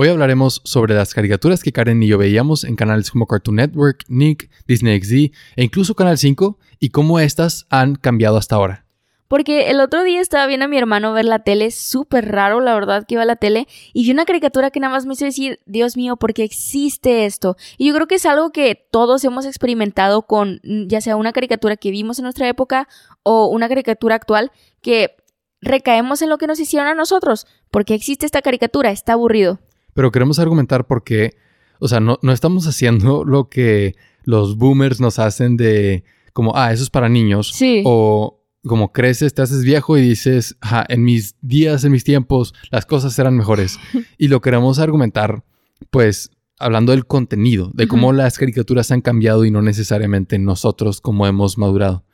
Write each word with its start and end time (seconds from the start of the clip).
Hoy 0.00 0.06
hablaremos 0.06 0.60
sobre 0.62 0.94
las 0.94 1.12
caricaturas 1.12 1.60
que 1.60 1.72
Karen 1.72 2.00
y 2.00 2.06
yo 2.06 2.18
veíamos 2.18 2.62
en 2.62 2.76
canales 2.76 3.10
como 3.10 3.26
Cartoon 3.26 3.56
Network, 3.56 4.04
Nick, 4.06 4.48
Disney 4.68 4.96
XD 5.02 5.34
e 5.56 5.64
incluso 5.64 5.96
Canal 5.96 6.16
5 6.16 6.56
y 6.78 6.90
cómo 6.90 7.18
estas 7.18 7.66
han 7.68 7.96
cambiado 7.96 8.36
hasta 8.36 8.54
ahora. 8.54 8.86
Porque 9.26 9.70
el 9.70 9.80
otro 9.80 10.04
día 10.04 10.20
estaba 10.20 10.46
viendo 10.46 10.66
a 10.66 10.68
mi 10.68 10.78
hermano 10.78 11.12
ver 11.14 11.24
la 11.24 11.40
tele, 11.40 11.72
súper 11.72 12.30
raro, 12.30 12.60
la 12.60 12.74
verdad, 12.74 13.06
que 13.08 13.14
iba 13.14 13.22
a 13.22 13.26
la 13.26 13.34
tele, 13.34 13.66
y 13.92 14.04
vi 14.04 14.12
una 14.12 14.24
caricatura 14.24 14.70
que 14.70 14.78
nada 14.78 14.94
más 14.94 15.04
me 15.04 15.14
hizo 15.14 15.24
decir, 15.24 15.58
Dios 15.66 15.96
mío, 15.96 16.16
¿por 16.16 16.32
qué 16.32 16.44
existe 16.44 17.26
esto? 17.26 17.56
Y 17.76 17.88
yo 17.88 17.94
creo 17.94 18.06
que 18.06 18.14
es 18.14 18.24
algo 18.24 18.52
que 18.52 18.76
todos 18.92 19.24
hemos 19.24 19.46
experimentado 19.46 20.22
con, 20.22 20.60
ya 20.62 21.00
sea 21.00 21.16
una 21.16 21.32
caricatura 21.32 21.76
que 21.76 21.90
vimos 21.90 22.20
en 22.20 22.22
nuestra 22.22 22.46
época 22.46 22.86
o 23.24 23.48
una 23.48 23.68
caricatura 23.68 24.14
actual, 24.14 24.52
que 24.80 25.16
recaemos 25.60 26.22
en 26.22 26.28
lo 26.28 26.38
que 26.38 26.46
nos 26.46 26.60
hicieron 26.60 26.86
a 26.86 26.94
nosotros. 26.94 27.48
¿Por 27.72 27.84
qué 27.84 27.94
existe 27.94 28.26
esta 28.26 28.42
caricatura? 28.42 28.92
Está 28.92 29.14
aburrido. 29.14 29.58
Pero 29.98 30.12
queremos 30.12 30.38
argumentar 30.38 30.86
porque, 30.86 31.34
o 31.80 31.88
sea, 31.88 31.98
no, 31.98 32.20
no 32.22 32.30
estamos 32.30 32.68
haciendo 32.68 33.24
lo 33.26 33.48
que 33.48 33.96
los 34.22 34.56
boomers 34.56 35.00
nos 35.00 35.18
hacen 35.18 35.56
de 35.56 36.04
como, 36.32 36.54
ah, 36.54 36.72
eso 36.72 36.84
es 36.84 36.90
para 36.90 37.08
niños. 37.08 37.50
Sí. 37.52 37.82
O 37.84 38.40
como 38.62 38.92
creces, 38.92 39.34
te 39.34 39.42
haces 39.42 39.64
viejo 39.64 39.98
y 39.98 40.02
dices, 40.02 40.56
Ajá, 40.60 40.86
en 40.88 41.02
mis 41.02 41.34
días, 41.40 41.82
en 41.82 41.90
mis 41.90 42.04
tiempos, 42.04 42.54
las 42.70 42.86
cosas 42.86 43.18
eran 43.18 43.36
mejores. 43.36 43.80
y 44.18 44.28
lo 44.28 44.40
queremos 44.40 44.78
argumentar, 44.78 45.42
pues, 45.90 46.30
hablando 46.60 46.92
del 46.92 47.04
contenido, 47.04 47.72
de 47.74 47.88
cómo 47.88 48.12
las 48.12 48.38
caricaturas 48.38 48.92
han 48.92 49.00
cambiado 49.00 49.44
y 49.44 49.50
no 49.50 49.62
necesariamente 49.62 50.38
nosotros 50.38 51.00
como 51.00 51.26
hemos 51.26 51.58
madurado. 51.58 52.04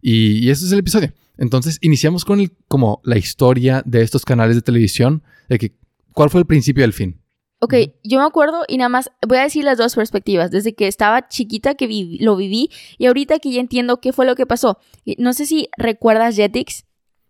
Y, 0.00 0.38
y 0.38 0.48
ese 0.48 0.64
es 0.64 0.72
el 0.72 0.78
episodio. 0.78 1.12
Entonces, 1.36 1.76
iniciamos 1.82 2.24
con 2.24 2.40
el, 2.40 2.52
como 2.68 3.02
la 3.04 3.18
historia 3.18 3.82
de 3.84 4.00
estos 4.00 4.24
canales 4.24 4.56
de 4.56 4.62
televisión, 4.62 5.22
de 5.50 5.58
que, 5.58 5.76
¿cuál 6.14 6.30
fue 6.30 6.40
el 6.40 6.46
principio 6.46 6.80
y 6.80 6.84
el 6.86 6.94
fin? 6.94 7.20
Ok, 7.60 7.74
yo 8.02 8.18
me 8.18 8.26
acuerdo 8.26 8.64
y 8.68 8.76
nada 8.76 8.88
más 8.88 9.10
voy 9.26 9.38
a 9.38 9.42
decir 9.42 9.64
las 9.64 9.78
dos 9.78 9.94
perspectivas, 9.94 10.50
desde 10.50 10.74
que 10.74 10.86
estaba 10.86 11.28
chiquita 11.28 11.74
que 11.74 12.18
lo 12.20 12.36
viví 12.36 12.70
y 12.98 13.06
ahorita 13.06 13.38
que 13.38 13.52
ya 13.52 13.60
entiendo 13.60 14.00
qué 14.00 14.12
fue 14.12 14.26
lo 14.26 14.34
que 14.34 14.44
pasó. 14.44 14.78
No 15.18 15.32
sé 15.32 15.46
si 15.46 15.68
recuerdas 15.78 16.36
Jetix. 16.36 16.84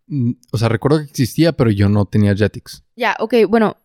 Mm, 0.06 0.32
o 0.52 0.58
sea, 0.58 0.68
recuerdo 0.68 0.98
que 0.98 1.04
existía, 1.04 1.52
pero 1.52 1.70
yo 1.70 1.88
no 1.88 2.04
tenía 2.06 2.34
Jetix. 2.34 2.82
Ya, 2.96 3.16
ok, 3.20 3.34
bueno, 3.48 3.76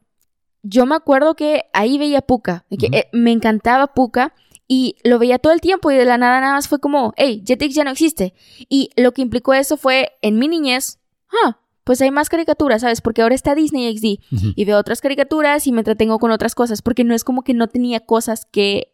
yo 0.64 0.86
me 0.86 0.96
acuerdo 0.96 1.36
que 1.36 1.66
ahí 1.74 1.98
veía 1.98 2.22
Puka, 2.22 2.66
que 2.78 2.88
eh, 2.92 3.10
me 3.14 3.32
encantaba 3.32 3.94
Puka 3.94 4.34
y 4.68 4.98
lo 5.04 5.20
veía 5.20 5.40
todo 5.40 5.54
el 5.54 5.62
tiempo 5.62 5.92
y 5.92 5.98
de 5.98 6.06
la 6.06 6.18
nada 6.18 6.40
nada 6.42 6.54
más 6.54 6.68
fue 6.68 6.80
como, 6.80 7.14
hey, 7.18 7.44
Jetix 7.46 7.76
ya 7.76 7.84
no 7.84 7.92
existe. 7.92 8.34
Y 8.70 8.92
lo 8.96 9.14
que 9.14 9.22
implicó 9.22 9.54
eso 9.54 9.78
fue, 9.78 10.12
en 10.22 10.38
mi 10.38 10.48
niñez, 10.48 11.00
ah, 11.46 11.60
pues 11.90 12.04
hay 12.04 12.12
más 12.12 12.30
caricaturas, 12.30 12.82
¿sabes? 12.82 13.02
Porque 13.02 13.24
ahora 13.24 13.34
está 13.34 13.56
Disney 13.56 13.98
XD 13.98 14.54
y 14.56 14.64
veo 14.64 14.78
otras 14.78 15.02
caricaturas 15.02 15.66
y 15.66 15.72
me 15.72 15.80
entretengo 15.80 16.20
con 16.20 16.30
otras 16.30 16.54
cosas, 16.54 16.84
porque 16.84 17.04
no 17.04 17.16
es 17.16 17.24
como 17.24 17.42
que 17.42 17.56
no 17.56 17.68
tenía 17.68 18.00
cosas 18.00 18.46
que... 18.46 18.94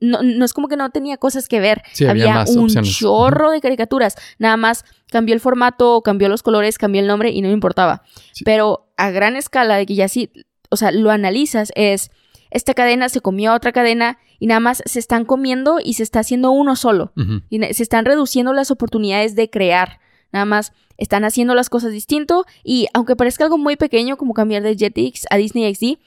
No, 0.00 0.44
es 0.44 0.52
como 0.52 0.66
que 0.66 0.76
no 0.76 0.90
tenía 0.90 1.18
cosas 1.18 1.46
que 1.46 1.60
ver. 1.60 1.82
había, 2.08 2.44
un 2.48 2.68
chorro 2.82 3.52
de 3.52 3.60
caricaturas. 3.60 4.16
Nada 4.40 4.56
más 4.56 4.84
cambió 5.08 5.36
el 5.36 5.40
formato, 5.40 6.02
cambió 6.02 6.28
los 6.28 6.42
colores, 6.42 6.78
cambió 6.78 7.00
el 7.00 7.06
nombre 7.06 7.30
y 7.30 7.42
no 7.42 7.46
me 7.46 7.54
importaba. 7.54 8.02
Pero 8.44 8.92
a 8.96 9.12
gran 9.12 9.36
escala 9.36 9.76
de 9.76 9.86
que 9.86 9.94
ya 9.94 10.08
sí, 10.08 10.32
o 10.68 10.76
sea, 10.76 10.90
lo 10.90 11.12
analizas, 11.12 11.70
es 11.76 12.10
esta 12.50 12.74
cadena 12.74 13.08
se 13.08 13.20
comió 13.20 13.52
a 13.52 13.54
otra 13.54 13.70
cadena 13.70 14.18
y 14.40 14.48
nada 14.48 14.58
más 14.58 14.82
se 14.84 14.98
están 14.98 15.26
comiendo 15.26 15.78
y 15.80 15.92
se 15.92 16.02
está 16.02 16.18
haciendo 16.18 16.50
uno 16.50 16.74
solo. 16.74 17.12
Y 17.50 17.60
se 17.72 17.84
están 17.84 18.04
reduciendo 18.04 18.52
las 18.52 18.72
oportunidades 18.72 19.36
de 19.36 19.48
crear. 19.48 20.00
Nada 20.32 20.44
más 20.44 20.72
están 21.02 21.24
haciendo 21.24 21.54
las 21.54 21.68
cosas 21.68 21.90
distinto 21.90 22.44
y 22.62 22.86
aunque 22.94 23.16
parezca 23.16 23.44
algo 23.44 23.58
muy 23.58 23.76
pequeño 23.76 24.16
como 24.16 24.34
cambiar 24.34 24.62
de 24.62 24.76
Jetix 24.76 25.26
a 25.30 25.36
Disney 25.36 25.74
XD, 25.74 25.98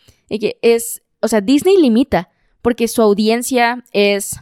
es, 0.61 1.03
o 1.19 1.27
sea, 1.27 1.41
Disney 1.41 1.77
limita 1.77 2.29
porque 2.61 2.87
su 2.87 3.01
audiencia 3.01 3.83
es 3.91 4.39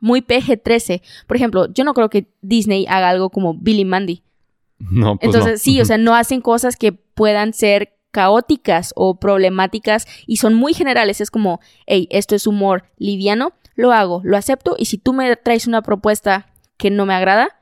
muy 0.00 0.20
PG-13. 0.20 1.02
Por 1.26 1.36
ejemplo, 1.36 1.72
yo 1.72 1.84
no 1.84 1.94
creo 1.94 2.10
que 2.10 2.26
Disney 2.42 2.86
haga 2.88 3.10
algo 3.10 3.30
como 3.30 3.54
Billy 3.54 3.84
Mandy. 3.84 4.22
No, 4.78 5.16
pues 5.16 5.34
Entonces, 5.34 5.62
sí, 5.62 5.80
o 5.80 5.84
sea, 5.84 5.98
no 5.98 6.14
hacen 6.14 6.40
cosas 6.40 6.76
que 6.76 6.92
puedan 6.92 7.52
ser 7.52 7.94
caóticas 8.10 8.92
o 8.96 9.20
problemáticas 9.20 10.06
y 10.26 10.38
son 10.38 10.54
muy 10.54 10.74
generales. 10.74 11.20
Es 11.20 11.30
como, 11.30 11.60
hey, 11.86 12.08
esto 12.10 12.34
es 12.34 12.46
humor 12.46 12.84
liviano, 12.96 13.52
lo 13.76 13.92
hago, 13.92 14.20
lo 14.24 14.36
acepto 14.36 14.74
y 14.76 14.86
si 14.86 14.98
tú 14.98 15.12
me 15.12 15.36
traes 15.36 15.68
una 15.68 15.82
propuesta 15.82 16.46
que 16.76 16.90
no 16.90 17.06
me 17.06 17.14
agrada, 17.14 17.57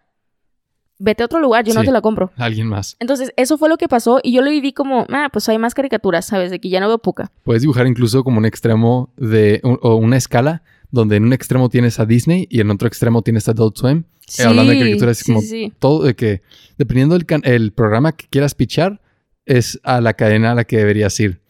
vete 0.98 1.22
a 1.22 1.26
otro 1.26 1.40
lugar, 1.40 1.64
yo 1.64 1.74
no 1.74 1.84
te 1.84 1.90
la 1.90 2.00
compro. 2.00 2.32
Alguien 2.36 2.68
más. 2.68 2.96
Entonces, 3.00 3.32
eso 3.36 3.58
fue 3.58 3.68
lo 3.68 3.76
que 3.76 3.88
pasó 3.88 4.20
y 4.22 4.32
yo 4.32 4.42
lo 4.42 4.50
viví 4.50 4.72
como, 4.72 5.06
ah, 5.10 5.28
pues 5.32 5.48
hay 5.48 5.58
más 5.58 5.74
caricaturas, 5.74 6.26
¿sabes? 6.26 6.50
De 6.50 6.60
que 6.60 6.68
ya 6.68 6.80
no 6.80 6.88
veo 6.88 6.98
poca. 6.98 7.30
Puedes 7.42 7.62
dibujar 7.62 7.86
incluso 7.86 8.24
como 8.24 8.38
un 8.38 8.46
extremo 8.46 9.12
de, 9.16 9.60
o 9.62 9.96
una 9.96 10.16
escala 10.16 10.62
donde 10.90 11.16
en 11.16 11.24
un 11.24 11.32
extremo 11.32 11.68
tienes 11.68 12.00
a 12.00 12.06
Disney 12.06 12.46
y 12.50 12.60
en 12.60 12.70
otro 12.70 12.88
extremo 12.88 13.22
tienes 13.22 13.48
a 13.48 13.52
Adult 13.52 13.76
Swim. 13.76 14.04
Sí, 14.26 14.42
hablando 14.42 14.72
de 14.72 14.78
caricaturas, 14.78 15.22
como 15.22 15.40
todo, 15.78 16.02
de 16.02 16.16
que 16.16 16.42
dependiendo 16.78 17.16
del 17.16 17.26
el 17.44 17.72
programa 17.72 18.12
que 18.12 18.26
quieras 18.28 18.54
pichar, 18.54 19.00
es 19.44 19.78
a 19.84 20.00
la 20.00 20.14
cadena 20.14 20.52
a 20.52 20.54
la 20.54 20.64
que 20.64 20.78
deberías 20.78 21.18
ir. 21.20 21.40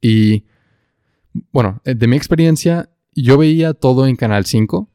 Y 0.00 0.44
bueno, 1.52 1.80
de 1.84 2.06
mi 2.06 2.16
experiencia, 2.16 2.88
yo 3.14 3.36
veía 3.36 3.74
todo 3.74 4.06
en 4.06 4.16
Canal 4.16 4.46
5. 4.46 4.88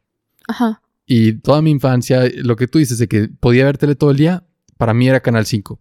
Ajá. 0.47 0.81
Y 1.09 1.33
toda 1.35 1.61
mi 1.61 1.71
infancia, 1.71 2.23
lo 2.35 2.57
que 2.57 2.67
tú 2.67 2.79
dices 2.79 2.97
de 2.97 3.07
que 3.07 3.29
podía 3.29 3.63
ver 3.63 3.77
tele 3.77 3.95
todo 3.95 4.11
el 4.11 4.17
día, 4.17 4.45
para 4.75 4.93
mí 4.93 5.07
era 5.07 5.21
Canal 5.21 5.45
5. 5.45 5.79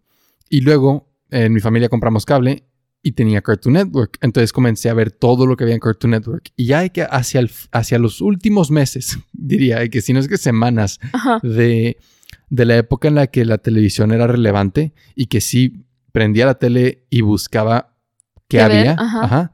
Y 0.48 0.60
luego 0.60 1.12
en 1.31 1.53
mi 1.53 1.60
familia 1.60 1.88
compramos 1.88 2.25
cable 2.25 2.64
y 3.03 3.12
tenía 3.12 3.42
Cartoon 3.42 3.75
Network. 3.75 4.19
Entonces 4.20 4.53
comencé 4.53 4.88
a 4.88 4.94
ver 4.94 5.10
todo 5.10 5.47
lo 5.47 5.56
que 5.56 5.65
había 5.65 5.75
en 5.75 5.81
Cartoon 5.81 6.12
Network. 6.12 6.50
Y 6.56 6.66
ya 6.66 6.81
hay 6.81 6.91
que 6.91 7.03
hacia, 7.03 7.44
hacia 7.72 7.98
los 7.98 8.20
últimos 8.20 8.70
meses, 8.70 9.19
diría, 9.32 9.88
que 9.88 10.00
si 10.00 10.12
no 10.12 10.20
es 10.20 10.28
que 10.28 10.38
semanas, 10.38 10.98
de, 11.42 11.98
de 12.48 12.65
la 12.65 12.76
época 12.76 13.09
en 13.09 13.15
la 13.16 13.26
que 13.28 13.44
la 13.44 13.59
televisión 13.59 14.12
era 14.12 14.26
relevante 14.26 14.92
y 15.15 15.26
que 15.26 15.41
sí 15.41 15.86
prendía 16.10 16.47
la 16.47 16.59
tele 16.59 17.06
y 17.10 17.20
buscaba 17.20 17.97
qué, 18.48 18.60
había. 18.60 18.97
Ajá. 18.98 19.53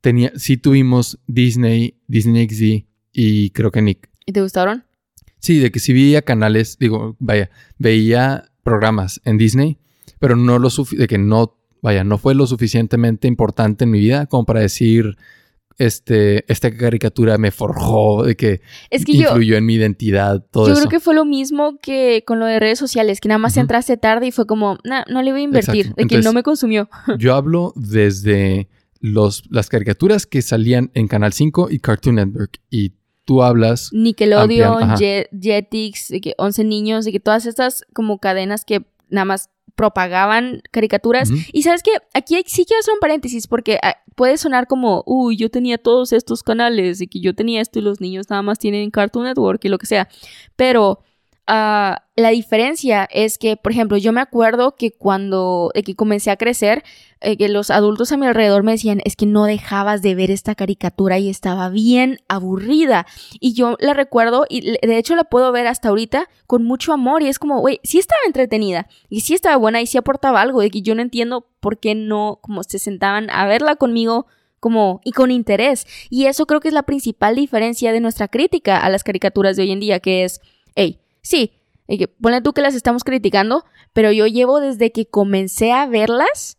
Tenía, 0.00 0.32
sí 0.36 0.56
tuvimos 0.56 1.18
Disney, 1.26 2.00
Disney 2.06 2.48
XD 2.48 2.86
y 3.12 3.50
creo 3.50 3.70
que 3.70 3.82
Nick. 3.82 4.08
¿Y 4.24 4.32
te 4.32 4.40
gustaron? 4.40 4.85
Sí, 5.46 5.60
de 5.60 5.70
que 5.70 5.78
sí 5.78 5.92
veía 5.92 6.22
canales, 6.22 6.76
digo, 6.76 7.14
vaya, 7.20 7.50
veía 7.78 8.50
programas 8.64 9.20
en 9.24 9.38
Disney, 9.38 9.78
pero 10.18 10.34
no 10.34 10.58
lo 10.58 10.70
de 10.90 11.06
que 11.06 11.18
no, 11.18 11.56
vaya, 11.82 12.02
no 12.02 12.18
fue 12.18 12.34
lo 12.34 12.48
suficientemente 12.48 13.28
importante 13.28 13.84
en 13.84 13.92
mi 13.92 14.00
vida 14.00 14.26
como 14.26 14.44
para 14.44 14.58
decir, 14.58 15.16
este, 15.78 16.44
esta 16.52 16.76
caricatura 16.76 17.38
me 17.38 17.52
forjó, 17.52 18.24
de 18.24 18.34
que, 18.34 18.60
influyó 18.90 19.56
en 19.56 19.66
mi 19.66 19.74
identidad, 19.74 20.44
todo 20.50 20.66
yo 20.66 20.72
eso. 20.72 20.80
Yo 20.80 20.88
creo 20.88 20.98
que 20.98 21.04
fue 21.04 21.14
lo 21.14 21.24
mismo 21.24 21.78
que 21.80 22.24
con 22.26 22.40
lo 22.40 22.46
de 22.46 22.58
redes 22.58 22.80
sociales, 22.80 23.20
que 23.20 23.28
nada 23.28 23.38
más 23.38 23.56
entraste 23.56 23.96
tarde 23.96 24.26
y 24.26 24.32
fue 24.32 24.48
como, 24.48 24.78
no 24.82 25.22
le 25.22 25.30
voy 25.30 25.42
a 25.42 25.44
invertir, 25.44 25.94
de 25.94 26.08
que 26.08 26.22
no 26.22 26.32
me 26.32 26.42
consumió. 26.42 26.88
yo 27.20 27.36
hablo 27.36 27.72
desde 27.76 28.66
los, 28.98 29.44
las 29.48 29.68
caricaturas 29.68 30.26
que 30.26 30.42
salían 30.42 30.90
en 30.94 31.06
Canal 31.06 31.32
5 31.32 31.68
y 31.70 31.78
Cartoon 31.78 32.16
Network 32.16 32.58
y 32.68 32.94
tú 33.26 33.42
hablas. 33.42 33.90
Nickelodeon, 33.92 34.96
Jetix, 34.96 36.08
de 36.08 36.20
que 36.22 36.34
11 36.38 36.64
niños, 36.64 37.04
de 37.04 37.12
que 37.12 37.20
todas 37.20 37.44
estas 37.44 37.84
como 37.92 38.18
cadenas 38.18 38.64
que 38.64 38.86
nada 39.10 39.26
más 39.26 39.50
propagaban 39.74 40.62
caricaturas. 40.70 41.28
Y 41.52 41.62
sabes 41.62 41.82
que 41.82 41.90
aquí 42.14 42.42
sí 42.46 42.64
quiero 42.64 42.80
hacer 42.80 42.94
un 42.94 43.00
paréntesis 43.00 43.46
porque 43.46 43.78
ah, 43.82 43.96
puede 44.14 44.38
sonar 44.38 44.66
como, 44.66 45.02
uy, 45.06 45.36
yo 45.36 45.50
tenía 45.50 45.76
todos 45.76 46.14
estos 46.14 46.42
canales 46.42 47.02
y 47.02 47.08
que 47.08 47.20
yo 47.20 47.34
tenía 47.34 47.60
esto 47.60 47.78
y 47.78 47.82
los 47.82 48.00
niños 48.00 48.30
nada 48.30 48.40
más 48.40 48.58
tienen 48.58 48.90
Cartoon 48.90 49.26
Network 49.26 49.62
y 49.64 49.68
lo 49.68 49.76
que 49.76 49.86
sea. 49.86 50.08
Pero 50.56 51.00
Ah, 51.48 52.02
la 52.16 52.30
diferencia 52.30 53.08
es 53.08 53.38
que, 53.38 53.56
por 53.56 53.70
ejemplo, 53.70 53.96
yo 53.98 54.12
me 54.12 54.20
acuerdo 54.20 54.74
que 54.74 54.90
cuando 54.90 55.70
que 55.84 55.94
comencé 55.94 56.32
a 56.32 56.36
crecer, 56.36 56.82
eh, 57.20 57.36
que 57.36 57.48
los 57.48 57.70
adultos 57.70 58.10
a 58.10 58.16
mi 58.16 58.26
alrededor 58.26 58.64
me 58.64 58.72
decían, 58.72 59.00
es 59.04 59.14
que 59.14 59.26
no 59.26 59.44
dejabas 59.44 60.02
de 60.02 60.16
ver 60.16 60.32
esta 60.32 60.56
caricatura 60.56 61.20
y 61.20 61.28
estaba 61.28 61.68
bien 61.68 62.18
aburrida. 62.28 63.06
Y 63.38 63.52
yo 63.52 63.76
la 63.78 63.94
recuerdo 63.94 64.44
y 64.48 64.72
de 64.72 64.98
hecho 64.98 65.14
la 65.14 65.22
puedo 65.22 65.52
ver 65.52 65.68
hasta 65.68 65.88
ahorita 65.88 66.28
con 66.48 66.64
mucho 66.64 66.92
amor 66.92 67.22
y 67.22 67.28
es 67.28 67.38
como, 67.38 67.60
güey, 67.60 67.78
sí 67.84 67.98
estaba 67.98 68.20
entretenida 68.26 68.88
y 69.08 69.20
sí 69.20 69.34
estaba 69.34 69.56
buena 69.56 69.80
y 69.80 69.86
sí 69.86 69.98
aportaba 69.98 70.40
algo, 70.40 70.62
de 70.62 70.70
que 70.70 70.82
yo 70.82 70.96
no 70.96 71.02
entiendo 71.02 71.46
por 71.60 71.78
qué 71.78 71.94
no, 71.94 72.40
como 72.42 72.64
se 72.64 72.80
sentaban 72.80 73.30
a 73.30 73.46
verla 73.46 73.76
conmigo 73.76 74.26
como 74.58 75.00
y 75.04 75.12
con 75.12 75.30
interés. 75.30 75.86
Y 76.10 76.26
eso 76.26 76.46
creo 76.46 76.58
que 76.60 76.68
es 76.68 76.74
la 76.74 76.82
principal 76.82 77.36
diferencia 77.36 77.92
de 77.92 78.00
nuestra 78.00 78.26
crítica 78.26 78.78
a 78.78 78.90
las 78.90 79.04
caricaturas 79.04 79.56
de 79.56 79.62
hoy 79.62 79.70
en 79.70 79.80
día, 79.80 80.00
que 80.00 80.24
es, 80.24 80.40
hey, 80.74 80.98
sí, 81.26 81.52
ponle 82.20 82.40
tú 82.40 82.52
que 82.52 82.62
las 82.62 82.74
estamos 82.74 83.04
criticando, 83.04 83.64
pero 83.92 84.12
yo 84.12 84.26
llevo 84.26 84.60
desde 84.60 84.92
que 84.92 85.06
comencé 85.06 85.72
a 85.72 85.86
verlas 85.86 86.58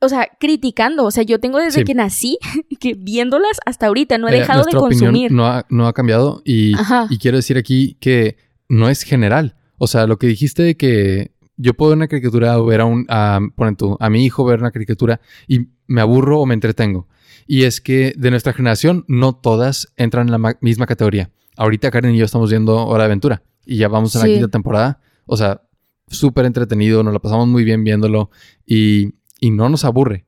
o 0.00 0.08
sea, 0.08 0.28
criticando. 0.40 1.04
O 1.04 1.12
sea, 1.12 1.22
yo 1.22 1.38
tengo 1.38 1.58
desde 1.58 1.84
que 1.84 1.94
nací 1.94 2.36
que 2.80 2.94
viéndolas 2.94 3.58
hasta 3.64 3.86
ahorita. 3.86 4.18
No 4.18 4.28
he 4.28 4.32
dejado 4.32 4.64
de 4.64 4.72
consumir. 4.72 5.30
No 5.30 5.46
ha, 5.46 5.64
no 5.70 5.86
ha 5.86 5.92
cambiado. 5.92 6.42
Y, 6.44 6.74
y, 7.08 7.18
quiero 7.18 7.36
decir 7.36 7.56
aquí 7.56 7.96
que 8.00 8.36
no 8.68 8.88
es 8.88 9.02
general. 9.02 9.54
O 9.78 9.86
sea, 9.86 10.08
lo 10.08 10.18
que 10.18 10.26
dijiste 10.26 10.64
de 10.64 10.76
que 10.76 11.30
yo 11.56 11.74
puedo 11.74 11.90
ver 11.90 11.98
una 11.98 12.08
caricatura 12.08 12.58
o 12.58 12.66
ver 12.66 12.80
a 12.80 12.84
un, 12.84 13.06
a, 13.08 13.38
tú, 13.78 13.96
a 14.00 14.10
mi 14.10 14.24
hijo 14.24 14.44
ver 14.44 14.58
una 14.58 14.72
caricatura 14.72 15.20
y 15.46 15.68
me 15.86 16.00
aburro 16.00 16.40
o 16.40 16.46
me 16.46 16.54
entretengo. 16.54 17.06
Y 17.46 17.62
es 17.62 17.80
que 17.80 18.12
de 18.16 18.32
nuestra 18.32 18.52
generación 18.52 19.04
no 19.06 19.36
todas 19.36 19.92
entran 19.96 20.28
en 20.28 20.42
la 20.42 20.58
misma 20.60 20.86
categoría. 20.86 21.30
Ahorita 21.56 21.90
Karen 21.90 22.14
y 22.14 22.18
yo 22.18 22.24
estamos 22.24 22.50
viendo 22.50 22.86
Hora 22.86 23.04
de 23.04 23.06
Aventura 23.06 23.42
y 23.64 23.76
ya 23.76 23.88
vamos 23.88 24.14
en 24.14 24.22
la 24.22 24.26
quinta 24.26 24.48
temporada. 24.48 25.00
O 25.26 25.36
sea, 25.36 25.62
súper 26.08 26.44
entretenido, 26.46 27.02
nos 27.02 27.12
la 27.12 27.20
pasamos 27.20 27.48
muy 27.48 27.64
bien 27.64 27.84
viéndolo 27.84 28.30
y, 28.66 29.14
y 29.40 29.50
no 29.50 29.68
nos 29.68 29.84
aburre. 29.84 30.26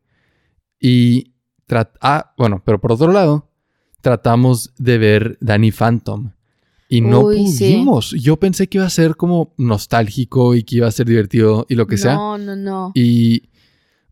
Y, 0.81 1.33
ah, 2.01 2.35
bueno, 2.37 2.63
pero 2.65 2.81
por 2.81 2.93
otro 2.93 3.13
lado, 3.13 3.51
tratamos 4.01 4.73
de 4.79 4.99
ver 4.99 5.39
Danny 5.41 5.73
Phantom 5.73 6.33
y 6.89 7.01
no 7.01 7.23
pudimos. 7.23 8.11
Yo 8.11 8.37
pensé 8.37 8.69
que 8.69 8.79
iba 8.79 8.87
a 8.87 8.91
ser 8.91 9.17
como 9.17 9.55
nostálgico 9.57 10.55
y 10.55 10.63
que 10.63 10.77
iba 10.77 10.87
a 10.87 10.93
ser 10.93 11.07
divertido 11.07 11.67
y 11.69 11.75
lo 11.75 11.87
que 11.87 11.97
sea. 11.97 12.15
No, 12.15 12.39
no, 12.39 12.55
no. 12.55 12.93
Y 12.95 13.51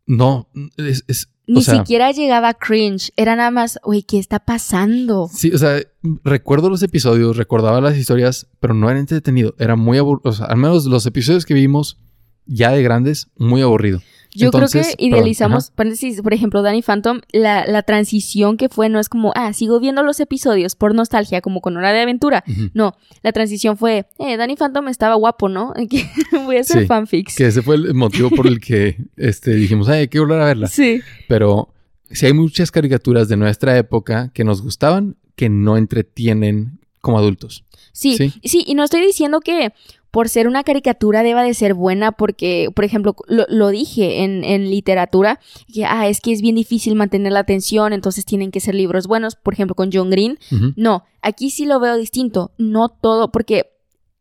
no, 0.06 0.48
es... 0.76 1.28
Ni 1.46 1.62
siquiera 1.62 2.12
llegaba 2.12 2.54
cringe. 2.54 3.12
Era 3.16 3.36
nada 3.36 3.50
más, 3.50 3.78
uy, 3.84 4.02
¿qué 4.02 4.18
está 4.18 4.38
pasando? 4.38 5.28
Sí, 5.32 5.50
o 5.52 5.58
sea, 5.58 5.80
recuerdo 6.24 6.70
los 6.70 6.82
episodios, 6.82 7.36
recordaba 7.36 7.80
las 7.80 7.96
historias, 7.96 8.46
pero 8.60 8.74
no 8.74 8.88
era 8.90 9.00
entretenido. 9.00 9.54
Era 9.58 9.76
muy 9.76 9.98
aburrido. 9.98 10.30
O 10.30 10.32
sea, 10.32 10.46
al 10.46 10.56
menos 10.56 10.86
los 10.86 11.04
episodios 11.06 11.44
que 11.44 11.54
vimos 11.54 11.98
ya 12.46 12.70
de 12.70 12.82
grandes, 12.82 13.28
muy 13.36 13.62
aburrido. 13.62 14.00
Yo 14.34 14.50
creo 14.50 14.68
que 14.68 14.82
idealizamos, 14.98 15.70
paréntesis, 15.70 16.22
por 16.22 16.32
ejemplo, 16.32 16.62
Danny 16.62 16.82
Phantom, 16.82 17.20
la, 17.32 17.66
la, 17.66 17.82
transición 17.82 18.56
que 18.56 18.68
fue 18.68 18.88
no 18.88 18.98
es 18.98 19.08
como, 19.08 19.32
ah, 19.34 19.52
sigo 19.52 19.78
viendo 19.78 20.02
los 20.02 20.20
episodios 20.20 20.74
por 20.74 20.94
nostalgia, 20.94 21.42
como 21.42 21.60
con 21.60 21.76
hora 21.76 21.92
de 21.92 22.00
aventura. 22.00 22.42
No, 22.72 22.96
la 23.22 23.32
transición 23.32 23.76
fue, 23.76 24.06
eh, 24.18 24.36
Danny 24.36 24.56
Phantom 24.56 24.88
estaba 24.88 25.16
guapo, 25.16 25.48
¿no? 25.48 25.74
Voy 26.44 26.56
a 26.56 26.60
hacer 26.60 26.86
fanfics. 26.86 27.36
Que 27.36 27.46
ese 27.46 27.60
fue 27.60 27.76
el 27.76 27.94
motivo 27.94 28.30
por 28.30 28.46
el 28.46 28.60
que 28.60 28.96
este, 29.16 29.54
dijimos, 29.54 29.88
ay, 29.88 30.00
hay 30.00 30.08
que 30.08 30.18
volver 30.18 30.40
a 30.40 30.46
verla. 30.46 30.68
Sí. 30.68 31.02
Pero 31.28 31.74
si 32.10 32.26
hay 32.26 32.32
muchas 32.32 32.70
caricaturas 32.70 33.28
de 33.28 33.36
nuestra 33.36 33.76
época 33.76 34.30
que 34.32 34.44
nos 34.44 34.62
gustaban, 34.62 35.16
que 35.36 35.48
no 35.48 35.76
entretienen 35.76 36.78
como 37.00 37.18
adultos. 37.18 37.64
Sí, 37.92 38.16
sí, 38.16 38.32
sí, 38.44 38.64
y 38.66 38.74
no 38.74 38.84
estoy 38.84 39.02
diciendo 39.02 39.40
que 39.40 39.72
por 40.12 40.28
ser 40.28 40.46
una 40.46 40.62
caricatura 40.62 41.22
deba 41.22 41.42
de 41.42 41.54
ser 41.54 41.72
buena 41.72 42.12
porque, 42.12 42.68
por 42.76 42.84
ejemplo, 42.84 43.16
lo, 43.26 43.68
dije 43.70 44.22
en, 44.22 44.44
en, 44.44 44.68
literatura, 44.68 45.40
que 45.72 45.86
ah, 45.86 46.06
es 46.06 46.20
que 46.20 46.32
es 46.32 46.42
bien 46.42 46.54
difícil 46.54 46.94
mantener 46.94 47.32
la 47.32 47.40
atención, 47.40 47.94
entonces 47.94 48.26
tienen 48.26 48.50
que 48.50 48.60
ser 48.60 48.74
libros 48.74 49.06
buenos, 49.06 49.36
por 49.36 49.54
ejemplo, 49.54 49.74
con 49.74 49.90
John 49.90 50.10
Green. 50.10 50.38
No, 50.76 51.04
aquí 51.22 51.48
sí 51.48 51.64
lo 51.64 51.80
veo 51.80 51.96
distinto, 51.96 52.52
no 52.58 52.90
todo, 52.90 53.32
porque 53.32 53.70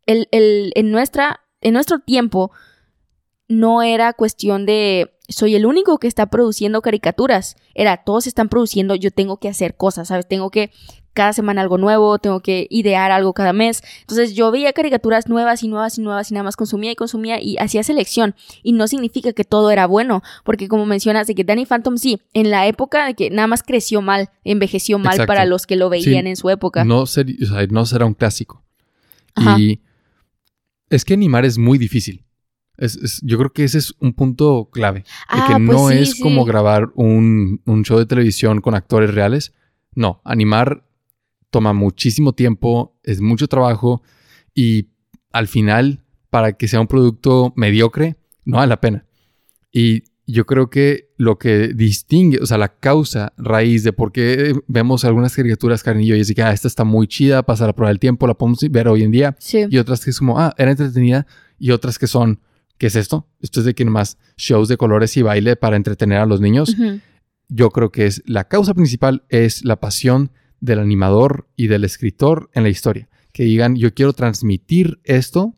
el, 0.05 0.29
el, 0.31 0.71
en, 0.75 0.91
nuestra, 0.91 1.41
en 1.59 1.73
nuestro 1.73 1.99
tiempo 1.99 2.51
no 3.49 3.81
era 3.81 4.13
cuestión 4.13 4.65
de 4.65 5.11
soy 5.27 5.55
el 5.55 5.65
único 5.65 5.97
que 5.97 6.07
está 6.07 6.27
produciendo 6.27 6.81
caricaturas. 6.81 7.57
Era, 7.75 8.03
todos 8.03 8.27
están 8.27 8.47
produciendo, 8.47 8.95
yo 8.95 9.11
tengo 9.11 9.38
que 9.38 9.49
hacer 9.49 9.75
cosas, 9.75 10.07
¿sabes? 10.07 10.27
Tengo 10.27 10.51
que 10.51 10.71
cada 11.13 11.34
semana 11.34 11.62
algo 11.62 11.78
nuevo, 11.78 12.18
tengo 12.19 12.40
que 12.40 12.68
idear 12.69 13.12
algo 13.12 13.34
cada 13.34 13.54
mes. 13.54 13.84
Entonces 14.02 14.34
yo 14.34 14.52
veía 14.52 14.74
caricaturas 14.74 15.28
nuevas 15.28 15.63
y 15.63 15.68
nuevas 15.68 15.98
y 15.98 16.02
nuevas 16.02 16.31
y 16.31 16.34
nada 16.34 16.44
más 16.44 16.56
consumía 16.56 16.92
y 16.92 16.96
consumía 16.96 17.42
y 17.42 17.58
hacía 17.58 17.84
selección. 17.84 18.36
Y 18.63 18.74
no 18.74 18.88
significa 18.88 19.34
que 19.34 19.44
todo 19.44 19.72
era 19.72 19.88
bueno, 19.88 20.24
porque 20.44 20.68
como 20.68 20.86
mencionas, 20.86 21.28
de 21.28 21.36
que 21.36 21.44
Danny 21.44 21.66
Phantom 21.66 21.98
sí, 21.98 22.22
en 22.34 22.50
la 22.50 22.68
época 22.68 23.06
de 23.06 23.13
que 23.13 23.30
nada 23.30 23.48
más 23.48 23.63
creció 23.63 24.02
mal, 24.02 24.30
envejeció 24.44 25.00
mal 25.00 25.25
para 25.25 25.46
los 25.46 25.66
que 25.66 25.75
lo 25.75 25.90
veían 25.90 26.28
en 26.28 26.36
su 26.36 26.50
época. 26.50 26.86
No, 26.86 27.06
no 27.69 27.86
será 27.86 28.06
un 28.06 28.13
clásico. 28.13 28.63
Y 29.58 29.81
es 30.90 31.06
que 31.06 31.13
animar 31.13 31.46
es 31.46 31.58
muy 31.58 31.78
difícil. 31.78 32.25
Es, 32.78 33.22
yo 33.22 33.38
creo 33.38 33.54
que 33.54 33.63
ese 33.63 33.78
es 33.78 33.94
un 34.00 34.13
punto 34.13 34.69
clave. 34.72 35.02
de 35.02 35.06
ah, 35.28 35.46
que 35.48 35.54
pues 35.54 35.78
no 35.78 35.90
es 35.92 36.19
como 36.19 36.46
grabar 36.46 36.90
un, 36.96 37.62
un 37.66 37.84
show 37.84 38.00
de 38.00 38.06
televisión 38.06 38.62
con 38.62 38.75
actores 38.75 39.13
reales. 39.13 39.54
No, 39.94 40.22
animar 40.24 40.84
toma 41.51 41.74
muchísimo 41.74 42.33
tiempo, 42.33 42.98
es 43.03 43.21
mucho 43.21 43.48
trabajo 43.48 44.01
y 44.56 44.88
al 45.31 45.48
final, 45.48 46.03
para 46.30 46.53
que 46.53 46.68
sea 46.68 46.81
un 46.81 46.88
producto 46.88 47.53
mediocre, 47.56 48.18
no 48.45 48.57
vale 48.57 48.69
la 48.69 48.81
pena. 48.81 49.06
Y 49.71 50.03
yo 50.25 50.45
creo 50.45 50.69
que 50.69 51.09
lo 51.18 51.38
que 51.38 51.69
distingue, 51.69 52.39
o 52.42 52.45
sea, 52.45 52.57
la 52.57 52.80
causa 52.80 53.33
raíz 53.38 53.83
de 53.83 53.94
por 53.94 54.12
qué 54.12 54.53
vemos 54.68 55.03
algunas 55.03 55.36
caricaturas, 55.36 55.83
Karen 55.83 56.03
y 56.03 56.07
yo, 56.07 56.15
y 56.15 56.21
es 56.21 56.33
que, 56.33 56.42
ah, 56.42 56.53
esta 56.53 56.68
está 56.68 56.83
muy 56.83 57.07
chida, 57.07 57.44
pasa 57.44 57.68
la 57.68 57.74
prueba 57.74 57.89
del 57.89 58.00
tiempo, 58.00 58.27
la 58.27 58.33
podemos 58.33 58.59
ver 58.69 58.88
hoy 58.88 59.03
en 59.03 59.12
día. 59.12 59.36
Y 59.69 59.77
otras 59.77 60.03
que 60.03 60.12
es 60.12 60.19
como, 60.19 60.39
ah, 60.39 60.53
era 60.57 60.71
entretenida. 60.71 61.27
Y 61.59 61.71
otras 61.71 62.00
que 62.00 62.07
son, 62.07 62.39
¿qué 62.77 62.88
es 62.88 62.95
esto? 62.95 63.27
Esto 63.42 63.59
es 63.59 63.65
de 63.65 63.75
que 63.75 63.86
más 63.86 64.18
shows 64.38 64.68
de 64.68 64.77
colores 64.77 65.15
y 65.18 65.21
baile 65.21 65.56
para 65.56 65.75
entretener 65.75 66.19
a 66.19 66.25
los 66.25 66.39
niños. 66.39 66.75
Yo 67.50 67.69
creo 67.69 67.92
que 67.92 68.06
es 68.06 68.24
la 68.25 68.48
causa 68.48 68.74
principal 68.74 69.24
es 69.30 69.65
la 69.65 69.80
pasión 69.80 70.31
del 70.62 70.80
animador 70.80 71.50
y 71.58 71.68
del 71.68 71.84
escritor 71.84 72.50
en 72.54 72.63
la 72.63 72.69
historia. 72.69 73.10
Que 73.34 73.44
digan, 73.44 73.75
yo 73.75 73.94
quiero 73.94 74.13
transmitir 74.13 75.02
esto 75.04 75.58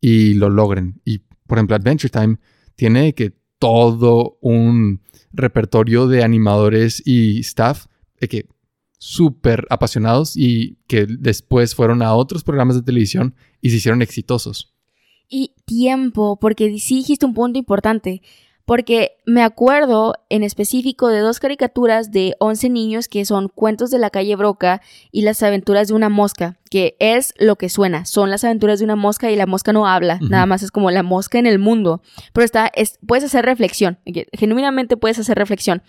y 0.00 0.34
lo 0.34 0.50
logren. 0.50 1.00
Y, 1.04 1.20
por 1.46 1.58
ejemplo, 1.58 1.76
Adventure 1.76 2.10
Time 2.10 2.38
tiene 2.76 3.14
que 3.14 3.32
todo 3.58 4.36
un 4.42 5.00
repertorio 5.32 6.06
de 6.06 6.22
animadores 6.22 7.02
y 7.06 7.40
staff 7.40 7.86
de 8.20 8.28
que 8.28 8.46
súper 8.98 9.66
apasionados 9.70 10.36
y 10.36 10.78
que 10.86 11.06
después 11.06 11.74
fueron 11.74 12.02
a 12.02 12.14
otros 12.14 12.42
programas 12.42 12.76
de 12.76 12.82
televisión 12.82 13.34
y 13.60 13.70
se 13.70 13.76
hicieron 13.76 14.02
exitosos. 14.02 14.74
Y 15.28 15.54
tiempo, 15.64 16.38
porque 16.38 16.78
sí 16.78 16.96
dijiste 16.96 17.26
un 17.26 17.34
punto 17.34 17.58
importante 17.58 18.22
porque 18.64 19.16
me 19.26 19.42
acuerdo 19.42 20.14
en 20.28 20.42
específico 20.42 21.08
de 21.08 21.20
dos 21.20 21.38
caricaturas 21.38 22.10
de 22.10 22.34
11 22.38 22.70
niños 22.70 23.08
que 23.08 23.24
son 23.24 23.48
Cuentos 23.48 23.90
de 23.90 23.98
la 23.98 24.10
calle 24.10 24.36
Broca 24.36 24.80
y 25.12 25.22
Las 25.22 25.42
aventuras 25.42 25.88
de 25.88 25.94
una 25.94 26.08
mosca, 26.08 26.58
que 26.70 26.96
es 26.98 27.34
lo 27.38 27.56
que 27.56 27.68
suena, 27.68 28.04
son 28.06 28.30
las 28.30 28.44
aventuras 28.44 28.78
de 28.78 28.84
una 28.84 28.96
mosca 28.96 29.30
y 29.30 29.36
la 29.36 29.46
mosca 29.46 29.72
no 29.72 29.86
habla, 29.86 30.18
nada 30.20 30.46
más 30.46 30.62
es 30.62 30.70
como 30.70 30.90
la 30.90 31.02
mosca 31.02 31.38
en 31.38 31.46
el 31.46 31.58
mundo, 31.58 32.02
pero 32.32 32.44
está, 32.44 32.70
es, 32.74 32.98
puedes 33.06 33.24
hacer 33.24 33.44
reflexión, 33.44 33.98
genuinamente 34.32 34.96
puedes 34.96 35.18
hacer 35.18 35.38
reflexión, 35.38 35.82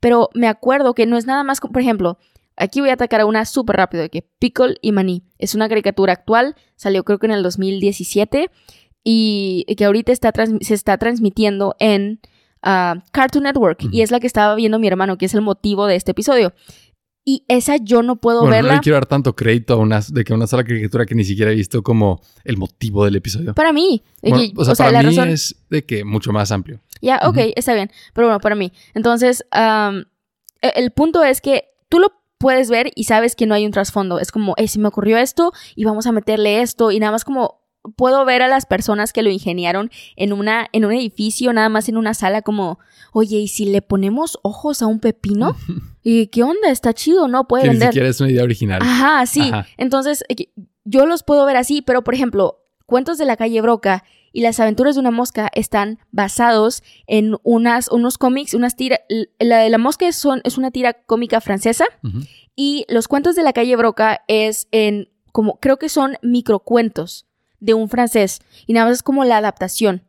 pero 0.00 0.30
me 0.34 0.48
acuerdo 0.48 0.94
que 0.94 1.06
no 1.06 1.16
es 1.16 1.26
nada 1.26 1.44
más, 1.44 1.60
por 1.60 1.80
ejemplo, 1.80 2.18
Aquí 2.56 2.82
voy 2.82 2.90
a 2.90 2.92
atacar 2.92 3.22
a 3.22 3.24
una 3.24 3.46
súper 3.46 3.76
rápido, 3.76 4.06
que 4.10 4.28
Pickle 4.38 4.76
y 4.82 4.92
Maní. 4.92 5.22
Es 5.38 5.54
una 5.54 5.66
caricatura 5.66 6.12
actual, 6.12 6.56
salió 6.76 7.04
creo 7.04 7.18
que 7.18 7.24
en 7.24 7.32
el 7.32 7.42
2017 7.42 8.50
y 9.04 9.64
que 9.76 9.84
ahorita 9.84 10.12
está 10.12 10.32
se 10.60 10.74
está 10.74 10.98
transmitiendo 10.98 11.74
en 11.78 12.20
ah, 12.62 13.02
Cartoon 13.12 13.44
Network 13.44 13.86
y 13.90 14.02
es 14.02 14.10
la 14.10 14.20
que 14.20 14.26
estaba 14.26 14.54
viendo 14.54 14.78
mi 14.78 14.86
hermano, 14.88 15.18
que 15.18 15.26
es 15.26 15.34
el 15.34 15.42
motivo 15.42 15.86
de 15.86 15.96
este 15.96 16.12
episodio. 16.12 16.52
Y 17.24 17.44
esa 17.48 17.76
yo 17.76 18.02
no 18.02 18.16
puedo 18.16 18.46
verla. 18.46 18.70
No 18.70 18.76
le 18.76 18.80
quiero 18.80 18.96
dar 18.96 19.06
tanto 19.06 19.36
crédito 19.36 19.74
a 19.74 19.76
una, 19.76 20.00
de 20.00 20.24
que 20.24 20.32
una 20.32 20.46
sola 20.46 20.64
caricatura 20.64 21.04
que 21.04 21.14
ni 21.14 21.24
siquiera 21.24 21.52
he 21.52 21.54
visto 21.54 21.82
como 21.82 22.22
el 22.44 22.56
motivo 22.56 23.04
del 23.04 23.16
episodio. 23.16 23.54
Para 23.54 23.72
mí. 23.72 24.02
o 24.56 24.64
sea, 24.64 24.74
para 24.74 25.02
mí 25.02 25.16
es 25.18 25.54
de 25.68 25.84
que 25.84 26.04
mucho 26.04 26.32
más 26.32 26.50
amplio. 26.50 26.80
Ya, 27.02 27.20
ok, 27.24 27.38
está 27.56 27.74
bien. 27.74 27.90
Pero 28.14 28.28
bueno, 28.28 28.40
para 28.40 28.54
mí. 28.54 28.72
Entonces, 28.94 29.44
e, 29.52 30.04
el 30.74 30.90
punto 30.92 31.22
es 31.22 31.40
que 31.40 31.68
tú 31.88 31.98
lo 31.98 32.12
puedes 32.38 32.70
ver 32.70 32.90
y 32.94 33.04
sabes 33.04 33.36
que 33.36 33.46
no 33.46 33.54
hay 33.54 33.66
un 33.66 33.72
trasfondo. 33.72 34.18
Es 34.18 34.32
como, 34.32 34.54
hey, 34.56 34.66
si 34.66 34.78
me 34.78 34.88
ocurrió 34.88 35.18
esto 35.18 35.52
y 35.76 35.84
vamos 35.84 36.06
a 36.06 36.12
meterle 36.12 36.62
esto 36.62 36.90
y 36.90 36.98
nada 37.00 37.12
más 37.12 37.24
como 37.24 37.59
puedo 37.96 38.24
ver 38.24 38.42
a 38.42 38.48
las 38.48 38.66
personas 38.66 39.12
que 39.12 39.22
lo 39.22 39.30
ingeniaron 39.30 39.90
en 40.16 40.32
una 40.32 40.68
en 40.72 40.84
un 40.84 40.92
edificio, 40.92 41.52
nada 41.52 41.68
más 41.68 41.88
en 41.88 41.96
una 41.96 42.14
sala 42.14 42.42
como, 42.42 42.78
"Oye, 43.12 43.38
¿y 43.38 43.48
si 43.48 43.66
le 43.66 43.82
ponemos 43.82 44.38
ojos 44.42 44.82
a 44.82 44.86
un 44.86 45.00
pepino?" 45.00 45.56
¿Y 46.02 46.28
qué 46.28 46.42
onda? 46.42 46.70
Está 46.70 46.94
chido, 46.94 47.28
¿no? 47.28 47.46
Puede 47.46 47.64
que 47.64 47.68
vender. 47.70 47.88
Ni 47.88 47.92
siquiera 47.92 48.08
es 48.08 48.20
una 48.20 48.30
idea 48.30 48.44
original. 48.44 48.80
Ajá, 48.82 49.26
sí. 49.26 49.50
Entonces, 49.76 50.24
eh, 50.28 50.50
yo 50.84 51.06
los 51.06 51.22
puedo 51.22 51.44
ver 51.44 51.56
así, 51.56 51.82
pero 51.82 52.02
por 52.02 52.14
ejemplo, 52.14 52.60
Cuentos 52.90 53.18
de 53.18 53.24
la 53.24 53.36
calle 53.36 53.60
Broca 53.60 54.02
y 54.32 54.40
Las 54.42 54.58
aventuras 54.58 54.96
de 54.96 55.00
una 55.00 55.12
mosca 55.12 55.48
están 55.54 56.00
basados 56.10 56.82
en 57.06 57.36
unas 57.44 57.88
unos 57.88 58.18
cómics, 58.18 58.52
unas 58.52 58.74
tiras 58.74 58.98
la 59.38 59.58
de 59.58 59.70
la 59.70 59.78
mosca 59.78 60.10
son, 60.10 60.40
es 60.42 60.58
una 60.58 60.72
tira 60.72 60.94
cómica 60.94 61.40
francesa 61.40 61.84
y 62.56 62.84
los 62.88 63.06
cuentos 63.06 63.36
de 63.36 63.44
la 63.44 63.52
calle 63.52 63.76
Broca 63.76 64.22
es 64.26 64.66
en 64.72 65.08
como 65.30 65.60
creo 65.60 65.78
que 65.78 65.88
son 65.88 66.16
microcuentos 66.22 67.26
de 67.60 67.74
un 67.74 67.88
francés 67.88 68.40
y 68.66 68.72
nada 68.72 68.86
más 68.86 68.98
es 68.98 69.02
como 69.02 69.24
la 69.24 69.38
adaptación. 69.38 70.04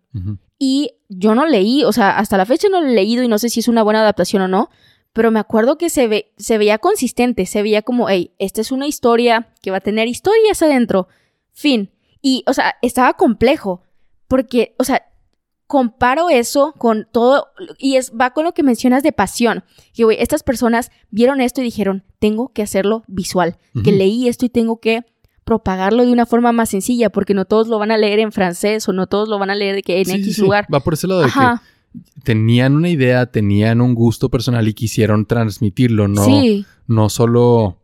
Y 0.58 0.92
yo 1.10 1.36
no 1.36 1.46
leí, 1.46 1.84
o 1.84 1.92
sea, 1.92 2.18
hasta 2.18 2.38
la 2.38 2.46
fecha 2.46 2.68
no 2.70 2.82
lo 2.82 2.88
he 2.88 2.94
leído 2.94 3.24
y 3.24 3.28
no 3.28 3.40
sé 3.40 3.50
si 3.50 3.62
es 3.62 3.68
una 3.68 3.84
buena 3.84 4.02
adaptación 4.02 4.42
o 4.44 4.48
no, 4.48 4.70
pero 5.14 5.32
me 5.32 5.40
acuerdo 5.40 5.78
que 5.78 5.90
se, 5.90 6.08
ve, 6.08 6.34
se 6.38 6.58
veía 6.58 6.78
consistente, 6.78 7.46
se 7.46 7.62
veía 7.62 7.82
como, 7.82 8.10
hey, 8.10 8.34
esta 8.40 8.62
es 8.62 8.72
una 8.72 8.88
historia 8.88 9.50
que 9.62 9.72
va 9.72 9.78
a 9.78 9.82
tener 9.82 10.08
historias 10.08 10.62
adentro, 10.62 11.08
fin. 11.52 11.92
Y, 12.22 12.44
o 12.48 12.54
sea, 12.54 12.76
estaba 12.82 13.14
complejo, 13.14 13.82
porque, 14.28 14.76
o 14.78 14.84
sea, 14.84 15.06
comparo 15.68 16.30
eso 16.30 16.74
con 16.78 17.08
todo, 17.12 17.48
y 17.78 17.96
es, 17.96 18.12
va 18.12 18.32
con 18.32 18.44
lo 18.46 18.54
que 18.54 18.64
mencionas 18.64 19.04
de 19.04 19.12
pasión. 19.12 19.64
Que, 19.94 20.04
güey, 20.04 20.18
estas 20.22 20.44
personas 20.44 20.92
vieron 21.10 21.42
esto 21.42 21.62
y 21.62 21.66
dijeron, 21.66 22.04
tengo 22.20 22.50
que 22.50 22.62
hacerlo 22.62 23.04
visual, 23.08 23.58
que 23.84 23.92
leí 23.92 24.28
esto 24.28 24.46
y 24.46 24.50
tengo 24.50 24.80
que 24.80 25.06
propagarlo 25.44 26.06
de 26.06 26.12
una 26.12 26.26
forma 26.26 26.52
más 26.52 26.70
sencilla, 26.70 27.10
porque 27.10 27.34
no 27.34 27.46
todos 27.46 27.68
lo 27.68 27.80
van 27.80 27.92
a 27.92 27.98
leer 27.98 28.20
en 28.20 28.32
francés 28.32 28.88
o 28.88 28.94
no 28.94 29.08
todos 29.08 29.28
lo 29.28 29.40
van 29.40 29.50
a 29.50 29.56
leer 29.56 29.76
de 29.76 29.84
que 29.84 30.02
en 30.02 30.10
X 30.10 30.38
lugar. 30.40 30.68
Va 30.74 30.80
por 30.80 30.94
ese 30.94 31.08
lado 31.08 31.22
de 31.22 31.28
que 31.28 32.02
tenían 32.24 32.76
una 32.76 32.90
idea, 32.90 33.26
tenían 33.26 33.82
un 33.82 33.96
gusto 33.96 34.30
personal 34.30 34.68
y 34.68 34.74
quisieron 34.74 35.26
transmitirlo, 35.26 36.08
no, 36.08 36.26
no 36.88 37.10
solo... 37.10 37.78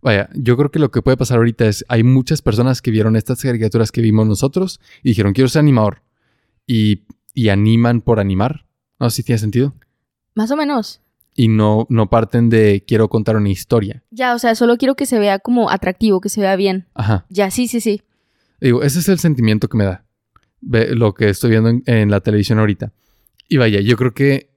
Vaya, 0.00 0.28
yo 0.32 0.56
creo 0.56 0.70
que 0.70 0.78
lo 0.78 0.92
que 0.92 1.02
puede 1.02 1.16
pasar 1.16 1.38
ahorita 1.38 1.66
es, 1.66 1.84
hay 1.88 2.04
muchas 2.04 2.40
personas 2.40 2.80
que 2.80 2.92
vieron 2.92 3.16
estas 3.16 3.42
caricaturas 3.42 3.90
que 3.90 4.00
vimos 4.00 4.28
nosotros 4.28 4.80
y 5.02 5.08
dijeron, 5.08 5.32
quiero 5.32 5.48
ser 5.48 5.60
animador. 5.60 6.02
Y, 6.68 7.02
y 7.34 7.48
animan 7.48 8.00
por 8.00 8.20
animar. 8.20 8.66
No 9.00 9.10
sé 9.10 9.16
si 9.16 9.22
tiene 9.24 9.40
sentido. 9.40 9.74
Más 10.34 10.52
o 10.52 10.56
menos 10.56 11.00
y 11.38 11.46
no, 11.46 11.86
no 11.88 12.10
parten 12.10 12.50
de 12.50 12.82
quiero 12.84 13.08
contar 13.08 13.36
una 13.36 13.48
historia. 13.48 14.02
Ya, 14.10 14.34
o 14.34 14.40
sea, 14.40 14.56
solo 14.56 14.76
quiero 14.76 14.96
que 14.96 15.06
se 15.06 15.20
vea 15.20 15.38
como 15.38 15.70
atractivo, 15.70 16.20
que 16.20 16.28
se 16.28 16.40
vea 16.40 16.56
bien. 16.56 16.88
Ajá. 16.94 17.26
Ya, 17.28 17.52
sí, 17.52 17.68
sí, 17.68 17.80
sí. 17.80 18.02
Digo, 18.60 18.82
ese 18.82 18.98
es 18.98 19.08
el 19.08 19.20
sentimiento 19.20 19.68
que 19.68 19.76
me 19.76 19.84
da. 19.84 20.04
lo 20.60 21.14
que 21.14 21.28
estoy 21.28 21.50
viendo 21.50 21.70
en, 21.86 22.10
la 22.10 22.18
televisión 22.22 22.58
ahorita. 22.58 22.92
Y 23.48 23.56
vaya, 23.56 23.80
yo 23.80 23.96
creo 23.96 24.12
que 24.14 24.50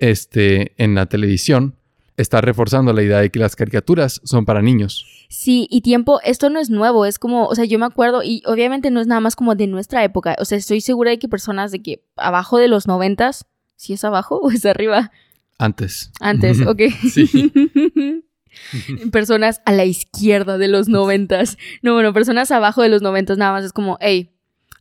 este, 0.00 0.74
en 0.82 0.96
la 0.96 1.06
televisión 1.06 1.76
está 2.16 2.40
reforzando 2.40 2.92
la 2.92 3.04
idea 3.04 3.20
de 3.20 3.30
que 3.30 3.38
las 3.38 3.54
caricaturas 3.54 4.20
son 4.24 4.44
para 4.44 4.62
niños. 4.62 5.06
Sí, 5.28 5.68
y 5.70 5.82
tiempo, 5.82 6.18
esto 6.24 6.50
no 6.50 6.58
es 6.58 6.70
nuevo, 6.70 7.06
es 7.06 7.20
como, 7.20 7.46
o 7.46 7.54
sea, 7.54 7.66
yo 7.66 7.78
me 7.78 7.86
acuerdo, 7.86 8.24
y 8.24 8.42
obviamente 8.46 8.90
no 8.90 9.00
es 9.00 9.06
nada 9.06 9.20
más 9.20 9.36
como 9.36 9.54
de 9.54 9.68
nuestra 9.68 10.02
época, 10.02 10.34
o 10.40 10.44
sea, 10.44 10.58
estoy 10.58 10.80
segura 10.80 11.12
de 11.12 11.20
que 11.20 11.28
personas 11.28 11.70
de 11.70 11.82
que 11.82 12.02
abajo 12.16 12.58
de 12.58 12.66
los 12.66 12.88
noventas, 12.88 13.46
si 13.76 13.92
es 13.92 14.02
abajo 14.02 14.40
o 14.42 14.50
es 14.50 14.66
arriba, 14.66 15.12
antes. 15.60 16.10
Antes, 16.20 16.60
ok. 16.66 16.80
Sí. 17.10 17.52
personas 19.12 19.62
a 19.64 19.72
la 19.72 19.84
izquierda 19.84 20.58
de 20.58 20.68
los 20.68 20.88
noventas. 20.88 21.56
No, 21.82 21.94
bueno, 21.94 22.12
personas 22.12 22.50
abajo 22.50 22.82
de 22.82 22.88
los 22.88 23.02
noventas 23.02 23.38
nada 23.38 23.52
más 23.52 23.64
es 23.64 23.72
como, 23.72 23.96
hey, 24.00 24.32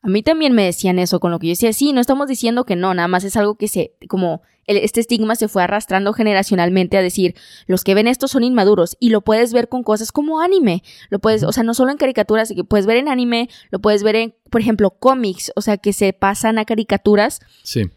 a 0.02 0.08
mí 0.08 0.24
también 0.24 0.54
me 0.54 0.64
decían 0.64 0.98
eso 0.98 1.20
con 1.20 1.32
lo 1.32 1.40
que 1.40 1.48
yo 1.48 1.52
decía, 1.52 1.74
sí, 1.74 1.92
no 1.92 2.00
estamos 2.00 2.28
diciendo 2.28 2.66
que 2.66 2.76
no, 2.76 2.94
nada 2.94 3.08
más 3.08 3.26
es 3.26 3.36
algo 3.36 3.56
que 3.56 3.68
se, 3.68 3.96
como, 4.08 4.42
este 4.66 5.02
estigma 5.02 5.36
se 5.36 5.50
fue 5.50 5.64
arrastrando 5.64 6.14
generacionalmente 6.14 6.98
a 6.98 7.02
decir, 7.02 7.36
los 7.68 7.84
que 7.84 7.96
ven 7.96 8.08
esto 8.08 8.28
son 8.28 8.44
inmaduros 8.44 8.96
y 9.00 9.10
lo 9.10 9.22
puedes 9.22 9.52
ver 9.52 9.68
con 9.68 9.84
cosas 9.84 10.12
como 10.12 10.40
anime, 10.42 10.84
lo 11.10 11.20
puedes, 11.20 11.44
o 11.44 11.52
sea, 11.52 11.64
no 11.64 11.74
solo 11.74 11.92
en 11.92 11.98
caricaturas, 11.98 12.54
que 12.56 12.64
puedes 12.64 12.86
ver 12.86 12.98
en 12.98 13.10
anime, 13.10 13.50
lo 13.72 13.80
puedes 13.80 14.04
ver 14.04 14.16
en, 14.16 14.36
por 14.50 14.62
ejemplo, 14.62 14.92
cómics, 14.92 15.52
o 15.56 15.62
sea, 15.62 15.78
que 15.78 15.92
se 15.92 16.14
pasan 16.14 16.58
a 16.60 16.66
caricaturas. 16.66 17.42
Sí 17.64 17.90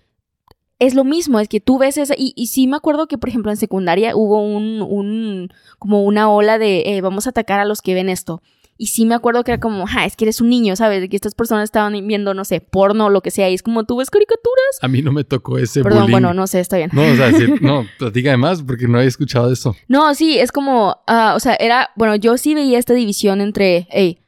es 0.82 0.94
lo 0.94 1.04
mismo, 1.04 1.38
es 1.38 1.48
que 1.48 1.60
tú 1.60 1.78
ves 1.78 1.96
esa, 1.96 2.14
y, 2.16 2.32
y 2.34 2.48
sí 2.48 2.66
me 2.66 2.76
acuerdo 2.76 3.06
que, 3.06 3.16
por 3.16 3.28
ejemplo, 3.28 3.52
en 3.52 3.56
secundaria 3.56 4.16
hubo 4.16 4.42
un, 4.42 4.82
un 4.82 5.52
como 5.78 6.02
una 6.02 6.28
ola 6.28 6.58
de, 6.58 6.82
eh, 6.86 7.00
vamos 7.00 7.26
a 7.26 7.30
atacar 7.30 7.60
a 7.60 7.64
los 7.64 7.82
que 7.82 7.94
ven 7.94 8.08
esto. 8.08 8.42
Y 8.78 8.86
sí 8.86 9.06
me 9.06 9.14
acuerdo 9.14 9.44
que 9.44 9.52
era 9.52 9.60
como, 9.60 9.86
ja, 9.86 10.06
es 10.06 10.16
que 10.16 10.24
eres 10.24 10.40
un 10.40 10.48
niño, 10.48 10.74
¿sabes? 10.74 11.00
De 11.00 11.08
que 11.08 11.14
estas 11.14 11.34
personas 11.34 11.64
estaban 11.64 11.92
viendo, 12.08 12.34
no 12.34 12.44
sé, 12.44 12.60
porno 12.60 13.06
o 13.06 13.10
lo 13.10 13.20
que 13.20 13.30
sea. 13.30 13.48
Y 13.48 13.54
es 13.54 13.62
como, 13.62 13.84
¿tú 13.84 13.98
ves 13.98 14.10
caricaturas? 14.10 14.78
A 14.80 14.88
mí 14.88 15.02
no 15.02 15.12
me 15.12 15.22
tocó 15.22 15.58
ese 15.58 15.84
Perdón, 15.84 16.10
bueno, 16.10 16.34
no 16.34 16.48
sé, 16.48 16.58
está 16.58 16.78
bien. 16.78 16.90
No, 16.92 17.02
o 17.02 17.14
sea, 17.14 17.30
sí, 17.32 17.46
no, 17.60 17.86
platica 17.98 18.30
además 18.30 18.64
porque 18.66 18.88
no 18.88 19.00
he 19.00 19.06
escuchado 19.06 19.52
eso. 19.52 19.76
No, 19.86 20.12
sí, 20.16 20.36
es 20.36 20.50
como, 20.50 20.96
uh, 21.06 21.36
o 21.36 21.38
sea, 21.38 21.54
era, 21.54 21.90
bueno, 21.94 22.16
yo 22.16 22.36
sí 22.38 22.54
veía 22.54 22.78
esta 22.78 22.94
división 22.94 23.40
entre, 23.40 23.86
hey, 23.90 24.18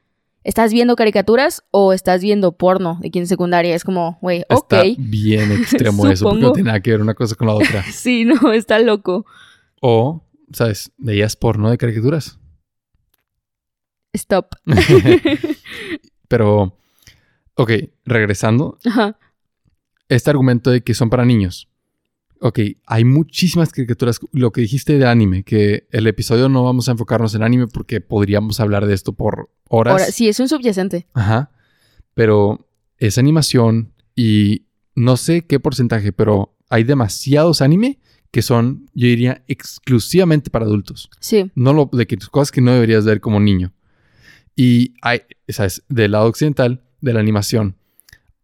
¿Estás 0.44 0.74
viendo 0.74 0.94
caricaturas 0.94 1.64
o 1.70 1.94
estás 1.94 2.20
viendo 2.22 2.52
porno 2.52 2.98
de 3.00 3.10
en 3.14 3.26
secundaria? 3.26 3.74
Es 3.74 3.82
como, 3.82 4.18
güey, 4.20 4.44
ok. 4.50 4.72
Está 4.72 4.82
bien 4.98 5.50
extremo 5.60 6.06
eso, 6.06 6.26
porque 6.28 6.42
no 6.42 6.52
tiene 6.52 6.66
nada 6.66 6.80
que 6.80 6.90
ver 6.90 7.00
una 7.00 7.14
cosa 7.14 7.34
con 7.34 7.48
la 7.48 7.54
otra. 7.54 7.82
sí, 7.90 8.26
no, 8.26 8.52
está 8.52 8.78
loco. 8.78 9.24
O, 9.80 10.22
¿sabes? 10.52 10.92
Veías 10.98 11.34
porno 11.36 11.70
de 11.70 11.78
caricaturas. 11.78 12.38
Stop. 14.12 14.54
Pero, 16.28 16.76
ok, 17.54 17.70
regresando. 18.04 18.76
Ajá. 18.84 19.18
Este 20.10 20.28
argumento 20.28 20.70
de 20.70 20.82
que 20.82 20.92
son 20.92 21.08
para 21.08 21.24
niños. 21.24 21.68
Ok, 22.46 22.58
hay 22.84 23.06
muchísimas 23.06 23.72
caricaturas. 23.72 24.20
Lo 24.32 24.52
que 24.52 24.60
dijiste 24.60 24.98
de 24.98 25.06
anime, 25.06 25.44
que 25.44 25.86
el 25.90 26.06
episodio 26.06 26.50
no 26.50 26.62
vamos 26.62 26.86
a 26.90 26.92
enfocarnos 26.92 27.34
en 27.34 27.42
anime 27.42 27.68
porque 27.68 28.02
podríamos 28.02 28.60
hablar 28.60 28.84
de 28.84 28.92
esto 28.92 29.14
por 29.14 29.48
horas. 29.70 30.14
sí, 30.14 30.28
es 30.28 30.38
un 30.40 30.50
subyacente. 30.50 31.06
Ajá. 31.14 31.52
Pero 32.12 32.68
es 32.98 33.16
animación 33.16 33.94
y 34.14 34.66
no 34.94 35.16
sé 35.16 35.46
qué 35.46 35.58
porcentaje, 35.58 36.12
pero 36.12 36.54
hay 36.68 36.84
demasiados 36.84 37.62
anime 37.62 37.98
que 38.30 38.42
son, 38.42 38.90
yo 38.92 39.06
diría, 39.06 39.42
exclusivamente 39.48 40.50
para 40.50 40.66
adultos. 40.66 41.08
Sí. 41.20 41.50
No 41.54 41.72
lo, 41.72 41.88
de 41.90 42.06
que 42.06 42.18
cosas 42.30 42.52
que 42.52 42.60
no 42.60 42.72
deberías 42.72 43.06
ver 43.06 43.22
como 43.22 43.40
niño. 43.40 43.72
Y 44.54 44.92
hay, 45.00 45.22
¿sabes? 45.48 45.82
Del 45.88 46.12
lado 46.12 46.26
occidental, 46.26 46.82
de 47.00 47.14
la 47.14 47.20
animación. 47.20 47.78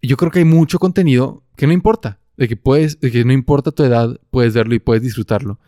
Yo 0.00 0.16
creo 0.16 0.30
que 0.30 0.38
hay 0.38 0.46
mucho 0.46 0.78
contenido 0.78 1.44
que 1.54 1.66
no 1.66 1.74
importa 1.74 2.19
de 2.40 2.48
que 2.48 2.56
puedes, 2.56 2.98
de 3.00 3.10
que 3.12 3.22
no 3.22 3.34
importa 3.34 3.70
tu 3.70 3.84
edad, 3.84 4.18
puedes 4.30 4.54
verlo 4.54 4.74
y 4.74 4.78
puedes 4.78 5.02
disfrutarlo. 5.02 5.60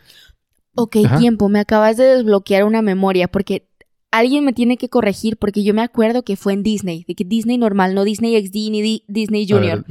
Ok, 0.74 0.96
tiempo, 1.18 1.50
me 1.50 1.60
acabas 1.60 1.98
de 1.98 2.04
desbloquear 2.04 2.64
una 2.64 2.80
memoria 2.80 3.28
porque 3.28 3.68
alguien 4.10 4.42
me 4.42 4.54
tiene 4.54 4.78
que 4.78 4.88
corregir 4.88 5.36
porque 5.36 5.64
yo 5.64 5.74
me 5.74 5.82
acuerdo 5.82 6.22
que 6.22 6.34
fue 6.34 6.54
en 6.54 6.62
Disney, 6.62 7.04
de 7.06 7.14
que 7.14 7.24
Disney 7.24 7.58
normal, 7.58 7.94
no 7.94 8.04
Disney 8.04 8.42
XD 8.42 8.54
ni 8.70 9.04
Disney 9.06 9.46
Junior. 9.46 9.84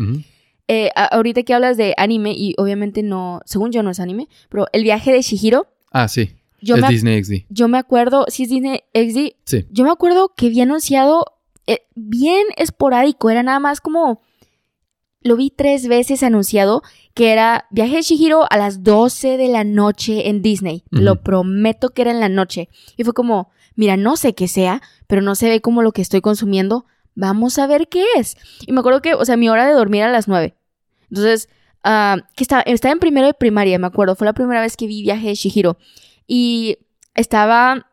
Eh, 0.67 0.89
ahorita 0.95 1.43
que 1.43 1.53
hablas 1.53 1.77
de 1.77 1.93
anime, 1.97 2.33
y 2.35 2.55
obviamente 2.57 3.03
no, 3.03 3.41
según 3.45 3.71
yo 3.71 3.83
no 3.83 3.91
es 3.91 3.99
anime, 3.99 4.27
pero 4.49 4.65
el 4.73 4.81
viaje 4.81 5.13
de 5.13 5.21
Shihiro. 5.21 5.67
Ah, 5.91 6.07
sí. 6.07 6.31
es 6.61 6.87
Disney 6.89 7.23
XD. 7.23 7.45
Yo 7.49 7.67
me 7.67 7.77
acuerdo, 7.77 8.25
si 8.27 8.43
es 8.43 8.49
Disney 8.49 8.79
XD. 8.95 9.35
Sí. 9.45 9.67
Yo 9.69 9.83
me 9.83 9.91
acuerdo 9.91 10.33
que 10.35 10.47
había 10.47 10.63
anunciado 10.63 11.25
eh, 11.67 11.81
bien 11.93 12.47
esporádico, 12.57 13.29
era 13.29 13.43
nada 13.43 13.59
más 13.59 13.81
como 13.81 14.23
lo 15.21 15.35
vi 15.35 15.51
tres 15.51 15.87
veces 15.87 16.23
anunciado 16.23 16.81
que 17.13 17.31
era 17.31 17.65
Viaje 17.69 17.97
de 17.97 18.01
Shihiro 18.01 18.45
a 18.49 18.57
las 18.57 18.83
12 18.83 19.37
de 19.37 19.47
la 19.47 19.63
noche 19.63 20.29
en 20.29 20.41
Disney. 20.41 20.83
Lo 20.89 21.21
prometo 21.21 21.89
que 21.89 22.01
era 22.01 22.11
en 22.11 22.19
la 22.19 22.29
noche. 22.29 22.69
Y 22.97 23.03
fue 23.03 23.13
como, 23.13 23.51
mira, 23.75 23.97
no 23.97 24.17
sé 24.17 24.33
qué 24.33 24.47
sea, 24.47 24.81
pero 25.07 25.21
no 25.21 25.35
se 25.35 25.49
ve 25.49 25.61
como 25.61 25.81
lo 25.81 25.91
que 25.91 26.01
estoy 26.01 26.21
consumiendo. 26.21 26.85
Vamos 27.13 27.59
a 27.59 27.67
ver 27.67 27.87
qué 27.87 28.05
es. 28.15 28.35
Y 28.65 28.71
me 28.71 28.79
acuerdo 28.79 29.01
que, 29.01 29.13
o 29.13 29.25
sea, 29.25 29.37
mi 29.37 29.49
hora 29.49 29.67
de 29.67 29.73
dormir 29.73 30.01
era 30.01 30.09
a 30.09 30.13
las 30.13 30.27
9. 30.27 30.55
Entonces, 31.09 31.49
uh, 31.85 32.21
que 32.35 32.43
estaba, 32.43 32.61
estaba 32.61 32.93
en 32.93 32.99
primero 32.99 33.27
de 33.27 33.33
primaria, 33.33 33.77
me 33.77 33.87
acuerdo. 33.87 34.15
Fue 34.15 34.25
la 34.25 34.33
primera 34.33 34.61
vez 34.61 34.77
que 34.77 34.87
vi 34.87 35.03
Viaje 35.03 35.27
de 35.27 35.35
Shihiro. 35.35 35.77
Y 36.25 36.77
estaba, 37.13 37.87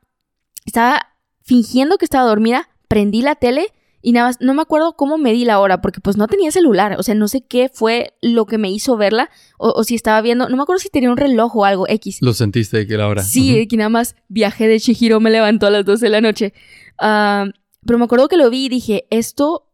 estaba 0.65 1.01
fingiendo 1.43 1.99
que 1.99 2.05
estaba 2.05 2.29
dormida, 2.29 2.69
prendí 2.87 3.23
la 3.23 3.35
tele 3.35 3.73
y 4.01 4.13
nada 4.13 4.29
más, 4.29 4.41
no 4.41 4.55
me 4.55 4.63
acuerdo 4.63 4.95
cómo 4.95 5.19
me 5.19 5.33
di 5.33 5.45
la 5.45 5.59
hora, 5.59 5.81
porque 5.81 6.01
pues 6.01 6.17
no 6.17 6.29
tenía 6.29 6.53
celular. 6.53 6.97
O 6.99 7.03
sea, 7.03 7.15
no 7.15 7.27
sé 7.27 7.45
qué 7.45 7.69
fue 7.73 8.15
lo 8.23 8.47
que 8.47 8.57
me 8.57 8.71
hizo 8.71 8.97
verla. 8.97 9.29
O, 9.59 9.83
si 9.83 9.95
estaba 9.97 10.21
viendo, 10.21 10.49
no 10.49 10.57
me 10.57 10.63
acuerdo 10.63 10.79
si 10.81 10.89
tenía 10.89 11.11
un 11.11 11.17
reloj 11.17 11.57
o 11.57 11.65
algo, 11.65 11.89
X. 11.89 12.19
¿Lo 12.21 12.33
sentiste 12.33 12.79
de 12.79 12.87
que 12.87 12.95
era 12.95 13.09
hora? 13.09 13.23
Sí, 13.23 13.67
que 13.67 13.77
nada 13.77 13.91
más 13.91 14.15
viajé 14.29 14.69
de 14.69 14.79
Chihiro, 14.79 15.19
me 15.21 15.31
levantó 15.31 15.67
a 15.67 15.71
las 15.71 15.85
12 15.85 16.07
de 16.07 16.11
la 16.11 16.21
noche. 16.21 16.55
Ah, 17.01 17.47
pero 17.85 17.99
me 17.99 18.05
acuerdo 18.05 18.29
que 18.29 18.37
lo 18.37 18.51
vi 18.51 18.67
y 18.67 18.69
dije, 18.69 19.07
esto 19.11 19.69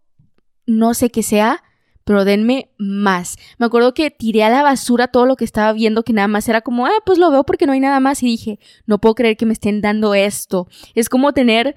no 0.66 0.95
sé 0.95 1.11
qué 1.11 1.23
sea, 1.23 1.62
pero 2.04 2.25
denme 2.25 2.71
más. 2.78 3.37
Me 3.59 3.66
acuerdo 3.66 3.93
que 3.93 4.11
tiré 4.11 4.43
a 4.45 4.50
la 4.50 4.62
basura 4.62 5.09
todo 5.09 5.26
lo 5.26 5.37
que 5.37 5.45
estaba 5.45 5.73
viendo, 5.75 6.02
que 6.02 6.14
nada 6.14 6.28
más 6.28 6.49
era 6.49 6.62
como, 6.62 6.87
ah, 6.87 7.02
pues 7.04 7.19
lo 7.19 7.31
veo 7.31 7.45
porque 7.45 7.66
no 7.66 7.73
hay 7.73 7.81
nada 7.81 8.00
más. 8.00 8.23
Y 8.23 8.26
dije, 8.26 8.59
no 8.87 8.99
puedo 8.99 9.14
creer 9.14 9.37
que 9.37 9.47
me 9.47 9.52
estén 9.52 9.83
dando 9.83 10.14
esto. 10.14 10.66
Es 10.95 11.11
como 11.11 11.33
tener 11.33 11.76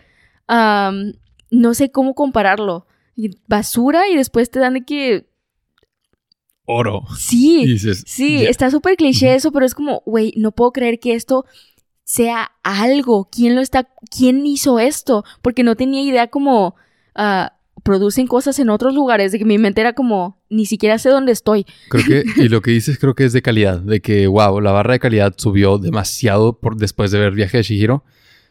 no 1.50 1.74
sé 1.74 1.92
cómo 1.92 2.14
compararlo. 2.14 2.88
Basura 3.48 4.08
y 4.10 4.16
después 4.16 4.50
te 4.50 4.60
dan 4.60 4.76
de 4.76 4.86
que... 4.86 5.30
Oro. 6.66 7.04
Sí, 7.18 7.80
sí, 7.80 8.46
está 8.46 8.70
súper 8.70 8.98
cliché 8.98 9.34
eso, 9.36 9.52
pero 9.52 9.66
es 9.66 9.74
como, 9.74 10.04
güey, 10.06 10.34
no 10.36 10.52
puedo 10.52 10.72
creer 10.72 11.00
que 11.00 11.14
esto 11.14 11.46
sea 12.04 12.52
algo. 12.62 13.30
¿Quién 13.32 13.56
lo 13.56 13.62
está, 13.62 13.88
quién 14.16 14.46
hizo 14.46 14.78
esto? 14.78 15.24
Porque 15.42 15.64
no 15.64 15.76
tenía 15.76 16.02
idea 16.02 16.28
como 16.28 16.76
uh, 17.16 17.48
producen 17.84 18.28
cosas 18.28 18.60
en 18.60 18.70
otros 18.70 18.94
lugares, 18.94 19.32
de 19.32 19.40
que 19.40 19.46
mi 19.46 19.58
mente 19.58 19.80
era 19.80 19.94
como, 19.94 20.42
ni 20.50 20.66
siquiera 20.66 21.00
sé 21.00 21.10
dónde 21.10 21.32
estoy. 21.32 21.66
Creo 21.90 22.04
que, 22.06 22.42
y 22.42 22.50
lo 22.50 22.62
que 22.62 22.72
dices 22.72 23.00
creo 23.00 23.16
que 23.16 23.24
es 23.24 23.32
de 23.32 23.42
calidad, 23.42 23.80
de 23.80 24.02
que, 24.02 24.28
wow, 24.28 24.60
la 24.60 24.74
barra 24.74 24.92
de 24.94 25.00
calidad 25.00 25.34
subió 25.38 25.78
demasiado 25.78 26.60
por, 26.60 26.76
después 26.76 27.12
de 27.12 27.20
ver 27.20 27.34
Viaje 27.34 27.58
de 27.58 27.64
Shihiro, 27.64 28.04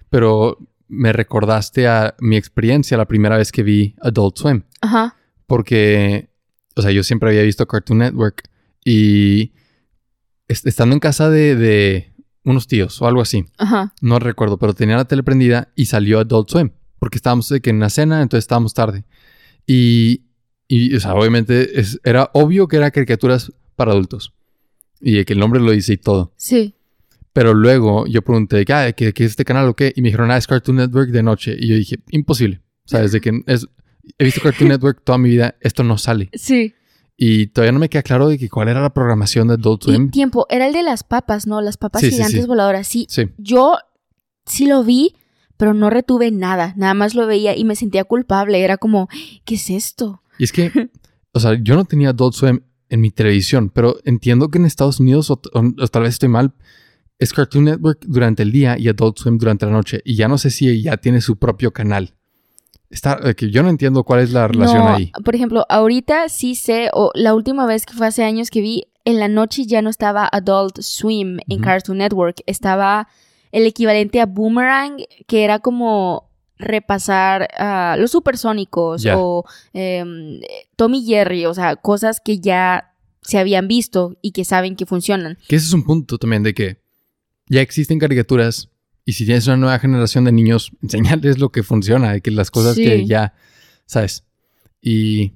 pero 0.08 0.58
me 0.88 1.12
recordaste 1.12 1.88
a 1.88 2.14
mi 2.20 2.36
experiencia 2.36 2.96
la 2.96 3.06
primera 3.06 3.36
vez 3.36 3.50
que 3.52 3.62
vi 3.62 3.94
Adult 4.00 4.36
Swim. 4.38 4.62
Ajá. 4.80 5.16
Porque 5.46 6.30
o 6.74 6.82
sea, 6.82 6.90
yo 6.90 7.02
siempre 7.02 7.30
había 7.30 7.42
visto 7.42 7.66
Cartoon 7.66 7.98
Network 8.00 8.48
y 8.84 9.52
est- 10.48 10.66
estando 10.66 10.94
en 10.94 11.00
casa 11.00 11.30
de, 11.30 11.56
de 11.56 12.12
unos 12.44 12.66
tíos 12.68 13.00
o 13.00 13.06
algo 13.06 13.22
así, 13.22 13.44
Ajá. 13.58 13.94
no 14.02 14.18
recuerdo, 14.18 14.58
pero 14.58 14.74
tenía 14.74 14.96
la 14.96 15.06
tele 15.06 15.22
prendida 15.22 15.72
y 15.74 15.86
salió 15.86 16.20
Adult 16.20 16.50
Swim, 16.50 16.70
porque 16.98 17.16
estábamos 17.16 17.48
de 17.48 17.60
que 17.60 17.70
en 17.70 17.76
una 17.76 17.88
cena, 17.90 18.20
entonces 18.22 18.44
estábamos 18.44 18.74
tarde. 18.74 19.04
Y, 19.66 20.26
y 20.68 20.94
o 20.94 21.00
sea, 21.00 21.14
obviamente 21.14 21.80
es- 21.80 21.98
era 22.04 22.30
obvio 22.34 22.68
que 22.68 22.76
eran 22.76 22.90
caricaturas 22.90 23.52
para 23.74 23.92
adultos. 23.92 24.32
Y 25.00 25.24
que 25.24 25.32
el 25.34 25.38
nombre 25.40 25.60
lo 25.60 25.70
dice 25.72 25.94
y 25.94 25.96
todo. 25.98 26.32
Sí. 26.36 26.74
Pero 27.36 27.52
luego 27.52 28.06
yo 28.06 28.22
pregunté, 28.22 28.64
ah, 28.72 28.90
¿qué, 28.92 29.12
qué 29.12 29.24
es 29.24 29.32
este 29.32 29.44
canal 29.44 29.68
o 29.68 29.74
qué? 29.74 29.92
Y 29.94 30.00
me 30.00 30.08
dijeron, 30.08 30.30
ah, 30.30 30.38
es 30.38 30.46
Cartoon 30.46 30.78
Network 30.78 31.10
de 31.10 31.22
noche. 31.22 31.54
Y 31.58 31.68
yo 31.68 31.74
dije, 31.76 31.96
imposible. 32.10 32.62
O 32.86 32.88
sea, 32.88 33.02
desde 33.02 33.20
que 33.20 33.42
es, 33.46 33.66
he 34.16 34.24
visto 34.24 34.40
Cartoon 34.40 34.70
Network 34.70 35.02
toda 35.04 35.18
mi 35.18 35.28
vida, 35.28 35.54
esto 35.60 35.82
no 35.84 35.98
sale. 35.98 36.30
Sí. 36.32 36.72
Y 37.14 37.48
todavía 37.48 37.72
no 37.72 37.78
me 37.78 37.90
queda 37.90 38.02
claro 38.02 38.28
de 38.28 38.38
que 38.38 38.48
cuál 38.48 38.68
era 38.68 38.80
la 38.80 38.94
programación 38.94 39.48
de 39.48 39.54
Adult 39.54 39.82
Swim. 39.82 40.10
tiempo, 40.10 40.46
era 40.48 40.66
el 40.66 40.72
de 40.72 40.82
las 40.82 41.04
papas, 41.04 41.46
¿no? 41.46 41.60
Las 41.60 41.76
papas 41.76 42.00
Sí, 42.00 42.10
gigantes 42.10 42.40
sí. 42.40 42.46
voladoras. 42.46 42.86
Sí, 42.88 43.06
Sí. 43.10 43.24
yo 43.36 43.76
sí 44.46 44.64
lo 44.66 44.82
vi, 44.82 45.14
pero 45.58 45.74
no 45.74 45.90
retuve 45.90 46.30
nada. 46.30 46.72
Nada 46.78 46.94
más 46.94 47.14
lo 47.14 47.26
veía 47.26 47.54
y 47.54 47.64
me 47.64 47.76
sentía 47.76 48.04
culpable. 48.04 48.64
Era 48.64 48.78
como, 48.78 49.08
¿qué 49.44 49.56
es 49.56 49.68
esto? 49.68 50.22
Y 50.38 50.44
es 50.44 50.52
que, 50.52 50.70
o 51.32 51.38
sea, 51.40 51.52
yo 51.62 51.74
no 51.74 51.84
tenía 51.84 52.10
Adult 52.10 52.34
Swim 52.34 52.60
en 52.88 53.00
mi 53.02 53.10
televisión, 53.10 53.68
pero 53.68 53.96
entiendo 54.04 54.48
que 54.48 54.56
en 54.56 54.64
Estados 54.64 55.00
Unidos, 55.00 55.30
o, 55.30 55.34
o- 55.52 55.82
o 55.82 55.88
tal 55.88 56.02
vez 56.04 56.14
estoy 56.14 56.30
mal, 56.30 56.54
es 57.18 57.32
Cartoon 57.32 57.64
Network 57.64 58.00
durante 58.06 58.42
el 58.42 58.52
día 58.52 58.76
y 58.78 58.88
Adult 58.88 59.18
Swim 59.18 59.38
durante 59.38 59.66
la 59.66 59.72
noche. 59.72 60.00
Y 60.04 60.16
ya 60.16 60.28
no 60.28 60.38
sé 60.38 60.50
si 60.50 60.82
ya 60.82 60.96
tiene 60.96 61.20
su 61.20 61.36
propio 61.36 61.72
canal. 61.72 62.14
Está, 62.90 63.18
eh, 63.24 63.34
que 63.34 63.50
yo 63.50 63.62
no 63.62 63.68
entiendo 63.70 64.04
cuál 64.04 64.20
es 64.20 64.32
la 64.32 64.46
relación 64.46 64.78
no, 64.78 64.94
ahí. 64.94 65.10
por 65.24 65.34
ejemplo, 65.34 65.66
ahorita 65.68 66.28
sí 66.28 66.54
sé, 66.54 66.88
o 66.92 67.10
la 67.14 67.34
última 67.34 67.66
vez 67.66 67.84
que 67.84 67.94
fue 67.94 68.06
hace 68.06 68.22
años 68.22 68.50
que 68.50 68.60
vi, 68.60 68.84
en 69.04 69.18
la 69.18 69.28
noche 69.28 69.66
ya 69.66 69.82
no 69.82 69.90
estaba 69.90 70.28
Adult 70.30 70.80
Swim 70.80 71.38
en. 71.48 71.60
Cartoon 71.60 71.98
Network. 71.98 72.42
Estaba 72.46 73.08
el 73.52 73.64
equivalente 73.66 74.20
a 74.20 74.26
Boomerang, 74.26 74.98
que 75.26 75.44
era 75.44 75.58
como 75.58 76.28
repasar 76.58 77.48
los 77.98 78.10
supersónicos 78.10 79.02
Ya. 79.02 79.18
o 79.18 79.44
em, 79.72 80.40
Tommy 80.76 81.04
Jerry, 81.04 81.46
o 81.46 81.54
sea, 81.54 81.76
cosas 81.76 82.20
que 82.20 82.38
ya 82.40 82.94
se 83.22 83.38
habían 83.38 83.68
visto 83.68 84.16
y 84.22 84.30
que 84.32 84.44
saben 84.44 84.76
que 84.76 84.86
funcionan. 84.86 85.38
Que 85.48 85.56
ese 85.56 85.66
es 85.66 85.72
un 85.72 85.84
punto 85.84 86.18
también 86.18 86.42
de 86.42 86.54
que 86.54 86.85
ya 87.48 87.60
existen 87.60 87.98
caricaturas 87.98 88.70
y 89.04 89.12
si 89.12 89.24
tienes 89.24 89.46
una 89.46 89.56
nueva 89.56 89.78
generación 89.78 90.24
de 90.24 90.32
niños, 90.32 90.72
enseñarles 90.82 91.38
lo 91.38 91.50
que 91.50 91.62
funciona, 91.62 92.18
que 92.20 92.30
las 92.30 92.50
cosas 92.50 92.74
Sí. 92.74 92.84
que 92.84 93.06
ya, 93.06 93.34
¿sabes? 93.86 94.24
Y 94.80 95.34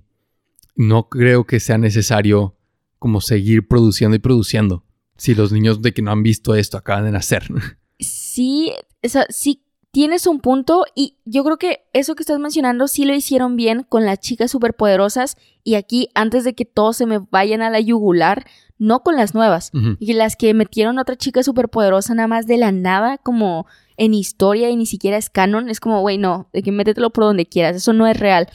no 0.77 1.09
creo 1.09 1.45
que 1.45 1.61
sea 1.61 1.79
necesario 1.79 2.57
como 2.99 3.21
seguir 3.21 3.67
produciendo 3.67 4.17
y 4.17 4.21
produciendo 4.21 4.85
si 5.17 5.35
los 5.35 5.53
niños 5.53 5.83
de 5.83 5.93
que 5.93 6.03
no 6.03 6.11
han 6.11 6.23
visto 6.23 6.55
esto 6.55 6.77
acaban 6.79 7.05
de 7.05 7.13
nacer. 7.13 7.45
sí, 7.99 8.73
o 9.03 9.09
sea, 9.09 9.27
sí 9.29 9.63
tienes 9.93 10.27
un 10.27 10.41
punto 10.41 10.85
y 10.95 11.19
yo 11.25 11.43
creo 11.45 11.57
que 11.59 11.81
eso 11.93 12.15
que 12.15 12.23
estás 12.23 12.39
mencionando 12.39 12.87
sí 12.89 13.05
lo 13.05 13.15
hicieron 13.15 13.57
bien 13.57 13.83
con 13.83 14.05
las 14.07 14.21
chicas 14.21 14.51
superpoderosas 14.53 15.37
y 15.65 15.75
aquí 15.75 16.09
antes 16.15 16.45
de 16.45 16.55
que 16.55 16.65
todos 16.65 16.97
se 16.97 17.07
me 17.07 17.19
vayan 17.31 17.61
a 17.61 17.71
la 17.71 17.81
yugular, 17.81 18.47
no 18.81 19.05
con 19.05 19.15
las 19.15 19.35
nuevas. 19.35 19.71
Y 20.01 20.15
las 20.15 20.35
que 20.35 20.53
metieron 20.55 20.99
a 20.99 21.03
otra 21.03 21.15
chica 21.15 21.45
superpoderosa 21.45 22.15
nada 22.15 22.27
más 22.27 22.47
de 22.49 22.57
la 22.57 22.73
nada, 22.73 23.19
como 23.19 23.67
en 23.97 24.15
historia 24.15 24.71
y 24.71 24.77
ni 24.77 24.87
siquiera 24.87 25.17
es 25.19 25.31
canon, 25.31 25.69
es 25.69 25.79
como, 25.79 26.01
güey, 26.01 26.19
no, 26.19 26.49
de 26.53 26.63
que 26.63 26.73
métetelo 26.73 27.11
por 27.11 27.25
donde 27.25 27.47
quieras, 27.47 27.77
eso 27.77 27.93
no 27.93 28.07
es 28.09 28.19
real. 28.19 28.49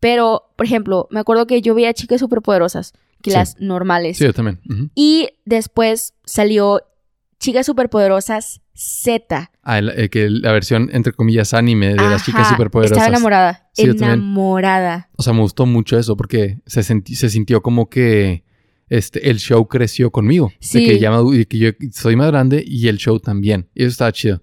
Pero, 0.00 0.50
por 0.56 0.66
ejemplo, 0.66 1.06
me 1.10 1.20
acuerdo 1.20 1.46
que 1.46 1.62
yo 1.62 1.74
veía 1.74 1.94
chicas 1.94 2.20
superpoderosas, 2.20 2.92
que 3.22 3.30
Sí. 3.30 3.36
las 3.36 3.60
normales. 3.60 4.18
Sí, 4.18 4.24
yo 4.24 4.32
también. 4.34 4.60
Y 4.94 5.28
después 5.46 6.14
salió 6.24 6.82
Chicas 7.38 7.64
Superpoderosas 7.64 8.60
Z. 8.74 9.50
Ah, 9.62 9.78
el- 9.78 9.88
eh, 9.90 10.08
que 10.10 10.28
la 10.28 10.52
versión, 10.52 10.90
entre 10.92 11.12
comillas, 11.14 11.54
anime 11.54 11.88
de 11.90 11.96
las 11.96 12.22
chicas 12.24 12.48
superpoderosas. 12.48 12.98
Estaba 12.98 13.08
enamorada. 13.16 13.70
Sí, 13.72 13.84
enamorada. 13.84 15.08
O 15.16 15.22
sea, 15.22 15.32
me 15.32 15.40
gustó 15.40 15.64
mucho 15.66 15.98
eso 15.98 16.16
porque 16.16 16.60
se, 16.66 16.82
se 16.82 17.30
sintió 17.30 17.62
como 17.62 17.88
que 17.88 18.44
este, 18.90 19.30
el 19.30 19.38
show 19.38 19.66
creció 19.66 20.10
conmigo. 20.10 20.52
Sí. 20.60 20.80
De 20.80 20.86
que, 20.92 20.98
ya 20.98 21.10
y 21.32 21.46
que 21.46 21.58
yo 21.58 21.70
soy 21.92 22.16
más 22.16 22.26
grande 22.26 22.62
y 22.66 22.88
el 22.88 22.98
show 22.98 23.18
también. 23.18 23.68
Y 23.74 23.84
eso 23.84 23.90
estaba 23.92 24.12
chido. 24.12 24.42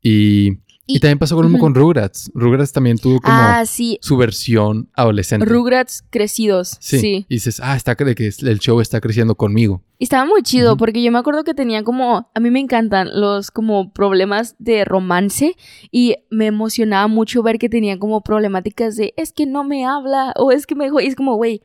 Y, 0.00 0.50
y, 0.86 0.96
Y- 0.96 1.00
también 1.00 1.18
pasó 1.18 1.34
con 1.36 1.44
mismo 1.46 1.56
Ujú. 1.58 1.66
con 1.66 1.74
Rugrats. 1.74 2.30
Rugrats 2.34 2.72
también 2.72 2.96
tuvo 2.98 3.20
como 3.20 3.34
Ah, 3.36 3.66
sí. 3.66 3.98
su 4.00 4.16
versión 4.16 4.88
adolescente. 4.94 5.44
Rugrats 5.44 6.02
crecidos. 6.08 6.76
sí. 6.80 6.98
Sí. 6.98 7.26
Y 7.28 7.34
dices, 7.34 7.60
ah, 7.62 7.76
está 7.76 7.94
de 7.94 8.14
que 8.14 8.30
el 8.42 8.58
show 8.58 8.80
está 8.80 9.00
creciendo 9.00 9.34
conmigo. 9.34 9.82
Y 9.98 10.04
estaba 10.04 10.24
muy 10.24 10.42
chido 10.42 10.70
Ujú. 10.72 10.78
porque 10.78 11.02
yo 11.02 11.10
me 11.12 11.18
acuerdo 11.18 11.44
que 11.44 11.52
tenía 11.54 11.82
como, 11.82 12.30
a 12.34 12.40
mí 12.40 12.50
me 12.50 12.60
encantan 12.60 13.08
los 13.20 13.50
como 13.50 13.92
problemas 13.92 14.54
de 14.58 14.84
romance 14.84 15.56
y 15.90 16.14
me 16.30 16.46
emocionaba 16.46 17.06
mucho 17.08 17.42
ver 17.42 17.58
que 17.58 17.68
tenían 17.68 17.98
como 17.98 18.22
problemáticas 18.22 18.96
de 18.96 19.12
es 19.16 19.32
que 19.32 19.44
no 19.46 19.64
me 19.64 19.84
habla 19.84 20.32
o 20.36 20.52
es 20.52 20.66
que 20.66 20.74
me 20.74 20.84
dejó 20.84 21.00
y 21.00 21.06
es 21.06 21.16
como, 21.16 21.34
güey, 21.36 21.60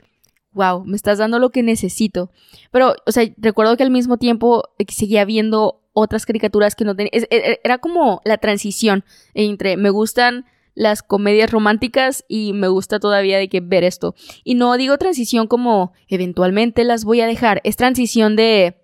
wow, 0.54 0.84
me 0.86 0.96
estás 0.96 1.18
dando 1.18 1.40
lo 1.40 1.50
que 1.52 1.64
necesito. 1.64 2.32
Pero, 2.72 2.96
o 3.06 3.12
sea, 3.12 3.28
recuerdo 3.38 3.76
que 3.78 3.84
al 3.84 3.92
mismo 3.92 4.18
tiempo 4.18 4.64
eh, 4.80 4.86
seguía 4.90 5.26
viendo 5.26 5.82
otras 5.94 6.26
caricaturas 6.26 6.76
que 6.76 6.86
no 6.86 6.96
tenía, 6.96 7.12
es- 7.14 7.28
e- 7.30 7.60
era 7.64 7.78
como 7.78 8.22
la 8.26 8.38
transición 8.38 9.04
entre 9.34 9.78
me 9.78 9.90
gustan 9.90 10.46
las 10.76 11.04
comedias 11.04 11.52
románticas 11.52 12.26
y 12.28 12.54
me 12.54 12.68
gusta 12.68 13.00
todavía 13.00 13.38
de 13.38 13.48
que 13.48 13.62
ver 13.62 13.84
esto. 13.84 14.16
Y 14.44 14.56
no 14.56 14.76
digo 14.78 14.98
transición 14.98 15.46
como 15.48 15.94
eventualmente 16.08 16.84
las 16.84 17.04
voy 17.06 17.22
a 17.22 17.28
dejar. 17.28 17.62
Es 17.64 17.76
transición 17.76 18.36
de 18.36 18.78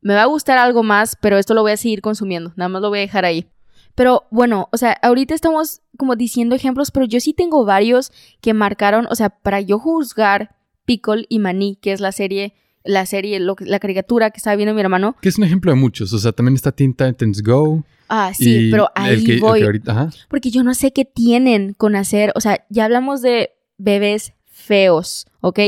me 0.00 0.14
va 0.14 0.22
a 0.22 0.26
gustar 0.26 0.58
algo 0.58 0.82
más, 0.84 1.16
pero 1.20 1.38
esto 1.38 1.54
lo 1.54 1.62
voy 1.62 1.72
a 1.72 1.76
seguir 1.76 2.00
consumiendo. 2.00 2.52
Nada 2.56 2.68
más 2.68 2.82
lo 2.82 2.90
voy 2.90 2.98
a 2.98 3.02
dejar 3.02 3.24
ahí. 3.24 3.48
Pero 3.94 4.24
bueno, 4.30 4.68
o 4.72 4.76
sea, 4.78 4.92
ahorita 5.02 5.34
estamos 5.34 5.80
como 5.98 6.14
diciendo 6.16 6.54
ejemplos, 6.54 6.90
pero 6.92 7.06
yo 7.06 7.18
sí 7.20 7.32
tengo 7.34 7.64
varios 7.64 8.10
que 8.40 8.54
marcaron, 8.54 9.06
o 9.10 9.14
sea, 9.16 9.30
para 9.30 9.60
yo 9.60 9.78
juzgar 9.78 10.54
Pickle 10.84 11.26
y 11.28 11.38
Maní, 11.38 11.76
que 11.80 11.92
es 11.92 12.00
la 12.00 12.12
serie, 12.12 12.54
la 12.84 13.06
serie, 13.06 13.38
lo 13.40 13.56
la 13.60 13.78
caricatura 13.78 14.30
que 14.30 14.38
estaba 14.38 14.56
viendo 14.56 14.74
mi 14.74 14.80
hermano. 14.80 15.16
Que 15.22 15.28
es 15.28 15.38
un 15.38 15.44
ejemplo 15.44 15.70
de 15.72 15.76
muchos. 15.78 16.12
O 16.12 16.18
sea, 16.18 16.32
también 16.32 16.54
está 16.54 16.72
Teen 16.72 16.94
Titans 16.94 17.42
Go. 17.42 17.84
Ah, 18.08 18.32
sí, 18.34 18.68
pero 18.70 18.88
ahí 18.94 19.24
que 19.24 19.38
voy. 19.40 19.62
ahorita- 19.62 19.92
ajá. 19.92 20.10
Porque 20.28 20.50
yo 20.50 20.62
no 20.62 20.74
sé 20.74 20.92
qué 20.92 21.04
tienen 21.04 21.72
con 21.74 21.96
hacer, 21.96 22.32
o 22.34 22.40
sea, 22.40 22.64
ya 22.68 22.84
hablamos 22.84 23.22
de 23.22 23.50
bebés 23.78 24.34
feos, 24.44 25.26
¿ok? 25.40 25.58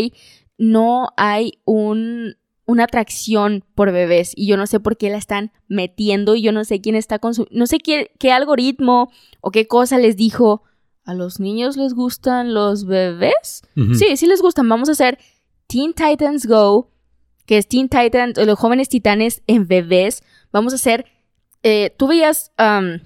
No 0.58 1.08
hay 1.16 1.54
un, 1.64 2.36
una 2.66 2.84
atracción 2.84 3.64
por 3.74 3.92
bebés 3.92 4.32
y 4.36 4.46
yo 4.46 4.56
no 4.56 4.66
sé 4.66 4.78
por 4.78 4.96
qué 4.96 5.10
la 5.10 5.16
están 5.18 5.52
metiendo 5.68 6.34
y 6.34 6.42
yo 6.42 6.52
no 6.52 6.64
sé 6.64 6.80
quién 6.80 6.94
está 6.96 7.18
con 7.18 7.34
su... 7.34 7.46
No 7.50 7.66
sé 7.66 7.78
qué, 7.78 8.10
qué 8.18 8.30
algoritmo 8.30 9.10
o 9.40 9.50
qué 9.50 9.66
cosa 9.66 9.98
les 9.98 10.16
dijo. 10.16 10.62
¿A 11.04 11.14
los 11.14 11.38
niños 11.40 11.76
les 11.76 11.92
gustan 11.94 12.54
los 12.54 12.86
bebés? 12.86 13.62
Sí, 13.74 14.16
sí 14.16 14.26
les 14.26 14.40
gustan. 14.40 14.68
Vamos 14.68 14.88
a 14.88 14.92
hacer 14.92 15.18
Teen 15.66 15.92
Titans 15.92 16.46
Go, 16.46 16.90
que 17.46 17.58
es 17.58 17.68
Teen 17.68 17.88
Titans, 17.88 18.38
o 18.38 18.44
los 18.46 18.58
jóvenes 18.58 18.88
titanes 18.88 19.42
en 19.46 19.66
bebés. 19.66 20.22
Vamos 20.52 20.72
a 20.72 20.76
hacer... 20.76 21.04
eh, 21.62 21.94
Tú 21.98 22.06
veías... 22.06 22.52
um, 22.58 23.00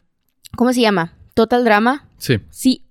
¿Cómo 0.57 0.73
se 0.73 0.81
llama? 0.81 1.15
Total 1.35 1.65
Drama. 1.65 2.09
Sí. 2.19 2.39
Sí, 2.51 2.85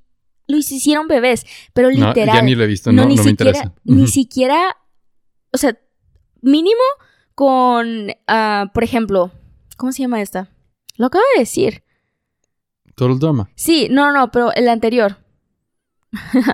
lo 0.48 0.58
hicieron 0.58 1.08
bebés, 1.08 1.46
pero 1.74 1.90
No, 1.92 2.08
literal. 2.10 2.36
ya 2.38 2.42
ni 2.42 2.56
lo 2.56 2.64
he 2.64 2.68
visto. 2.68 2.92
No, 2.92 3.06
ni 3.06 3.16
no 3.16 3.24
me 3.24 3.30
siquiera, 3.30 3.50
interesa. 3.52 3.74
Ni 3.84 4.08
siquiera, 4.08 4.78
o 5.54 5.58
sea, 5.58 5.78
mínimo 6.42 6.82
con, 7.36 8.08
ah, 8.28 8.72
por 8.74 8.84
ejemplo, 8.84 9.32
¿cómo 9.76 9.92
se 9.92 10.04
llama 10.04 10.22
esta? 10.22 10.50
Lo 10.96 11.08
acabo 11.08 11.24
de 11.36 11.42
decir. 11.42 11.84
Total 12.98 13.20
Drama. 13.20 13.50
Sí, 13.56 13.88
no, 13.92 14.12
no, 14.12 14.32
pero 14.32 14.52
el 14.54 14.68
anterior. 14.68 15.18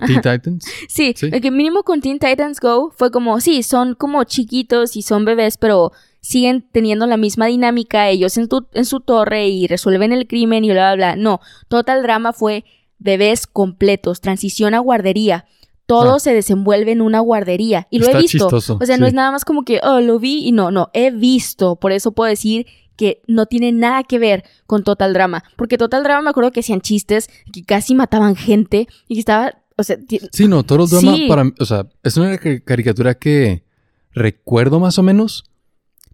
Teen 0.08 0.21
Titans. 0.21 0.65
Sí, 0.89 1.13
Sí. 1.15 1.29
el 1.32 1.41
que 1.41 1.51
mínimo 1.51 1.84
con 1.84 2.01
Teen 2.01 2.19
Titans 2.19 2.60
Go 2.60 2.91
fue 2.95 3.12
como, 3.12 3.39
sí, 3.39 3.63
son 3.63 3.95
como 3.95 4.23
chiquitos 4.25 4.95
y 4.97 5.01
son 5.03 5.25
bebés, 5.25 5.58
pero 5.58 5.91
siguen 6.21 6.67
teniendo 6.71 7.06
la 7.06 7.17
misma 7.17 7.45
dinámica, 7.47 8.10
ellos 8.10 8.38
en, 8.38 8.47
tu- 8.49 8.67
en 8.73 8.86
su 8.86 8.99
torre 8.99 9.47
y 9.47 9.67
resuelven 9.67 10.12
el 10.12 10.27
crimen 10.27 10.65
y 10.65 10.71
bla, 10.71 10.95
bla, 10.95 11.13
bla. 11.13 11.21
No, 11.21 11.39
Total 11.69 12.01
Drama 12.03 12.34
fue 12.34 12.65
bebés 12.99 13.47
completos, 13.47 14.21
transición 14.21 14.73
a 14.73 14.79
guardería. 14.79 15.45
Todo 15.86 16.15
Ah. 16.15 16.19
se 16.19 16.34
desenvuelve 16.34 16.91
en 16.93 17.01
una 17.01 17.19
guardería. 17.19 17.88
Y 17.89 17.99
lo 17.99 18.06
Está 18.06 18.17
he 18.17 18.21
visto. 18.21 18.38
chistoso, 18.38 18.77
o 18.82 18.86
sea, 18.86 18.97
no 18.97 19.06
es 19.06 19.13
nada 19.13 19.32
más 19.32 19.45
como 19.45 19.63
que, 19.63 19.79
oh, 19.84 19.99
lo 20.01 20.17
vi 20.19 20.45
y 20.47 20.51
no, 20.53 20.71
no, 20.71 20.89
he 20.93 21.12
visto. 21.12 21.75
Por 21.75 21.91
eso 21.91 22.13
puedo 22.13 22.29
decir 22.29 22.65
que 22.95 23.21
no 23.27 23.45
tiene 23.45 23.71
nada 23.71 24.03
que 24.03 24.19
ver 24.19 24.43
con 24.65 24.84
Total 24.84 25.13
Drama. 25.13 25.43
Porque 25.58 25.77
Total 25.77 26.03
Drama 26.03 26.21
me 26.21 26.29
acuerdo 26.29 26.51
que 26.51 26.60
hacían 26.62 26.82
chistes, 26.82 27.29
que 27.51 27.63
casi 27.63 27.95
mataban 27.95 28.36
gente 28.36 28.88
y 29.08 29.15
que 29.15 29.19
estaba, 29.19 29.53
o 29.77 29.84
sea, 29.84 29.97
Sí, 30.32 30.47
no, 30.47 30.63
Total 30.63 30.88
Drama 30.88 31.15
Sí. 31.17 31.25
para 31.27 31.51
o 31.60 31.65
sea, 31.65 31.88
es 32.03 32.17
una 32.17 32.38
ca- 32.38 32.60
caricatura 32.62 33.15
que 33.15 33.63
recuerdo 34.12 34.79
más 34.79 34.97
o 34.99 35.03
menos, 35.03 35.43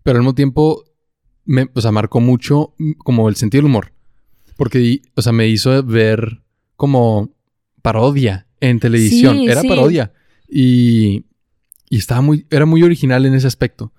pero 0.03 0.17
al 0.17 0.23
mismo 0.23 0.35
tiempo, 0.35 0.85
me, 1.45 1.67
o 1.73 1.81
sea, 1.81 1.91
marcó 1.91 2.19
mucho 2.21 2.73
como 2.99 3.27
el 3.29 3.35
sentido 3.35 3.59
del 3.63 3.69
humor. 3.71 3.91
Porque, 4.55 5.01
o 5.15 5.21
sea, 5.21 5.31
me 5.31 5.47
hizo 5.47 5.81
ver 5.83 6.41
como 6.75 7.31
parodia 7.81 8.47
en 8.59 8.79
televisión. 8.79 9.37
Sí, 9.37 9.47
Era 9.47 9.61
sí. 9.61 9.67
parodia. 9.67 10.11
Y, 10.49 11.25
Y 11.89 11.97
estaba 11.97 12.21
muy, 12.21 12.45
era 12.51 12.65
muy 12.65 12.83
original 12.83 13.25
en 13.25 13.33
ese 13.33 13.47
aspecto. 13.47 13.93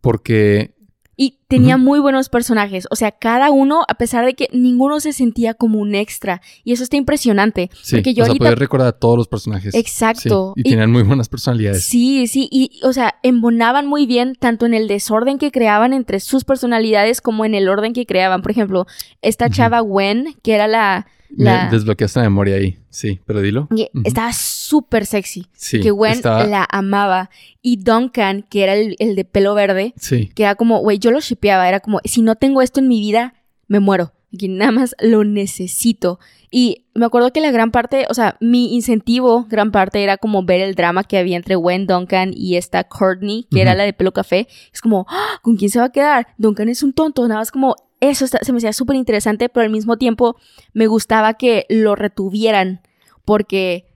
Porque 0.00 0.73
Y 1.16 1.38
tenía 1.48 1.76
muy 1.76 2.00
buenos 2.00 2.28
personajes. 2.28 2.86
O 2.90 2.96
sea, 2.96 3.12
cada 3.12 3.50
uno, 3.50 3.84
a 3.88 3.94
pesar 3.94 4.24
de 4.24 4.34
que 4.34 4.48
ninguno 4.52 4.98
se 5.00 5.12
sentía 5.12 5.54
como 5.54 5.78
un 5.78 5.94
extra. 5.94 6.40
Y 6.64 6.72
eso 6.72 6.82
está 6.82 6.96
impresionante. 6.96 7.70
sí, 7.82 7.96
Porque 7.96 8.14
yo 8.14 8.22
o 8.22 8.26
sea, 8.26 8.30
ahorita- 8.32 8.44
podías 8.44 8.58
recordar 8.58 8.88
a 8.88 8.92
todos 8.92 9.16
los 9.16 9.28
personajes. 9.28 9.74
Exacto. 9.74 10.52
Sí, 10.56 10.62
y, 10.64 10.68
Y- 10.68 10.70
tenían 10.72 10.90
muy 10.90 11.02
buenas 11.04 11.28
personalidades. 11.28 11.84
Sí, 11.84 12.26
sí, 12.26 12.48
y 12.50 12.80
o 12.82 12.92
sea, 12.92 13.14
embonaban 13.22 13.86
muy 13.86 14.06
bien 14.06 14.34
tanto 14.34 14.66
en 14.66 14.74
el 14.74 14.88
desorden 14.88 15.38
que 15.38 15.50
creaban 15.52 15.92
entre 15.92 16.18
sus 16.20 16.44
personalidades 16.44 17.20
como 17.20 17.44
en 17.44 17.54
el 17.54 17.68
orden 17.68 17.92
que 17.92 18.06
creaban. 18.06 18.42
Por 18.42 18.50
ejemplo, 18.50 18.86
esta 19.22 19.48
chava 19.50 19.80
Gwen, 19.80 20.34
que 20.42 20.54
era 20.54 20.66
la... 20.66 21.06
Me 21.36 21.44
la 21.44 21.68
desbloqueaste 21.70 22.20
la 22.20 22.24
memoria 22.24 22.56
ahí. 22.56 22.78
Sí, 22.90 23.20
pero 23.26 23.40
dilo. 23.40 23.68
Ujú. 23.70 23.88
estaba 24.04 24.32
súper 24.32 25.06
sexy. 25.06 25.46
Sí, 25.52 25.80
que 25.80 25.90
Gwen 25.90 26.12
estaba- 26.12 26.44
la 26.44 26.66
amaba. 26.70 27.30
Y 27.62 27.76
Duncan, 27.78 28.42
que 28.48 28.62
era 28.64 28.74
el, 28.74 28.96
el 28.98 29.16
de 29.16 29.24
pelo 29.24 29.54
verde, 29.54 29.94
Sí, 29.96 30.30
que 30.34 30.44
era 30.44 30.54
como, 30.54 30.78
güey, 30.80 30.98
yo 30.98 31.10
lo 31.10 31.20
shipeaba. 31.20 31.68
Era 31.68 31.80
como, 31.80 32.00
si 32.04 32.22
no 32.22 32.36
tengo 32.36 32.62
esto 32.62 32.80
en 32.80 32.88
mi 32.88 33.00
vida, 33.00 33.34
me 33.68 33.80
muero. 33.80 34.12
Que 34.36 34.48
nada 34.48 34.72
más 34.72 34.96
lo 35.00 35.22
necesito. 35.22 36.18
Y 36.50 36.86
me 36.94 37.06
acuerdo 37.06 37.32
que 37.32 37.40
la 37.40 37.50
gran 37.52 37.70
parte, 37.70 38.06
o 38.10 38.14
sea, 38.14 38.36
mi 38.40 38.74
incentivo, 38.74 39.46
gran 39.48 39.70
parte, 39.70 40.02
era 40.02 40.16
como 40.16 40.44
ver 40.44 40.60
el 40.60 40.74
drama 40.74 41.04
que 41.04 41.18
había 41.18 41.36
entre 41.36 41.54
Gwen, 41.56 41.86
Duncan 41.86 42.32
y 42.34 42.56
esta 42.56 42.84
Courtney, 42.84 43.46
que 43.50 43.60
era 43.62 43.74
la 43.74 43.84
de 43.84 43.92
pelo 43.92 44.12
café. 44.12 44.48
Es 44.72 44.80
como, 44.80 45.06
¡Ah! 45.08 45.38
¿con 45.42 45.56
quién 45.56 45.70
se 45.70 45.78
va 45.78 45.86
a 45.86 45.92
quedar? 45.92 46.26
Duncan 46.38 46.68
es 46.68 46.82
un 46.82 46.92
tonto, 46.92 47.26
nada 47.28 47.40
más 47.40 47.50
como, 47.52 47.74
eso 48.00 48.24
está- 48.24 48.38
se 48.42 48.52
me 48.52 48.58
hacía 48.58 48.72
súper 48.72 48.96
interesante, 48.96 49.48
pero 49.48 49.64
al 49.64 49.70
mismo 49.70 49.96
tiempo 49.96 50.36
me 50.72 50.86
gustaba 50.86 51.34
que 51.34 51.66
lo 51.68 51.94
retuvieran, 51.94 52.80
porque 53.24 53.86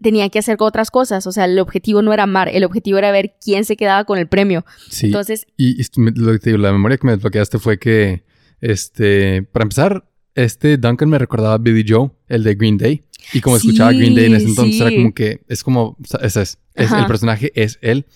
tenían 0.00 0.30
que 0.30 0.38
hacer 0.38 0.56
otras 0.60 0.90
cosas. 0.90 1.26
O 1.26 1.32
sea, 1.32 1.44
el 1.46 1.58
objetivo 1.58 2.02
no 2.02 2.12
era 2.12 2.24
amar, 2.24 2.48
el 2.48 2.64
objetivo 2.64 2.98
era 2.98 3.10
ver 3.10 3.34
quién 3.42 3.64
se 3.64 3.76
quedaba 3.76 4.04
con 4.04 4.18
el 4.18 4.28
premio. 4.28 4.64
sí. 4.90 5.06
Entonces, 5.06 5.46
Y 5.56 5.76
lo 5.96 6.32
que 6.32 6.38
te 6.38 6.50
digo, 6.50 6.58
la 6.62 6.72
memoria 6.72 6.96
que 6.98 7.06
me 7.06 7.12
desbloqueaste 7.12 7.58
fue 7.58 7.78
que, 7.78 8.24
este, 8.60 9.42
para 9.42 9.64
empezar, 9.64 10.04
este 10.34 10.76
Duncan 10.78 11.08
me 11.08 11.18
recordaba 11.18 11.54
a 11.54 11.58
Billy 11.58 11.84
Joe, 11.88 12.10
el 12.28 12.42
de 12.42 12.54
Green 12.54 12.76
Day. 12.76 13.02
Y 13.32 13.40
como 13.40 13.58
Sí, 13.58 13.68
escuchaba 13.68 13.92
Green 13.92 14.14
Day 14.14 14.26
en 14.26 14.34
ese 14.34 14.46
entonces, 14.46 14.80
era 14.80 14.90
como 14.90 15.14
que 15.14 15.42
es 15.48 15.62
como, 15.62 15.96
ese 16.20 16.42
es, 16.42 16.58
es 16.74 16.92
el 16.92 17.06
personaje 17.06 17.52
es 17.54 17.78
él. 17.80 18.06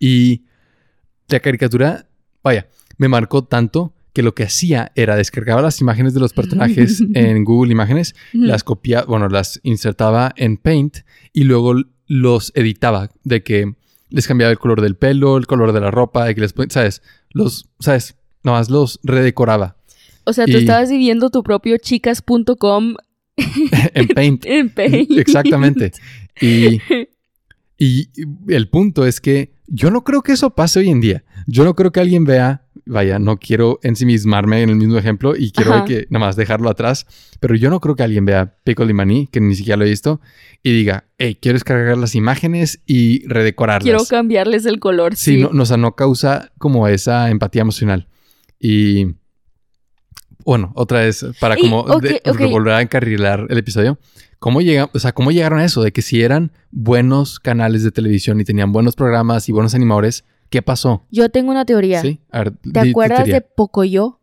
Y 0.00 0.44
la 1.28 1.38
caricatura, 1.40 2.08
vaya, 2.42 2.66
me 2.98 3.08
marcó 3.08 3.44
tanto 3.44 3.92
que 4.16 4.22
lo 4.22 4.34
que 4.34 4.44
hacía 4.44 4.92
era 4.94 5.14
descargaba 5.14 5.60
las 5.60 5.82
imágenes 5.82 6.14
de 6.14 6.20
los 6.20 6.32
personajes 6.32 7.02
en 7.14 7.44
Google 7.44 7.70
Imágenes, 7.70 8.14
las 8.32 8.64
copiaba, 8.64 9.04
bueno, 9.04 9.28
las 9.28 9.60
insertaba 9.62 10.32
en 10.36 10.56
Paint 10.56 11.00
y 11.34 11.44
luego 11.44 11.74
los 12.06 12.50
editaba 12.54 13.10
de 13.24 13.42
que 13.42 13.74
les 14.08 14.26
cambiaba 14.26 14.50
el 14.50 14.58
color 14.58 14.80
del 14.80 14.96
pelo, 14.96 15.36
el 15.36 15.46
color 15.46 15.74
de 15.74 15.80
la 15.82 15.90
ropa, 15.90 16.24
de 16.24 16.34
que 16.34 16.40
les, 16.40 16.54
¿sabes? 16.70 17.02
Los, 17.28 17.68
¿sabes? 17.78 18.16
Nomás 18.42 18.70
los 18.70 19.00
redecoraba 19.02 19.76
O 20.24 20.32
sea, 20.32 20.46
tú 20.46 20.56
estabas 20.56 20.88
viviendo 20.88 21.28
tu 21.28 21.42
propio 21.42 21.76
chicas.com 21.76 22.94
en 23.36 24.08
Paint. 24.08 24.46
en 24.46 24.70
Paint. 24.70 25.10
Exactamente. 25.10 25.92
Y, 26.40 26.80
y 27.76 28.08
el 28.48 28.70
punto 28.70 29.04
es 29.04 29.20
que 29.20 29.52
yo 29.66 29.90
no 29.90 30.04
creo 30.04 30.22
que 30.22 30.32
eso 30.32 30.54
pase 30.54 30.78
hoy 30.78 30.88
en 30.88 31.02
día. 31.02 31.22
Yo 31.46 31.64
no 31.64 31.74
creo 31.74 31.92
que 31.92 32.00
alguien 32.00 32.24
vea, 32.24 32.65
vaya, 32.86 33.18
no 33.18 33.36
quiero 33.38 33.80
ensimismarme 33.82 34.62
en 34.62 34.70
el 34.70 34.76
mismo 34.76 34.96
ejemplo 34.96 35.34
y 35.36 35.50
quiero 35.50 35.74
Ajá. 35.74 35.84
que 35.84 36.06
nada 36.08 36.26
más 36.26 36.36
dejarlo 36.36 36.70
atrás, 36.70 37.06
pero 37.40 37.54
yo 37.56 37.68
no 37.68 37.80
creo 37.80 37.96
que 37.96 38.04
alguien 38.04 38.24
vea 38.24 38.56
Pickle 38.64 38.86
y 38.90 38.92
Maní, 38.94 39.26
que 39.26 39.40
ni 39.40 39.54
siquiera 39.56 39.76
lo 39.76 39.84
he 39.84 39.88
visto, 39.90 40.20
y 40.62 40.72
diga, 40.72 41.04
hey, 41.18 41.36
quiero 41.40 41.56
descargar 41.56 41.98
las 41.98 42.14
imágenes 42.14 42.80
y 42.86 43.26
redecorarlas. 43.28 43.82
Quiero 43.84 44.04
cambiarles 44.08 44.66
el 44.66 44.78
color. 44.78 45.16
Sí, 45.16 45.34
Sí, 45.36 45.42
No, 45.42 45.50
no, 45.52 45.64
o 45.64 45.66
sea, 45.66 45.76
no 45.76 45.96
causa 45.96 46.52
como 46.58 46.86
esa 46.88 47.28
empatía 47.30 47.62
emocional. 47.62 48.08
Y 48.60 49.14
bueno, 50.44 50.72
otra 50.76 51.00
vez, 51.00 51.26
para 51.40 51.58
Y, 51.58 51.62
como 51.62 51.84
de- 52.00 52.20
volver 52.50 52.74
a 52.74 52.82
encarrilar 52.82 53.46
el 53.50 53.58
episodio, 53.58 53.98
¿cómo, 54.38 54.60
llega, 54.60 54.88
o 54.94 54.98
sea, 55.00 55.12
¿cómo 55.12 55.32
llegaron 55.32 55.58
a 55.58 55.64
eso? 55.64 55.82
De 55.82 55.92
que 55.92 56.02
si 56.02 56.22
eran 56.22 56.52
buenos 56.70 57.40
canales 57.40 57.82
de 57.82 57.90
televisión 57.90 58.40
y 58.40 58.44
tenían 58.44 58.70
buenos 58.72 58.94
programas 58.94 59.48
y 59.48 59.52
buenos 59.52 59.74
animadores, 59.74 60.24
¿qué 60.50 60.62
pasó? 60.62 61.04
Yo 61.10 61.28
tengo 61.30 61.50
una 61.50 61.64
teoría. 61.64 62.00
¿Sí? 62.02 62.20
A 62.30 62.38
ver, 62.44 62.52
¿Te 62.72 62.80
acuerdas 62.90 63.18
teoría. 63.18 63.34
de 63.34 63.40
Pocoyo? 63.42 64.20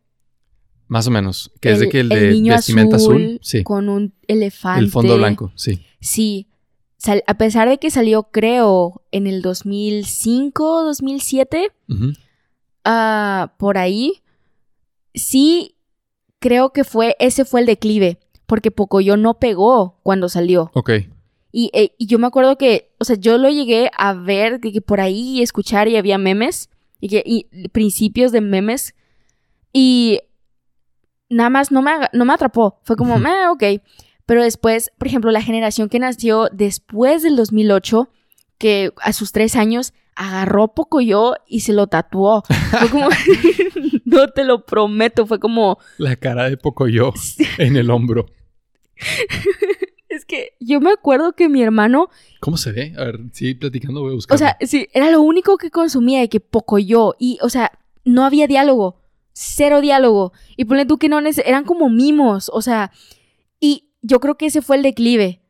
Más 0.88 1.08
o 1.08 1.12
menos. 1.12 1.52
Que 1.62 1.72
es 1.72 1.80
de 1.80 1.90
que 1.90 2.02
el 2.02 2.12
el 2.12 2.20
de 2.20 2.30
niño 2.32 2.54
vestimenta 2.54 2.98
azul, 2.98 3.16
azul 3.16 3.40
sí. 3.42 3.64
con 3.64 3.90
un 3.90 4.14
elefante. 4.28 4.84
El 4.84 4.92
fondo 4.92 5.18
blanco, 5.18 5.52
sí. 5.56 5.84
Sí. 6.00 6.48
Sal- 6.98 7.24
a 7.28 7.34
pesar 7.36 7.68
de 7.68 7.80
que 7.80 7.90
salió, 7.92 8.24
creo, 8.32 9.02
en 9.12 9.28
el 9.28 9.42
2005, 9.42 10.84
2007, 10.84 11.72
Ujú. 11.90 12.14
ah, 12.86 13.54
por 13.58 13.78
ahí, 13.78 14.22
sí 15.14 15.76
creo 16.40 16.72
que 16.72 16.84
fue, 16.84 17.16
ese 17.20 17.46
fue 17.46 17.62
el 17.62 17.66
declive, 17.66 18.20
porque 18.46 18.72
Pocoyo 18.72 19.18
no 19.18 19.40
pegó 19.40 20.00
cuando 20.04 20.30
salió. 20.30 20.72
Ok. 20.74 20.92
Y, 21.56 21.70
eh, 21.74 21.94
y 22.00 22.08
yo 22.08 22.18
me 22.18 22.28
acuerdo 22.28 22.58
que, 22.58 22.92
o 22.98 23.06
sea, 23.06 23.16
yo 23.16 23.38
lo 23.38 23.48
llegué 23.48 23.92
a 23.96 24.13
ver 24.13 24.60
de 24.60 24.72
que 24.72 24.82
por 24.82 25.00
ahí 25.00 25.38
y 25.38 25.42
escuchar 25.44 25.88
y 25.88 25.96
había 25.96 26.18
memes, 26.18 26.70
y 27.00 27.10
que 27.10 27.24
y 27.24 27.70
principios 27.70 28.32
de 28.32 28.42
memes, 28.42 28.96
y 29.72 30.20
nada 31.30 31.52
más 31.52 31.72
no 31.72 31.82
me, 31.82 31.92
no 32.12 32.26
me 32.26 32.34
atrapó. 32.34 32.80
Fue 32.84 32.96
como, 32.96 33.18
eh, 33.18 33.48
ok. 33.50 33.82
Pero 34.26 34.44
después, 34.44 34.92
por 34.98 35.08
ejemplo, 35.08 35.32
la 35.32 35.42
generación 35.42 35.89
que 35.89 36.00
nació 36.00 36.50
después 36.52 37.22
del 37.22 37.36
2008, 37.36 38.10
que 38.58 38.92
a 39.02 39.13
sus 39.13 39.32
tres 39.32 39.56
años 39.56 39.94
agarró 40.16 40.74
Pocoyo 40.74 41.36
y 41.48 41.62
se 41.62 41.74
lo 41.74 41.88
tatuó. 41.88 42.44
Fue 42.80 42.89
como, 42.89 43.10
no 44.06 44.28
te 44.30 44.44
lo 44.44 44.66
prometo, 44.66 45.26
fue 45.28 45.39
como, 45.39 45.78
La 45.98 46.16
cara 46.16 46.50
de 46.50 46.58
Pocoyo 46.58 47.13
en 47.58 47.76
el 47.76 47.89
hombro. 47.89 48.26
Yo 50.65 50.82
me 50.82 50.91
acuerdo 50.91 51.34
que 51.34 51.49
mi 51.49 51.62
hermano 51.62 52.10
¿Cómo 52.43 52.58
se 52.58 52.73
ve? 52.73 52.93
A 52.97 53.06
ver, 53.06 53.21
sí, 53.32 53.54
platicando 53.54 54.02
voy 54.02 54.12
a 54.12 54.15
buscar. 54.15 54.36
O 54.36 54.38
sea, 54.38 54.58
sí, 54.60 54.88
era 54.93 55.10
lo 55.10 55.21
único 55.21 55.58
que 55.58 55.71
consumía 55.71 56.19
de 56.19 56.28
que 56.28 56.41
poco 56.41 56.78
yo. 56.78 57.15
Y, 57.17 57.38
o 57.41 57.47
sea, 57.47 57.71
no 58.04 58.26
había 58.26 58.47
diálogo. 58.47 58.99
Cero 59.32 59.80
diálogo. 59.80 60.34
Y 60.58 60.65
ponle 60.65 60.86
tú 60.86 60.97
que 60.97 61.08
no 61.08 61.19
eran 61.19 61.63
como 61.63 61.89
mimos. 61.89 62.52
O 62.54 62.62
sea, 62.62 62.91
y 63.62 63.91
yo 64.02 64.19
creo 64.19 64.36
que 64.36 64.47
ese 64.47 64.62
fue 64.62 64.76
el 64.76 64.84
declive. 64.84 65.42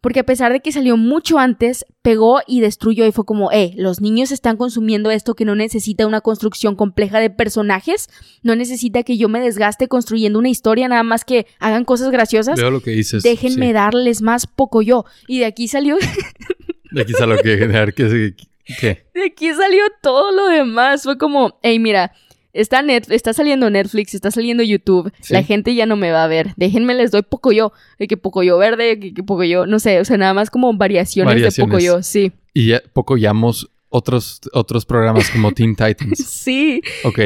Porque 0.00 0.20
a 0.20 0.24
pesar 0.24 0.52
de 0.52 0.60
que 0.60 0.72
salió 0.72 0.96
mucho 0.96 1.38
antes, 1.38 1.84
pegó 2.02 2.40
y 2.46 2.60
destruyó 2.60 3.06
y 3.06 3.12
fue 3.12 3.24
como, 3.24 3.50
eh, 3.50 3.72
los 3.76 4.00
niños 4.00 4.30
están 4.30 4.56
consumiendo 4.56 5.10
esto 5.10 5.34
que 5.34 5.44
no 5.44 5.54
necesita 5.54 6.06
una 6.06 6.20
construcción 6.20 6.76
compleja 6.76 7.18
de 7.18 7.30
personajes, 7.30 8.08
no 8.42 8.54
necesita 8.54 9.02
que 9.02 9.16
yo 9.16 9.28
me 9.28 9.40
desgaste 9.40 9.88
construyendo 9.88 10.38
una 10.38 10.48
historia, 10.48 10.88
nada 10.88 11.02
más 11.02 11.24
que 11.24 11.46
hagan 11.58 11.84
cosas 11.84 12.10
graciosas. 12.10 12.60
Veo 12.60 12.70
lo 12.70 12.80
que 12.80 12.92
dices. 12.92 13.22
Déjenme 13.22 13.68
sí. 13.68 13.72
darles 13.72 14.22
más 14.22 14.46
poco 14.46 14.82
yo. 14.82 15.04
Y 15.26 15.40
de 15.40 15.46
aquí 15.46 15.68
salió 15.68 15.96
De 16.92 17.02
aquí 17.02 17.12
lo 17.18 17.36
que 17.38 17.58
generar 17.58 17.92
que 17.92 18.34
¿Qué? 18.80 19.06
De 19.14 19.26
aquí 19.26 19.52
salió 19.52 19.84
todo 20.02 20.32
lo 20.32 20.48
demás. 20.48 21.02
Fue 21.02 21.18
como, 21.18 21.58
hey, 21.62 21.78
mira, 21.78 22.12
está, 22.60 22.82
Net 22.82 23.10
está 23.10 23.32
saliendo 23.32 23.70
Netflix, 23.70 24.14
está 24.14 24.30
saliendo 24.30 24.62
YouTube. 24.62 25.12
Sí. 25.20 25.32
La 25.32 25.42
gente 25.42 25.74
ya 25.74 25.86
no 25.86 25.96
me 25.96 26.10
va 26.10 26.24
a 26.24 26.28
ver. 26.28 26.54
Déjenme, 26.56 26.94
les 26.94 27.10
doy 27.10 27.22
poco 27.22 27.52
yo. 27.52 27.72
De 27.98 28.06
que 28.08 28.16
poco 28.16 28.42
yo 28.42 28.58
verde, 28.58 28.98
que, 28.98 29.14
que 29.14 29.22
poco 29.22 29.44
yo, 29.44 29.66
no 29.66 29.78
sé, 29.78 30.00
o 30.00 30.04
sea, 30.04 30.16
nada 30.16 30.34
más 30.34 30.50
como 30.50 30.72
variaciones, 30.76 31.54
de 31.54 31.62
poco 31.62 31.78
yo, 31.78 32.02
sí. 32.02 32.32
Y 32.54 32.68
ya 32.68 32.82
poco 32.92 33.16
llamamos 33.16 33.70
otros, 33.88 34.40
otros 34.52 34.86
programas 34.86 35.30
como 35.30 35.52
Teen 35.52 35.76
Titans. 35.76 36.18
Sí. 36.18 36.80
Ok. 37.04 37.20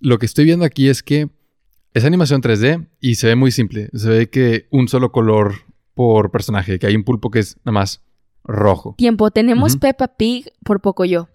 Lo 0.00 0.18
que 0.18 0.26
estoy 0.26 0.44
viendo 0.44 0.64
aquí 0.64 0.88
es 0.88 1.02
que 1.02 1.28
es 1.94 2.04
animación 2.04 2.42
3D 2.42 2.86
y 3.00 3.14
se 3.14 3.28
ve 3.28 3.36
muy 3.36 3.50
simple. 3.50 3.88
Se 3.94 4.08
ve 4.08 4.28
que 4.28 4.66
un 4.70 4.88
solo 4.88 5.12
color 5.12 5.54
por 5.94 6.30
personaje, 6.30 6.78
que 6.78 6.86
hay 6.86 6.96
un 6.96 7.04
pulpo 7.04 7.30
que 7.30 7.38
es 7.38 7.56
nada 7.64 7.72
más 7.72 8.02
rojo. 8.42 8.94
Tiempo, 8.98 9.30
tenemos. 9.30 9.76
Peppa 9.76 10.08
Pig 10.08 10.50
por 10.64 10.80
poco 10.80 11.04
yo. 11.04 11.28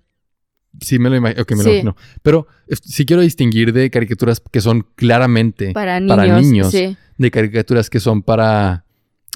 Sí, 0.82 1.00
me 1.00 1.10
lo 1.10 1.16
imagino. 1.16 1.42
Ok, 1.42 1.52
me 1.52 1.64
lo 1.64 1.70
imagino. 1.72 1.96
Pero 2.22 2.48
sí 2.84 3.06
quiero 3.06 3.22
distinguir 3.22 3.74
de 3.74 3.90
caricaturas 3.90 4.40
que 4.52 4.62
son 4.62 4.86
claramente 4.96 5.72
Para 5.74 6.00
niños. 6.00 6.16
Para 6.18 6.40
niños. 6.42 6.72
Sí. 6.72 6.96
de 7.18 7.32
caricaturas 7.32 7.90
que 7.90 8.00
son 8.00 8.22
para 8.24 8.86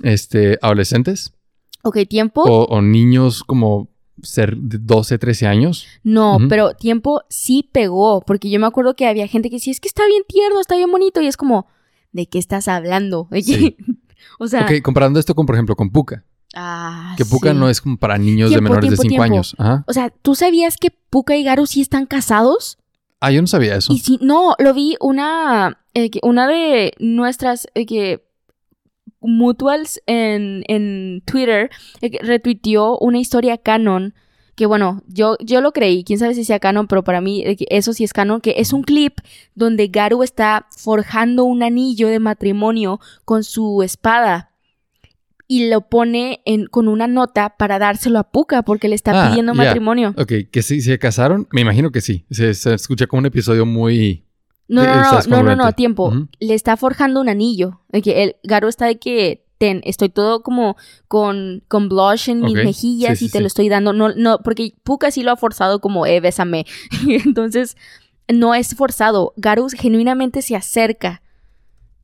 este, 0.04 0.58
adolescentes 0.62 1.34
Ok, 1.84 1.98
tiempo. 2.10 2.44
o, 2.44 2.64
o 2.66 2.82
niños 2.82 3.44
como 3.44 3.90
ser 4.22 4.56
de 4.56 4.78
12, 4.80 5.18
13 5.18 5.48
años. 5.48 5.86
No, 6.04 6.38
pero 6.48 6.76
tiempo 6.76 7.24
sí 7.30 7.68
pegó, 7.74 8.22
porque 8.22 8.50
yo 8.50 8.60
me 8.60 8.68
acuerdo 8.68 8.96
que 8.96 9.08
había 9.08 9.28
gente 9.28 9.50
que 9.50 9.56
decía, 9.58 9.72
es 9.72 9.80
que 9.82 9.88
está 9.90 10.06
bien 10.08 10.24
tierno, 10.28 10.62
está 10.62 10.76
bien 10.78 10.92
bonito, 10.92 11.20
y 11.22 11.26
es 11.28 11.36
como, 11.36 11.68
¿de 12.14 12.28
qué 12.28 12.38
estás 12.40 12.68
hablando? 12.68 13.28
Sí. 13.44 13.76
o 14.40 14.48
sea, 14.48 14.62
Ok, 14.64 14.82
comparando 14.82 15.20
esto 15.20 15.36
con, 15.36 15.46
por 15.46 15.56
ejemplo, 15.56 15.76
con 15.76 15.90
Puka. 15.90 16.24
Ah, 16.54 17.14
Que 17.18 17.26
Puka 17.26 17.52
sí. 17.52 17.58
no 17.58 17.70
es 17.70 17.82
como 17.82 17.98
para 17.98 18.18
niños 18.18 18.52
de 18.52 18.62
menores 18.62 18.90
tiempo, 18.90 19.04
de 19.04 19.10
5 19.10 19.10
tiempo. 19.10 19.24
años. 19.24 19.56
Ajá. 19.58 19.84
O 19.88 19.94
sea, 19.94 20.10
¿tú 20.10 20.36
sabías 20.36 20.78
que 20.78 20.92
Puka 20.92 21.36
y 21.36 21.44
Garu 21.44 21.66
sí 21.66 21.82
están 21.82 22.06
casados? 22.06 22.78
Ah, 23.20 23.32
yo 23.32 23.42
no 23.42 23.48
sabía 23.48 23.76
eso. 23.76 23.94
Y 23.94 24.00
si 24.00 24.18
no, 24.22 24.56
lo 24.60 24.74
vi 24.74 24.98
una, 25.00 25.80
eh, 25.94 26.10
una 26.24 26.48
de 26.48 26.94
nuestras 27.00 27.68
eh, 27.74 27.86
que 27.86 28.26
mutuals 29.22 30.02
en, 30.06 30.64
en 30.68 31.24
Twitter 31.26 31.70
eh, 32.02 32.18
retuiteó 32.22 32.98
una 33.00 33.20
historia 33.20 33.58
canon 33.58 34.14
que 34.56 34.66
bueno, 34.66 35.02
yo, 35.08 35.36
yo 35.40 35.62
lo 35.62 35.72
creí, 35.72 36.04
quién 36.04 36.20
sabe 36.20 36.36
si 36.36 36.44
sea 36.44 36.60
canon, 36.60 36.88
pero 36.88 37.04
para 37.04 37.22
mí 37.22 37.42
eh, 37.44 37.58
eso 37.70 37.94
sí 37.94 38.04
es 38.04 38.14
canon, 38.14 38.42
que 38.42 38.56
es 38.58 38.72
un 38.74 38.84
clip 38.84 39.18
donde 39.56 39.88
Garu 39.88 40.22
está 40.24 40.68
forjando 40.78 41.44
un 41.44 41.64
anillo 41.64 42.08
de 42.08 42.20
matrimonio 42.20 43.00
con 43.26 43.44
su 43.44 43.82
espada 43.82 44.52
y 45.48 45.70
lo 45.70 45.82
pone 45.90 46.42
en, 46.46 46.68
con 46.68 46.88
una 46.88 47.08
nota 47.08 47.56
para 47.58 47.80
dárselo 47.80 48.20
a 48.20 48.32
Puka 48.32 48.64
porque 48.64 48.88
le 48.88 48.96
está 48.96 49.12
Ah, 49.26 49.30
pidiendo 49.30 49.54
matrimonio. 49.54 50.14
Ok, 50.18 50.32
que 50.52 50.62
sí, 50.64 50.82
se 50.82 50.98
casaron. 51.00 51.48
Me 51.52 51.62
imagino 51.62 51.92
que 51.92 52.02
sí. 52.02 52.26
Se, 52.32 52.54
se 52.54 52.74
escucha 52.74 53.08
como 53.08 53.20
un 53.20 53.26
episodio 53.26 53.66
muy. 53.66 54.26
No, 54.68 54.84
no, 54.84 54.96
no, 54.96 55.22
no, 55.28 55.44
no, 55.44 55.56
no, 55.56 55.72
tiempo. 55.74 56.14
Le 56.40 56.54
está 56.54 56.78
forjando 56.78 57.20
un 57.22 57.30
anillo. 57.30 57.82
Que 57.92 58.24
el 58.24 58.36
Garu 58.44 58.70
está 58.70 58.86
de 58.88 58.98
que 58.98 59.46
ten, 59.58 59.82
estoy 59.84 60.10
todo 60.10 60.42
como 60.42 60.78
con, 61.08 61.64
con 61.68 61.90
blush 61.90 62.30
en 62.30 62.42
mis 62.42 62.56
mejillas 62.56 63.20
Sí, 63.20 63.26
y 63.26 63.28
sí, 63.28 63.34
te 63.34 63.42
lo 63.42 63.48
estoy 63.48 63.70
dando. 63.70 63.94
No, 63.94 64.10
no, 64.16 64.40
porque 64.40 64.74
Puka 64.84 65.12
sí 65.12 65.22
lo 65.24 65.32
ha 65.32 65.38
forzado 65.38 65.80
como, 65.82 66.06
eh, 66.06 66.20
bésame. 66.22 66.66
Entonces, 67.26 67.78
no 68.34 68.56
es 68.56 68.76
forzado. 68.76 69.34
Garu 69.36 69.68
genuinamente 69.70 70.42
se 70.42 70.56
acerca 70.56 71.22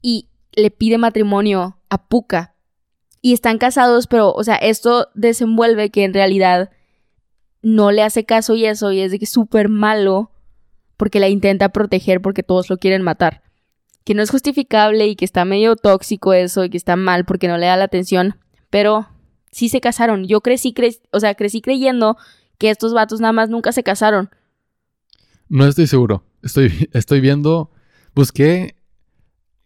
y 0.01 0.27
le 0.53 0.69
pide 0.69 0.97
matrimonio 0.97 1.77
a 1.89 2.07
Puka. 2.07 2.55
Y 3.21 3.33
están 3.33 3.57
casados, 3.57 4.07
pero, 4.07 4.31
o 4.31 4.43
sea, 4.43 4.55
esto 4.55 5.09
desenvuelve 5.13 5.89
que 5.89 6.03
en 6.05 6.13
realidad 6.13 6.69
no 7.61 7.91
le 7.91 8.03
hace 8.03 8.23
caso 8.25 8.55
y 8.55 8.65
eso, 8.65 8.91
y 8.91 9.01
es 9.01 9.11
de 9.11 9.19
que 9.19 9.25
es 9.25 9.31
súper 9.31 9.67
malo 9.69 10.31
porque 10.95 11.19
la 11.19 11.27
intenta 11.29 11.69
proteger 11.69 12.21
porque 12.21 12.43
todos 12.43 12.69
lo 12.69 12.77
quieren 12.77 13.01
matar. 13.01 13.41
Que 14.05 14.13
no 14.13 14.21
es 14.23 14.31
justificable 14.31 15.07
y 15.07 15.15
que 15.15 15.25
está 15.25 15.43
medio 15.45 15.75
tóxico 15.75 16.33
eso 16.33 16.63
y 16.63 16.69
que 16.69 16.77
está 16.77 16.95
mal 16.95 17.25
porque 17.25 17.47
no 17.47 17.57
le 17.57 17.65
da 17.65 17.75
la 17.77 17.83
atención, 17.85 18.37
pero 18.69 19.07
sí 19.51 19.67
se 19.69 19.81
casaron. 19.81 20.25
Yo 20.25 20.41
crecí, 20.41 20.73
cre- 20.73 21.01
o 21.11 21.19
sea, 21.19 21.35
crecí 21.35 21.61
creyendo 21.61 22.17
que 22.57 22.69
estos 22.69 22.93
vatos 22.93 23.19
nada 23.19 23.33
más 23.33 23.49
nunca 23.49 23.71
se 23.71 23.83
casaron. 23.83 24.29
No 25.49 25.65
estoy 25.67 25.87
seguro. 25.87 26.23
Estoy, 26.43 26.89
estoy 26.93 27.19
viendo. 27.19 27.71
Busqué 28.15 28.75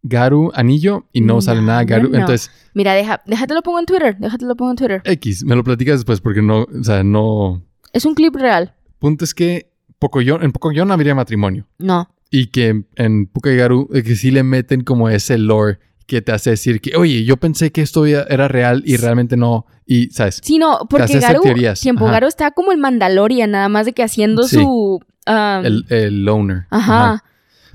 Garu 0.03 0.51
anillo 0.53 1.05
y 1.13 1.21
no, 1.21 1.35
No, 1.35 1.41
sale 1.41 1.61
nada 1.61 1.83
Garu. 1.85 2.09
no. 2.09 2.17
Entonces, 2.19 2.51
Mira, 2.73 2.93
deja, 2.93 3.21
déjate 3.25 3.53
lo 3.53 3.61
pongo 3.61 3.79
en 3.79 3.85
Twitter, 3.85 4.17
déjate 4.19 4.45
lo 4.45 4.55
pongo 4.55 4.71
en 4.71 4.77
Twitter. 4.77 5.01
X, 5.05 5.43
me 5.45 5.55
lo 5.55 5.63
platicas 5.63 5.95
después 5.99 6.19
porque 6.21 6.41
no. 6.41 6.63
O 6.63 6.83
sea, 6.83 7.03
no. 7.03 7.63
Es 7.93 8.05
un 8.05 8.13
clip 8.15 8.35
real. 8.35 8.73
Punto 8.99 9.23
es 9.23 9.33
que 9.33 9.71
Pocoyo, 9.99 10.41
en 10.41 10.51
Pocoyo 10.51 10.83
no 10.85 10.93
habría 10.93 11.15
matrimonio. 11.15 11.65
No. 11.79 12.09
Y 12.29 12.47
que 12.47 12.83
en 12.95 13.27
Puka 13.27 13.51
y 13.51 13.55
Garu, 13.57 13.89
eh, 13.93 14.03
que 14.03 14.15
sí 14.15 14.31
le 14.31 14.43
meten 14.43 14.81
como 14.83 15.07
ese 15.09 15.37
lore 15.37 15.79
que 16.07 16.21
te 16.21 16.31
hace 16.33 16.49
decir 16.49 16.81
que, 16.81 16.97
oye, 16.97 17.23
yo 17.23 17.37
pensé 17.37 17.71
que 17.71 17.81
esto 17.81 18.05
era 18.05 18.47
real 18.49 18.83
y 18.85 18.97
realmente 18.97 19.37
no. 19.37 19.65
Y, 19.85 20.09
¿sabes? 20.09 20.41
Sí, 20.43 20.57
no, 20.57 20.79
porque 20.89 21.19
Garu, 21.19 21.41
tiempo. 21.79 22.05
Garu 22.07 22.27
está 22.27 22.51
como 22.51 22.71
el 22.71 22.77
Mandalorian, 22.77 23.51
nada 23.51 23.69
más 23.69 23.85
de 23.85 23.93
que 23.93 24.03
haciendo 24.03 24.43
Sí. 24.43 24.57
su... 24.57 24.99
ah, 25.25 25.61
El, 25.63 25.85
el 25.89 26.25
loner. 26.25 26.65
Ajá. 26.71 27.23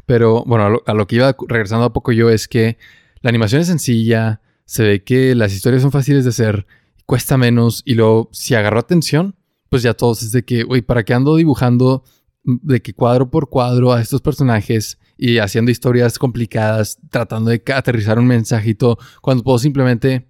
Pero 0.08 0.42
bueno, 0.46 0.64
a 0.64 0.68
lo, 0.70 0.82
a 0.86 0.94
lo 0.94 1.06
que 1.06 1.16
iba 1.16 1.36
regresando 1.48 1.84
a 1.84 1.92
poco 1.92 2.12
yo 2.12 2.30
es 2.30 2.48
que 2.48 2.78
la 3.20 3.28
animación 3.28 3.60
es 3.60 3.66
sencilla, 3.66 4.40
se 4.64 4.82
ve 4.82 5.04
que 5.04 5.34
las 5.34 5.52
historias 5.52 5.82
son 5.82 5.92
fáciles 5.92 6.24
de 6.24 6.30
hacer, 6.30 6.66
cuesta 7.04 7.36
menos 7.36 7.82
y 7.84 7.92
luego 7.94 8.30
si 8.32 8.54
agarró 8.54 8.78
atención, 8.78 9.36
pues 9.68 9.82
ya 9.82 9.92
todos 9.92 10.22
es 10.22 10.32
de 10.32 10.44
que, 10.46 10.64
uy, 10.64 10.80
¿para 10.80 11.04
qué 11.04 11.12
ando 11.12 11.36
dibujando 11.36 12.04
de 12.42 12.80
que 12.80 12.94
cuadro 12.94 13.30
por 13.30 13.50
cuadro 13.50 13.92
a 13.92 14.00
estos 14.00 14.22
personajes 14.22 14.98
y 15.18 15.36
haciendo 15.38 15.70
historias 15.70 16.18
complicadas, 16.18 16.98
tratando 17.10 17.50
de 17.50 17.62
aterrizar 17.74 18.18
un 18.18 18.26
mensajito 18.28 18.96
cuando 19.20 19.44
puedo 19.44 19.58
simplemente 19.58 20.26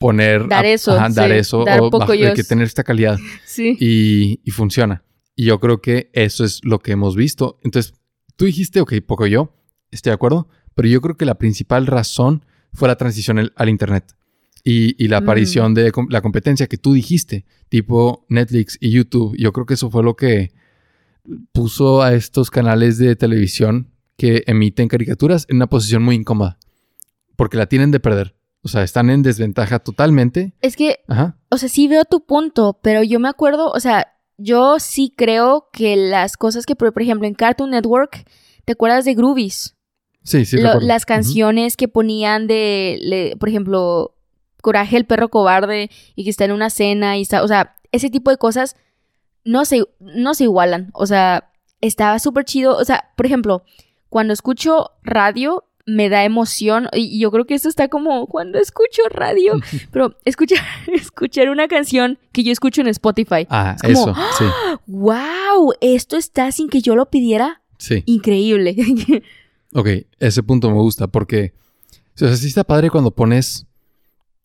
poner... 0.00 0.48
Dar 0.48 0.64
a- 0.64 0.68
eso, 0.68 0.92
ajá, 0.92 1.08
dar 1.10 1.30
sí, 1.30 1.36
eso 1.36 1.64
dar 1.64 1.80
o 1.80 1.90
poco 1.90 2.06
baj- 2.06 2.10
de 2.18 2.18
yos. 2.26 2.34
que 2.34 2.44
tener 2.44 2.64
esta 2.66 2.82
calidad 2.84 3.18
Sí. 3.46 3.76
y, 3.80 4.40
y 4.44 4.50
funciona. 4.50 5.04
Y 5.36 5.44
yo 5.44 5.60
creo 5.60 5.80
que 5.80 6.10
eso 6.12 6.44
es 6.44 6.60
lo 6.64 6.80
que 6.80 6.92
hemos 6.92 7.14
visto. 7.14 7.60
Entonces, 7.62 7.94
tú 8.38 8.46
dijiste, 8.46 8.80
ok, 8.80 8.94
poco 9.06 9.26
yo, 9.26 9.52
estoy 9.90 10.10
de 10.10 10.14
acuerdo, 10.14 10.48
pero 10.74 10.88
yo 10.88 11.00
creo 11.02 11.16
que 11.18 11.26
la 11.26 11.36
principal 11.36 11.86
razón 11.86 12.44
fue 12.72 12.88
la 12.88 12.96
transición 12.96 13.38
al, 13.38 13.52
al 13.56 13.68
Internet 13.68 14.14
y, 14.64 15.02
y 15.02 15.08
la 15.08 15.20
Mm. 15.20 15.24
aparición 15.24 15.74
de 15.74 15.92
com- 15.92 16.06
la 16.08 16.22
competencia 16.22 16.66
que 16.68 16.78
tú 16.78 16.92
dijiste, 16.94 17.44
tipo 17.68 18.24
Netflix 18.30 18.78
y 18.80 18.90
YouTube. 18.90 19.36
Yo 19.36 19.52
creo 19.52 19.66
que 19.66 19.74
eso 19.74 19.90
fue 19.90 20.02
lo 20.02 20.14
que 20.16 20.52
puso 21.52 22.02
a 22.02 22.14
estos 22.14 22.50
canales 22.50 22.98
de 22.98 23.16
televisión 23.16 23.90
que 24.16 24.44
emiten 24.46 24.88
caricaturas 24.88 25.46
en 25.48 25.56
una 25.56 25.68
posición 25.68 26.02
muy 26.02 26.14
incómoda, 26.16 26.58
porque 27.36 27.56
la 27.56 27.66
tienen 27.66 27.90
de 27.90 28.00
perder. 28.00 28.34
O 28.62 28.68
sea, 28.68 28.82
están 28.82 29.08
en 29.10 29.22
desventaja 29.22 29.78
totalmente. 29.78 30.54
Es 30.60 30.74
que 30.76 30.98
Ajá. 31.06 31.36
O 31.50 31.56
sea, 31.58 31.68
sí 31.68 31.86
veo 31.88 32.04
tu 32.04 32.26
punto, 32.26 32.78
pero 32.82 33.02
yo 33.02 33.20
me 33.20 33.28
acuerdo, 33.28 33.70
o 33.70 33.80
sea, 33.80 34.08
yo 34.38 34.78
sí 34.78 35.12
creo 35.16 35.68
que 35.72 35.96
las 35.96 36.36
cosas 36.36 36.64
que, 36.64 36.74
por 36.76 36.92
ejemplo, 37.02 37.26
en 37.28 37.34
Cartoon 37.34 37.70
Network, 37.70 38.24
¿te 38.64 38.72
acuerdas 38.72 39.04
de 39.04 39.14
Groovies? 39.14 39.74
Sí, 40.22 40.44
sí. 40.44 40.56
Lo- 40.58 40.80
las 40.80 41.04
canciones 41.06 41.76
que 41.76 41.88
ponían 41.88 42.46
de, 42.46 42.98
le- 43.02 43.36
por 43.36 43.48
ejemplo, 43.48 44.14
Coraje 44.62 44.96
el 44.96 45.06
perro 45.06 45.28
cobarde 45.28 45.88
y 46.16 46.24
que 46.24 46.30
está 46.30 46.44
en 46.44 46.52
una 46.52 46.68
cena 46.70 47.16
y 47.16 47.22
está, 47.22 47.42
o 47.44 47.48
sea, 47.48 47.76
ese 47.92 48.10
tipo 48.10 48.30
de 48.30 48.36
cosas 48.38 48.74
no 49.44 49.64
se, 49.64 49.84
no 50.00 50.34
se 50.34 50.44
igualan. 50.44 50.90
O 50.94 51.06
sea, 51.06 51.50
estaba 51.80 52.18
súper 52.18 52.44
chido. 52.44 52.76
O 52.76 52.84
sea, 52.84 53.10
por 53.16 53.24
ejemplo, 53.24 53.62
cuando 54.08 54.32
escucho 54.32 54.90
radio 55.02 55.64
me 55.88 56.08
da 56.10 56.24
emoción 56.24 56.86
y 56.92 57.18
yo 57.18 57.30
creo 57.30 57.46
que 57.46 57.54
esto 57.54 57.68
está 57.68 57.88
como 57.88 58.26
cuando 58.26 58.58
escucho 58.58 59.02
radio, 59.10 59.58
pero 59.90 60.16
escuchar, 60.24 60.58
escuchar 60.92 61.48
una 61.48 61.66
canción 61.66 62.18
que 62.32 62.42
yo 62.44 62.52
escucho 62.52 62.80
en 62.82 62.88
Spotify. 62.88 63.46
Ah, 63.48 63.76
Es 63.82 63.94
como, 63.94 64.10
eso, 64.12 64.20
sí, 64.38 64.44
¡Wow! 64.86 65.72
Esto 65.80 66.16
está 66.16 66.52
sin 66.52 66.68
que 66.68 66.80
yo 66.82 66.94
lo 66.94 67.06
pidiera. 67.10 67.62
sí. 67.78 68.02
Increíble. 68.06 68.76
Ok, 69.74 69.86
ese 70.18 70.42
punto 70.42 70.70
me 70.70 70.76
gusta 70.78 71.08
porque, 71.08 71.52
o 72.14 72.18
sea, 72.18 72.34
sí 72.34 72.46
está 72.46 72.64
padre 72.64 72.88
cuando 72.88 73.10
pones, 73.10 73.66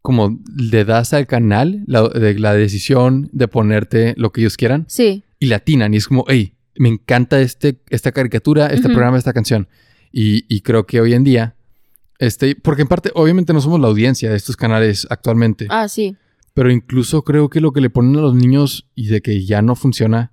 como 0.01 0.37
le 0.57 0.83
das 0.83 1.13
al 1.13 1.27
canal 1.27 1.81
la, 1.87 2.09
de- 2.09 2.37
la 2.37 2.53
decisión 2.53 3.29
de 3.31 3.47
ponerte 3.47 4.15
lo 4.17 4.33
que 4.33 4.41
ellos 4.41 4.57
quieran 4.57 4.83
sí. 4.89 5.23
y 5.39 5.45
la 5.45 5.55
atinan 5.57 5.93
y 5.93 5.97
es 5.97 6.09
como, 6.09 6.25
hey, 6.27 6.55
me 6.75 6.89
encanta 6.89 7.39
este, 7.39 7.79
esta 7.89 8.11
caricatura, 8.11 8.67
este 8.67 8.89
programa, 8.89 9.17
esta 9.17 9.31
canción. 9.31 9.69
Y, 10.13 10.45
y 10.47 10.61
creo 10.61 10.85
que 10.85 11.01
hoy 11.01 11.13
en 11.13 11.23
día, 11.25 11.55
este, 12.19 12.55
porque 12.55 12.83
en 12.83 12.87
parte, 12.87 13.11
obviamente 13.15 13.51
no 13.51 13.59
somos 13.59 13.79
la 13.81 13.87
audiencia 13.87 14.29
de 14.29 14.37
estos 14.37 14.55
canales 14.55 15.05
actualmente, 15.09 15.65
Ah, 15.69 15.89
sí. 15.89 16.15
pero 16.53 16.71
incluso 16.71 17.23
creo 17.23 17.49
que 17.49 17.59
lo 17.59 17.71
que 17.73 17.81
le 17.81 17.89
ponen 17.89 18.15
a 18.17 18.21
los 18.21 18.35
niños 18.35 18.87
y 18.93 19.07
de 19.07 19.21
que 19.21 19.43
ya 19.43 19.61
no 19.63 19.75
funciona 19.75 20.31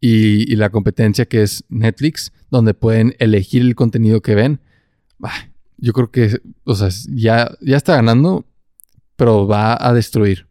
y, 0.00 0.52
y 0.52 0.56
la 0.56 0.70
competencia 0.70 1.26
que 1.26 1.42
es 1.42 1.62
Netflix, 1.68 2.32
donde 2.50 2.74
pueden 2.74 3.14
elegir 3.20 3.62
el 3.62 3.74
contenido 3.76 4.20
que 4.20 4.34
ven, 4.34 4.60
bah, 5.18 5.50
yo 5.78 5.92
creo 5.92 6.10
que, 6.10 6.40
o 6.64 6.74
sea, 6.74 6.88
ya, 7.08 7.56
ya 7.60 7.76
está 7.76 7.94
ganando, 7.94 8.44
pero 9.16 9.46
va 9.46 9.78
a 9.80 9.94
destruir. 9.94 10.48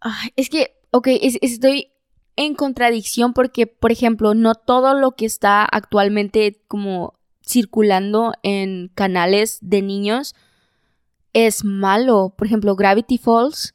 Ay, 0.00 0.30
es 0.36 0.48
que, 0.48 0.76
ok, 0.92 1.08
es- 1.20 1.38
estoy 1.42 1.88
en 2.36 2.54
contradicción 2.54 3.32
porque, 3.32 3.66
por 3.66 3.92
ejemplo, 3.92 4.34
no 4.34 4.54
todo 4.54 4.94
lo 4.94 5.12
que 5.12 5.26
está 5.26 5.64
actualmente 5.64 6.62
como 6.68 7.14
circulando 7.46 8.32
en 8.42 8.90
canales 8.94 9.58
de 9.60 9.82
niños 9.82 10.34
es 11.32 11.64
malo. 11.64 12.34
Por 12.36 12.46
ejemplo, 12.46 12.74
Gravity 12.76 13.18
Falls. 13.18 13.74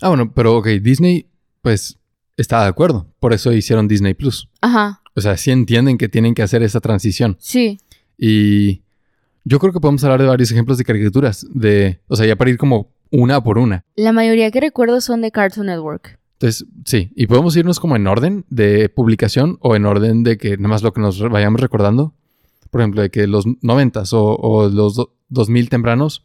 Ah, 0.00 0.08
bueno, 0.08 0.32
pero 0.34 0.56
ok, 0.56 0.66
Disney, 0.82 1.26
pues, 1.62 1.98
está 2.36 2.62
de 2.62 2.68
acuerdo. 2.68 3.06
Por 3.20 3.32
eso 3.32 3.52
hicieron 3.52 3.88
Disney 3.88 4.14
Plus. 4.14 4.48
Ajá, 4.60 5.00
O 5.14 5.20
sea, 5.20 5.36
sí 5.36 5.50
entienden 5.52 5.98
que 5.98 6.08
tienen 6.08 6.34
que 6.34 6.42
hacer 6.42 6.62
esa 6.62 6.80
transición. 6.80 7.36
sí. 7.40 7.78
Y 8.16 8.82
yo 9.44 9.58
creo 9.58 9.72
que 9.72 9.80
podemos 9.80 10.02
hablar 10.04 10.20
de 10.22 10.26
varios 10.28 10.50
ejemplos 10.52 10.78
de 10.78 10.84
caricaturas, 10.84 11.44
de, 11.52 12.00
o 12.06 12.16
sea, 12.16 12.24
ya 12.26 12.36
para 12.36 12.48
ir 12.50 12.56
como 12.56 12.92
una 13.10 13.42
por 13.42 13.58
una. 13.58 13.84
La 13.96 14.12
mayoría 14.12 14.50
que 14.50 14.60
recuerdo 14.60 15.00
son 15.00 15.20
de 15.20 15.30
Cartoon 15.32 15.66
Network. 15.66 16.18
Entonces, 16.44 16.66
sí, 16.84 17.10
y 17.16 17.26
podemos 17.26 17.56
irnos 17.56 17.80
como 17.80 17.96
en 17.96 18.06
orden 18.06 18.44
de 18.50 18.90
publicación 18.90 19.56
o 19.60 19.76
en 19.76 19.86
orden 19.86 20.22
de 20.24 20.36
que 20.36 20.58
nada 20.58 20.68
más 20.68 20.82
lo 20.82 20.92
que 20.92 21.00
nos 21.00 21.18
vayamos 21.30 21.58
recordando. 21.58 22.12
Por 22.70 22.82
ejemplo, 22.82 23.00
de 23.00 23.08
que 23.10 23.26
los 23.26 23.46
noventas 23.62 24.12
o, 24.12 24.36
o 24.36 24.68
los 24.68 24.96
do- 24.96 25.14
2000 25.30 25.70
tempranos, 25.70 26.22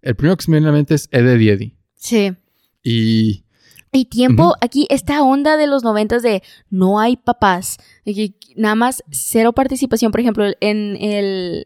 el 0.00 0.16
primero 0.16 0.36
que 0.36 0.42
se 0.44 0.50
me 0.50 0.56
viene 0.56 0.66
a 0.68 0.72
la 0.72 0.78
mente 0.78 0.94
es 0.94 1.08
Ed, 1.12 1.28
Edd 1.28 1.40
y 1.40 1.48
Eddy. 1.50 1.76
Sí. 1.94 2.32
Y 2.82 3.44
Y 3.92 4.06
tiempo, 4.06 4.56
aquí 4.60 4.88
esta 4.90 5.22
onda 5.22 5.56
de 5.56 5.68
los 5.68 5.84
noventas 5.84 6.22
de 6.24 6.42
no 6.68 6.98
hay 6.98 7.16
papás, 7.16 7.76
nada 8.56 8.74
más 8.74 9.04
cero 9.12 9.52
participación, 9.52 10.10
por 10.10 10.20
ejemplo, 10.20 10.44
en 10.60 10.96
el 11.00 11.64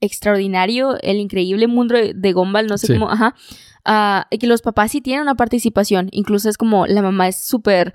extraordinario, 0.00 0.96
el 1.02 1.16
increíble 1.18 1.66
mundo 1.66 1.94
de- 1.96 2.32
Gumball, 2.32 2.66
no 2.66 2.78
sé 2.78 2.86
Sí. 2.88 2.92
cómo, 2.94 3.10
ajá, 3.10 3.34
ah, 3.84 4.26
y 4.30 4.38
que 4.38 4.46
los 4.46 4.62
papás 4.62 4.90
sí 4.92 5.00
tienen 5.00 5.22
una 5.22 5.34
participación, 5.34 6.08
incluso 6.12 6.48
es 6.48 6.56
como 6.56 6.86
la 6.86 7.02
mamá 7.02 7.28
es 7.28 7.44
súper, 7.44 7.92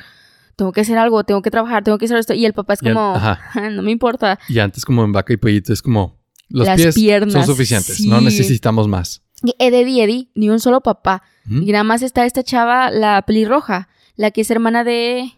tengo 0.55 0.71
que 0.71 0.81
hacer 0.81 0.97
algo, 0.97 1.23
tengo 1.23 1.41
que 1.41 1.51
trabajar, 1.51 1.83
tengo 1.83 1.97
que 1.97 2.05
hacer 2.05 2.17
esto, 2.17 2.33
y 2.33 2.45
el 2.45 2.53
papá 2.53 2.73
es 2.73 2.79
como, 2.81 3.15
ajá. 3.15 3.69
no 3.71 3.81
me 3.81 3.91
importa. 3.91 4.39
Y 4.49 4.59
antes 4.59 4.85
como 4.85 5.03
en 5.03 5.11
Vaca 5.11 5.33
y 5.33 5.37
Pollito 5.37 5.73
es 5.73 5.81
como 5.81 6.17
los 6.49 6.67
Las 6.67 6.79
pies 6.79 6.95
piernas, 6.95 7.33
son 7.33 7.45
suficientes, 7.45 7.99
no 8.05 8.21
necesitamos 8.21 8.87
más. 8.87 9.21
Eddie 9.59 9.89
y 9.89 10.01
Eddie, 10.01 10.29
ni 10.35 10.49
un 10.49 10.59
solo 10.59 10.81
papá. 10.81 11.23
Y 11.47 11.71
nada 11.71 11.83
más 11.83 12.01
está 12.01 12.25
esta 12.25 12.41
chava, 12.43 12.89
la 12.89 13.21
pelirroja. 13.23 13.89
la 14.15 14.31
que 14.31 14.41
es 14.41 14.49
hermana 14.49 14.83
de... 14.85 15.33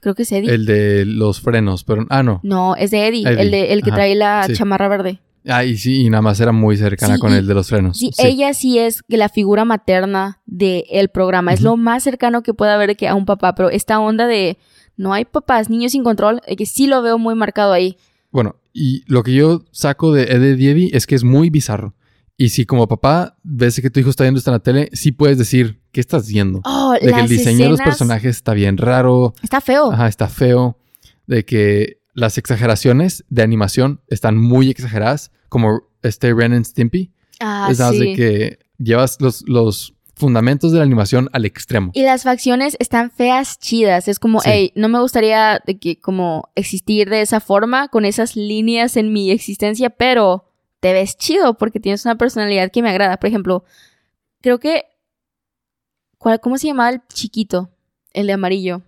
Creo 0.00 0.14
que 0.14 0.22
es 0.22 0.30
Eddie. 0.30 0.50
El 0.52 0.66
de 0.66 1.04
los 1.06 1.40
frenos, 1.40 1.82
pero... 1.84 2.06
Ah, 2.10 2.22
no. 2.22 2.38
No, 2.44 2.76
es 2.76 2.90
de 2.92 3.06
Eddie, 3.08 3.26
Eddie, 3.26 3.40
el, 3.42 3.50
de, 3.50 3.72
el 3.72 3.82
que 3.82 3.90
ajá, 3.90 3.96
trae 3.96 4.14
la 4.14 4.44
sí. 4.46 4.52
chamarra 4.52 4.88
verde. 4.88 5.20
Ah, 5.48 5.64
y 5.64 5.76
sí, 5.78 6.02
y 6.02 6.10
nada 6.10 6.22
más 6.22 6.38
era 6.40 6.52
muy 6.52 6.76
cercana 6.76 7.14
Sí, 7.14 7.20
con 7.20 7.32
el 7.32 7.46
de 7.46 7.54
los 7.54 7.68
frenos. 7.68 7.98
Sí, 7.98 8.10
ella 8.18 8.52
sí 8.54 8.78
es 8.78 9.02
que 9.02 9.16
la 9.16 9.28
figura 9.28 9.64
materna 9.64 10.40
del 10.46 11.08
programa. 11.08 11.52
Es 11.54 11.62
lo 11.62 11.76
más 11.76 12.02
cercano 12.02 12.42
que 12.42 12.54
puede 12.54 12.70
haber 12.72 12.96
que 12.96 13.08
a 13.08 13.14
un 13.14 13.24
papá, 13.24 13.54
pero 13.54 13.70
esta 13.70 13.98
onda 13.98 14.26
de 14.26 14.58
no 14.96 15.14
hay 15.14 15.24
papás, 15.24 15.70
niños 15.70 15.92
sin 15.92 16.04
control, 16.04 16.40
eh, 16.46 16.54
que 16.56 16.66
sí 16.66 16.86
lo 16.86 17.00
veo 17.02 17.18
muy 17.18 17.34
marcado 17.34 17.72
ahí. 17.72 17.96
Bueno, 18.30 18.56
y 18.74 19.02
lo 19.06 19.22
que 19.22 19.32
yo 19.32 19.64
saco 19.72 20.12
de 20.12 20.24
Eddie 20.24 20.70
Eddie 20.70 20.90
es 20.92 21.06
que 21.06 21.14
es 21.14 21.24
muy 21.24 21.50
bizarro. 21.50 21.94
Y 22.36 22.50
si 22.50 22.66
como 22.66 22.86
papá 22.86 23.36
ves 23.42 23.80
que 23.80 23.90
tu 23.90 23.98
hijo 23.98 24.10
está 24.10 24.22
viendo 24.24 24.38
esto 24.38 24.50
en 24.50 24.54
la 24.54 24.58
tele, 24.60 24.90
sí 24.92 25.10
puedes 25.12 25.38
decir, 25.38 25.80
¿qué 25.90 26.00
estás 26.00 26.28
viendo? 26.28 26.60
Oh, 26.64 26.92
De 26.92 27.12
que 27.12 27.20
el 27.20 27.26
diseño 27.28 27.64
de 27.64 27.70
los 27.70 27.80
personajes 27.80 28.36
está 28.36 28.54
bien 28.54 28.76
raro, 28.76 29.34
Está 29.42 29.60
feo. 29.60 29.90
ajá, 29.92 30.06
está 30.06 30.28
feo, 30.28 30.78
de 31.26 31.44
que 31.44 31.97
las 32.18 32.36
exageraciones 32.36 33.24
de 33.28 33.42
animación 33.42 34.00
están 34.08 34.36
muy 34.36 34.70
exageradas, 34.70 35.30
como 35.48 35.82
este 36.02 36.34
Ren 36.34 36.52
and 36.52 36.64
Stimpy. 36.64 37.12
Ah, 37.40 37.68
es 37.70 37.78
más 37.78 37.92
sí. 37.92 37.98
de 38.00 38.16
que 38.16 38.58
llevas 38.78 39.20
los, 39.20 39.44
los 39.48 39.94
fundamentos 40.16 40.72
de 40.72 40.78
la 40.78 40.84
animación 40.84 41.28
al 41.32 41.44
extremo. 41.44 41.92
Y 41.94 42.02
las 42.02 42.24
facciones 42.24 42.76
están 42.80 43.12
feas, 43.12 43.58
chidas. 43.60 44.08
Es 44.08 44.18
como, 44.18 44.40
Sí. 44.40 44.50
hey, 44.52 44.72
no 44.74 44.88
me 44.88 45.00
gustaría 45.00 45.60
de 45.64 45.78
que 45.78 46.00
como 46.00 46.50
existir 46.56 47.08
de 47.08 47.20
esa 47.22 47.40
forma, 47.40 47.88
con 47.88 48.04
esas 48.04 48.34
líneas 48.34 48.96
en 48.96 49.12
mi 49.12 49.30
existencia, 49.30 49.90
pero 49.90 50.50
te 50.80 50.92
ves 50.92 51.16
chido 51.16 51.56
porque 51.56 51.78
tienes 51.78 52.04
una 52.04 52.18
personalidad 52.18 52.70
que 52.72 52.82
me 52.82 52.90
agrada. 52.90 53.18
Por 53.18 53.28
ejemplo, 53.28 53.64
creo 54.40 54.58
que 54.58 54.84
¿cuál, 56.18 56.40
¿cómo 56.40 56.58
se 56.58 56.66
llamaba 56.66 56.90
el 56.90 57.00
chiquito? 57.08 57.70
El 58.12 58.26
de 58.26 58.32
amarillo. 58.32 58.82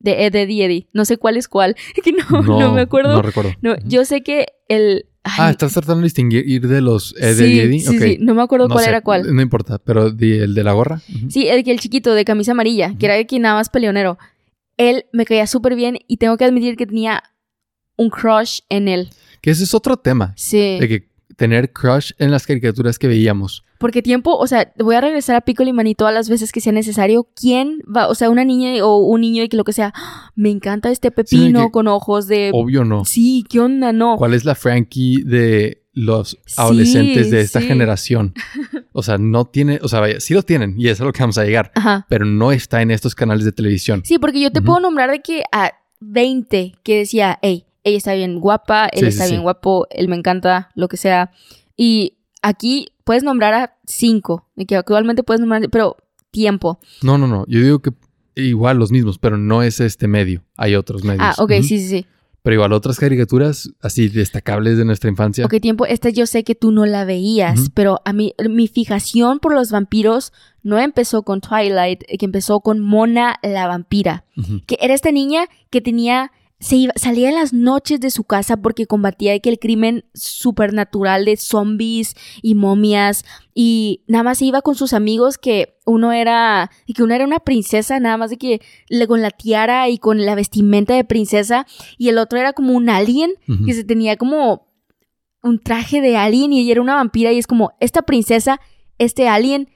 De 0.00 0.24
Ed, 0.26 0.34
Eddie, 0.34 0.64
Eddie. 0.64 0.88
No 0.92 1.04
sé 1.04 1.16
cuál 1.18 1.36
es 1.36 1.46
cuál. 1.46 1.76
Que 2.02 2.12
no, 2.12 2.42
no, 2.42 2.72
me 2.72 2.80
acuerdo. 2.80 3.14
No 3.14 3.22
recuerdo. 3.22 3.52
Yo 3.84 4.04
sé 4.04 4.22
que 4.22 4.46
el. 4.68 5.06
Ah, 5.22 5.50
estás 5.50 5.74
tratando 5.74 5.98
de 6.00 6.04
distinguir 6.04 6.48
ir 6.48 6.66
de 6.66 6.80
los 6.80 7.14
Eddie 7.18 7.34
sí, 7.46 7.60
Eddie. 7.60 7.80
sí, 7.80 7.96
Ok. 7.96 8.02
sí, 8.02 8.18
no 8.20 8.34
me 8.34 8.40
acuerdo 8.42 8.68
No 8.68 8.74
cuál 8.74 8.84
sé, 8.84 8.90
era 8.90 9.02
cuál. 9.02 9.34
No 9.34 9.42
importa, 9.42 9.78
pero 9.78 10.06
el 10.06 10.16
de 10.54 10.64
la 10.64 10.72
gorra. 10.72 11.02
Sí, 11.28 11.46
el 11.48 11.62
que 11.62 11.70
el 11.72 11.78
chiquito 11.78 12.14
de 12.14 12.24
camisa 12.24 12.52
amarilla, 12.52 12.94
que 12.98 13.04
era 13.06 13.16
el 13.18 13.26
que 13.26 13.38
nada 13.38 13.56
más 13.56 13.68
peleonero. 13.68 14.18
Él 14.78 15.04
me 15.12 15.26
caía 15.26 15.46
súper 15.46 15.74
bien 15.74 15.98
y 16.08 16.16
tengo 16.16 16.38
que 16.38 16.46
admitir 16.46 16.74
que 16.76 16.86
tenía 16.86 17.22
un 17.96 18.08
crush 18.08 18.60
en 18.70 18.88
él. 18.88 19.10
Que 19.42 19.50
ese 19.50 19.64
es 19.64 19.74
otro 19.74 19.98
tema. 19.98 20.32
Sí. 20.36 20.78
De 20.80 20.88
que 20.88 21.09
tener 21.40 21.72
crush 21.72 22.12
en 22.18 22.30
las 22.30 22.46
caricaturas 22.46 22.98
que 22.98 23.08
veíamos. 23.08 23.64
Porque 23.78 24.02
tiempo, 24.02 24.36
o 24.36 24.46
sea, 24.46 24.70
voy 24.78 24.94
a 24.94 25.00
regresar 25.00 25.36
a 25.36 25.40
Piccolo 25.40 25.70
y 25.70 25.72
Maní 25.72 25.94
todas 25.94 26.12
las 26.12 26.28
veces 26.28 26.52
que 26.52 26.60
sea 26.60 26.70
necesario. 26.70 27.28
¿Quién 27.34 27.78
va? 27.96 28.08
O 28.08 28.14
sea, 28.14 28.28
una 28.28 28.44
niña 28.44 28.84
o 28.84 28.98
un 28.98 29.22
niño 29.22 29.42
y 29.42 29.48
que 29.48 29.56
lo 29.56 29.64
que 29.64 29.72
sea, 29.72 29.90
"Ah, 29.96 30.30
me 30.34 30.50
encanta 30.50 30.90
este 30.90 31.10
pepino 31.10 31.64
que- 31.64 31.70
con 31.70 31.88
ojos 31.88 32.26
de... 32.26 32.50
Obvio 32.52 32.84
no. 32.84 33.06
Sí, 33.06 33.42
¿qué 33.48 33.58
onda? 33.58 33.90
No. 33.94 34.16
¿Cuál 34.18 34.34
es 34.34 34.44
la 34.44 34.54
Frankie 34.54 35.22
de 35.24 35.82
los 35.94 36.36
adolescentes 36.58 37.30
de 37.30 37.40
esta 37.40 37.60
sí. 37.62 37.66
generación? 37.68 38.34
O 38.92 39.02
sea, 39.04 39.18
no 39.18 39.44
tiene, 39.46 39.78
o 39.82 39.88
sea, 39.88 40.00
vaya, 40.00 40.18
sí 40.18 40.34
lo 40.34 40.42
tienen 40.42 40.74
y 40.76 40.86
eso 40.88 40.94
es 40.94 41.00
a 41.02 41.04
lo 41.04 41.12
que 41.12 41.20
vamos 41.22 41.38
a 41.38 41.44
llegar, 41.44 41.70
Ajá. 41.76 42.06
pero 42.08 42.24
no 42.26 42.50
está 42.50 42.82
en 42.82 42.90
estos 42.90 43.14
canales 43.14 43.44
de 43.44 43.52
televisión. 43.52 44.02
Sí, 44.04 44.18
porque 44.18 44.40
yo 44.40 44.50
te 44.50 44.60
puedo 44.62 44.80
nombrar 44.80 45.10
de 45.12 45.20
que 45.20 45.44
a 45.52 45.70
20 46.00 46.74
que 46.82 46.98
decía, 46.98 47.38
hey, 47.40 47.64
ella 47.84 47.96
está 47.96 48.14
bien 48.14 48.40
guapa, 48.40 48.86
él 48.86 49.00
Sí, 49.00 49.06
está 49.06 49.24
sí. 49.24 49.30
bien 49.32 49.42
guapo, 49.42 49.86
él 49.90 50.08
me 50.08 50.16
encanta, 50.16 50.70
lo 50.74 50.88
que 50.88 50.96
sea. 50.96 51.30
Y 51.76 52.18
aquí 52.42 52.88
puedes 53.04 53.22
nombrar 53.22 53.54
a 53.54 53.76
5, 53.86 54.48
de 54.56 54.66
que 54.66 54.76
actualmente 54.76 55.22
puedes 55.22 55.40
nombrar, 55.40 55.68
pero 55.70 55.96
tiempo. 56.30 56.78
No, 57.02 57.18
no, 57.18 57.26
no. 57.26 57.44
Yo 57.48 57.60
digo 57.60 57.80
que 57.80 57.92
igual 58.34 58.78
los 58.78 58.90
mismos, 58.90 59.18
pero 59.18 59.36
no 59.36 59.62
es 59.62 59.80
este 59.80 60.08
medio. 60.08 60.44
Hay 60.56 60.74
otros 60.74 61.04
medios. 61.04 61.22
Ah, 61.22 61.34
ok, 61.42 61.52
sí, 61.62 61.78
sí, 61.78 61.88
sí. 61.88 62.06
Pero 62.42 62.54
igual 62.54 62.72
otras 62.72 62.98
caricaturas 62.98 63.70
así 63.82 64.08
destacables 64.08 64.78
de 64.78 64.86
nuestra 64.86 65.10
infancia. 65.10 65.44
Ok, 65.44 65.56
tiempo, 65.60 65.84
esta 65.84 66.08
yo 66.08 66.24
sé 66.24 66.42
que 66.42 66.54
tú 66.54 66.70
no 66.72 66.86
la 66.86 67.04
veías, 67.04 67.70
pero 67.74 68.00
a 68.06 68.14
mí, 68.14 68.32
mi 68.48 68.66
fijación 68.66 69.40
por 69.40 69.52
los 69.54 69.70
vampiros 69.70 70.32
no 70.62 70.78
empezó 70.78 71.22
con 71.22 71.42
Twilight, 71.42 72.02
eh, 72.08 72.16
que 72.16 72.24
empezó 72.24 72.60
con 72.60 72.80
Mona 72.80 73.38
la 73.42 73.66
vampira. 73.66 74.24
Que 74.66 74.78
era 74.80 74.94
esta 74.94 75.12
niña 75.12 75.48
que 75.68 75.82
tenía 75.82 76.32
se 76.60 76.76
iba, 76.76 76.92
salía 76.96 77.30
en 77.30 77.34
las 77.36 77.52
noches 77.54 78.00
de 78.00 78.10
su 78.10 78.24
casa 78.24 78.58
porque 78.58 78.86
combatía 78.86 79.38
que 79.40 79.48
el 79.48 79.58
crimen 79.58 80.04
supernatural 80.14 81.24
de 81.24 81.36
zombies 81.36 82.14
y 82.42 82.54
momias 82.54 83.24
y 83.54 84.02
nada 84.06 84.24
más 84.24 84.38
se 84.38 84.44
iba 84.44 84.60
con 84.62 84.74
sus 84.74 84.92
amigos 84.92 85.38
que 85.38 85.78
uno 85.86 86.12
era 86.12 86.70
y 86.86 86.92
que 86.92 87.02
una 87.02 87.16
era 87.16 87.24
una 87.24 87.40
princesa 87.40 87.98
nada 87.98 88.16
más 88.18 88.30
de 88.30 88.36
que 88.36 88.60
le- 88.88 89.06
con 89.06 89.22
la 89.22 89.30
tiara 89.30 89.88
y 89.88 89.98
con 89.98 90.24
la 90.26 90.34
vestimenta 90.34 90.94
de 90.94 91.04
princesa 91.04 91.66
y 91.96 92.08
el 92.10 92.18
otro 92.18 92.38
era 92.38 92.52
como 92.52 92.74
un 92.74 92.90
alien 92.90 93.32
que 93.64 93.72
se 93.74 93.84
tenía 93.84 94.16
como 94.16 94.68
un 95.42 95.58
traje 95.60 96.00
de 96.02 96.16
alien 96.18 96.52
y 96.52 96.60
ella 96.60 96.72
era 96.72 96.82
una 96.82 96.96
vampira 96.96 97.32
y 97.32 97.38
es 97.38 97.46
como 97.46 97.72
esta 97.80 98.02
princesa, 98.02 98.60
este 98.98 99.28
alien 99.28 99.70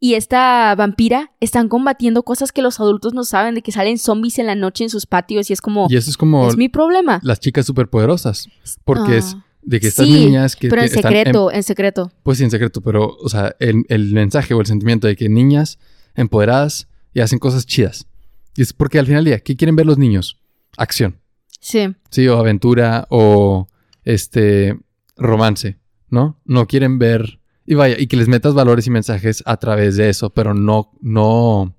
y 0.00 0.14
esta 0.14 0.74
vampira 0.74 1.30
están 1.40 1.68
combatiendo 1.68 2.22
cosas 2.22 2.52
que 2.52 2.62
los 2.62 2.80
adultos 2.80 3.12
no 3.14 3.22
saben, 3.24 3.54
de 3.54 3.62
que 3.62 3.70
salen 3.70 3.98
zombies 3.98 4.38
en 4.38 4.46
la 4.46 4.54
noche 4.54 4.84
en 4.84 4.90
sus 4.90 5.04
patios 5.06 5.50
y 5.50 5.52
es 5.52 5.60
como, 5.60 5.86
Y 5.90 5.96
eso 5.96 6.10
es 6.10 6.16
como 6.16 6.48
es 6.48 6.56
mi 6.56 6.68
problema. 6.70 7.20
las 7.22 7.38
chicas 7.38 7.66
superpoderosas. 7.66 8.48
Porque 8.84 9.18
es 9.18 9.34
Ah. 9.36 9.44
de 9.62 9.78
que 9.78 9.88
estas 9.88 10.06
Sí, 10.06 10.12
niñas 10.12 10.56
que 10.56 10.68
Pero 10.70 10.80
en 10.82 10.86
están 10.86 11.02
secreto, 11.02 11.52
en 11.52 11.62
secreto. 11.62 12.10
Pues 12.22 12.38
sí, 12.38 12.44
en 12.44 12.50
secreto, 12.50 12.80
pero, 12.80 13.14
o 13.22 13.28
sea, 13.28 13.54
el, 13.60 13.84
el 13.90 14.12
mensaje 14.14 14.54
o 14.54 14.60
el 14.60 14.66
sentimiento 14.66 15.06
de 15.06 15.16
que 15.16 15.28
niñas 15.28 15.78
empoderadas 16.14 16.88
y 17.12 17.20
hacen 17.20 17.38
cosas 17.38 17.66
chidas. 17.66 18.06
Y 18.56 18.62
es 18.62 18.72
porque 18.72 18.98
al 18.98 19.06
final 19.06 19.22
del 19.24 19.32
día, 19.34 19.40
¿qué 19.40 19.54
quieren 19.56 19.76
ver 19.76 19.84
los 19.86 19.98
niños? 19.98 20.38
Acción, 20.78 21.20
Sí. 21.60 21.88
¿sí? 22.10 22.26
O 22.28 22.38
aventura 22.38 23.06
o 23.10 23.66
este 24.04 24.78
romance, 25.16 25.78
¿no? 26.08 26.40
No 26.46 26.66
quieren 26.66 26.98
ver. 26.98 27.39
Y 27.70 27.74
vaya, 27.76 27.94
y 28.00 28.08
que 28.08 28.16
les 28.16 28.26
metas 28.26 28.52
valores 28.52 28.84
y 28.88 28.90
mensajes 28.90 29.44
a 29.46 29.56
través 29.56 29.94
de 29.96 30.08
eso, 30.08 30.30
pero 30.30 30.54
no, 30.54 30.90
no, 31.00 31.72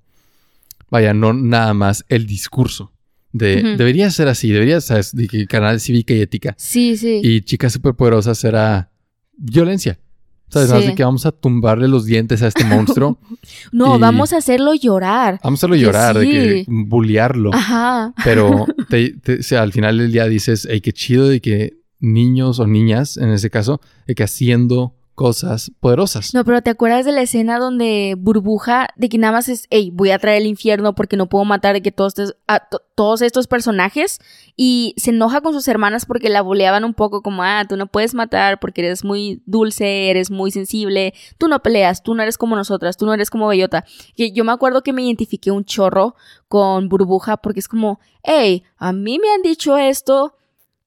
vaya, 0.89 1.13
no 1.13 1.34
nada 1.34 1.73
más 1.73 2.06
el 2.08 2.25
discurso. 2.25 2.93
De, 3.34 3.58
Ujú. 3.58 3.77
Debería 3.77 4.10
ser 4.10 4.30
así, 4.30 4.49
debería 4.51 4.80
ser 4.80 5.04
de 5.12 5.27
que 5.27 5.47
canal 5.47 5.82
cívica 5.82 6.13
y 6.13 6.21
ética. 6.21 6.56
Sí, 6.58 6.95
sí. 6.95 7.19
Y 7.21 7.41
chicas 7.41 7.73
superpoderosas 7.73 8.41
era 8.45 8.89
violencia. 9.36 9.99
¿Sabes? 10.47 10.69
Sí. 10.69 10.88
De 10.88 10.95
que 10.95 11.04
vamos 11.04 11.25
a 11.25 11.34
tumbarle 11.34 11.89
los 11.89 12.06
dientes 12.06 12.41
a 12.41 12.47
este 12.47 12.63
monstruo. 12.63 13.19
no, 13.73 13.99
vamos 13.99 14.32
a 14.32 14.38
hacerlo 14.38 14.73
llorar. 14.73 15.41
Vamos 15.43 15.60
a 15.60 15.67
hacerlo 15.67 15.75
llorar, 15.75 16.17
de 16.17 16.30
que 16.30 16.65
bullearlo. 16.69 17.54
Ajá. 17.54 18.13
Pero 18.23 18.65
te- 18.89 19.12
te- 19.21 19.39
o 19.39 19.43
sea, 19.43 19.62
al 19.62 19.73
final 19.73 19.97
del 19.97 20.12
día 20.13 20.25
dices, 20.27 20.67
hey, 20.71 20.80
qué 20.80 20.93
chido 20.93 21.27
de 21.27 21.41
que 21.41 21.80
niños 21.99 22.60
o 22.62 22.67
niñas, 22.67 23.17
en 23.17 23.30
ese 23.30 23.49
caso, 23.49 23.82
de 24.08 24.15
que 24.15 24.23
haciendo 24.23 24.95
cosas 25.15 25.71
poderosas. 25.80 26.34
No, 26.34 26.43
pero 26.45 26.62
¿te 26.62 26.69
acuerdas 26.69 27.06
de 27.06 27.12
la 27.12 27.21
escena 27.21 27.60
donde 27.60 28.15
Burbuja, 28.17 28.88
de 28.95 29.10
que 29.10 29.17
nada 29.17 29.34
más 29.34 29.50
es, 29.50 29.67
hey, 29.69 29.91
voy 29.93 30.12
a 30.12 30.19
traer 30.19 30.41
el 30.41 30.47
infierno 30.47 30.95
porque 30.95 31.17
no 31.17 31.28
puedo 31.30 31.45
matar 31.45 31.74
de 31.74 31.82
que 31.82 31.91
todos, 31.91 32.13
estos- 32.17 32.36
a 32.47 32.60
to- 32.69 32.82
todos 32.95 33.21
estos 33.21 33.47
personajes? 33.47 34.19
Y 34.56 34.93
se 34.97 35.12
enoja 35.12 35.41
con 35.41 35.54
sus 35.54 35.67
hermanas 35.67 36.06
porque 36.06 36.30
la 36.30 36.41
boleaban 36.41 36.84
un 36.84 36.93
poco 36.93 37.21
como, 37.21 37.43
ah, 37.43 37.65
tú 37.67 37.78
no 37.78 37.88
puedes 37.88 38.13
matar 38.13 38.60
porque 38.60 38.82
eres 38.82 39.04
muy 39.04 39.41
dulce, 39.45 40.10
eres 40.10 40.32
muy 40.32 40.52
sensible, 40.52 41.13
tú 41.38 41.47
no 41.47 41.62
peleas, 41.62 42.04
tú 42.04 42.15
no 42.15 42.24
eres 42.24 42.38
como 42.38 42.56
nosotras, 42.56 42.97
tú 42.97 43.06
no 43.06 43.13
eres 43.13 43.30
como 43.30 43.47
Bellota. 43.47 43.86
Y 44.15 44.32
yo 44.34 44.43
me 44.43 44.52
acuerdo 44.52 44.82
que 44.82 44.93
me 44.93 45.04
identifiqué 45.04 45.52
un 45.52 45.65
chorro 45.65 46.15
con 46.47 46.89
Burbuja 46.89 47.38
porque 47.38 47.60
es 47.60 47.67
como, 47.67 48.00
hey, 48.24 48.63
a 48.78 48.91
mí 48.93 49.19
me 49.19 49.30
han 49.32 49.41
dicho 49.41 49.78
esto, 49.78 50.36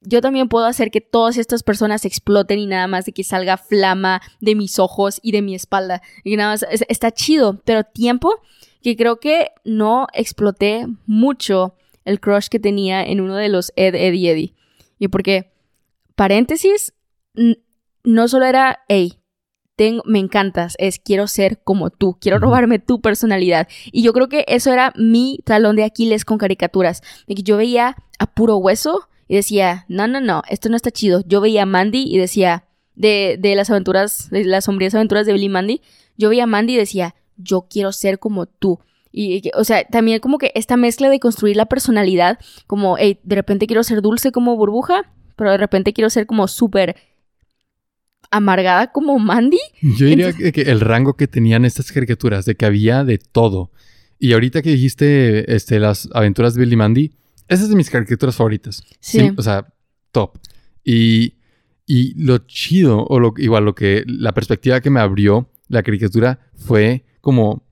yo 0.05 0.21
también 0.21 0.49
puedo 0.49 0.67
hacer 0.67 0.91
que 0.91 1.01
todas 1.01 1.37
estas 1.37 1.63
personas 1.63 2.05
exploten 2.05 2.59
y 2.59 2.67
nada 2.67 2.87
más 2.87 3.05
de 3.07 3.13
que 3.13 3.25
salga 3.25 3.57
flama 3.57 4.21
de 4.41 4.55
mis 4.55 4.79
ojos 4.79 5.19
y 5.23 5.33
de 5.33 5.43
mi 5.43 5.55
espalda. 5.55 6.03
Y 6.23 6.37
nada 6.37 6.53
más, 6.53 6.65
es- 6.71 6.85
está 6.89 7.11
chido, 7.11 7.61
pero 7.65 7.85
tiempo 7.85 8.41
que 8.83 8.97
creo 8.97 9.19
que 9.19 9.49
no 9.65 10.07
exploté 10.13 10.87
mucho 11.07 11.75
el 12.05 12.21
crush 12.21 12.49
que 12.49 12.59
tenía 12.61 13.03
en 13.03 13.21
uno 13.21 13.35
de 13.37 13.49
los 13.49 13.73
Ed, 13.77 13.95
Ed 13.95 14.13
y 14.13 14.29
Eddie. 14.29 14.55
Y 14.99 15.09
porque, 15.09 15.53
paréntesis, 16.15 16.93
no 18.05 18.29
solo 18.29 18.45
era, 18.45 18.81
hey, 18.89 19.15
tengo, 19.77 20.03
me 20.07 20.19
encantas, 20.21 20.75
es 20.79 20.99
quiero 20.99 21.27
ser 21.27 21.61
como 21.65 21.91
tú, 21.91 22.17
quiero 22.21 22.39
robarme 22.39 22.79
tu 22.79 23.01
personalidad. 23.01 23.67
Y 23.91 24.03
yo 24.03 24.13
creo 24.13 24.29
que 24.29 24.45
eso 24.49 24.73
era 24.73 24.93
mi 24.97 25.41
talón 25.45 25.77
de 25.77 25.85
Aquiles 25.85 26.25
con 26.25 26.39
caricaturas, 26.39 27.03
de 27.27 27.35
que 27.35 27.43
yo 27.43 27.57
veía 27.57 27.97
a 28.19 28.27
puro 28.27 28.57
hueso 28.59 29.09
y 29.29 29.37
decía, 29.37 29.85
no, 29.89 30.07
no, 30.09 30.21
no, 30.21 30.43
esto 30.49 30.69
no 30.69 30.77
está 30.77 30.91
chido. 30.91 31.23
Yo 31.27 31.41
veía 31.41 31.63
a 31.63 31.67
Mandy 31.67 32.05
y 32.07 32.19
decía, 32.19 32.65
de, 32.95 33.37
de 33.39 33.55
las 33.55 33.71
aventuras, 33.71 34.31
de 34.31 34.45
las 34.45 34.65
sombrías 34.65 34.95
aventuras 34.95 35.27
de 35.27 35.33
Billy 35.33 35.47
y 35.47 35.49
Mandy, 35.49 35.83
yo 36.17 36.29
veía 36.29 36.45
a 36.45 36.47
Mandy 36.47 36.75
y 36.75 36.79
decía, 36.79 37.15
yo 37.37 37.67
quiero 37.69 37.93
ser 37.93 38.19
como 38.19 38.47
tú. 38.47 38.81
Y, 39.11 39.51
o 39.55 39.65
sea, 39.65 39.85
también 39.85 40.19
como 40.21 40.39
que 40.39 40.51
esta 40.55 40.77
mezcla 40.77 41.09
de 41.09 41.21
construir 41.21 41.57
la 41.57 41.67
personalidad, 41.67 42.39
como, 42.67 42.97
hey, 42.99 43.21
de 43.23 43.37
repente 43.37 43.67
quiero 43.67 43.83
ser 43.85 44.03
dulce 44.03 44.33
como 44.33 44.57
burbuja, 44.57 45.13
pero 45.37 45.51
de 45.53 45.57
repente 45.57 45.93
quiero 45.93 46.11
ser 46.11 46.27
como 46.27 46.49
súper 46.49 46.97
amargada 48.31 48.91
como 48.91 49.19
Mandy. 49.19 49.61
Yo 49.81 50.07
diría 50.07 50.33
que, 50.33 50.53
que 50.53 50.63
el 50.63 50.81
rango 50.81 51.15
que 51.15 51.29
tenían 51.29 51.65
estas 51.65 51.93
caricaturas, 51.93 52.45
de 52.45 52.57
que 52.57 52.67
había 52.67 53.05
de 53.05 53.19
todo. 53.19 53.71
Y 54.19 54.33
ahorita 54.33 54.63
que 54.63 54.71
dijiste 54.71 55.55
este, 55.55 55.79
las 55.79 56.09
aventuras 56.13 56.55
de 56.55 56.61
Billy 56.61 56.77
Mandy, 56.77 57.13
esa 57.49 57.63
es 57.65 57.69
de 57.69 57.77
mis 57.77 57.91
caricaturas 57.91 58.37
favoritas. 58.37 58.83
Sí. 59.01 59.33
o 59.37 59.43
sea, 59.43 59.67
top. 60.13 60.39
Y, 60.85 61.35
y 61.87 62.15
lo 62.23 62.39
chido, 62.39 63.05
o 63.05 63.21
lo, 63.21 63.35
igual 63.37 63.65
lo 63.65 63.75
que, 63.75 64.05
la 64.07 64.33
perspectiva 64.33 64.81
que 64.81 64.91
me 64.91 65.01
abrió 65.01 65.51
la 65.69 65.83
caricatura 65.83 66.39
fue 66.55 67.05
como, 67.21 67.65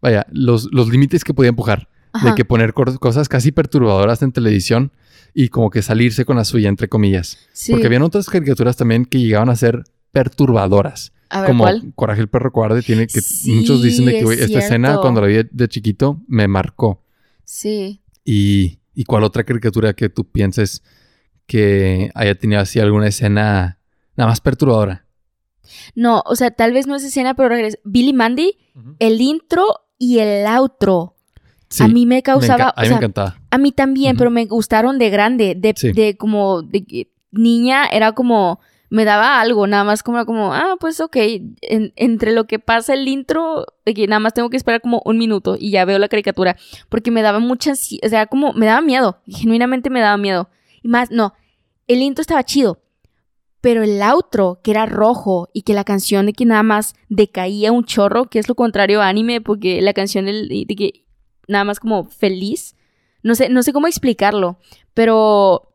vaya, 0.00 0.26
los, 0.30 0.68
los 0.72 0.88
límites 0.88 1.24
que 1.24 1.34
podía 1.34 1.50
empujar. 1.50 1.88
Ajá. 2.12 2.30
De 2.30 2.34
que 2.36 2.44
poner 2.44 2.74
cosas 2.74 3.28
casi 3.28 3.50
perturbadoras 3.50 4.22
en 4.22 4.30
televisión 4.30 4.92
y 5.34 5.48
como 5.48 5.68
que 5.68 5.82
salirse 5.82 6.24
con 6.24 6.36
la 6.36 6.44
suya, 6.44 6.68
entre 6.68 6.88
comillas. 6.88 7.38
Sí. 7.52 7.72
Porque 7.72 7.88
habían 7.88 8.02
otras 8.02 8.30
caricaturas 8.30 8.76
también 8.76 9.04
que 9.04 9.18
llegaban 9.18 9.48
a 9.48 9.56
ser 9.56 9.82
perturbadoras. 10.12 11.12
A 11.28 11.40
ver, 11.40 11.50
como 11.50 11.64
¿cuál? 11.64 11.92
Coraje 11.96 12.20
el 12.20 12.28
perro 12.28 12.52
cobarde 12.52 12.82
tiene 12.82 13.08
que 13.08 13.20
Sí, 13.20 13.52
muchos 13.52 13.82
dicen 13.82 14.04
de 14.06 14.12
que 14.12 14.20
es 14.20 14.40
esta 14.42 14.60
escena 14.60 14.98
cuando 14.98 15.20
la 15.20 15.26
vi 15.26 15.40
de 15.50 15.68
chiquito 15.68 16.22
me 16.28 16.46
marcó. 16.46 17.02
Sí. 17.42 18.00
Y, 18.24 18.78
y 18.94 19.04
cuál 19.04 19.24
otra 19.24 19.44
caricatura 19.44 19.92
que 19.94 20.08
tú 20.08 20.24
pienses 20.30 20.82
que 21.46 22.10
haya 22.14 22.34
tenido 22.34 22.60
así 22.60 22.80
alguna 22.80 23.08
escena 23.08 23.78
nada 24.16 24.30
más 24.30 24.40
perturbadora. 24.40 25.06
No, 25.94 26.22
o 26.26 26.36
sea, 26.36 26.50
tal 26.50 26.72
vez 26.72 26.86
no 26.86 26.94
es 26.96 27.04
escena, 27.04 27.34
pero 27.34 27.48
regreso. 27.48 27.78
Billy 27.84 28.12
Mandy, 28.12 28.58
el 28.98 29.20
intro 29.20 29.64
y 29.98 30.18
el 30.18 30.46
outro. 30.46 31.16
Sí, 31.68 31.82
a 31.82 31.88
mí 31.88 32.06
me 32.06 32.22
causaba, 32.22 32.68
a 32.68 32.80
o 32.80 32.82
mí 32.82 32.88
me 32.90 32.94
encantaba. 32.96 33.36
a 33.50 33.58
mí 33.58 33.72
también, 33.72 34.16
pero 34.16 34.30
me 34.30 34.44
gustaron 34.46 34.98
de 34.98 35.10
grande, 35.10 35.54
de, 35.56 35.74
Sí. 35.76 35.92
de 35.92 36.16
como 36.16 36.62
de 36.62 36.84
que 36.84 37.10
niña 37.32 37.86
era 37.86 38.12
como 38.12 38.60
me 38.94 39.04
daba 39.04 39.40
algo, 39.40 39.66
nada 39.66 39.82
más 39.82 40.04
como 40.04 40.24
como 40.24 40.54
ah, 40.54 40.76
pues 40.78 41.00
ok, 41.00 41.16
en- 41.16 41.92
entre 41.96 42.30
lo 42.32 42.44
que 42.46 42.60
pasa 42.60 42.94
el 42.94 43.08
intro, 43.08 43.66
de 43.84 43.92
que 43.92 44.06
nada 44.06 44.20
más 44.20 44.34
tengo 44.34 44.50
que 44.50 44.56
esperar 44.56 44.80
como 44.80 45.02
un 45.04 45.18
minuto 45.18 45.56
y 45.58 45.70
ya 45.72 45.84
veo 45.84 45.98
la 45.98 46.08
caricatura, 46.08 46.56
porque 46.88 47.10
me 47.10 47.20
daba 47.22 47.40
muchas, 47.40 47.88
o 48.04 48.08
sea, 48.08 48.26
como 48.26 48.52
me 48.52 48.66
daba 48.66 48.80
miedo, 48.80 49.18
genuinamente 49.26 49.90
me 49.90 50.00
daba 50.00 50.16
miedo. 50.16 50.48
Y 50.82 50.88
más, 50.88 51.10
no, 51.10 51.34
el 51.88 52.02
intro 52.02 52.22
estaba 52.22 52.44
chido, 52.44 52.82
pero 53.60 53.82
el 53.82 54.00
outro, 54.02 54.60
que 54.62 54.70
era 54.70 54.86
rojo 54.86 55.48
y 55.52 55.62
que 55.62 55.74
la 55.74 55.82
canción 55.84 56.26
de 56.26 56.32
que 56.32 56.44
nada 56.44 56.62
más 56.62 56.94
decaía 57.08 57.72
un 57.72 57.84
chorro, 57.84 58.26
que 58.26 58.38
es 58.38 58.48
lo 58.48 58.54
contrario 58.54 59.02
a 59.02 59.08
anime, 59.08 59.40
porque 59.40 59.82
la 59.82 59.92
canción 59.92 60.26
del- 60.26 60.48
de 60.48 60.76
que 60.76 61.04
nada 61.48 61.64
más 61.64 61.80
como 61.80 62.04
feliz. 62.04 62.76
No 63.24 63.34
sé, 63.34 63.48
no 63.48 63.62
sé 63.62 63.72
cómo 63.72 63.86
explicarlo, 63.86 64.58
pero 64.92 65.73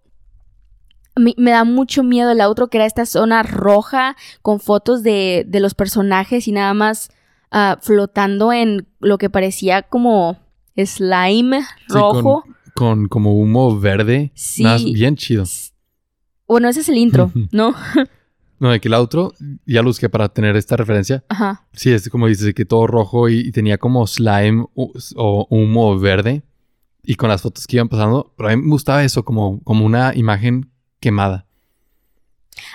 me, 1.19 1.33
me 1.37 1.51
da 1.51 1.63
mucho 1.63 2.03
miedo 2.03 2.31
el 2.31 2.41
outro, 2.41 2.69
que 2.69 2.77
era 2.77 2.85
esta 2.85 3.05
zona 3.05 3.43
roja 3.43 4.15
con 4.41 4.59
fotos 4.59 5.03
de, 5.03 5.45
de 5.47 5.59
los 5.59 5.73
personajes 5.75 6.47
y 6.47 6.51
nada 6.51 6.73
más 6.73 7.09
ah, 7.51 7.77
flotando 7.81 8.51
en 8.53 8.87
lo 8.99 9.17
que 9.17 9.29
parecía 9.29 9.83
como 9.83 10.37
slime 10.75 11.61
Sí, 11.61 11.93
rojo. 11.93 12.43
con, 12.43 12.55
con 12.73 13.07
como 13.07 13.33
humo 13.35 13.79
verde. 13.79 14.31
Sí. 14.33 14.63
Nada 14.63 14.75
más 14.79 14.85
bien 14.85 15.15
chido. 15.15 15.43
Bueno, 16.47 16.69
ese 16.69 16.79
es 16.81 16.89
el 16.89 16.97
intro. 16.97 17.31
¿no? 17.51 17.75
No, 18.61 18.71
de 18.71 18.81
que 18.81 18.89
el 18.89 18.93
outro, 18.93 19.31
ya 19.65 19.81
lo 19.81 19.87
busqué 19.87 20.09
para 20.09 20.27
tener 20.27 20.57
esta 20.57 20.75
referencia. 20.75 21.23
Ajá. 21.29 21.65
Sí, 21.71 21.93
es 21.93 22.09
como 22.09 22.27
dices, 22.27 22.53
que 22.53 22.65
todo 22.65 22.87
rojo 22.87 23.29
y, 23.29 23.39
y 23.39 23.51
tenía 23.53 23.77
como 23.77 24.05
slime 24.05 24.65
o, 24.75 24.91
o 25.15 25.47
humo 25.49 25.97
verde. 25.97 26.43
Y 27.01 27.15
con 27.15 27.29
las 27.29 27.41
fotos 27.41 27.65
que 27.65 27.77
iban 27.77 27.87
pasando. 27.87 28.33
Pero 28.35 28.49
a 28.49 28.55
mí 28.57 28.61
me 28.61 28.69
gustaba 28.71 29.01
eso, 29.05 29.23
como, 29.23 29.61
como 29.63 29.85
una 29.85 30.13
imagen 30.13 30.69
quemada. 30.99 31.45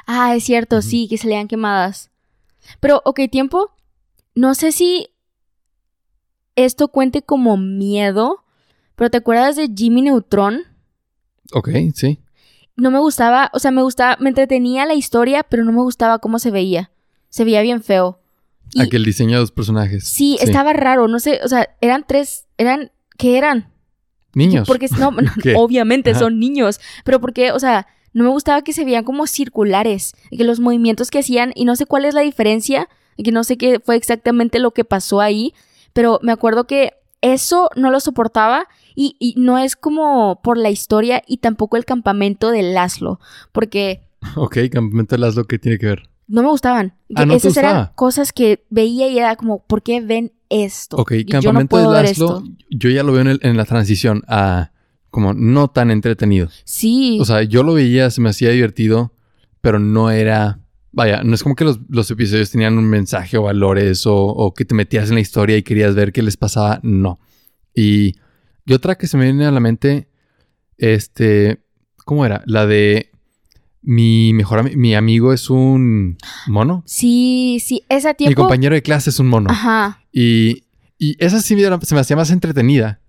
Ah, 0.07 0.35
es 0.35 0.45
cierto, 0.45 0.83
sí, 0.83 1.09
que 1.09 1.19
se 1.19 1.29
lean 1.29 1.49
quemadas. 1.49 2.11
Pero, 2.81 3.03
ok, 3.05 3.21
tiempo. 3.31 3.71
No 4.35 4.55
sé 4.55 4.73
si 4.73 5.09
esto 6.57 6.89
cuente 6.89 7.23
como 7.23 7.57
miedo, 7.57 8.45
pero 8.97 9.11
¿te 9.11 9.19
acuerdas 9.19 9.57
de 9.57 9.69
Jimmy 9.75 10.03
Neutron? 10.03 10.63
Ok, 11.53 11.69
sí. 11.95 12.19
No 12.77 12.91
me 12.91 12.99
gustaba, 12.99 13.51
o 13.53 13.59
sea, 13.59 13.71
me 13.71 13.83
gustaba, 13.83 14.17
me 14.21 14.31
entretenía 14.31 14.87
la 14.87 14.95
historia, 14.95 15.45
pero 15.45 15.65
no 15.65 15.73
me 15.73 15.83
gustaba 15.83 16.19
cómo 16.19 16.39
se 16.39 16.51
veía. 16.51 16.91
Se 17.29 17.45
veía 17.45 17.63
bien 17.63 17.83
feo. 17.83 18.21
Y- 18.73 18.81
Aquel 18.83 19.05
diseño 19.05 19.35
de 19.37 19.41
los 19.43 19.53
personajes. 19.53 20.05
sí, 20.09 20.37
estaba 20.41 20.73
raro, 20.73 21.07
no 21.07 21.21
sé, 21.21 21.41
o 21.45 21.49
sea, 21.49 21.69
eran 21.81 22.05
tres, 22.07 22.47
eran, 22.59 22.91
¿qué 23.19 23.37
eran? 23.39 23.73
Niños. 24.35 24.67
Porque 24.67 24.89
no, 24.99 25.11
no, 25.13 25.33
obviamente 25.57 26.11
Ajá. 26.11 26.21
son 26.21 26.39
niños, 26.41 26.81
pero 27.05 27.21
porque, 27.21 27.53
o 27.53 27.61
sea, 27.61 27.87
no 28.15 28.25
me 28.25 28.31
gustaba 28.31 28.63
que 28.63 28.73
se 28.73 28.85
veían 28.87 29.05
como 29.05 29.27
circulares, 29.27 30.15
que 30.31 30.45
los 30.45 30.61
movimientos 30.61 31.11
que 31.11 31.19
hacían, 31.19 31.53
y 31.55 31.65
no 31.67 31.77
sé 31.77 31.85
cuál 31.85 32.07
es 32.07 32.15
la 32.15 32.23
diferencia, 32.23 32.89
que 33.23 33.31
no 33.33 33.45
sé 33.45 33.57
qué 33.59 33.81
fue 33.81 33.97
exactamente 33.97 34.59
lo 34.59 34.71
que 34.73 34.85
pasó 34.85 35.21
ahí, 35.21 35.53
pero 35.93 36.19
me 36.23 36.33
acuerdo 36.33 36.67
que 36.67 36.93
eso 37.21 37.71
no 37.77 37.91
lo 37.91 38.01
soportaba 38.01 38.67
y, 38.95 39.17
y 39.19 39.35
no 39.37 39.59
es 39.59 39.77
como 39.77 40.41
por 40.43 40.59
la 40.59 40.71
historia 40.71 41.23
y 41.27 41.39
tampoco 41.39 41.77
el 41.77 41.85
campamento 41.85 42.51
de 42.51 42.63
Laszlo, 42.63 43.21
porque 43.53 44.01
Ok, 44.37 44.57
Campamento 44.73 45.15
de 45.17 45.21
Laszlo, 45.21 45.45
¿qué 45.45 45.59
tiene 45.59 45.79
que 45.79 45.87
ver? 45.87 46.09
no 46.27 46.43
me 46.43 46.49
gustaban. 46.49 46.95
Ah, 47.15 47.21
Que 47.21 47.27
¿no 47.27 47.33
te 47.33 47.37
Esas 47.49 47.57
eran 47.59 47.91
cosas 47.95 48.33
que 48.33 48.65
veía 48.71 49.09
y 49.09 49.19
era 49.19 49.37
como, 49.37 49.63
¿por 49.67 49.83
qué 49.83 50.01
ven 50.01 50.33
esto? 50.49 50.97
Ok, 50.97 51.13
Y 51.13 51.25
yo 51.25 51.27
no 51.27 51.43
Campamento 51.43 51.77
de 51.77 52.03
Laszlo, 52.03 52.43
yo 52.71 52.89
ya 52.91 53.03
lo 53.03 53.13
veo 53.13 53.21
en, 53.23 53.29
el- 53.29 53.41
en 53.43 53.57
la 53.59 53.65
transición 53.67 54.23
a 54.27 54.71
como 55.15 55.33
no 55.33 55.69
tan 55.69 55.93
entretenido. 55.93 56.49
Sí. 56.65 57.19
O 57.21 57.25
sea, 57.25 57.45
yo 57.45 57.63
lo 57.63 57.75
veía, 57.75 58.11
se 58.11 58.21
me 58.21 58.31
hacía 58.31 58.51
divertido, 58.51 59.15
pero 59.61 59.79
no 59.79 60.11
era... 60.11 60.59
Vaya, 60.91 61.23
no 61.23 61.37
es 61.37 61.45
como 61.45 61.55
que 61.55 61.65
los, 61.65 61.79
los 61.89 62.11
episodios 62.11 62.51
tenían 62.51 62.79
un 62.79 62.87
mensaje 62.87 63.39
o 63.39 63.45
valores 63.45 64.09
o, 64.09 64.17
o 64.17 64.53
que 64.55 64.65
te 64.65 64.75
metías 64.75 65.11
en 65.11 65.15
la 65.15 65.21
historia 65.21 65.57
y 65.57 65.63
querías 65.63 65.95
ver 65.95 66.11
qué 66.13 66.21
les 66.21 66.37
pasaba. 66.37 66.81
No. 66.83 67.21
Y, 67.73 68.17
y 68.67 68.73
otra 68.73 68.97
que 68.97 69.07
se 69.07 69.17
me 69.17 69.27
viene 69.27 69.47
a 69.47 69.53
la 69.53 69.61
mente, 69.61 70.09
este... 70.79 71.63
¿Cómo 72.05 72.27
era? 72.27 72.43
La 72.47 72.67
de... 72.67 73.13
Mi 73.83 74.33
mejor 74.33 74.77
mi 74.77 74.97
amigo 74.97 75.33
es 75.33 75.49
un 75.49 76.17
mono. 76.49 76.83
sí, 76.87 77.63
sí, 77.65 77.85
esa 77.89 78.09
Mi 78.09 78.15
tiempo... 78.17 78.43
compañero 78.43 78.75
de 78.75 78.83
clase 78.83 79.11
es 79.11 79.21
un 79.21 79.29
mono. 79.29 79.49
Ajá. 79.49 80.01
Y, 80.11 80.65
y 80.99 81.15
esa 81.25 81.41
sí 81.41 81.57
se 81.83 81.95
me 81.95 82.01
hacía 82.01 82.17
más 82.17 82.31
entretenida, 82.31 83.01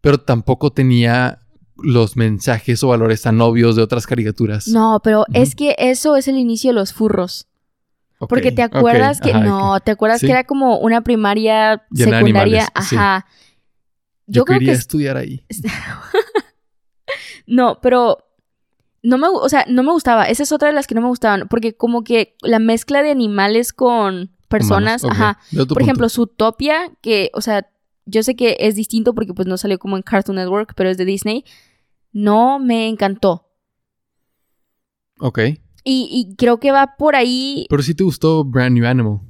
pero 0.00 0.18
tampoco 0.18 0.72
tenía 0.72 1.43
los 1.76 2.16
mensajes 2.16 2.82
o 2.84 2.88
valores 2.88 3.22
tan 3.22 3.40
obvios 3.40 3.76
de 3.76 3.82
otras 3.82 4.06
caricaturas. 4.06 4.68
No, 4.68 5.00
pero 5.02 5.24
es 5.32 5.54
que 5.54 5.74
eso 5.78 6.16
es 6.16 6.28
el 6.28 6.36
inicio 6.36 6.70
de 6.70 6.74
los 6.74 6.92
furros. 6.92 7.48
Porque 8.28 8.52
te 8.52 8.62
acuerdas 8.62 9.20
que. 9.20 9.30
ajá, 9.32 9.40
no, 9.40 9.80
te 9.80 9.90
acuerdas 9.90 10.20
Sí. 10.20 10.26
que 10.26 10.32
era 10.32 10.44
como 10.44 10.78
una 10.78 11.02
primaria, 11.02 11.84
Llena 11.90 12.18
secundaria. 12.18 12.64
sí. 12.82 12.96
Ajá. 12.96 13.26
Yo, 14.26 14.40
Yo, 14.40 14.44
creo 14.46 14.58
quería 14.58 14.72
que. 14.72 14.74
es- 14.74 14.78
estudiar 14.80 15.16
ahí. 15.16 15.44
No, 17.46 17.78
pero. 17.80 18.18
No 19.02 19.18
me, 19.18 19.26
o 19.28 19.48
sea, 19.50 19.66
no 19.68 19.82
me 19.82 19.90
gustaba. 19.92 20.24
Esa 20.24 20.44
es 20.44 20.52
otra 20.52 20.68
de 20.68 20.74
las 20.74 20.86
que 20.86 20.94
no 20.94 21.02
me 21.02 21.08
gustaban. 21.08 21.46
Porque 21.48 21.76
como 21.76 22.04
que 22.04 22.36
la 22.40 22.58
mezcla 22.58 23.02
de 23.02 23.10
animales 23.10 23.74
con 23.74 24.30
personas. 24.48 25.04
Humanos. 25.04 25.20
Ajá. 25.20 25.38
Por 25.68 25.82
ejemplo, 25.82 26.04
punto. 26.06 26.14
Zootopia, 26.14 26.90
que, 27.02 27.30
o 27.34 27.42
sea, 27.42 27.68
yo 28.06 28.22
sé 28.22 28.34
que 28.36 28.56
es 28.60 28.74
distinto 28.74 29.14
porque 29.14 29.34
pues 29.34 29.48
no 29.48 29.56
salió 29.56 29.78
como 29.78 29.96
en 29.96 30.02
Cartoon 30.02 30.36
Network, 30.36 30.74
pero 30.76 30.90
es 30.90 30.96
de 30.96 31.04
Disney. 31.04 31.44
No 32.12 32.58
me 32.58 32.88
encantó. 32.88 33.48
Ok. 35.18 35.38
Y, 35.84 36.08
y 36.10 36.34
creo 36.36 36.58
que 36.58 36.72
va 36.72 36.96
por 36.96 37.16
ahí. 37.16 37.66
Pero 37.68 37.82
sí 37.82 37.94
te 37.94 38.04
gustó 38.04 38.44
Brand 38.44 38.76
New 38.76 38.86
Animal, 38.86 39.20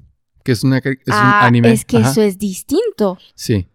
que 0.45 0.53
es, 0.53 0.63
una, 0.63 0.79
es 0.79 0.99
ah, 1.11 1.41
un 1.41 1.47
anime. 1.47 1.73
es 1.73 1.85
que 1.85 1.99
Ajá, 1.99 2.11
eso 2.11 2.23
es 2.23 2.39
distinto. 2.39 3.19
Sí. 3.35 3.67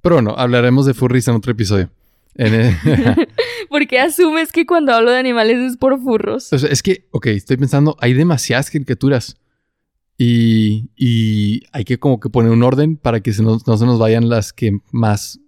Pero 0.00 0.16
bueno, 0.16 0.34
hablaremos 0.36 0.86
de 0.86 0.94
furries 0.94 1.28
en 1.28 1.34
otro 1.34 1.52
episodio. 1.52 1.90
En 2.34 2.76
Porque 3.68 3.98
asumes 3.98 4.52
que 4.52 4.66
cuando 4.66 4.92
hablo 4.92 5.10
de 5.10 5.18
animales 5.18 5.58
es 5.58 5.76
por 5.76 6.00
furros. 6.00 6.52
O 6.52 6.58
sea, 6.58 6.70
es 6.70 6.82
que, 6.82 7.08
ok, 7.10 7.26
estoy 7.26 7.56
pensando, 7.56 7.96
hay 8.00 8.14
demasiadas 8.14 8.70
caricaturas. 8.70 9.36
Y, 10.22 10.90
y 10.96 11.62
hay 11.72 11.84
que 11.84 11.98
como 11.98 12.20
que 12.20 12.28
poner 12.28 12.52
un 12.52 12.62
orden 12.62 12.98
para 12.98 13.20
que 13.20 13.32
se 13.32 13.42
nos- 13.42 13.66
no 13.66 13.78
se 13.78 13.86
nos 13.86 13.98
vayan 13.98 14.28
las 14.28 14.52
que 14.52 14.78
más 14.92 15.40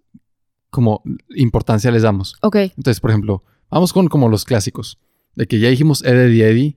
como 0.71 1.03
importancia 1.37 1.91
les 1.91 2.05
damos. 2.05 2.37
Ok. 2.41 2.57
Entonces, 2.57 2.99
por 2.99 3.11
ejemplo, 3.11 3.45
vamos 3.71 3.93
con 3.93 4.09
como 4.09 4.31
los 4.31 4.47
clásicos. 4.47 4.99
De 5.35 5.47
que 5.47 5.61
ya 5.61 5.69
dijimos 5.69 6.03
Ed, 6.05 6.19
Eddie, 6.19 6.49
Eddie, 6.49 6.77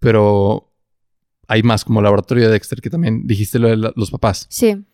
pero 0.00 0.70
hay 1.48 1.62
más 1.62 1.86
como 1.86 2.02
Laboratorio 2.02 2.44
de 2.44 2.50
Dexter, 2.52 2.82
que 2.82 2.90
también 2.90 3.26
dijiste 3.26 3.58
lo 3.58 3.68
de 3.68 3.78
la- 3.78 3.92
los 3.96 4.10
papás. 4.10 4.46
Sí. 4.50 4.84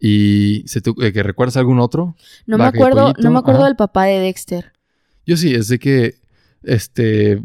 ¿Y 0.00 0.64
se 0.66 0.80
te- 0.80 0.90
eh, 1.00 1.12
que 1.12 1.22
recuerdas 1.22 1.56
algún 1.58 1.78
otro? 1.78 2.16
No 2.46 2.58
me 2.58 2.64
Vaca 2.64 2.78
y 2.78 2.80
acuerdo, 2.82 3.12
no 3.22 3.30
me 3.30 3.38
acuerdo 3.38 3.60
ajá. 3.60 3.68
del 3.68 3.76
papá 3.76 4.04
de 4.06 4.18
Dexter. 4.18 4.72
Yo 5.26 5.36
sí, 5.36 5.54
es 5.54 5.68
de 5.68 5.78
que, 5.78 6.14
este, 6.64 7.44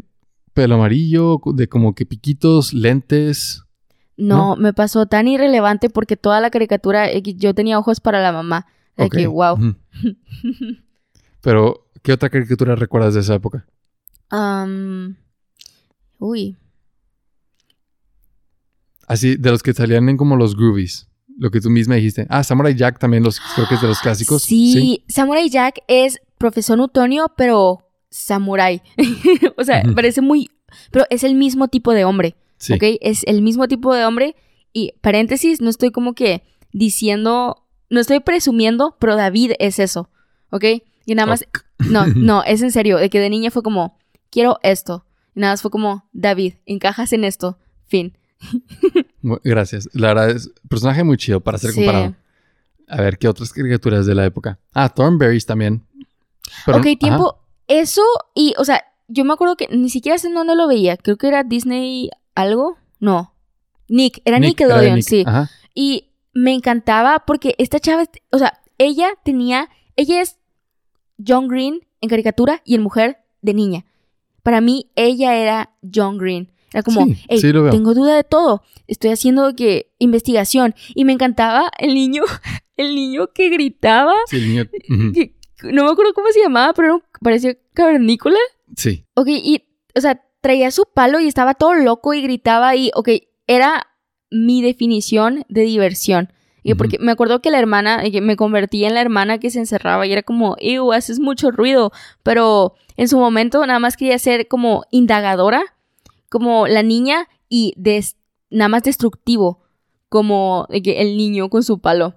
pelo 0.54 0.74
amarillo, 0.74 1.40
de 1.54 1.68
como 1.68 1.94
que 1.94 2.04
piquitos, 2.04 2.72
lentes. 2.72 3.60
No, 4.16 4.56
me 4.56 4.72
pasó 4.72 5.06
tan 5.06 5.26
irrelevante 5.28 5.90
porque 5.90 6.16
toda 6.16 6.40
la 6.40 6.50
caricatura, 6.50 7.10
eh, 7.10 7.22
yo 7.22 7.54
tenía 7.54 7.78
ojos 7.78 8.00
para 8.00 8.22
la 8.22 8.32
mamá. 8.32 8.66
De 8.96 9.04
Ok, 9.04 9.14
que, 9.16 9.26
wow. 9.26 9.74
Pero, 11.40 11.88
¿qué 12.02 12.12
otra 12.12 12.30
caricatura 12.30 12.76
recuerdas 12.76 13.14
de 13.14 13.20
esa 13.20 13.34
época? 13.34 13.66
Am, 14.30 15.16
uy. 16.18 16.56
Así, 19.06 19.36
de 19.36 19.50
los 19.50 19.62
que 19.62 19.74
salían 19.74 20.08
en 20.08 20.16
como 20.16 20.36
los 20.36 20.56
Groovies. 20.56 21.08
lo 21.36 21.50
que 21.50 21.60
tú 21.60 21.68
misma 21.68 21.96
dijiste. 21.96 22.26
Ah, 22.30 22.44
Samurai 22.44 22.74
Jack 22.74 22.98
también 23.00 23.24
los, 23.24 23.40
creo 23.54 23.68
que 23.68 23.74
es 23.74 23.80
de 23.82 23.88
los 23.88 23.98
clásicos. 24.02 24.42
Sí, 24.42 25.04
Samurai 25.08 25.50
Jack 25.50 25.80
es 25.88 26.20
profesor 26.38 26.78
Utonio, 26.80 27.32
pero 27.36 27.80
samurai. 28.10 28.80
o 29.56 29.64
sea, 29.64 29.82
parece 29.94 30.20
muy... 30.20 30.50
Pero 30.90 31.04
es 31.10 31.24
el 31.24 31.34
mismo 31.34 31.68
tipo 31.68 31.92
de 31.92 32.04
hombre, 32.04 32.36
Sí. 32.64 32.74
¿ok? 32.74 32.82
Es 33.00 33.22
el 33.26 33.42
mismo 33.42 33.68
tipo 33.68 33.94
de 33.94 34.04
hombre 34.04 34.36
y 34.72 34.92
paréntesis, 35.00 35.60
no 35.60 35.70
estoy 35.70 35.90
como 35.90 36.14
que 36.14 36.42
diciendo, 36.72 37.64
no 37.90 38.00
estoy 38.00 38.20
presumiendo, 38.20 38.96
pero 38.98 39.16
David 39.16 39.52
es 39.58 39.78
eso, 39.78 40.10
¿ok? 40.50 40.64
Y 41.06 41.14
nada 41.14 41.26
más, 41.26 41.46
no, 41.78 42.06
no, 42.16 42.42
es 42.44 42.62
en 42.62 42.72
serio, 42.72 42.98
de 42.98 43.10
que 43.10 43.20
de 43.20 43.30
niña 43.30 43.50
fue 43.50 43.62
como, 43.62 43.96
quiero 44.30 44.58
esto. 44.62 45.04
Y 45.34 45.40
nada 45.40 45.52
más 45.52 45.62
fue 45.62 45.70
como, 45.70 46.08
David, 46.12 46.54
encajas 46.66 47.12
en 47.12 47.24
esto, 47.24 47.58
fin. 47.86 48.16
Gracias. 49.44 49.88
La 49.92 50.08
verdad 50.08 50.30
es 50.30 50.50
personaje 50.68 51.02
muy 51.04 51.16
chido 51.16 51.40
para 51.40 51.58
ser 51.58 51.70
Sí. 51.70 51.76
comparado. 51.76 52.14
A 52.88 53.00
ver, 53.00 53.18
¿qué 53.18 53.28
otras 53.28 53.52
caricaturas 53.52 54.04
de 54.06 54.14
la 54.14 54.24
época? 54.26 54.58
Ah, 54.72 54.88
Thornberries 54.88 55.46
también. 55.46 55.82
Pero- 56.66 56.78
ok, 56.78 56.86
ajá. 56.86 56.96
tiempo. 56.98 57.38
Eso 57.66 58.02
y, 58.34 58.54
o 58.58 58.64
sea, 58.64 58.84
yo 59.08 59.24
me 59.24 59.32
acuerdo 59.32 59.56
que 59.56 59.68
ni 59.68 59.88
siquiera 59.88 60.18
sé 60.18 60.28
en 60.28 60.34
dónde 60.34 60.54
lo 60.54 60.68
veía. 60.68 60.96
Creo 60.98 61.16
que 61.16 61.28
era 61.28 61.42
Disney 61.44 62.10
algo. 62.34 62.76
No. 63.00 63.34
Nick, 63.88 64.20
era 64.24 64.38
Nick, 64.38 64.60
era 64.60 64.68
Nickelodeon, 64.78 64.94
Nick. 64.96 65.04
sí. 65.04 65.24
Ajá. 65.26 65.50
Y 65.74 66.10
me 66.32 66.52
encantaba 66.54 67.24
porque 67.26 67.54
esta 67.58 67.78
chava, 67.80 68.04
o 68.30 68.38
sea, 68.38 68.60
ella 68.78 69.08
tenía, 69.24 69.68
ella 69.96 70.20
es 70.20 70.38
John 71.24 71.48
Green 71.48 71.80
en 72.00 72.08
caricatura 72.08 72.60
y 72.64 72.74
en 72.74 72.82
mujer 72.82 73.18
de 73.42 73.54
niña. 73.54 73.84
Para 74.42 74.60
mí, 74.60 74.90
ella 74.96 75.36
era 75.36 75.74
John 75.94 76.18
Green. 76.18 76.50
Era 76.72 76.82
como, 76.82 77.04
Sí, 77.06 77.16
"Ey, 77.28 77.40
sí 77.40 77.52
lo 77.52 77.62
veo. 77.62 77.70
tengo 77.72 77.94
duda 77.94 78.16
de 78.16 78.24
todo. 78.24 78.62
Estoy 78.88 79.10
haciendo 79.10 79.54
que 79.54 79.92
investigación. 79.98 80.74
Y 80.94 81.04
me 81.04 81.12
encantaba 81.12 81.70
el 81.78 81.94
niño, 81.94 82.22
el 82.76 82.94
niño 82.94 83.28
que 83.32 83.48
gritaba. 83.48 84.12
Sí, 84.26 84.36
el 84.36 84.48
niño. 84.48 84.64
que- 85.12 85.34
no 85.72 85.84
me 85.84 85.90
acuerdo 85.90 86.12
cómo 86.14 86.26
se 86.32 86.40
llamaba, 86.42 86.74
pero 86.74 87.00
parecía 87.22 87.56
cavernícola. 87.74 88.38
Sí. 88.76 89.06
Ok, 89.14 89.28
y, 89.28 89.62
o 89.94 90.00
sea, 90.00 90.20
traía 90.44 90.70
su 90.70 90.84
palo 90.92 91.20
y 91.20 91.26
estaba 91.26 91.54
todo 91.54 91.72
loco 91.72 92.12
y 92.12 92.20
gritaba 92.20 92.76
y, 92.76 92.90
ok, 92.94 93.08
era 93.46 93.86
mi 94.30 94.60
definición 94.60 95.46
de 95.48 95.62
diversión. 95.62 96.30
Y 96.62 96.74
porque 96.74 96.98
me 96.98 97.12
acuerdo 97.12 97.40
que 97.40 97.50
la 97.50 97.58
hermana, 97.58 98.02
que 98.10 98.20
me 98.20 98.36
convertí 98.36 98.84
en 98.84 98.92
la 98.92 99.00
hermana 99.00 99.38
que 99.38 99.48
se 99.50 99.58
encerraba 99.58 100.06
y 100.06 100.12
era 100.12 100.22
como, 100.22 100.56
ew, 100.60 100.92
haces 100.92 101.18
mucho 101.18 101.50
ruido. 101.50 101.92
Pero 102.22 102.74
en 102.98 103.08
su 103.08 103.16
momento 103.18 103.64
nada 103.66 103.78
más 103.78 103.96
quería 103.96 104.18
ser 104.18 104.46
como 104.46 104.84
indagadora, 104.90 105.62
como 106.28 106.66
la 106.66 106.82
niña 106.82 107.26
y 107.48 107.72
des- 107.78 108.16
nada 108.50 108.68
más 108.68 108.82
destructivo, 108.82 109.62
como 110.10 110.66
que 110.82 111.00
el 111.00 111.16
niño 111.16 111.48
con 111.48 111.62
su 111.62 111.78
palo. 111.78 112.16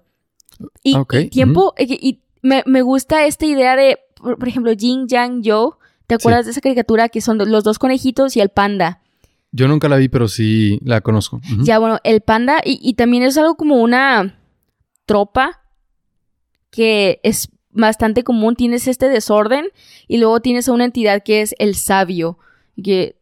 Y, 0.84 0.97
Ok, 0.97 1.13
y 1.13 1.30
tiempo, 1.30 1.73
y, 1.78 1.97
y 2.09 2.21
me, 2.41 2.63
me 2.65 2.82
gusta 2.82 3.25
esta 3.25 3.45
idea 3.45 3.78
de, 3.78 3.99
por, 4.21 4.38
por 4.38 4.47
ejemplo, 4.49 4.73
Jin, 4.78 5.07
Yang, 5.07 5.43
Yo. 5.43 5.78
¿Te 6.08 6.16
acuerdas 6.16 6.45
de 6.45 6.51
esa 6.51 6.62
caricatura 6.62 7.10
que 7.10 7.22
son 7.22 7.38
los 7.38 7.64
dos 7.64 7.80
conejitos 7.80 8.36
y 8.36 8.41
el 8.41 8.49
panda? 8.49 9.01
Yo 9.51 9.68
nunca 9.68 9.89
la 9.89 9.97
vi, 9.97 10.10
pero 10.10 10.28
sí 10.28 10.80
la 10.84 11.01
conozco. 11.01 11.41
Ya, 11.64 11.80
bueno, 11.80 11.99
el 12.03 12.22
panda, 12.22 12.60
y, 12.64 12.80
y 12.82 12.93
también 12.93 13.24
es 13.24 13.38
algo 13.38 13.55
como 13.55 13.82
una 13.82 14.39
tropa 15.05 15.62
que 16.70 17.20
es 17.24 17.49
bastante 17.72 18.24
común. 18.24 18.55
Tienes 18.55 18.88
este 18.88 19.10
desorden 19.10 19.68
y 20.08 20.18
luego 20.18 20.41
tienes 20.41 20.68
a 20.68 20.74
una 20.74 20.86
entidad 20.86 21.24
que 21.24 21.41
es 21.41 21.55
el 21.60 21.76
sabio. 21.76 22.38
Que, 22.82 23.18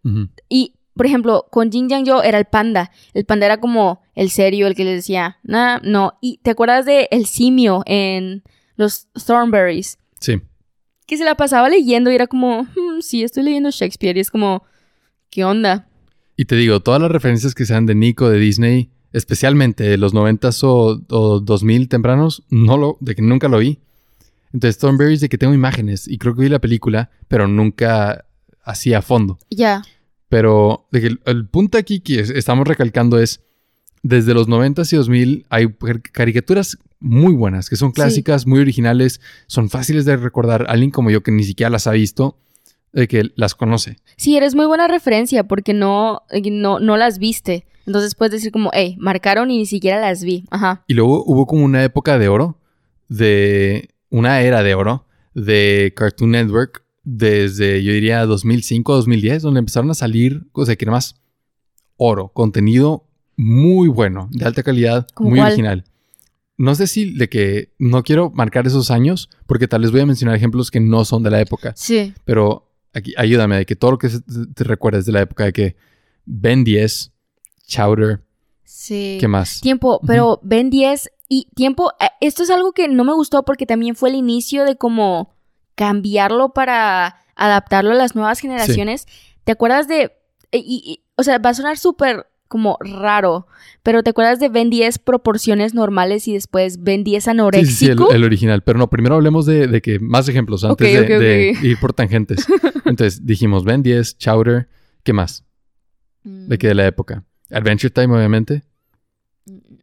y, 0.50 0.76
por 0.96 1.06
ejemplo, 1.06 1.48
con 1.52 1.72
Jin 1.72 1.90
Yang 1.90 2.06
Yo 2.06 2.24
era 2.24 2.38
el 2.38 2.46
panda. 2.46 2.92
El 3.14 3.26
panda 3.26 3.46
era 3.46 3.60
como 3.60 4.02
el 4.16 4.30
serio, 4.30 4.68
el 4.68 4.76
que 4.76 4.84
les 4.84 4.96
decía, 4.96 5.38
nah, 5.44 5.80
no. 5.84 6.18
Y 6.22 6.40
te 6.44 6.52
acuerdas 6.52 6.86
de 6.86 7.08
el 7.12 7.26
simio 7.26 7.84
en 7.86 8.44
los 8.76 9.08
Thornberries, 9.26 9.98
Sí. 10.20 10.42
Que 11.06 11.18
se 11.18 11.24
la 11.26 11.36
pasaba 11.36 11.70
leyendo 11.70 12.12
y 12.12 12.16
era 12.16 12.28
como, 12.28 12.64
"Hmm, 12.64 13.01
sí, 13.01 13.24
estoy 13.24 13.43
leyendo 13.43 13.70
Shakespeare. 13.72 14.18
Y 14.18 14.22
es 14.22 14.32
como, 14.32 14.64
¿qué 15.30 15.43
onda? 15.45 15.88
Y 16.38 16.45
te 16.45 16.56
digo, 16.56 16.80
todas 16.82 17.01
las 17.01 17.12
referencias 17.12 17.53
que 17.56 17.66
sean 17.66 17.86
de 17.86 17.95
Nico, 17.95 18.30
de 18.30 18.39
Disney, 18.39 18.89
especialmente 19.14 19.84
de 19.84 19.97
los 19.97 20.14
90s 20.14 20.64
o, 20.64 21.01
o 21.10 21.39
2000 21.39 21.88
tempranos, 21.88 22.43
no 22.49 22.78
lo, 22.78 22.97
de 22.99 23.16
que 23.16 23.22
nunca 23.22 23.47
lo 23.47 23.60
vi. 23.60 23.80
Entonces, 24.53 24.78
Thornberries 24.78 25.22
de 25.22 25.30
que 25.30 25.38
tengo 25.38 25.53
imágenes 25.53 26.08
y 26.08 26.18
creo 26.18 26.34
que 26.36 26.41
vi 26.41 26.49
la 26.49 26.60
película, 26.60 27.10
pero 27.28 27.47
nunca 27.47 28.26
así 28.64 28.93
a 28.93 29.01
fondo. 29.01 29.38
Ya. 29.49 29.84
Pero 30.30 30.88
de 30.91 31.01
que 31.01 31.08
el, 31.08 31.22
el 31.26 31.47
punto 31.47 31.78
aquí 31.78 31.99
que 31.99 32.20
es- 32.20 32.30
estamos 32.32 32.68
recalcando 32.68 33.20
es, 33.20 33.41
desde 34.08 34.36
los 34.36 34.47
90s 34.47 34.93
y 34.93 34.97
2000 34.97 35.45
hay 35.49 35.68
car- 35.74 36.01
caricaturas 36.03 36.78
muy 36.99 37.34
buenas, 37.34 37.70
que 37.70 37.76
son 37.76 37.91
clásicas, 37.91 38.45
muy 38.45 38.60
originales, 38.60 39.20
son 39.47 39.68
fáciles 39.70 40.06
de 40.06 40.16
recordar. 40.16 40.66
Alguien 40.70 40.91
como 40.91 41.10
yo 41.10 41.24
que 41.24 41.32
ni 41.32 41.43
siquiera 41.43 41.72
las 41.72 41.88
ha 41.88 41.91
visto, 41.91 42.38
que 43.10 43.32
las 43.36 43.56
conoce. 43.56 43.97
Sí, 44.16 44.38
eres 44.38 44.53
muy 44.53 44.68
buena 44.68 44.88
referencia 44.88 45.45
porque 45.47 45.74
no, 45.74 46.22
eh, 46.30 46.41
no, 46.51 46.80
no 46.80 46.97
las 46.97 47.18
viste. 47.18 47.66
Entonces 47.88 48.14
puedes 48.16 48.32
decir 48.32 48.51
como, 48.51 48.70
hey, 48.74 48.95
marcaron 48.99 49.49
y 49.49 49.58
ni 49.58 49.66
siquiera 49.66 49.99
las 49.99 50.24
vi. 50.24 50.45
Ajá. 50.51 50.84
Y 50.88 50.93
luego 50.93 51.24
hubo 51.26 51.47
como 51.47 51.66
una 51.66 51.84
época 51.84 52.18
de 52.20 52.28
oro, 52.30 52.60
de 53.10 53.89
una 54.10 54.41
era 54.41 54.62
de 54.64 54.76
oro 54.76 55.06
de 55.34 55.93
Cartoon 55.95 56.32
Network 56.32 56.84
desde, 57.03 57.84
yo 57.84 57.91
diría, 57.91 58.24
2005 58.26 58.93
a 58.93 58.95
2010, 58.97 59.41
donde 59.41 59.60
empezaron 59.60 59.89
a 59.91 59.95
salir, 59.95 60.43
o 60.53 60.66
sea, 60.66 60.76
que 60.76 60.86
era 60.86 60.91
más 60.91 61.16
oro, 61.97 62.30
contenido 62.30 63.08
muy 63.38 63.88
bueno, 63.88 64.28
de 64.32 64.46
alta 64.46 64.64
calidad, 64.64 65.08
¿Cómo 65.14 65.30
muy 65.32 65.40
cuál? 65.40 65.48
original. 65.52 65.84
No 66.58 66.74
sé 66.76 66.88
si 66.88 67.14
de 67.14 67.28
que 67.28 67.74
no 67.80 68.04
quiero 68.04 68.30
marcar 68.32 68.66
esos 68.66 68.90
años, 68.92 69.30
porque 69.46 69.68
tal 69.68 69.82
vez 69.82 69.92
voy 69.92 70.02
a 70.02 70.06
mencionar 70.06 70.36
ejemplos 70.36 70.72
que 70.72 70.80
no 70.80 71.04
son 71.04 71.22
de 71.24 71.32
la 71.32 71.42
época, 71.42 71.74
Sí. 71.76 72.14
pero 72.24 72.72
aquí 72.94 73.14
ayúdame 73.18 73.58
de 73.58 73.66
que 73.66 73.76
todo 73.76 73.92
lo 73.92 73.98
que 73.98 74.10
te 74.54 74.64
recuerdes 74.64 75.06
de 75.06 75.12
la 75.12 75.22
época 75.22 75.44
de 75.46 75.52
que 75.54 75.76
Ben 76.26 76.64
10, 76.64 77.12
Chowder, 77.68 78.22
Sí. 78.64 79.18
¿qué 79.20 79.28
más? 79.28 79.60
Tiempo, 79.60 80.00
pero 80.08 80.40
Ben 80.44 80.70
10 80.70 81.10
y 81.28 81.50
tiempo, 81.56 81.92
eh, 82.00 82.06
esto 82.22 82.44
es 82.44 82.50
algo 82.50 82.72
que 82.72 82.88
no 82.88 83.04
me 83.04 83.14
gustó 83.14 83.44
porque 83.44 83.66
también 83.66 83.96
fue 83.96 84.10
el 84.10 84.16
inicio 84.16 84.64
de 84.64 84.78
como 84.78 85.36
cambiarlo 85.76 86.54
para 86.54 87.18
adaptarlo 87.36 87.92
a 87.92 87.96
las 87.96 88.16
nuevas 88.16 88.40
generaciones. 88.40 89.08
¿Te 89.44 89.52
acuerdas 89.52 89.88
de, 89.90 90.14
y, 90.52 90.60
y- 90.60 91.04
o 91.18 91.24
sea, 91.24 91.38
va 91.40 91.50
a 91.50 91.54
sonar 91.54 91.78
súper 91.78 92.28
como 92.48 92.78
raro, 92.80 93.48
pero 93.84 94.04
¿te 94.04 94.12
acuerdas 94.12 94.39
de 94.39 94.50
Ben 94.50 94.70
10 94.70 95.00
proporciones 95.00 95.74
normales 95.74 96.28
y 96.28 96.34
después 96.34 96.84
Ben 96.84 97.04
10 97.04 97.24
Sí, 97.24 97.30
anoréxico? 97.30 97.70
sí, 97.72 97.86
sí, 97.86 97.91
el, 97.91 98.16
el 98.16 98.24
original. 98.24 98.62
Pero 98.64 98.78
no, 98.80 98.89
primero 98.89 99.16
hablemos 99.16 99.46
de, 99.46 99.68
de 99.68 99.82
que 99.82 100.00
más 100.00 100.28
ejemplos 100.30 100.64
antes 100.64 100.88
de, 101.08 101.58
ir 101.62 101.80
por 101.80 101.93
tangentes. 101.93 102.46
Entonces 102.86 103.26
dijimos 103.26 103.64
Ben 103.64 103.82
10, 103.84 104.18
Chowder, 104.18 104.68
¿qué 105.04 105.14
más? 105.14 105.43
Mm. 106.24 106.48
De 106.48 106.58
que 106.58 106.68
de 106.68 106.76
la 106.76 106.86
época. 106.88 107.24
Adventure 107.52 107.89
Time, 107.89 108.16
obviamente. 108.16 108.64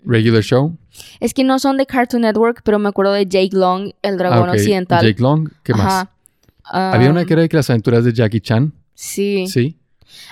Regular 0.05 0.43
Show. 0.43 0.77
Es 1.21 1.33
que 1.35 1.45
no 1.45 1.59
son 1.59 1.77
de 1.77 1.87
Cartoon 1.87 2.23
Network, 2.23 2.63
pero 2.65 2.79
me 2.79 2.89
acuerdo 2.89 3.13
de 3.13 3.27
Jake 3.27 3.51
Long, 3.57 3.93
el 4.03 4.15
Ah, 4.15 4.17
dragón 4.17 4.49
ok. 4.49 4.55
occidental. 4.57 5.05
Jake 5.07 5.23
Long, 5.23 5.49
¿qué 5.63 5.75
más? 5.75 5.87
Ajá. 5.87 6.93
Había 6.95 7.11
una 7.11 7.21
Um, 7.21 7.27
que 7.27 7.33
era 7.35 7.43
de 7.43 7.49
que 7.49 7.57
las 7.57 7.71
aventuras 7.71 8.05
de 8.05 8.13
Jackie 8.13 8.41
Chan. 8.41 8.73
Sí. 8.95 9.47
Sí. 9.49 9.79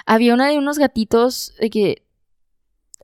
Había 0.07 0.35
una 0.35 0.49
de 0.49 0.59
unos 0.59 0.79
gatitos 0.79 1.55
de 1.61 1.71
que. 1.71 2.03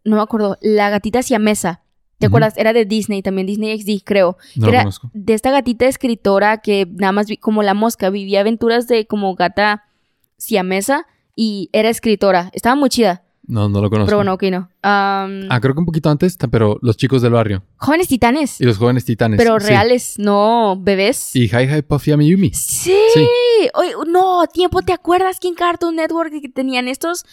No 0.05 0.17
me 0.17 0.23
acuerdo. 0.23 0.57
La 0.61 0.91
gatita 0.91 1.23
siamesa. 1.23 1.83
¿Te 2.19 2.27
acuerdas? 2.27 2.55
Era 2.57 2.73
de 2.73 2.87
Disney, 2.87 3.21
también 3.23 3.47
Disney 3.47 3.79
XD, 3.79 4.03
creo. 4.03 4.39
No 4.55 4.67
lo 4.67 4.73
Era- 4.73 4.81
conozco. 4.83 5.11
De 5.13 5.35
esta 5.35 5.51
gatita 5.51 5.85
escritora 5.87 6.59
que 6.59 6.87
nada 6.95 7.13
más 7.13 7.27
vi- 7.27 7.37
como 7.37 7.63
la 7.63 7.75
mosca, 7.75 8.09
vivía 8.09 8.41
aventuras 8.41 8.89
de 8.89 9.07
como 9.07 9.35
gata 9.35 9.85
siamesa 10.39 11.07
y 11.35 11.69
era 11.73 11.89
escritora. 11.91 12.51
Estaba 12.55 12.75
muy 12.75 12.89
chida. 12.89 13.23
No, 13.49 13.69
no 13.69 13.81
lo 13.81 13.91
conozco. 13.91 14.07
Pero 14.07 14.17
bueno, 14.17 14.33
ok, 14.33 14.43
no. 14.45 14.59
Um, 14.83 15.47
Ah, 15.51 15.59
creo 15.61 15.73
que 15.75 15.79
un 15.81 15.87
poquito 15.87 16.11
antes, 16.11 16.37
pero 16.51 16.79
Los 16.83 16.97
Chicos 16.97 17.23
del 17.23 17.33
Barrio. 17.33 17.63
Jóvenes 17.77 18.09
titanes. 18.09 18.61
Y 18.61 18.65
Los 18.65 18.77
Jóvenes 18.79 19.05
Titanes. 19.05 19.39
Pero 19.39 19.61
sí. 19.61 19.67
reales, 19.69 20.15
no 20.19 20.77
bebés. 20.81 21.37
Y 21.37 21.45
Hi 21.45 21.69
Hi 21.71 21.83
Puffy 21.83 22.11
Ami 22.13 22.29
Yumi. 22.31 22.51
Sí. 22.53 22.97
Sí. 23.15 23.29
Oye, 23.75 23.93
no, 24.09 24.47
tiempo, 24.53 24.83
¿te 24.83 24.93
acuerdas 24.93 25.39
que 25.39 25.47
en 25.49 25.55
Cartoon 25.55 25.95
Network 25.97 26.33
que 26.41 26.49
tenían 26.49 26.89
estos? 26.89 27.25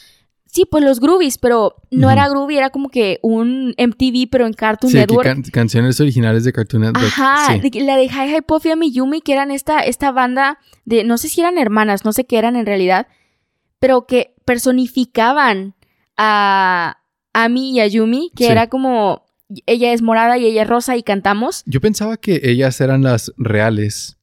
Sí, 0.53 0.65
pues 0.69 0.83
los 0.83 0.99
Groovies, 0.99 1.39
pero 1.39 1.77
no 1.89 2.11
era 2.11 2.29
Groovy, 2.29 2.57
era 2.57 2.69
como 2.69 2.89
que 2.89 3.17
un 3.23 3.73
MTV, 3.75 4.27
pero 4.29 4.45
en 4.45 4.53
Cartoon 4.53 4.91
Sí, 4.91 4.97
Network. 4.99 5.23
can- 5.25 5.41
canciones 5.41 5.99
originales 5.99 6.43
de 6.43 6.53
Cartoon 6.53 6.83
Network. 6.83 7.07
Ajá, 7.07 7.59
Sí. 7.59 7.79
la 7.79 7.97
de 7.97 8.03
Hi 8.03 8.35
Hi 8.35 8.41
Puffy 8.45 8.69
y 8.79 8.91
Yumi, 8.93 9.21
que 9.21 9.33
eran 9.33 9.49
esta, 9.49 9.79
esta 9.79 10.11
banda 10.11 10.59
de, 10.85 11.03
no 11.05 11.17
sé 11.17 11.27
si 11.29 11.41
eran 11.41 11.57
hermanas, 11.57 12.05
no 12.05 12.13
sé 12.13 12.25
qué 12.25 12.37
eran 12.37 12.55
en 12.55 12.67
realidad, 12.67 13.07
pero 13.79 14.05
que 14.05 14.35
personificaban 14.45 15.73
a 16.17 16.97
Ami 17.33 17.71
y 17.71 17.79
a 17.79 17.87
Yumi, 17.87 18.31
que 18.35 18.45
Sí. 18.45 18.51
era 18.51 18.67
como, 18.67 19.25
ella 19.65 19.91
es 19.91 20.03
morada 20.03 20.37
y 20.37 20.45
ella 20.45 20.61
es 20.61 20.67
rosa 20.67 20.95
y 20.97 21.01
cantamos. 21.01 21.63
Yo 21.65 21.81
pensaba 21.81 22.17
que 22.17 22.41
ellas 22.43 22.79
eran 22.79 23.01
las 23.01 23.33
reales 23.37 24.17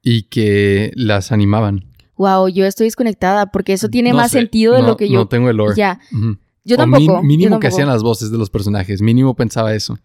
y 0.00 0.22
que 0.22 0.90
las 0.94 1.32
animaban. 1.32 1.84
Wow, 2.16 2.48
yo 2.48 2.64
estoy 2.66 2.86
desconectada 2.86 3.46
porque 3.46 3.72
eso 3.74 3.88
tiene 3.88 4.10
No 4.10 4.16
más 4.16 4.30
sé, 4.32 4.38
sentido 4.38 4.74
de 4.74 4.82
no- 4.82 4.88
lo 4.88 4.96
que 4.96 5.08
yo... 5.08 5.18
No 5.18 5.28
tengo 5.28 5.50
el 5.50 5.56
lore. 5.56 5.74
Ya, 5.76 6.00
yo 6.64 6.74
O 6.74 6.78
tampoco. 6.78 7.02
yo 7.04 7.22
mínimo 7.22 7.60
que 7.60 7.66
hacían 7.68 7.88
las 7.88 8.02
voces 8.02 8.30
de 8.30 8.38
los 8.38 8.50
personajes. 8.50 9.00
Mínimo 9.02 9.34
pensaba 9.34 9.74
eso. 9.74 9.98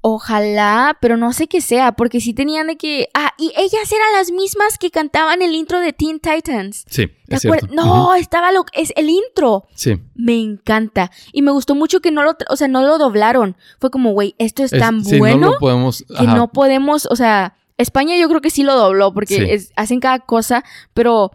Ojalá, 0.00 0.96
pero 1.00 1.16
no 1.16 1.32
sé 1.32 1.48
qué 1.48 1.60
sea, 1.60 1.90
porque 1.92 2.20
sí 2.20 2.32
tenían 2.32 2.68
de 2.68 2.76
que. 2.76 3.08
Ah, 3.14 3.32
y 3.36 3.52
ellas 3.56 3.90
eran 3.90 4.12
las 4.16 4.30
mismas 4.30 4.78
que 4.78 4.92
cantaban 4.92 5.42
el 5.42 5.54
intro 5.54 5.80
de 5.80 5.92
Teen 5.92 6.20
Titans. 6.20 6.84
Sí, 6.88 7.08
¿Te 7.26 7.34
es 7.34 7.42
cierto. 7.42 7.66
No, 7.74 8.14
estaba 8.14 8.52
lo 8.52 8.64
es 8.74 8.92
el 8.94 9.10
intro. 9.10 9.66
Sí. 9.74 10.00
Me 10.14 10.40
encanta. 10.40 11.10
Y 11.32 11.42
me 11.42 11.50
gustó 11.50 11.74
mucho 11.74 11.98
que 12.00 12.12
no 12.12 12.22
lo, 12.22 12.36
o 12.48 12.54
sea, 12.56 12.68
no 12.68 12.82
lo 12.82 12.96
doblaron. 12.96 13.56
Fue 13.80 13.90
como, 13.90 14.12
güey, 14.12 14.36
esto 14.38 14.62
es, 14.62 14.72
Es- 14.72 14.78
tan 14.78 15.04
sí, 15.04 15.18
bueno 15.18 15.38
no 15.48 15.52
lo 15.54 15.58
podemos. 15.58 16.04
que 16.06 16.14
ajá. 16.14 16.36
no 16.36 16.52
podemos, 16.52 17.06
o 17.10 17.16
sea, 17.16 17.57
España 17.78 18.16
yo 18.20 18.28
creo 18.28 18.40
que 18.40 18.50
sí 18.50 18.62
lo 18.62 18.74
dobló 18.76 19.14
porque 19.14 19.36
Sí. 19.36 19.44
es- 19.48 19.72
hacen 19.76 20.00
cada 20.00 20.18
cosa, 20.20 20.64
pero 20.94 21.30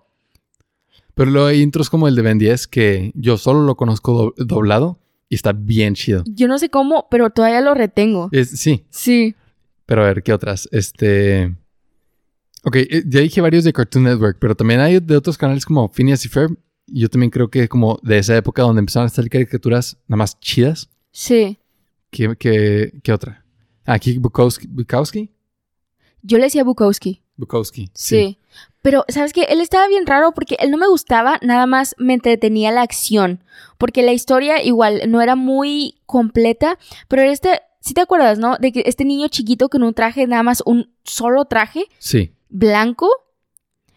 Pero 1.15 1.29
luego 1.31 1.47
hay 1.47 1.61
intros 1.61 1.89
como 1.89 2.07
el 2.07 2.15
de 2.15 2.21
Ben 2.23 2.37
10 2.39 2.67
que 2.67 3.11
yo 3.15 3.37
solo 3.37 3.61
lo 3.63 3.75
conozco 3.75 4.33
do- 4.37 4.45
doblado 4.45 4.99
y 5.29 5.35
está 5.35 5.51
bien 5.53 5.93
chido. 5.95 6.23
yo 6.27 6.47
no 6.47 6.57
sé 6.59 6.69
cómo, 6.69 7.07
pero 7.09 7.29
todavía 7.29 7.61
lo 7.61 7.73
retengo. 7.75 8.29
Es, 8.31 8.49
sí, 8.49 8.85
Sí. 8.89 9.35
pero 9.85 10.03
a 10.03 10.07
ver, 10.07 10.23
¿qué 10.23 10.33
otras? 10.33 10.67
Este. 10.71 11.55
Ok, 12.65 12.75
eh, 12.77 13.03
ya 13.05 13.19
dije 13.19 13.41
varios 13.41 13.63
de 13.63 13.73
Cartoon 13.73 14.05
Network, 14.05 14.37
pero 14.39 14.55
también 14.55 14.79
hay 14.79 14.99
de 14.99 15.17
otros 15.17 15.37
canales 15.37 15.65
como 15.65 15.87
Phineas 15.89 16.23
y 16.25 16.29
Ferb. 16.29 16.57
Yo 16.87 17.09
también 17.09 17.29
creo 17.29 17.49
que 17.49 17.67
como 17.67 17.99
de 18.03 18.17
esa 18.17 18.35
época 18.35 18.61
donde 18.63 18.79
empezaron 18.79 19.07
a 19.07 19.09
salir 19.09 19.29
caricaturas 19.29 19.97
nada 20.07 20.17
más 20.17 20.39
chidas. 20.39 20.89
Sí. 21.11 21.57
¿Qué, 22.09 22.35
qué, 22.39 22.93
qué 23.03 23.11
otra? 23.13 23.43
Aquí 23.85 24.17
Bukowski. 24.17 24.67
¿Bukowski? 24.67 25.29
Yo 26.23 26.37
le 26.39 26.45
decía 26.45 26.63
Bukowski. 26.63 27.21
Bukowski. 27.37 27.89
Sí. 27.93 28.39
Pero, 28.81 29.05
¿sabes 29.07 29.31
qué? 29.33 29.43
Él 29.43 29.61
estaba 29.61 29.87
bien 29.87 30.05
raro 30.05 30.33
porque 30.33 30.55
él 30.59 30.71
no 30.71 30.77
me 30.77 30.87
gustaba, 30.87 31.37
nada 31.41 31.65
más 31.67 31.95
me 31.97 32.13
entretenía 32.13 32.71
la 32.71 32.81
acción. 32.81 33.43
Porque 33.77 34.01
la 34.03 34.11
historia 34.13 34.61
igual 34.63 35.01
no 35.07 35.21
era 35.21 35.35
muy 35.35 36.01
completa, 36.05 36.77
pero 37.07 37.21
este, 37.23 37.61
si 37.79 37.93
te 37.93 38.01
acuerdas, 38.01 38.39
¿no? 38.39 38.57
De 38.57 38.71
que 38.71 38.83
este 38.85 39.05
niño 39.05 39.27
chiquito 39.27 39.69
con 39.69 39.83
un 39.83 39.93
traje, 39.93 40.27
nada 40.27 40.43
más 40.43 40.63
un 40.65 40.93
solo 41.03 41.45
traje 41.45 41.85
Sí. 41.99 42.31
blanco. 42.49 43.09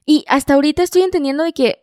Y 0.05 0.25
hasta 0.29 0.55
ahorita 0.55 0.83
estoy 0.85 1.03
entendiendo 1.03 1.43
de 1.45 1.53
que 1.53 1.83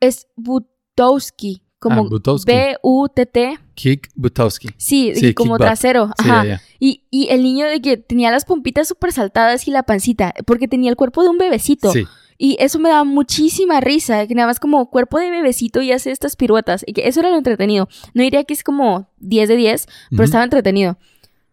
es 0.00 0.26
Butowski, 0.36 1.62
como 1.78 2.08
Ah. 2.10 2.38
B-U-T-T. 2.46 3.58
Kick 3.74 4.10
Butowski. 4.16 4.68
Sí, 4.76 5.12
Sí, 5.14 5.32
como 5.34 5.58
trasero. 5.58 6.08
Sí, 6.22 6.28
Ajá. 6.28 6.44
ya. 6.44 6.62
Y, 6.80 7.04
y 7.10 7.28
el 7.30 7.42
niño 7.42 7.66
de 7.66 7.80
que 7.80 7.96
tenía 7.96 8.30
las 8.30 8.44
pompitas 8.44 8.86
súper 8.88 9.12
saltadas 9.12 9.66
y 9.66 9.70
la 9.72 9.82
pancita, 9.82 10.32
porque 10.46 10.68
tenía 10.68 10.90
el 10.90 10.96
cuerpo 10.96 11.22
de 11.22 11.28
un 11.30 11.38
bebecito. 11.38 11.92
Sí. 11.92 12.04
Y 12.40 12.56
eso 12.60 12.78
me 12.78 12.88
daba 12.88 13.02
muchísima 13.02 13.80
risa, 13.80 14.24
que 14.28 14.34
nada 14.36 14.46
más 14.46 14.60
como 14.60 14.88
cuerpo 14.90 15.18
de 15.18 15.28
bebecito 15.30 15.82
y 15.82 15.90
hace 15.90 16.12
estas 16.12 16.36
piruetas. 16.36 16.84
Y 16.86 16.92
que 16.92 17.08
eso 17.08 17.18
era 17.18 17.30
lo 17.30 17.36
entretenido. 17.36 17.88
No 18.14 18.22
diría 18.22 18.44
que 18.44 18.54
es 18.54 18.62
como 18.62 19.10
10 19.18 19.48
de 19.48 19.56
10, 19.56 19.86
pero 20.10 20.22
estaba 20.22 20.44
entretenido. 20.44 20.98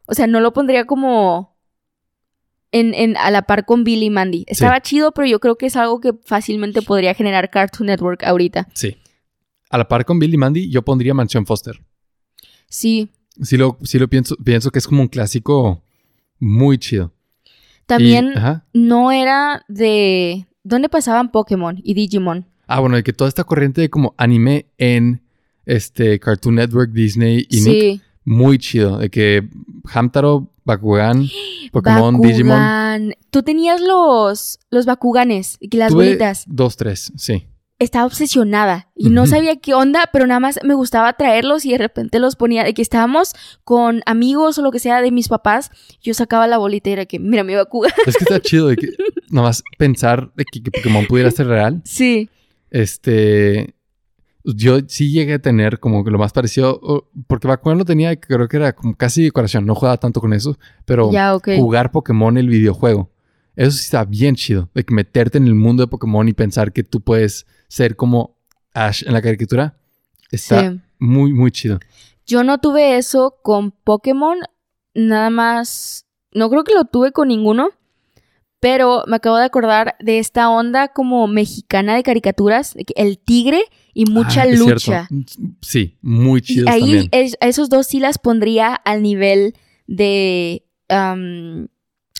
O 0.06 0.14
sea, 0.14 0.28
no 0.28 0.40
lo 0.42 0.54
pondría 0.54 0.86
como 0.86 1.58
en, 2.72 2.94
en- 2.94 3.18
a 3.18 3.32
la 3.32 3.44
par 3.44 3.66
con 3.66 3.84
Billy 3.84 4.06
y 4.06 4.10
Mandy. 4.12 4.44
Estaba 4.48 4.80
chido, 4.82 5.12
pero 5.12 5.28
yo 5.28 5.40
creo 5.40 5.58
que 5.58 5.66
es 5.66 5.76
algo 5.76 6.00
que 6.02 6.14
fácilmente 6.26 6.84
podría 6.84 7.16
generar 7.16 7.50
Cartoon 7.50 7.88
Network 7.88 8.24
ahorita. 8.24 8.68
Sí. 8.76 8.98
A 9.72 9.80
la 9.80 9.88
par 9.88 10.06
con 10.06 10.20
Billy 10.20 10.36
y 10.36 10.38
Mandy, 10.38 10.70
yo 10.70 10.84
pondría 10.84 11.16
Mansión 11.16 11.48
Foster. 11.48 11.80
Sí. 12.68 13.10
Sí 13.42 13.58
lo, 13.58 13.78
sí 13.84 14.00
lo 14.00 14.08
pienso, 14.08 14.36
pienso 14.38 14.72
que 14.72 14.80
es 14.80 14.88
como 14.88 15.02
un 15.02 15.08
clásico 15.08 15.84
muy 16.40 16.78
chido. 16.78 17.12
También 17.86 18.34
Y- 18.74 18.80
no 18.80 19.12
era 19.12 19.64
de... 19.68 20.48
¿Dónde 20.64 20.90
pasaban 20.90 21.32
Pokémon 21.32 21.80
y 21.84 21.94
Digimon? 21.94 22.46
Ah, 22.68 22.80
bueno, 22.80 22.96
de 22.96 23.04
que 23.04 23.14
toda 23.14 23.28
esta 23.28 23.44
corriente 23.44 23.82
de 23.82 23.90
como 23.92 24.16
anime 24.18 24.66
en 24.80 25.22
este 25.66 26.20
Cartoon 26.20 26.56
Network, 26.56 26.92
Disney 26.92 27.46
y 27.50 27.62
Nick, 27.62 27.82
sí. 27.82 28.02
muy 28.24 28.58
chido. 28.58 28.98
De 28.98 29.10
que 29.12 29.48
Hamtaro, 29.94 30.52
Bakugan, 30.64 31.28
Pokémon, 31.72 32.20
Digimon. 32.20 32.58
Bakugan. 32.58 33.14
Tú 33.30 33.44
tenías 33.44 33.80
los, 33.82 34.60
los 34.72 34.88
Bakuganes, 34.88 35.58
y 35.60 35.76
las 35.78 35.92
Tuve 35.92 36.06
bolitas. 36.08 36.46
Dos, 36.48 36.78
tres, 36.78 37.14
sí. 37.16 37.46
Estaba 37.78 38.06
obsesionada 38.06 38.90
y 38.96 39.10
no 39.10 39.28
sabía 39.28 39.58
qué 39.58 39.74
onda, 39.74 40.10
pero 40.14 40.26
nada 40.26 40.40
más 40.40 40.60
me 40.64 40.74
gustaba 40.76 41.12
traerlos 41.14 41.66
y 41.66 41.72
de 41.72 41.78
repente 41.78 42.20
los 42.20 42.38
ponía. 42.38 42.64
De 42.64 42.74
que 42.74 42.82
estábamos 42.82 43.34
con 43.66 44.02
amigos 44.06 44.58
o 44.58 44.62
lo 44.62 44.72
que 44.72 44.80
sea 44.80 45.02
de 45.02 45.12
mis 45.12 45.28
papás, 45.28 45.72
yo 46.02 46.14
sacaba 46.14 46.48
la 46.48 46.58
bolita 46.58 46.90
y 46.90 46.94
era 46.94 47.06
que, 47.06 47.20
mira 47.20 47.44
mi 47.44 47.54
Bakugan. 47.54 47.92
Es 48.08 48.16
que 48.16 48.24
está 48.24 48.40
chido 48.40 48.68
de 48.68 48.78
que 48.78 48.88
nomás 49.30 49.62
pensar 49.78 50.32
de 50.36 50.46
que, 50.46 50.64
que 50.64 50.72
Pokémon 50.72 51.06
pudiera 51.06 51.30
ser 51.32 51.48
real. 51.48 51.82
sí. 51.84 52.30
Este. 52.72 53.76
Yo 54.44 54.78
sí 54.88 55.12
llegué 55.12 55.34
a 55.34 55.40
tener 55.40 55.80
como 55.80 56.04
que 56.04 56.12
lo 56.12 56.20
más 56.20 56.32
parecido. 56.32 57.10
Porque 57.28 57.48
Bakugan 57.48 57.78
lo 57.78 57.86
tenía, 57.86 58.16
creo 58.20 58.48
que 58.48 58.58
era 58.58 58.76
como 58.76 58.96
casi 58.96 59.24
decoración. 59.24 59.66
No 59.66 59.76
jugaba 59.76 59.98
tanto 59.98 60.22
con 60.22 60.34
eso. 60.34 60.58
Pero 60.86 61.12
Ya, 61.12 61.38
jugar 61.58 61.92
Pokémon 61.92 62.38
el 62.38 62.48
videojuego. 62.48 63.12
Eso 63.56 63.72
sí 63.72 63.86
está 63.86 64.06
bien 64.06 64.36
chido. 64.36 64.70
De 64.76 64.84
que 64.84 64.94
meterte 64.94 65.38
en 65.38 65.48
el 65.48 65.56
mundo 65.56 65.84
de 65.84 65.88
Pokémon 65.88 66.28
y 66.28 66.34
pensar 66.34 66.74
que 66.74 66.84
tú 66.84 67.02
puedes 67.02 67.48
ser 67.76 67.96
como 67.98 68.38
Ash 68.74 69.04
en 69.06 69.12
la 69.14 69.22
caricatura. 69.22 69.78
Está 70.32 70.72
Sí. 70.72 70.80
muy, 71.00 71.34
muy 71.34 71.52
chido. 71.52 71.80
Yo 72.26 72.44
no 72.44 72.58
tuve 72.60 72.98
eso 72.98 73.38
con 73.44 73.72
Pokémon, 73.72 74.38
nada 74.94 75.30
más. 75.30 76.06
No 76.34 76.50
creo 76.50 76.64
que 76.64 76.74
lo 76.74 76.86
tuve 76.86 77.12
con 77.12 77.28
ninguno. 77.28 77.70
Pero 78.62 79.04
me 79.08 79.18
acabo 79.18 79.38
de 79.38 79.44
acordar 79.46 79.96
de 80.00 80.18
esta 80.18 80.50
onda 80.50 80.88
como 80.88 81.28
mexicana 81.28 81.96
de 81.96 82.02
caricaturas, 82.04 82.74
el 82.96 83.20
tigre 83.20 83.62
y 83.94 84.06
mucha 84.06 84.44
Ah, 84.44 84.46
lucha. 84.48 85.08
Sí, 85.62 85.98
muy 86.02 86.40
Y 86.40 86.42
chidos 86.42 86.70
ahí 86.70 86.80
también. 86.82 87.10
es- 87.12 87.38
a 87.42 87.48
esos 87.48 87.70
dos 87.70 87.86
sí 87.88 88.00
las 88.00 88.18
pondría 88.18 88.74
al 88.74 89.04
nivel 89.04 89.54
de 89.86 90.64
am, 90.90 91.68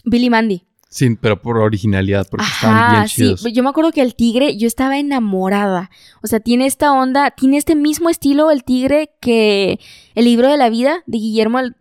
Billy 0.04 0.30
Mandy. 0.30 0.66
Sí, 0.98 1.14
pero 1.20 1.42
por 1.42 1.58
originalidad, 1.58 2.26
porque 2.32 2.46
están 2.46 2.74
Ajá, 2.74 2.92
bien 2.94 3.08
sí. 3.10 3.16
chidos. 3.16 3.44
Yo 3.54 3.64
me 3.64 3.70
acuerdo 3.70 3.92
que 3.92 4.02
el 4.02 4.16
tigre, 4.16 4.56
yo 4.56 4.66
estaba 4.66 4.98
enamorada. 4.98 5.90
O 6.24 6.28
sea, 6.28 6.40
tiene 6.40 6.66
esta 6.68 6.94
onda, 6.94 7.32
tiene 7.32 7.58
este 7.58 7.76
mismo 7.76 8.10
estilo 8.10 8.50
el 8.50 8.64
tigre 8.64 9.12
que 9.20 9.78
el 10.14 10.24
libro 10.24 10.48
de 10.50 10.56
la 10.56 10.70
vida 10.70 11.04
de 11.06 11.18
Guillermo. 11.18 11.60
el- 11.60 11.76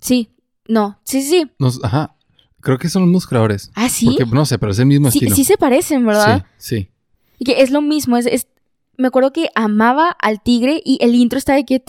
Sí, 0.00 0.30
no, 0.68 1.00
sí, 1.02 1.22
sí. 1.22 1.50
Nos- 1.58 1.82
ajá. 1.82 2.14
Creo 2.60 2.78
que 2.78 2.88
son 2.88 3.02
los 3.02 3.08
mismos 3.08 3.26
creadores. 3.26 3.72
Ah, 3.74 3.88
sí. 3.88 4.06
Porque 4.06 4.26
no 4.26 4.46
sé, 4.46 4.56
pero 4.60 4.70
es 4.70 4.78
el 4.78 4.86
mismo 4.86 5.10
Sí, 5.10 5.18
estilo. 5.18 5.34
sí 5.34 5.42
se 5.42 5.56
parecen, 5.58 6.06
¿verdad? 6.06 6.46
Sí, 6.56 6.76
sí. 6.76 6.88
Y 7.40 7.44
que 7.44 7.62
es 7.62 7.72
lo 7.72 7.80
mismo, 7.82 8.16
es, 8.16 8.26
es- 8.26 8.46
me 8.96 9.08
acuerdo 9.08 9.32
que 9.32 9.48
amaba 9.56 10.10
al 10.10 10.40
tigre 10.40 10.80
y 10.84 10.98
el 11.00 11.16
intro 11.16 11.36
está 11.40 11.54
de 11.54 11.64
que 11.64 11.82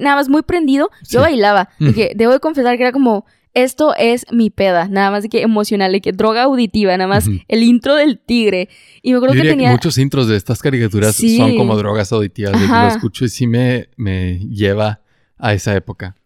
nada 0.00 0.16
más 0.16 0.28
muy 0.28 0.40
prendido. 0.42 0.90
Yo 1.02 1.20
Sí. 1.20 1.24
bailaba. 1.26 1.68
Mm. 1.78 1.90
que 1.92 2.12
debo 2.16 2.32
de 2.32 2.40
confesar 2.40 2.76
que 2.78 2.82
era 2.84 2.92
como 2.92 3.26
esto 3.62 3.94
es 3.96 4.26
mi 4.32 4.50
peda, 4.50 4.88
nada 4.88 5.10
más 5.10 5.22
de 5.22 5.28
que 5.28 5.42
emocional, 5.42 5.92
de 5.92 6.00
que 6.00 6.12
droga 6.12 6.42
auditiva, 6.44 6.96
nada 6.96 7.08
más 7.08 7.26
el 7.48 7.62
intro 7.62 7.94
del 7.94 8.18
tigre. 8.18 8.68
Y 9.02 9.08
me 9.08 9.12
Yo 9.12 9.16
acuerdo 9.18 9.42
que 9.42 9.48
tenía 9.48 9.70
muchos 9.70 9.98
intros 9.98 10.28
de 10.28 10.36
estas 10.36 10.60
caricaturas 10.62 11.14
Sí. 11.16 11.36
son 11.36 11.56
como 11.56 11.76
drogas 11.76 12.12
auditivas. 12.12 12.52
De 12.52 12.58
que 12.66 12.72
lo 12.72 12.88
escucho 12.88 13.24
y 13.24 13.28
sí 13.28 13.46
me, 13.46 13.88
me 13.96 14.38
lleva 14.48 15.02
a 15.36 15.54
esa 15.54 15.74
época. 15.76 16.16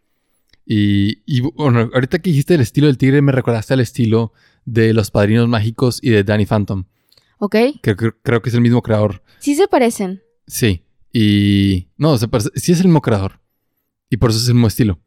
Y, 0.65 1.23
y, 1.27 1.41
bueno, 1.41 1.91
ahorita 1.93 2.21
que 2.21 2.31
dijiste 2.31 2.55
el 2.55 2.61
estilo 2.61 2.87
del 2.87 2.97
tigre, 2.99 3.21
me 3.21 3.33
recordaste 3.33 3.75
al 3.75 3.81
estilo 3.81 4.33
de 4.65 4.93
Los 4.95 5.11
Padrinos 5.11 5.49
Mágicos 5.49 5.99
y 6.03 6.11
de 6.11 6.23
Danny 6.25 6.47
Phantom. 6.47 6.85
¿Ok? 7.39 7.57
Creo, 7.83 7.97
creo 8.23 8.43
que 8.43 8.49
es 8.49 8.55
el 8.55 8.61
mismo 8.61 8.81
creador. 8.83 9.23
Sí 9.41 9.57
se 9.57 9.67
parecen. 9.67 10.23
Sí. 10.47 10.83
Y. 11.13 11.89
No, 11.97 12.17
se 12.17 12.29
parece- 12.29 12.51
sí 12.55 12.71
es 12.73 12.79
el 12.81 12.87
mismo 12.87 13.03
creador. 13.03 13.41
Y 14.09 14.19
por 14.19 14.31
eso 14.31 14.39
es 14.39 14.47
el 14.49 14.55
mismo 14.55 14.69
estilo. 14.69 14.99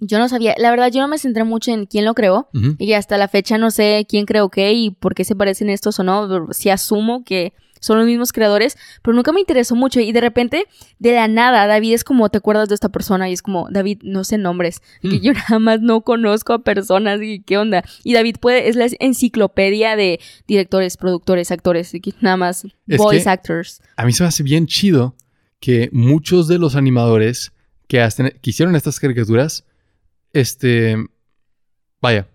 Yo 0.00 0.18
no 0.18 0.28
sabía, 0.28 0.54
la 0.58 0.70
verdad 0.70 0.90
yo 0.92 1.00
no 1.00 1.08
me 1.08 1.18
centré 1.18 1.44
mucho 1.44 1.72
en 1.72 1.86
quién 1.86 2.04
lo 2.04 2.14
creó. 2.14 2.48
Y 2.78 2.92
hasta 2.92 3.18
la 3.18 3.28
fecha 3.28 3.58
no 3.58 3.70
sé 3.70 4.06
quién 4.08 4.26
creó 4.26 4.48
qué 4.48 4.72
y 4.72 4.90
por 4.90 5.14
qué 5.14 5.24
se 5.24 5.34
parecen 5.34 5.70
estos 5.70 5.98
o 5.98 6.04
no. 6.04 6.48
Sí 6.52 6.70
asumo 6.70 7.24
que 7.24 7.52
son 7.80 7.96
los 7.98 8.06
mismos 8.06 8.32
creadores, 8.32 8.76
pero 9.02 9.14
nunca 9.14 9.30
me 9.30 9.38
interesó 9.38 9.76
mucho. 9.76 10.00
Y 10.00 10.10
de 10.10 10.20
repente, 10.20 10.66
de 10.98 11.12
la 11.12 11.28
nada, 11.28 11.66
David 11.68 11.94
es 11.94 12.02
como, 12.02 12.28
¿te 12.28 12.38
acuerdas 12.38 12.68
de 12.68 12.74
esta 12.74 12.88
persona? 12.88 13.28
Y 13.30 13.32
es 13.32 13.40
como, 13.42 13.68
David, 13.70 14.00
no 14.02 14.24
sé 14.24 14.36
nombres. 14.36 14.80
Y 15.00 15.10
que 15.10 15.16
Mm. 15.18 15.20
yo 15.22 15.32
nada 15.48 15.58
más 15.60 15.80
no 15.80 16.00
conozco 16.00 16.52
a 16.54 16.58
personas. 16.64 17.20
Y 17.22 17.40
qué 17.40 17.56
onda. 17.56 17.84
Y 18.02 18.14
David 18.14 18.36
puede, 18.40 18.68
es 18.68 18.74
la 18.76 18.86
enciclopedia 18.98 19.94
de 19.96 20.18
directores, 20.46 20.96
productores, 20.96 21.50
actores. 21.52 21.94
Y 21.94 22.00
nada 22.20 22.36
más 22.36 22.64
Es 22.86 22.98
voice 22.98 23.28
actors. 23.28 23.80
A 23.96 24.04
mí 24.06 24.12
se 24.12 24.22
me 24.22 24.28
hace 24.28 24.42
bien 24.42 24.66
chido 24.66 25.14
que 25.60 25.88
muchos 25.92 26.48
de 26.48 26.58
los 26.58 26.74
animadores 26.76 27.52
que, 27.86 28.00
hacen, 28.00 28.32
que 28.42 28.50
hicieron 28.50 28.74
estas 28.76 28.98
caricaturas, 29.00 29.64
este, 30.32 30.96
vaya, 32.00 32.28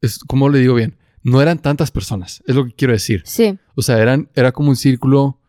es 0.00 0.18
como 0.20 0.48
le 0.48 0.60
digo 0.60 0.74
bien, 0.74 0.98
no 1.22 1.42
eran 1.42 1.58
tantas 1.58 1.90
personas, 1.90 2.42
es 2.46 2.54
lo 2.54 2.64
que 2.64 2.74
quiero 2.74 2.92
decir. 2.92 3.22
Sí, 3.24 3.58
O 3.74 3.82
sea, 3.82 3.98
eran, 3.98 4.30
era 4.34 4.52
como 4.52 4.70
un 4.70 4.76
círculo 4.76 5.40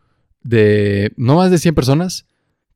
de 0.42 1.12
no 1.16 1.36
más 1.36 1.50
de 1.50 1.58
100 1.58 1.74
personas 1.74 2.26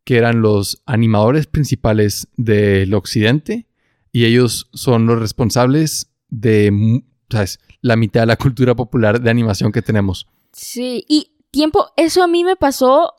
que 0.05 0.17
eran 0.17 0.41
los 0.41 0.83
animadores 0.87 1.47
principales 1.47 2.29
del 2.37 2.93
occidente 2.95 3.67
y 4.11 4.25
ellos 4.25 4.69
son 4.73 5.07
los 5.07 5.19
responsables 5.19 6.11
de, 6.29 7.03
¿sabes? 7.31 7.61
La 7.81 7.97
mitad 7.97 8.21
de 8.21 8.27
la 8.27 8.37
cultura 8.37 8.75
popular 8.75 9.21
de 9.21 9.31
animación 9.31 9.73
que 9.73 9.83
tenemos. 9.83 10.29
Sí, 10.53 11.05
y 11.09 11.33
tiempo, 11.51 11.89
eso 11.97 12.23
a 12.23 12.27
mí 12.27 12.45
me 12.45 12.57
pasó 12.57 13.15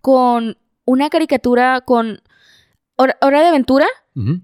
con 0.00 0.56
una 0.84 1.10
caricatura 1.10 1.80
con 1.80 2.20
Hora 2.96 3.40
de 3.40 3.48
Aventura, 3.48 3.86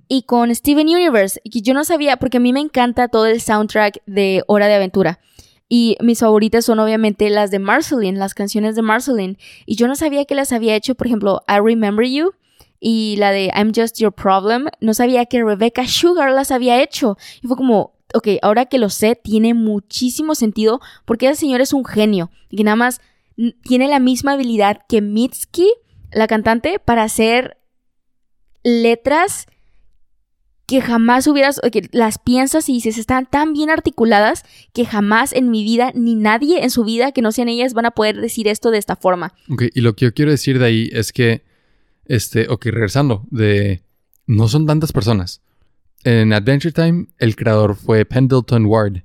Y 0.09 0.25
con 0.25 0.55
Steven 0.55 0.87
Universe. 0.87 1.41
Y 1.45 1.62
yo 1.62 1.73
no 1.73 1.85
sabía, 1.85 2.18
porque 2.18 2.37
a 2.37 2.41
mí 2.41 2.53
me 2.53 2.61
encanta 2.61 3.09
todo 3.09 3.27
el 3.27 3.41
soundtrack 3.41 4.03
de 4.07 4.43
Hora 4.47 4.68
de 4.68 4.75
Aventura. 4.75 5.18
Y 5.68 5.97
mis 6.01 6.18
favoritas 6.20 6.66
son 6.66 6.79
obviamente 6.81 7.31
las 7.31 7.51
de 7.51 7.59
Marceline, 7.59 8.18
las 8.18 8.35
canciones 8.35 8.77
de 8.77 8.83
Marceline. 8.83 9.39
Y 9.64 9.77
yo 9.77 9.89
no 9.89 9.97
sabía 9.97 10.27
que 10.27 10.35
las 10.35 10.53
había 10.53 10.77
hecho, 10.77 10.95
por 10.95 11.07
ejemplo, 11.07 11.43
I 11.49 11.61
Remember 11.64 12.07
You 12.07 12.33
y 12.79 13.16
la 13.16 13.31
de 13.31 13.51
I'm 13.55 13.73
Just 13.75 13.99
Your 13.99 14.12
Problem. 14.12 14.66
No 14.81 14.93
sabía 14.93 15.25
que 15.25 15.43
Rebecca 15.43 15.87
Sugar 15.89 16.31
las 16.33 16.51
había 16.51 16.83
hecho. 16.83 17.16
Y 17.41 17.47
fue 17.47 17.57
como, 17.57 17.95
ok, 18.12 18.29
ahora 18.43 18.66
que 18.66 18.79
lo 18.79 18.91
sé, 18.91 19.16
tiene 19.16 19.55
muchísimo 19.55 20.35
sentido 20.35 20.81
porque 21.07 21.29
ese 21.29 21.41
señor 21.41 21.62
es 21.62 21.73
un 21.73 21.87
genio. 21.87 22.31
Y 22.51 22.59
que 22.59 22.64
nada 22.64 22.77
más 22.77 23.01
tiene 23.62 23.89
la 23.89 23.99
misma 23.99 24.33
habilidad 24.33 24.81
que 24.87 25.01
Mitski, 25.01 25.73
la 26.11 26.27
cantante, 26.27 26.79
para 26.79 27.05
hacer 27.05 27.57
letras 28.62 29.47
que 30.73 30.81
jamás 30.81 31.27
hubieras, 31.27 31.61
que 31.70 31.91
las 31.93 32.16
piensas 32.16 32.66
y 32.70 32.73
dices, 32.73 32.97
están 32.97 33.27
tan 33.27 33.53
bien 33.53 33.68
articuladas 33.68 34.43
que 34.73 34.87
jamás 34.87 35.35
en 35.35 35.51
mi 35.51 35.64
vida, 35.64 35.93
ni 35.95 36.14
nadie 36.14 36.64
en 36.64 36.70
su 36.70 36.83
vida 36.83 37.12
que 37.12 37.20
no 37.20 37.31
sean 37.31 37.51
ellas 37.51 37.75
van 37.75 37.85
a 37.85 37.91
poder 37.91 38.18
decir 38.18 38.49
esto 38.49 38.70
de 38.70 38.79
esta 38.79 38.97
forma. 38.97 39.35
Ok, 39.51 39.64
y 39.75 39.83
lo 39.83 39.95
que 39.95 40.07
yo 40.07 40.14
quiero 40.14 40.31
decir 40.31 40.59
de 40.59 40.64
ahí 40.64 40.89
es 40.91 41.12
que, 41.12 41.45
este, 42.07 42.49
ok, 42.49 42.64
regresando, 42.64 43.27
de, 43.31 43.83
no 44.27 44.49
son 44.49 44.64
tantas 44.64 44.93
personas. 44.93 45.43
En 46.05 46.33
Adventure 46.33 46.73
Time, 46.73 47.09
el 47.18 47.37
creador 47.37 47.77
fue 47.77 48.07
Pendleton 48.07 48.64
Ward. 48.64 49.03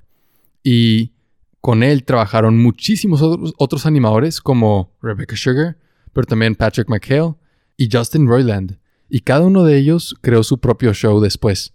Y 0.64 1.12
con 1.60 1.82
él 1.82 2.02
trabajaron 2.04 2.56
muchísimos 2.56 3.20
otros, 3.20 3.52
otros 3.58 3.84
animadores 3.84 4.40
como 4.40 4.96
Rebecca 5.02 5.36
Sugar, 5.36 5.76
pero 6.14 6.26
también 6.26 6.54
Patrick 6.54 6.88
McHale 6.88 7.34
y 7.76 7.90
Justin 7.92 8.26
Roiland. 8.26 8.78
Y 9.08 9.20
cada 9.20 9.42
uno 9.46 9.64
de 9.64 9.78
ellos 9.78 10.14
creó 10.20 10.42
su 10.42 10.58
propio 10.58 10.92
show 10.92 11.20
después. 11.20 11.74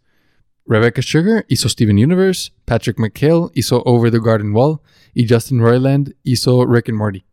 Rebecca 0.65 1.01
Sugar 1.01 1.45
hizo 1.49 1.67
Steven 1.67 1.97
Universe, 1.97 2.51
Patrick 2.65 2.97
McHale 2.99 3.47
hizo 3.53 3.81
Over 3.85 4.11
the 4.11 4.19
Garden 4.23 4.53
Wall 4.55 4.79
y 5.13 5.27
Justin 5.27 5.59
Roiland 5.59 6.15
hizo 6.23 6.65
Rick 6.65 6.89
and 6.89 6.97
Morty. 6.97 7.25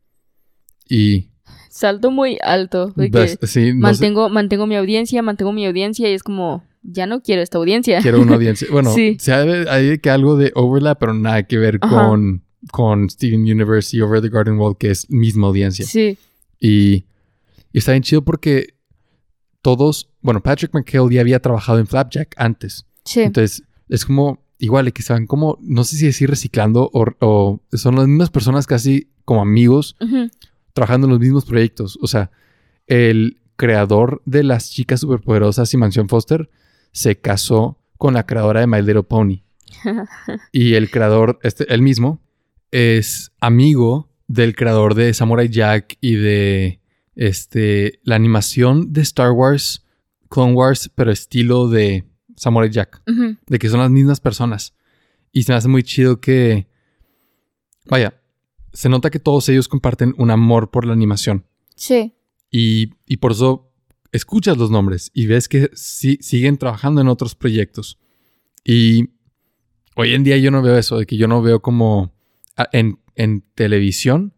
Y 0.89 1.29
Salto 1.71 2.11
muy 2.11 2.39
alto. 2.43 2.93
de 2.97 3.11
que 3.11 3.19
ves, 3.19 3.39
sí, 3.43 3.73
no 3.75 3.95
sé, 3.95 4.11
mantengo, 4.31 4.67
mi 4.67 4.75
audiencia, 4.75 5.23
mantengo 5.23 5.53
mi 5.53 5.65
audiencia 5.67 6.11
y 6.11 6.15
es 6.15 6.23
como, 6.25 6.65
ya 6.83 7.07
no 7.07 7.23
quiero 7.23 7.43
esta 7.43 7.59
audiencia. 7.59 8.01
quiero 8.03 8.21
una 8.21 8.35
audiencia. 8.37 8.67
Bueno, 8.73 8.93
Sí. 8.93 9.17
se 9.21 9.33
hay 9.33 9.99
que 9.99 10.11
algo 10.11 10.37
de 10.37 10.51
overlap, 10.57 10.99
pero 10.99 11.15
nada 11.15 11.45
que 11.45 11.59
ver 11.59 11.79
Ajá. 11.81 12.09
con, 12.09 12.43
con 12.73 13.09
Steven 13.09 13.43
Universe 13.43 13.97
y 13.97 14.01
Over 14.01 14.21
the 14.21 14.29
Garden 14.29 14.59
Wall, 14.59 14.77
que 14.77 14.91
es 14.91 15.09
misma 15.09 15.47
audiencia. 15.47 15.85
Sí. 15.85 16.19
Y, 16.59 17.05
y 17.73 17.79
está 17.79 17.93
bien 17.93 18.03
chido 18.03 18.23
porque 18.25 18.75
todos, 19.63 20.11
bueno, 20.21 20.43
Patrick 20.43 20.73
McHale 20.75 21.15
ya 21.15 21.21
había 21.21 21.41
trabajado 21.41 21.79
en 21.79 21.87
Flapjack 21.87 22.35
antes. 22.37 22.87
Sí. 23.05 23.21
Entonces, 23.21 23.63
es 23.89 24.05
como, 24.05 24.43
igual, 24.59 24.93
que 24.93 25.03
van 25.09 25.27
como, 25.27 25.59
no 25.61 25.85
sé 25.85 25.97
si 25.97 26.07
decir 26.07 26.31
reciclando 26.31 26.91
o, 26.93 27.07
o 27.21 27.61
son 27.73 27.97
las 27.97 28.07
mismas 28.07 28.31
personas 28.31 28.67
casi 28.67 29.09
como 29.25 29.43
amigos 29.43 29.97
trabajando 30.73 31.07
en 31.07 31.13
los 31.13 31.21
mismos 31.21 31.45
proyectos. 31.45 31.99
O 32.03 32.07
sea, 32.07 32.31
el 32.87 33.41
creador 33.57 34.23
de 34.25 34.43
Las 34.43 34.71
Chicas 34.71 35.01
Superpoderosas 35.01 35.73
y 35.75 35.77
Mansión 35.77 36.09
Foster 36.09 36.51
se 36.93 37.19
casó 37.19 37.79
con 37.97 38.15
la 38.15 38.27
creadora 38.27 38.61
de 38.61 38.67
My 38.67 38.81
Little 38.81 39.03
Pony. 39.03 39.43
y 40.53 40.75
el 40.75 40.91
creador, 40.91 41.39
este, 41.43 41.73
él 41.73 41.83
mismo, 41.83 42.21
es 42.71 43.33
amigo 43.41 44.09
del 44.27 44.55
creador 44.55 44.95
de 44.95 45.13
Samurai 45.13 45.49
Jack 45.49 45.97
y 46.01 46.15
de 46.15 46.80
este, 47.15 48.01
la 48.05 48.17
animación 48.17 48.93
de 48.93 49.01
Star 49.03 49.33
Wars, 49.33 49.85
Clone 50.29 50.53
Wars, 50.55 50.91
pero 50.95 51.11
estilo 51.11 51.69
de 51.69 52.05
Samurai 52.37 52.71
Jack 52.71 53.03
de 53.47 53.59
que 53.59 53.69
son 53.69 53.81
las 53.81 53.91
mismas 53.91 54.21
personas. 54.21 54.75
Y 55.33 55.43
se 55.45 55.53
me 55.53 55.57
hace 55.59 55.69
muy 55.69 55.83
chido 55.83 56.21
que, 56.21 56.67
vaya, 57.87 58.21
se 58.73 58.89
nota 58.89 59.11
que 59.11 59.19
todos 59.19 59.49
ellos 59.49 59.69
comparten 59.69 60.15
un 60.19 60.31
amor 60.31 60.71
por 60.71 60.87
la 60.87 60.93
animación. 60.93 61.45
Sí. 61.77 62.15
Y, 62.51 62.95
y 63.07 63.17
por 63.19 63.33
eso 63.33 63.73
escuchas 64.13 64.57
los 64.57 64.71
nombres 64.71 65.11
y 65.15 65.27
ves 65.27 65.49
que 65.49 65.71
sí, 65.75 66.19
siguen 66.21 66.57
trabajando 66.59 67.01
en 67.01 67.09
otros 67.09 67.35
proyectos. 67.35 67.99
Y 68.65 69.11
hoy 69.97 70.15
en 70.15 70.25
día 70.25 70.37
yo 70.39 70.51
no 70.51 70.63
veo 70.63 70.77
eso, 70.77 70.99
de 70.99 71.07
que 71.07 71.17
yo 71.17 71.29
no 71.29 71.43
veo 71.43 71.61
como 71.63 72.13
a- 72.57 72.69
en, 72.73 72.99
en 73.15 73.43
televisión 73.55 74.35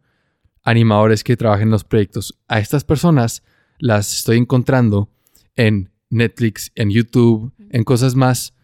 animadores 0.62 1.24
que 1.24 1.36
trabajen 1.36 1.68
en 1.68 1.72
los 1.72 1.84
proyectos. 1.84 2.38
A 2.48 2.58
estas 2.58 2.84
personas 2.84 3.42
las 3.78 4.16
estoy 4.16 4.38
encontrando 4.38 5.10
en 5.56 5.90
Netflix, 6.08 6.70
en 6.74 6.90
YouTube, 6.90 7.52
en 7.70 7.84
cosas 7.84 8.14
más 8.14 8.54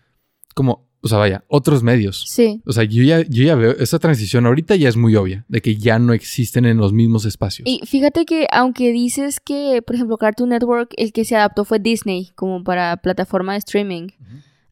como, 0.55 0.89
o 1.01 1.09
sea, 1.09 1.19
vaya, 1.19 1.45
otros 1.49 1.83
medios. 1.83 2.25
Sí. 2.29 2.63
O 2.67 2.73
sea, 2.73 2.85
yo 2.85 3.03
ya, 3.03 3.23
yo 3.23 3.45
ya 3.45 3.55
veo, 3.55 3.73
esa 3.73 3.99
transición 3.99 4.47
ahorita 4.47 4.77
ya 4.77 4.89
es 4.89 4.97
muy 4.97 5.17
obvia, 5.17 5.45
de 5.49 5.61
que 5.61 5.77
ya 5.77 5.99
no 5.99 6.13
existen 6.13 6.67
en 6.67 6.77
los 6.77 6.93
mismos 6.93 7.25
espacios. 7.25 7.69
Y 7.69 7.81
fíjate 7.87 8.25
que 8.25 8.47
aunque 8.53 8.93
dices 8.93 9.41
que, 9.41 9.83
por 9.83 9.97
ejemplo, 9.97 10.19
Cartoon 10.19 10.51
Network, 10.51 10.93
el 10.97 11.13
que 11.13 11.25
se 11.25 11.37
adaptó 11.37 11.65
fue 11.65 11.79
Disney 11.79 12.31
como 12.35 12.63
para 12.63 12.97
plataforma 12.99 13.53
de 13.53 13.59
streaming. 13.59 14.09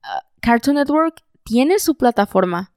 ah, 0.02 0.22
Cartoon 0.40 0.76
Network 0.76 1.22
tiene 1.44 1.78
su 1.78 1.96
plataforma. 1.96 2.72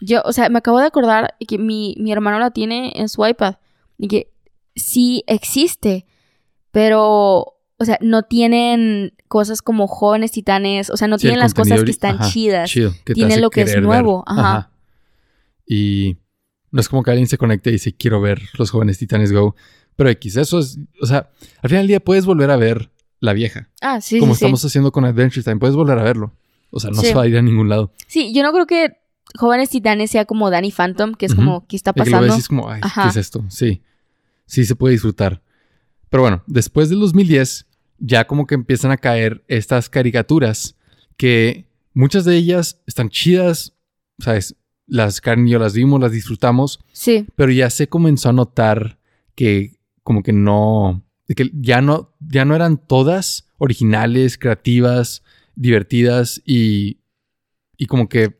Yo, 0.00 0.20
o 0.24 0.32
sea, 0.32 0.48
me 0.48 0.58
acabo 0.58 0.80
de 0.80 0.86
acordar 0.86 1.36
que 1.46 1.58
mi, 1.58 1.94
mi 1.98 2.10
hermano 2.12 2.38
la 2.40 2.50
tiene 2.50 2.92
en 2.96 3.08
su 3.08 3.24
iPad. 3.24 3.54
Y 4.02 4.08
que 4.08 4.32
sí 4.74 5.22
existe, 5.28 6.06
pero, 6.72 7.54
o 7.76 7.84
sea, 7.84 7.98
no 8.00 8.24
tienen 8.24 9.14
cosas 9.28 9.62
como 9.62 9.86
jóvenes 9.86 10.32
titanes, 10.32 10.90
o 10.90 10.96
sea, 10.96 11.06
no 11.06 11.18
Sí, 11.18 11.28
tienen 11.28 11.38
las 11.38 11.54
cosas 11.54 11.84
que 11.84 11.92
están 11.92 12.16
ajá, 12.16 12.28
chidas. 12.28 12.68
Chido, 12.68 12.90
que 13.04 13.12
te 13.12 13.14
Tiene 13.14 13.34
hace 13.34 13.40
lo 13.40 13.50
que 13.50 13.62
es 13.62 13.80
nuevo, 13.80 14.24
ajá. 14.26 14.72
Y 15.64 16.16
no 16.72 16.80
es 16.80 16.88
como 16.88 17.04
que 17.04 17.12
alguien 17.12 17.28
se 17.28 17.38
conecte 17.38 17.70
y 17.70 17.74
dice, 17.74 17.94
quiero 17.94 18.20
ver 18.20 18.42
los 18.58 18.72
jóvenes 18.72 18.98
titanes 18.98 19.32
Go. 19.32 19.54
Pero 19.94 20.10
X, 20.10 20.36
eso 20.36 20.58
es, 20.58 20.80
o 21.00 21.06
sea, 21.06 21.30
al 21.60 21.70
final 21.70 21.82
del 21.82 21.86
día 21.86 22.00
puedes 22.00 22.26
volver 22.26 22.50
a 22.50 22.56
ver 22.56 22.90
la 23.20 23.34
vieja. 23.34 23.70
Ah, 23.80 24.00
sí, 24.00 24.18
como 24.18 24.34
sí, 24.34 24.40
sí. 24.40 24.44
estamos 24.46 24.64
haciendo 24.64 24.90
con 24.90 25.04
Adventure 25.04 25.44
Time, 25.44 25.58
puedes 25.58 25.76
volver 25.76 25.96
a 25.96 26.02
verlo. 26.02 26.32
O 26.72 26.80
sea, 26.80 26.90
no 26.90 27.00
se 27.02 27.14
va 27.14 27.22
a 27.22 27.28
ir 27.28 27.38
a 27.38 27.42
ningún 27.42 27.68
lado. 27.68 27.92
Sí, 28.08 28.34
yo 28.34 28.42
no 28.42 28.52
creo 28.52 28.66
que 28.66 28.96
Jóvenes 29.38 29.70
Titanes 29.70 30.10
sea 30.10 30.24
como 30.24 30.50
Danny 30.50 30.72
Phantom, 30.72 31.14
que 31.14 31.26
es 31.26 31.36
como, 31.36 31.68
¿qué 31.68 31.76
está 31.76 31.92
De 31.92 32.02
que 32.02 32.10
lo 32.10 32.20
ves 32.20 32.30
pasando? 32.30 32.36
y 32.36 32.40
es 32.40 32.48
como, 32.48 32.68
ay, 32.68 32.80
Ajá. 32.82 33.04
¿qué 33.04 33.08
es 33.10 33.16
esto? 33.16 33.44
Sí, 33.48 33.82
sí 34.52 34.66
se 34.66 34.76
puede 34.76 34.92
disfrutar. 34.92 35.40
Pero 36.10 36.24
bueno, 36.24 36.42
después 36.46 36.90
del 36.90 37.00
2010, 37.00 37.66
ya 37.98 38.26
como 38.26 38.46
que 38.46 38.54
empiezan 38.54 38.90
a 38.90 38.98
caer 38.98 39.42
estas 39.48 39.88
caricaturas 39.88 40.76
que 41.16 41.70
muchas 41.94 42.26
de 42.26 42.36
ellas 42.36 42.82
están 42.86 43.08
chidas, 43.08 43.72
¿sabes? 44.18 44.54
Las 44.86 45.22
Karen 45.22 45.48
y 45.48 45.52
yo 45.52 45.58
las 45.58 45.72
vimos, 45.72 45.98
las 46.02 46.12
disfrutamos, 46.12 46.80
Sí, 46.92 47.26
pero 47.34 47.50
ya 47.50 47.70
se 47.70 47.88
comenzó 47.88 48.28
a 48.28 48.34
notar 48.34 48.98
que 49.34 49.78
como 50.02 50.22
que 50.22 50.34
no, 50.34 51.02
que 51.34 51.50
ya 51.54 51.80
no, 51.80 52.12
ya 52.20 52.44
no 52.44 52.54
eran 52.54 52.76
todas 52.76 53.48
originales, 53.56 54.36
creativas, 54.36 55.22
divertidas 55.54 56.42
y, 56.44 56.98
y 57.78 57.86
como 57.86 58.10
que, 58.10 58.36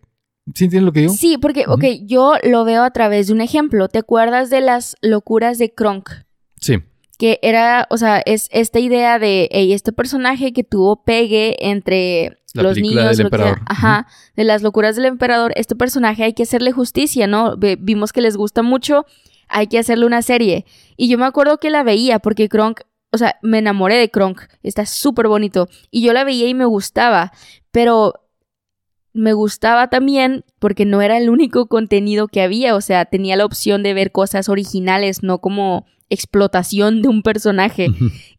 ¿sí 0.54 0.64
entienden 0.64 0.86
lo 0.86 0.92
que 0.92 1.00
digo? 1.00 1.12
sí, 1.12 1.38
porque, 1.38 1.64
ok, 1.68 1.84
yo 2.04 2.34
lo 2.42 2.64
veo 2.64 2.82
a 2.82 2.90
través 2.90 3.26
de 3.28 3.32
un 3.32 3.40
ejemplo. 3.40 3.88
¿Te 3.88 3.98
acuerdas 3.98 4.50
de 4.50 4.60
las 4.60 4.96
locuras 5.02 5.58
de 5.58 5.72
Kronk? 5.72 6.10
Sí, 6.60 6.78
Que 7.18 7.38
era, 7.42 7.86
o 7.90 7.96
sea, 7.98 8.20
es 8.24 8.48
esta 8.50 8.78
idea 8.80 9.18
de, 9.18 9.48
hey, 9.52 9.72
este 9.72 9.92
personaje 9.92 10.52
que 10.52 10.64
tuvo 10.64 11.04
pegue 11.04 11.56
entre 11.68 12.38
La 12.54 12.62
los 12.64 12.74
película 12.74 13.02
niños, 13.02 13.16
del 13.18 13.24
lo 13.24 13.30
que- 13.30 13.36
emperador. 13.36 13.60
ajá, 13.66 14.06
de 14.36 14.44
las 14.44 14.62
locuras 14.62 14.96
del 14.96 15.04
emperador, 15.04 15.52
este 15.54 15.76
personaje 15.76 16.24
hay 16.24 16.32
que 16.32 16.42
hacerle 16.42 16.72
justicia, 16.72 17.26
¿no? 17.28 17.56
Vimos 17.56 18.12
que 18.12 18.20
les 18.22 18.36
gusta 18.36 18.62
mucho, 18.62 19.06
hay 19.48 19.66
que 19.68 19.78
hacerle 19.78 20.06
una 20.06 20.22
serie. 20.22 20.64
Y 20.96 21.08
yo 21.08 21.18
me 21.18 21.26
acuerdo 21.26 21.58
que 21.58 21.70
la 21.70 21.82
veía 21.84 22.18
porque 22.18 22.48
Kronk, 22.48 22.80
o 23.12 23.18
sea, 23.18 23.36
me 23.42 23.58
enamoré 23.58 23.96
de 23.96 24.10
Kronk, 24.10 24.40
está 24.62 24.86
súper 24.86 25.28
bonito. 25.28 25.68
Y 25.90 26.02
yo 26.02 26.12
la 26.12 26.24
veía 26.24 26.48
y 26.48 26.54
me 26.54 26.64
gustaba, 26.64 27.32
pero 27.70 28.14
me 29.14 29.32
gustaba 29.32 29.88
también 29.88 30.44
porque 30.58 30.84
no 30.84 31.02
era 31.02 31.18
el 31.18 31.30
único 31.30 31.66
contenido 31.66 32.28
que 32.28 32.42
había, 32.42 32.74
o 32.74 32.80
sea, 32.80 33.04
tenía 33.04 33.36
la 33.36 33.44
opción 33.44 33.82
de 33.82 33.94
ver 33.94 34.12
cosas 34.12 34.48
originales, 34.48 35.22
no 35.22 35.40
como 35.40 35.86
explotación 36.08 37.02
de 37.02 37.08
un 37.08 37.22
personaje. 37.22 37.88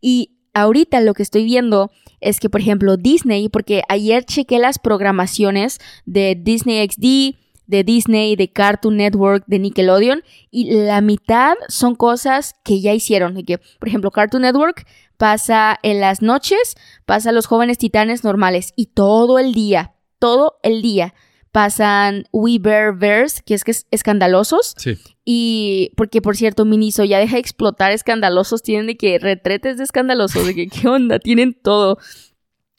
Y 0.01 0.31
ahorita 0.53 1.01
lo 1.01 1.13
que 1.13 1.23
estoy 1.23 1.43
viendo 1.43 1.91
es 2.21 2.39
que, 2.39 2.49
por 2.49 2.61
ejemplo, 2.61 2.97
Disney, 2.97 3.49
porque 3.49 3.83
ayer 3.89 4.23
chequé 4.23 4.59
las 4.59 4.79
programaciones 4.79 5.79
de 6.05 6.35
Disney 6.39 6.87
XD, 6.87 7.37
de 7.65 7.83
Disney, 7.83 8.35
de 8.35 8.51
Cartoon 8.51 8.97
Network, 8.97 9.43
de 9.47 9.59
Nickelodeon, 9.59 10.23
y 10.51 10.71
la 10.71 11.01
mitad 11.01 11.55
son 11.67 11.95
cosas 11.95 12.55
que 12.63 12.81
ya 12.81 12.93
hicieron. 12.93 13.41
que, 13.43 13.57
por 13.57 13.87
ejemplo, 13.87 14.11
Cartoon 14.11 14.43
Network 14.43 14.85
pasa 15.17 15.79
en 15.83 15.99
las 15.99 16.21
noches, 16.21 16.75
pasa 17.05 17.31
los 17.31 17.45
jóvenes 17.45 17.77
titanes 17.77 18.23
normales, 18.23 18.73
y 18.75 18.87
todo 18.87 19.39
el 19.39 19.53
día, 19.53 19.92
todo 20.23 20.57
el 20.63 20.81
día 20.81 21.13
pasan 21.51 22.23
We 22.31 22.57
Bear 22.57 22.97
Bears, 22.97 23.41
que 23.41 23.53
es 23.55 23.65
que 23.65 23.71
es 23.71 23.87
escandalosos, 23.91 24.73
sí. 24.77 24.97
y 25.25 25.91
porque, 25.97 26.21
por 26.21 26.37
cierto, 26.37 26.63
Miniso 26.63 27.03
ya 27.03 27.19
deja 27.19 27.33
de 27.35 27.41
explotar 27.41 27.91
escandalosos. 27.91 28.63
Tienen 28.63 28.87
de 28.87 28.95
que 28.95 29.19
retretes 29.19 29.77
de 29.77 29.83
escandalosos. 29.83 30.45
De 30.47 30.55
que, 30.55 30.67
¿qué 30.69 30.87
onda? 30.87 31.19
Tienen 31.19 31.53
todo. 31.53 31.97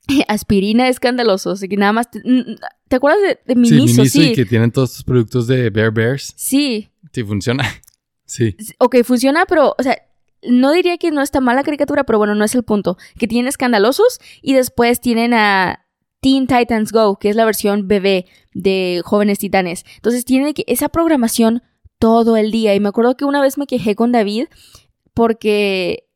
aspirina 0.29 0.89
escandaloso. 0.89 1.51
Así 1.51 1.69
que 1.69 1.77
nada 1.77 1.93
más. 1.93 2.11
¿Te, 2.11 2.23
¿te 2.89 2.97
acuerdas 2.97 3.21
de, 3.21 3.29
de 3.55 3.55
Sí, 3.55 3.75
Miniso? 3.75 4.01
Miniso 4.01 4.05
Sí. 4.07 4.31
y 4.31 4.35
que 4.35 4.47
tienen 4.47 4.73
todos 4.73 4.93
estos 4.93 5.05
productos 5.05 5.47
de 5.47 5.69
Bear 5.69 5.93
Bears. 5.93 6.33
Sí. 6.37 6.89
Sí, 7.13 7.23
funciona. 7.25 7.65
Sí. 8.27 8.57
Ok, 8.79 8.97
funciona, 9.05 9.45
pero, 9.47 9.75
o 9.79 9.83
sea, 9.83 9.99
no 10.43 10.73
diría 10.73 10.97
que 10.97 11.11
no 11.11 11.21
está 11.21 11.43
mala 11.43 11.63
caricatura, 11.63 12.05
pero 12.05 12.17
bueno, 12.19 12.35
no 12.35 12.43
es 12.47 12.55
el 12.55 12.63
punto. 12.63 12.97
Que 13.19 13.29
tienen 13.29 13.49
escandalosos 13.49 14.19
y 14.41 14.55
después 14.55 15.03
tienen 15.03 15.35
a 15.35 15.84
Teen 16.25 16.47
Titans 16.47 16.91
Go, 16.91 17.19
que 17.19 17.29
es 17.29 17.37
la 17.37 17.45
versión 17.45 17.87
bebé 17.87 18.25
de 18.55 19.03
Jóvenes 19.05 19.41
Titanes. 19.41 19.85
Entonces 19.97 20.25
tiene 20.25 20.55
que 20.55 20.65
esa 20.69 20.89
programación 20.89 21.63
todo 21.99 22.39
el 22.39 22.51
día. 22.51 22.75
Y 22.75 22.81
me 22.81 22.89
acuerdo 22.89 23.15
que 23.15 23.27
una 23.27 23.43
vez 23.43 23.59
me 23.59 23.67
quejé 23.67 23.95
con 23.95 24.11
David 24.11 24.47
porque 25.13 26.09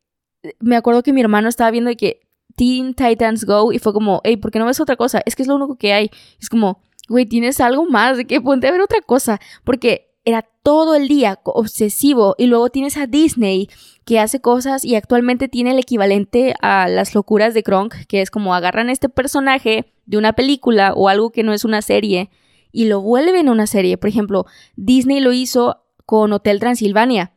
me 0.60 0.76
acuerdo 0.76 1.02
que 1.02 1.12
mi 1.12 1.20
hermano 1.20 1.50
estaba 1.50 1.70
viendo 1.70 1.94
que 1.94 2.22
Teen 2.56 2.94
Titans 2.94 3.44
Go 3.44 3.70
y 3.70 3.80
fue 3.80 3.92
como, 3.92 4.22
hey, 4.24 4.38
¿por 4.38 4.50
qué 4.50 4.58
no 4.58 4.64
ves 4.64 4.80
otra 4.80 4.96
cosa? 4.96 5.20
Es 5.26 5.36
que 5.36 5.42
es 5.42 5.48
lo 5.48 5.56
único 5.56 5.76
que 5.76 5.92
hay. 5.92 6.10
Es 6.40 6.48
como, 6.48 6.80
güey, 7.06 7.26
tienes 7.26 7.60
algo 7.60 7.84
más, 7.84 8.16
de 8.16 8.24
que 8.24 8.40
ponte 8.40 8.66
a 8.66 8.72
ver 8.72 8.80
otra 8.80 9.02
cosa. 9.02 9.38
Porque 9.62 10.07
era 10.28 10.42
todo 10.62 10.94
el 10.94 11.08
día 11.08 11.40
obsesivo. 11.44 12.34
Y 12.36 12.46
luego 12.46 12.68
tienes 12.68 12.98
a 12.98 13.06
Disney 13.06 13.68
que 14.04 14.20
hace 14.20 14.40
cosas 14.40 14.84
y 14.84 14.94
actualmente 14.94 15.48
tiene 15.48 15.70
el 15.70 15.78
equivalente 15.78 16.54
a 16.60 16.86
las 16.88 17.14
locuras 17.14 17.54
de 17.54 17.62
Kronk, 17.62 17.94
que 18.06 18.20
es 18.20 18.30
como 18.30 18.54
agarran 18.54 18.90
este 18.90 19.08
personaje 19.08 19.92
de 20.04 20.18
una 20.18 20.34
película 20.34 20.92
o 20.94 21.08
algo 21.08 21.30
que 21.30 21.42
no 21.42 21.54
es 21.54 21.64
una 21.64 21.80
serie 21.80 22.30
y 22.72 22.84
lo 22.84 23.00
vuelven 23.00 23.48
una 23.48 23.66
serie. 23.66 23.96
Por 23.96 24.10
ejemplo, 24.10 24.44
Disney 24.76 25.20
lo 25.20 25.32
hizo 25.32 25.84
con 26.04 26.32
Hotel 26.32 26.60
Transilvania 26.60 27.32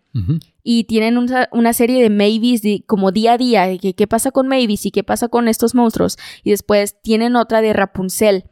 y 0.61 0.83
tienen 0.83 1.17
una, 1.17 1.47
una 1.53 1.71
serie 1.71 2.03
de 2.03 2.09
Mavis 2.09 2.61
de, 2.61 2.83
como 2.85 3.13
día 3.13 3.33
a 3.33 3.37
día, 3.37 3.67
de 3.67 3.79
que 3.79 3.93
qué 3.93 4.07
pasa 4.07 4.31
con 4.31 4.49
Mavis 4.49 4.85
y 4.85 4.91
qué 4.91 5.05
pasa 5.05 5.29
con 5.29 5.47
estos 5.47 5.73
monstruos. 5.73 6.17
Y 6.43 6.51
después 6.51 7.01
tienen 7.01 7.37
otra 7.37 7.61
de 7.61 7.71
Rapunzel, 7.71 8.43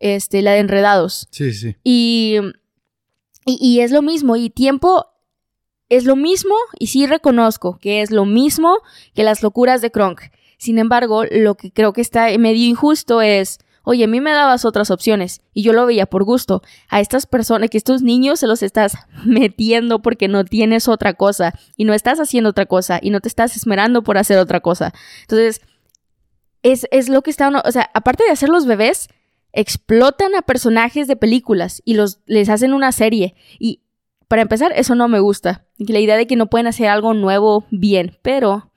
este, 0.00 0.40
la 0.40 0.52
de 0.52 0.60
Enredados. 0.60 1.28
Sí, 1.30 1.52
sí. 1.52 1.76
Y, 1.84 2.38
y, 3.44 3.58
y 3.60 3.80
es 3.80 3.90
lo 3.90 4.02
mismo, 4.02 4.36
y 4.36 4.50
tiempo 4.50 5.06
es 5.88 6.04
lo 6.04 6.16
mismo, 6.16 6.54
y 6.78 6.88
sí 6.88 7.06
reconozco 7.06 7.78
que 7.78 8.02
es 8.02 8.10
lo 8.10 8.24
mismo 8.24 8.78
que 9.14 9.22
las 9.22 9.42
locuras 9.42 9.80
de 9.80 9.90
Kronk. 9.90 10.22
Sin 10.58 10.78
embargo, 10.78 11.24
lo 11.30 11.56
que 11.56 11.72
creo 11.72 11.92
que 11.92 12.00
está 12.00 12.26
medio 12.38 12.66
injusto 12.66 13.20
es, 13.20 13.58
oye, 13.82 14.04
a 14.04 14.08
mí 14.08 14.20
me 14.20 14.32
dabas 14.32 14.64
otras 14.64 14.90
opciones, 14.90 15.42
y 15.52 15.62
yo 15.62 15.72
lo 15.72 15.86
veía 15.86 16.06
por 16.06 16.24
gusto. 16.24 16.62
A 16.88 17.00
estas 17.00 17.26
personas, 17.26 17.70
que 17.70 17.78
estos 17.78 18.02
niños 18.02 18.40
se 18.40 18.46
los 18.46 18.62
estás 18.62 18.96
metiendo 19.24 20.00
porque 20.00 20.28
no 20.28 20.44
tienes 20.44 20.88
otra 20.88 21.14
cosa, 21.14 21.54
y 21.76 21.84
no 21.84 21.92
estás 21.92 22.18
haciendo 22.18 22.50
otra 22.50 22.66
cosa, 22.66 22.98
y 23.00 23.10
no 23.10 23.20
te 23.20 23.28
estás 23.28 23.56
esmerando 23.56 24.02
por 24.02 24.18
hacer 24.18 24.38
otra 24.38 24.60
cosa. 24.60 24.92
Entonces, 25.22 25.60
es, 26.62 26.86
es 26.90 27.10
lo 27.10 27.22
que 27.22 27.30
está, 27.30 27.48
o 27.48 27.72
sea, 27.72 27.90
aparte 27.92 28.24
de 28.24 28.30
hacer 28.30 28.48
los 28.48 28.64
bebés, 28.64 29.08
explotan 29.54 30.34
a 30.34 30.42
personajes 30.42 31.06
de 31.06 31.16
películas 31.16 31.80
y 31.84 31.94
los 31.94 32.20
les 32.26 32.48
hacen 32.48 32.74
una 32.74 32.92
serie. 32.92 33.34
Y 33.58 33.80
para 34.28 34.42
empezar 34.42 34.72
eso 34.74 34.94
no 34.94 35.08
me 35.08 35.20
gusta. 35.20 35.64
La 35.78 36.00
idea 36.00 36.16
de 36.16 36.26
que 36.26 36.36
no 36.36 36.50
pueden 36.50 36.66
hacer 36.66 36.88
algo 36.88 37.14
nuevo 37.14 37.64
bien 37.70 38.18
pero 38.22 38.70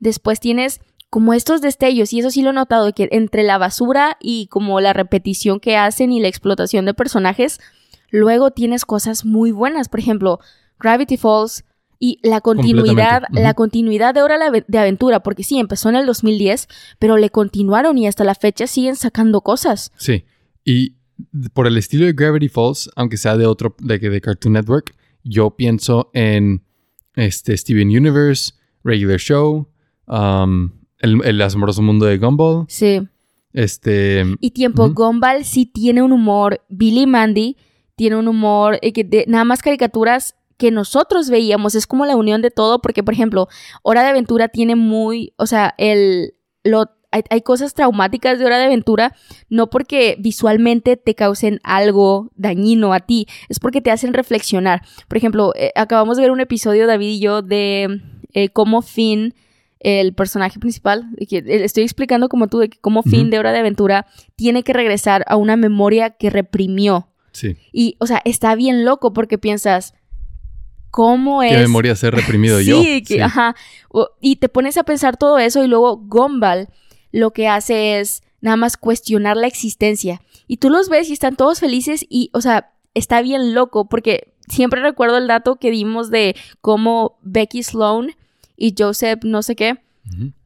después 0.00 0.40
tienes 0.40 0.80
como 1.10 1.34
estos 1.34 1.60
destellos 1.60 2.12
y 2.12 2.20
eso 2.20 2.30
sí 2.30 2.42
lo 2.42 2.50
he 2.50 2.54
notado 2.54 2.92
que 2.94 3.08
entre 3.12 3.42
la 3.42 3.58
basura 3.58 4.16
y 4.20 4.46
como 4.46 4.80
la 4.80 4.94
repetición 4.94 5.60
que 5.60 5.76
hacen 5.76 6.10
y 6.10 6.20
la 6.20 6.28
explotación 6.28 6.86
de 6.86 6.94
personajes 6.94 7.60
luego 8.10 8.50
tienes 8.50 8.84
cosas 8.84 9.24
muy 9.24 9.52
buenas. 9.52 9.88
Por 9.88 10.00
ejemplo 10.00 10.40
Gravity 10.80 11.18
Falls 11.18 11.64
y 12.04 12.18
la 12.24 12.40
continuidad, 12.40 13.22
la 13.30 13.54
continuidad 13.54 14.12
de 14.12 14.22
Hora 14.22 14.36
de 14.66 14.78
Aventura, 14.78 15.20
porque 15.20 15.44
sí, 15.44 15.60
empezó 15.60 15.88
en 15.88 15.94
el 15.94 16.04
2010, 16.04 16.66
pero 16.98 17.16
le 17.16 17.30
continuaron 17.30 17.96
y 17.96 18.08
hasta 18.08 18.24
la 18.24 18.34
fecha 18.34 18.66
siguen 18.66 18.96
sacando 18.96 19.40
cosas. 19.42 19.92
Sí. 19.98 20.24
Y 20.64 20.96
por 21.54 21.68
el 21.68 21.76
estilo 21.78 22.04
de 22.04 22.12
Gravity 22.12 22.48
Falls, 22.48 22.90
aunque 22.96 23.16
sea 23.16 23.36
de 23.36 23.46
otro, 23.46 23.76
de, 23.78 24.00
de 24.00 24.20
Cartoon 24.20 24.54
Network, 24.54 24.96
yo 25.22 25.50
pienso 25.52 26.10
en 26.12 26.64
este 27.14 27.56
Steven 27.56 27.86
Universe, 27.86 28.54
Regular 28.82 29.20
Show, 29.20 29.68
um, 30.08 30.72
el, 30.98 31.20
el 31.24 31.40
asombroso 31.40 31.82
mundo 31.82 32.06
de 32.06 32.18
Gumball, 32.18 32.64
Sí. 32.66 33.00
este... 33.52 34.24
Y 34.40 34.50
tiempo. 34.50 34.90
Gumball 34.90 35.44
sí 35.44 35.66
tiene 35.66 36.02
un 36.02 36.10
humor, 36.12 36.62
Billy 36.68 37.06
Mandy 37.06 37.56
tiene 37.94 38.16
un 38.16 38.26
humor, 38.26 38.80
eh, 38.82 38.92
que 38.92 39.04
de- 39.04 39.24
nada 39.28 39.44
más 39.44 39.62
caricaturas 39.62 40.34
que 40.62 40.70
nosotros 40.70 41.28
veíamos, 41.28 41.74
es 41.74 41.88
como 41.88 42.06
la 42.06 42.14
unión 42.14 42.40
de 42.40 42.52
todo, 42.52 42.80
porque 42.80 43.02
por 43.02 43.14
ejemplo, 43.14 43.48
Hora 43.82 44.04
de 44.04 44.10
Aventura 44.10 44.46
tiene 44.46 44.76
muy, 44.76 45.34
o 45.36 45.46
sea, 45.46 45.74
el, 45.76 46.34
lo, 46.62 46.88
hay, 47.10 47.22
hay 47.30 47.40
cosas 47.40 47.74
traumáticas 47.74 48.38
de 48.38 48.44
Hora 48.44 48.58
de 48.58 48.66
Aventura, 48.66 49.12
no 49.48 49.70
porque 49.70 50.14
visualmente 50.20 50.96
te 50.96 51.16
causen 51.16 51.58
algo 51.64 52.30
dañino 52.36 52.92
a 52.92 53.00
ti, 53.00 53.26
es 53.48 53.58
porque 53.58 53.80
te 53.80 53.90
hacen 53.90 54.14
reflexionar. 54.14 54.82
Por 55.08 55.18
ejemplo, 55.18 55.52
eh, 55.56 55.72
acabamos 55.74 56.16
de 56.16 56.22
ver 56.22 56.30
un 56.30 56.38
episodio, 56.38 56.86
David 56.86 57.08
y 57.08 57.18
yo, 57.18 57.42
de 57.42 58.00
eh, 58.32 58.48
cómo 58.50 58.82
Finn, 58.82 59.34
el 59.80 60.14
personaje 60.14 60.60
principal, 60.60 61.08
que, 61.28 61.38
eh, 61.38 61.64
estoy 61.64 61.82
explicando 61.82 62.28
como 62.28 62.46
tú, 62.46 62.60
de 62.60 62.68
que 62.68 62.78
cómo 62.78 63.02
Finn 63.02 63.22
Ujú. 63.22 63.30
de 63.30 63.38
Hora 63.40 63.50
de 63.50 63.58
Aventura 63.58 64.06
tiene 64.36 64.62
que 64.62 64.72
regresar 64.72 65.24
a 65.26 65.34
una 65.34 65.56
memoria 65.56 66.10
que 66.10 66.30
reprimió. 66.30 67.08
Sí. 67.32 67.56
Y, 67.72 67.96
o 67.98 68.06
sea, 68.06 68.22
está 68.24 68.54
bien 68.54 68.84
loco 68.84 69.12
porque 69.12 69.38
piensas, 69.38 69.94
¿cómo 70.92 71.42
es? 71.42 71.50
¿Qué 71.50 71.58
memoria 71.58 71.96
ser 71.96 72.14
reprimido 72.14 72.58
sí, 72.60 72.64
yo? 72.66 72.80
que- 73.04 73.20
ajá. 73.22 73.56
O- 73.88 74.10
Y 74.20 74.36
te 74.36 74.48
pones 74.48 74.76
a 74.78 74.84
pensar 74.84 75.16
todo 75.16 75.40
eso 75.40 75.64
y 75.64 75.66
luego 75.66 75.96
Gumball 75.96 76.68
lo 77.10 77.32
que 77.32 77.48
hace 77.48 77.98
es 77.98 78.22
nada 78.40 78.56
más 78.56 78.76
cuestionar 78.76 79.36
la 79.36 79.48
existencia. 79.48 80.22
Y 80.46 80.58
tú 80.58 80.70
los 80.70 80.88
ves 80.88 81.10
y 81.10 81.12
están 81.12 81.34
todos 81.34 81.58
felices 81.58 82.06
y, 82.08 82.30
o 82.32 82.40
sea, 82.40 82.72
está 82.94 83.20
bien 83.22 83.54
loco 83.54 83.88
porque 83.88 84.32
siempre 84.48 84.80
recuerdo 84.80 85.18
el 85.18 85.26
dato 85.26 85.56
que 85.56 85.70
dimos 85.72 86.10
de 86.10 86.36
cómo 86.60 87.18
Becky 87.22 87.62
Sloan 87.64 88.12
y 88.56 88.74
Joseph 88.78 89.20
no 89.24 89.42
sé 89.42 89.56
qué 89.56 89.78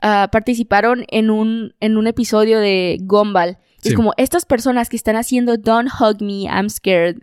ah, 0.00 0.28
participaron 0.30 1.04
en 1.08 1.30
un, 1.30 1.74
en 1.80 1.96
un 1.96 2.06
episodio 2.06 2.58
de 2.60 2.98
Gumball. 3.02 3.58
Es 3.82 3.90
Sí. 3.90 3.94
como 3.94 4.12
estas 4.16 4.44
personas 4.44 4.88
que 4.88 4.96
están 4.96 5.16
haciendo 5.16 5.56
Don't 5.56 5.90
Hug 6.00 6.20
Me, 6.22 6.42
I'm 6.44 6.68
Scared, 6.70 7.18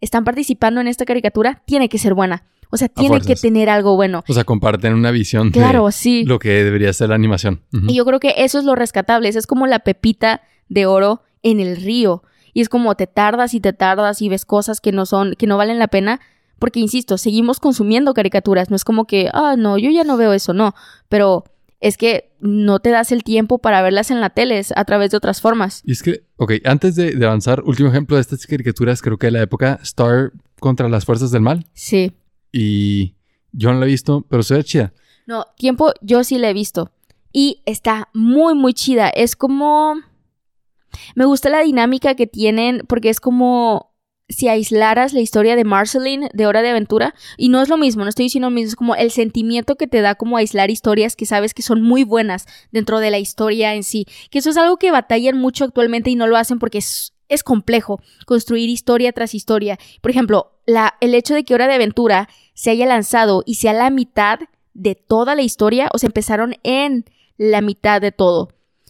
están 0.00 0.24
participando 0.24 0.80
en 0.80 0.88
esta 0.88 1.04
caricatura, 1.04 1.62
tiene 1.66 1.88
que 1.88 1.98
ser 1.98 2.14
buena. 2.14 2.44
O 2.70 2.76
sea, 2.76 2.88
tiene 2.88 3.20
que 3.20 3.36
tener 3.36 3.68
algo 3.68 3.96
bueno. 3.96 4.24
O 4.28 4.32
sea, 4.32 4.44
comparten 4.44 4.94
una 4.94 5.10
visión 5.10 5.50
Claro, 5.50 5.86
de 5.86 5.92
sí. 5.92 6.24
lo 6.24 6.38
que 6.38 6.64
debería 6.64 6.92
ser 6.92 7.10
la 7.10 7.14
animación. 7.14 7.62
Y 7.88 7.94
yo 7.96 8.04
creo 8.04 8.20
que 8.20 8.34
eso 8.38 8.58
es 8.58 8.64
lo 8.64 8.74
rescatable. 8.74 9.28
Esa 9.28 9.38
es 9.38 9.46
como 9.46 9.66
la 9.66 9.80
pepita 9.80 10.42
de 10.68 10.86
oro 10.86 11.22
en 11.42 11.60
el 11.60 11.76
río. 11.76 12.22
Y 12.52 12.60
es 12.62 12.68
como 12.68 12.94
te 12.94 13.06
tardas 13.06 13.54
y 13.54 13.60
te 13.60 13.72
tardas 13.72 14.22
y 14.22 14.28
ves 14.28 14.44
cosas 14.44 14.80
que 14.80 14.90
no 14.92 15.06
son, 15.06 15.34
que 15.38 15.46
no 15.46 15.56
valen 15.56 15.78
la 15.78 15.88
pena. 15.88 16.20
Porque, 16.58 16.80
insisto, 16.80 17.18
seguimos 17.18 17.60
consumiendo 17.60 18.14
caricaturas. 18.14 18.70
No 18.70 18.76
es 18.76 18.84
como 18.84 19.06
que, 19.06 19.28
ah, 19.32 19.56
no, 19.58 19.76
yo 19.78 19.90
ya 19.90 20.04
no 20.04 20.16
veo 20.16 20.32
eso, 20.32 20.54
no. 20.54 20.74
Pero 21.08 21.44
es 21.80 21.98
que 21.98 22.32
no 22.40 22.80
te 22.80 22.88
das 22.90 23.12
el 23.12 23.22
tiempo 23.24 23.58
para 23.58 23.82
verlas 23.82 24.10
en 24.10 24.20
la 24.22 24.30
tele 24.30 24.62
a 24.74 24.84
través 24.86 25.10
de 25.10 25.18
otras 25.18 25.42
formas. 25.42 25.82
Y 25.84 25.92
es 25.92 26.02
que, 26.02 26.24
ok, 26.36 26.52
antes 26.64 26.96
de, 26.96 27.12
de 27.14 27.26
avanzar, 27.26 27.62
último 27.64 27.90
ejemplo 27.90 28.16
de 28.16 28.22
estas 28.22 28.46
caricaturas, 28.46 29.02
creo 29.02 29.18
que 29.18 29.26
de 29.26 29.32
la 29.32 29.42
época 29.42 29.78
Star 29.82 30.32
contra 30.58 30.88
las 30.88 31.04
fuerzas 31.04 31.30
del 31.30 31.42
mal. 31.42 31.66
Sí. 31.74 32.12
Y 32.58 33.16
yo 33.52 33.70
no 33.70 33.80
la 33.80 33.84
he 33.84 33.90
visto, 33.90 34.24
pero 34.30 34.42
se 34.42 34.54
ve 34.54 34.64
chida. 34.64 34.94
No, 35.26 35.44
tiempo 35.58 35.92
yo 36.00 36.24
sí 36.24 36.38
la 36.38 36.48
he 36.48 36.54
visto. 36.54 36.90
Y 37.30 37.62
está 37.66 38.08
muy, 38.14 38.54
muy 38.54 38.72
chida. 38.72 39.10
Es 39.10 39.36
como... 39.36 39.96
Me 41.14 41.26
gusta 41.26 41.50
la 41.50 41.60
dinámica 41.60 42.14
que 42.14 42.26
tienen 42.26 42.82
porque 42.88 43.10
es 43.10 43.20
como 43.20 43.92
si 44.30 44.48
aislaras 44.48 45.12
la 45.12 45.20
historia 45.20 45.54
de 45.54 45.64
Marceline 45.64 46.30
de 46.32 46.46
Hora 46.46 46.62
de 46.62 46.70
Aventura. 46.70 47.14
Y 47.36 47.50
no 47.50 47.60
es 47.60 47.68
lo 47.68 47.76
mismo, 47.76 48.04
no 48.04 48.08
estoy 48.08 48.24
diciendo 48.24 48.48
lo 48.48 48.54
mismo, 48.54 48.68
es 48.68 48.76
como 48.76 48.94
el 48.94 49.10
sentimiento 49.10 49.76
que 49.76 49.86
te 49.86 50.00
da 50.00 50.14
como 50.14 50.38
aislar 50.38 50.70
historias 50.70 51.14
que 51.14 51.26
sabes 51.26 51.52
que 51.52 51.60
son 51.60 51.82
muy 51.82 52.04
buenas 52.04 52.46
dentro 52.72 53.00
de 53.00 53.10
la 53.10 53.18
historia 53.18 53.74
en 53.74 53.82
sí. 53.82 54.06
Que 54.30 54.38
eso 54.38 54.48
es 54.48 54.56
algo 54.56 54.78
que 54.78 54.90
batallan 54.90 55.36
mucho 55.36 55.64
actualmente 55.64 56.08
y 56.08 56.16
no 56.16 56.26
lo 56.26 56.38
hacen 56.38 56.58
porque 56.58 56.78
es, 56.78 57.12
es 57.28 57.42
complejo 57.42 58.00
construir 58.24 58.70
historia 58.70 59.12
tras 59.12 59.34
historia. 59.34 59.78
Por 60.00 60.10
ejemplo, 60.10 60.56
la, 60.64 60.94
el 61.00 61.14
hecho 61.14 61.34
de 61.34 61.44
que 61.44 61.54
Hora 61.54 61.68
de 61.68 61.74
Aventura 61.74 62.28
se 62.56 62.70
haya 62.70 62.86
lanzado 62.86 63.42
y 63.46 63.56
sea 63.56 63.74
la 63.74 63.90
mitad 63.90 64.40
de 64.72 64.94
toda 64.94 65.34
la 65.34 65.42
historia, 65.42 65.88
o 65.92 65.98
sea, 65.98 66.08
empezaron 66.08 66.54
en 66.64 67.04
la 67.36 67.60
mitad 67.60 68.00
de 68.00 68.12
todo. 68.12 68.48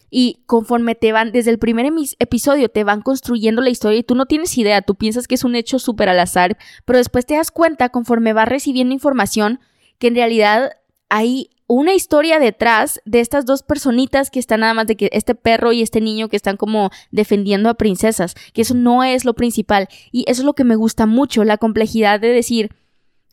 Y 0.09 0.39
conforme 0.45 0.95
te 0.95 1.11
van, 1.11 1.33
desde 1.33 1.51
el 1.51 1.59
primer 1.59 1.91
episodio, 2.19 2.69
te 2.69 2.85
van 2.85 3.01
construyendo 3.01 3.61
la 3.61 3.69
historia 3.69 3.99
y 3.99 4.03
tú 4.03 4.15
no 4.15 4.25
tienes 4.25 4.57
idea, 4.57 4.81
tú 4.81 4.95
piensas 4.95 5.27
que 5.27 5.35
es 5.35 5.43
un 5.43 5.53
hecho 5.53 5.79
súper 5.79 6.07
al 6.07 6.19
azar, 6.19 6.57
pero 6.85 6.97
después 6.97 7.25
te 7.25 7.35
das 7.35 7.51
cuenta, 7.51 7.89
conforme 7.89 8.31
vas 8.31 8.47
recibiendo 8.47 8.93
información, 8.93 9.59
que 9.99 10.07
en 10.07 10.15
realidad 10.15 10.71
hay 11.09 11.49
una 11.67 11.93
historia 11.93 12.39
detrás 12.39 13.01
de 13.03 13.19
estas 13.19 13.45
dos 13.45 13.63
personitas 13.63 14.31
que 14.31 14.39
están 14.39 14.61
nada 14.61 14.73
más 14.73 14.87
de 14.87 14.95
que 14.95 15.09
este 15.11 15.35
perro 15.35 15.73
y 15.73 15.81
este 15.81 15.99
niño 15.99 16.29
que 16.29 16.37
están 16.37 16.55
como 16.55 16.89
defendiendo 17.11 17.69
a 17.69 17.73
princesas, 17.73 18.35
que 18.53 18.61
eso 18.61 18.75
no 18.75 19.03
es 19.03 19.25
lo 19.25 19.33
principal. 19.33 19.89
Y 20.13 20.23
eso 20.27 20.43
es 20.43 20.45
lo 20.45 20.53
que 20.53 20.63
me 20.63 20.77
gusta 20.77 21.05
mucho, 21.05 21.43
la 21.43 21.57
complejidad 21.57 22.21
de 22.21 22.29
decir, 22.29 22.71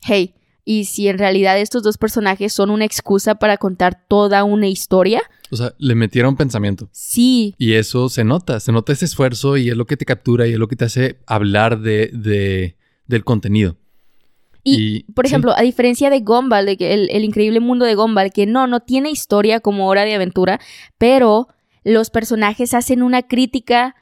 hey, 0.04 0.34
y 0.64 0.84
si 0.84 1.08
en 1.08 1.18
realidad 1.18 1.58
estos 1.58 1.82
dos 1.82 1.98
personajes 1.98 2.52
son 2.52 2.70
una 2.70 2.84
excusa 2.84 3.34
para 3.34 3.58
contar 3.58 4.06
toda 4.08 4.44
una 4.44 4.66
historia. 4.66 5.22
O 5.50 5.56
sea, 5.56 5.74
le 5.78 5.94
metieron 5.94 6.36
pensamiento. 6.36 6.88
Sí. 6.92 7.54
Y 7.58 7.74
eso 7.74 8.08
se 8.08 8.24
nota, 8.24 8.60
se 8.60 8.72
nota 8.72 8.92
ese 8.92 9.04
esfuerzo 9.04 9.56
y 9.56 9.68
es 9.68 9.76
lo 9.76 9.86
que 9.86 9.96
te 9.96 10.06
captura 10.06 10.46
y 10.46 10.52
es 10.52 10.58
lo 10.58 10.68
que 10.68 10.76
te 10.76 10.86
hace 10.86 11.18
hablar 11.26 11.80
de, 11.80 12.10
de 12.12 12.76
del 13.06 13.24
contenido. 13.24 13.76
Y, 14.66 15.02
por 15.12 15.26
ejemplo, 15.26 15.52
a 15.54 15.60
diferencia 15.60 16.08
de 16.08 16.20
Gumball, 16.20 16.64
de 16.64 16.78
que 16.78 16.94
el, 16.94 17.10
el, 17.10 17.22
increíble 17.22 17.60
mundo 17.60 17.84
de 17.84 17.94
Gumball, 17.94 18.32
que 18.32 18.46
no, 18.46 18.66
no 18.66 18.80
tiene 18.80 19.10
historia 19.10 19.60
como 19.60 19.88
hora 19.88 20.06
de 20.06 20.14
aventura, 20.14 20.58
pero 20.96 21.48
los 21.84 22.08
personajes 22.08 22.72
hacen 22.72 23.02
una 23.02 23.22
crítica 23.22 23.94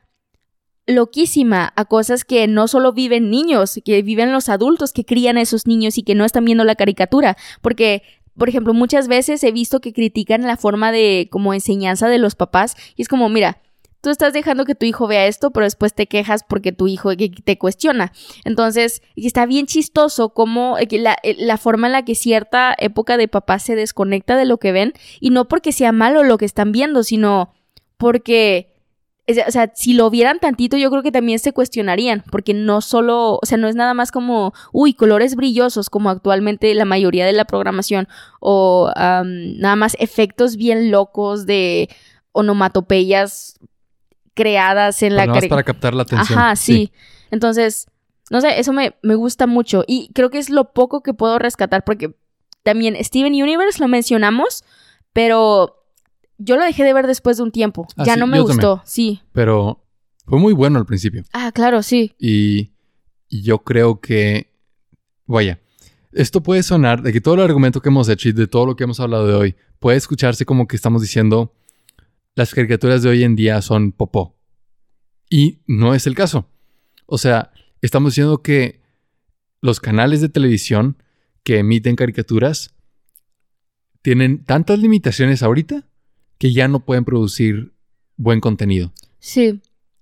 loquísima 0.87 1.73
a 1.77 1.85
cosas 1.85 2.25
que 2.25 2.47
no 2.49 2.69
solo 2.69 2.93
viven 2.93 3.31
niños, 3.31 3.81
que 3.85 4.03
viven 4.03 4.33
los 4.33 4.49
adultos 4.49 4.93
que 4.93 5.05
crían 5.05 5.37
a 5.37 5.43
esos 5.43 5.67
niños 5.67 5.99
y 5.99 6.03
que 6.03 6.15
no 6.15 6.25
están 6.25 6.45
viendo 6.45 6.65
la 6.65 6.75
caricatura, 6.75 7.37
porque 7.61 8.03
por 8.37 8.49
ejemplo, 8.49 8.73
muchas 8.73 9.09
veces 9.09 9.45
he 9.45 9.53
visto 9.53 9.81
que 9.81 9.93
critican 9.93 10.43
la 10.43 10.57
forma 10.57 10.91
de 10.91 11.29
como 11.31 11.53
enseñanza 11.55 12.09
de 12.09 12.19
los 12.19 12.35
papás 12.35 12.77
y 12.97 13.03
es 13.03 13.09
como, 13.09 13.29
mira, 13.29 13.61
tú 14.01 14.11
estás 14.11 14.33
dejando 14.33 14.65
que 14.65 14.75
tu 14.75 14.87
hijo 14.87 15.07
vea 15.07 15.27
esto, 15.27 15.51
pero 15.51 15.65
después 15.65 15.95
te 15.95 16.07
quejas 16.09 16.43
porque 16.43 16.73
tu 16.73 16.89
hijo 16.89 17.11
te 17.17 17.59
cuestiona. 17.59 18.13
Entonces, 18.45 19.03
está 19.17 19.47
bien 19.47 19.67
chistoso 19.67 20.31
como 20.31 20.79
eh, 20.79 20.89
la, 20.93 21.17
eh, 21.23 21.37
la 21.39 21.59
forma 21.59 21.89
en 21.89 21.93
la 21.93 22.05
que 22.05 22.15
cierta 22.15 22.75
época 22.79 23.17
de 23.17 23.29
papá 23.29 23.59
se 23.59 23.77
desconecta 23.77 24.37
de 24.37 24.47
lo 24.47 24.59
que 24.59 24.73
ven 24.73 24.95
y 25.21 25.31
no 25.31 25.47
porque 25.47 25.73
sea 25.73 25.93
malo 25.93 26.25
lo 26.25 26.39
que 26.39 26.47
están 26.47 26.73
viendo, 26.73 27.05
sino 27.05 27.53
porque 27.97 28.72
o 29.39 29.51
sea, 29.51 29.71
si 29.75 29.95
lo 29.95 30.11
vieran 30.11 30.39
tantito, 30.39 30.77
yo 30.77 30.91
creo 30.91 31.03
que 31.03 31.13
también 31.13 31.39
se 31.39 31.53
cuestionarían, 31.53 32.23
porque 32.31 32.55
no 32.55 32.81
solo, 32.81 33.39
o 33.43 33.47
sea, 33.47 33.59
no 33.59 33.69
es 33.69 33.75
nada 33.75 33.95
más 33.95 34.11
como, 34.11 34.53
uy, 34.73 34.95
colores 34.95 35.37
brillosos, 35.37 35.91
como 35.91 36.11
actualmente 36.11 36.75
la 36.75 36.85
mayoría 36.85 37.27
de 37.27 37.33
la 37.33 37.45
programación, 37.45 38.09
o 38.41 38.91
nada 38.95 39.77
más 39.77 39.97
efectos 39.99 40.57
bien 40.57 40.91
locos 40.91 41.47
de 41.47 41.89
onomatopeyas 42.33 43.59
creadas 44.35 45.03
en 45.03 45.17
la... 45.17 45.27
Nada 45.27 45.41
más 45.41 45.49
para 45.49 45.63
captar 45.63 45.95
la 45.95 46.03
atención. 46.03 46.39
Ajá, 46.39 46.57
sí. 46.57 46.93
Entonces, 47.31 47.87
no 48.31 48.41
sé, 48.41 48.59
eso 48.59 48.73
me, 48.73 48.95
me 49.03 49.15
gusta 49.15 49.47
mucho, 49.47 49.85
y 49.87 50.11
creo 50.15 50.31
que 50.31 50.39
es 50.39 50.51
lo 50.51 50.73
poco 50.73 51.03
que 51.03 51.15
puedo 51.15 51.39
rescatar, 51.39 51.85
porque 51.85 52.15
también 52.63 52.97
Steven 53.03 53.33
Universe 53.33 53.81
lo 53.81 53.89
mencionamos, 53.89 54.65
pero 55.13 55.82
yo 56.45 56.57
lo 56.57 56.65
dejé 56.65 56.85
de 56.85 56.95
ver 56.95 57.07
después 57.07 57.37
de 57.37 57.43
un 57.43 57.53
tiempo. 57.53 57.87
Ah, 57.97 58.05
ya 58.05 58.15
sí, 58.15 58.21
no 58.21 58.27
me 58.27 58.41
gustó, 58.41 58.77
también. 58.77 58.87
sí. 58.87 59.21
Pero 59.33 59.85
fue 60.27 60.39
muy 60.39 60.53
bueno 60.53 60.79
al 60.79 60.87
principio. 60.87 61.25
Ah, 61.33 61.53
claro, 61.53 61.83
sí. 61.83 62.15
Y, 62.19 62.73
y 63.29 63.43
yo 63.43 63.59
creo 63.59 64.01
que, 64.01 64.53
vaya, 65.27 65.61
esto 66.13 66.43
puede 66.43 66.63
sonar, 66.63 67.03
de 67.03 67.13
que 67.13 67.21
todo 67.21 67.35
el 67.37 67.41
argumento 67.41 67.81
que 67.81 67.89
hemos 67.89 68.09
hecho 68.09 68.29
y 68.29 68.33
de 68.33 68.47
todo 68.47 68.67
lo 68.67 68.77
que 68.77 68.85
hemos 68.85 69.01
hablado 69.01 69.27
de 69.27 69.35
hoy, 69.35 69.57
puede 69.79 69.97
escucharse 69.97 70.45
como 70.45 70.67
que 70.67 70.77
estamos 70.77 71.03
diciendo, 71.03 71.55
las 72.35 72.55
caricaturas 72.55 73.03
de 73.03 73.09
hoy 73.09 73.25
en 73.25 73.37
día 73.37 73.61
son 73.63 73.93
popó. 73.93 74.37
Y 75.29 75.61
no 75.67 75.95
es 75.95 76.07
el 76.07 76.15
caso. 76.15 76.49
O 77.07 77.19
sea, 77.19 77.53
estamos 77.81 78.13
diciendo 78.13 78.43
que 78.43 78.81
los 79.61 79.81
canales 79.81 80.21
de 80.21 80.29
televisión 80.29 81.03
que 81.43 81.59
emiten 81.59 81.97
caricaturas 81.97 82.75
tienen 84.03 84.45
tantas 84.45 84.79
limitaciones 84.79 85.43
ahorita 85.43 85.87
que 86.43 86.53
ya 86.53 86.67
no 86.67 86.85
pueden 86.85 87.05
producir 87.05 87.73
buen 88.17 88.41
contenido. 88.41 88.93
Sí. 89.21 89.61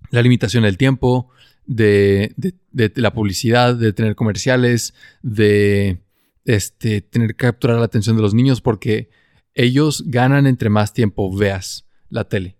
La 0.09 0.23
limitación 0.23 0.63
del 0.63 0.75
tiempo, 0.75 1.29
de, 1.67 2.33
de, 2.35 2.55
de 2.71 2.91
la 2.95 3.13
publicidad, 3.13 3.75
de 3.75 3.93
tener 3.93 4.15
comerciales, 4.15 4.95
de 5.21 6.01
este, 6.45 7.01
tener 7.01 7.35
que 7.35 7.45
capturar 7.45 7.77
la 7.77 7.85
atención 7.85 8.15
de 8.15 8.23
los 8.23 8.33
niños 8.33 8.59
porque 8.59 9.11
ellos 9.53 10.03
ganan 10.07 10.47
entre 10.47 10.71
más 10.71 10.95
tiempo 10.95 11.31
veas 11.31 11.85
la 12.09 12.23
tele. 12.23 12.57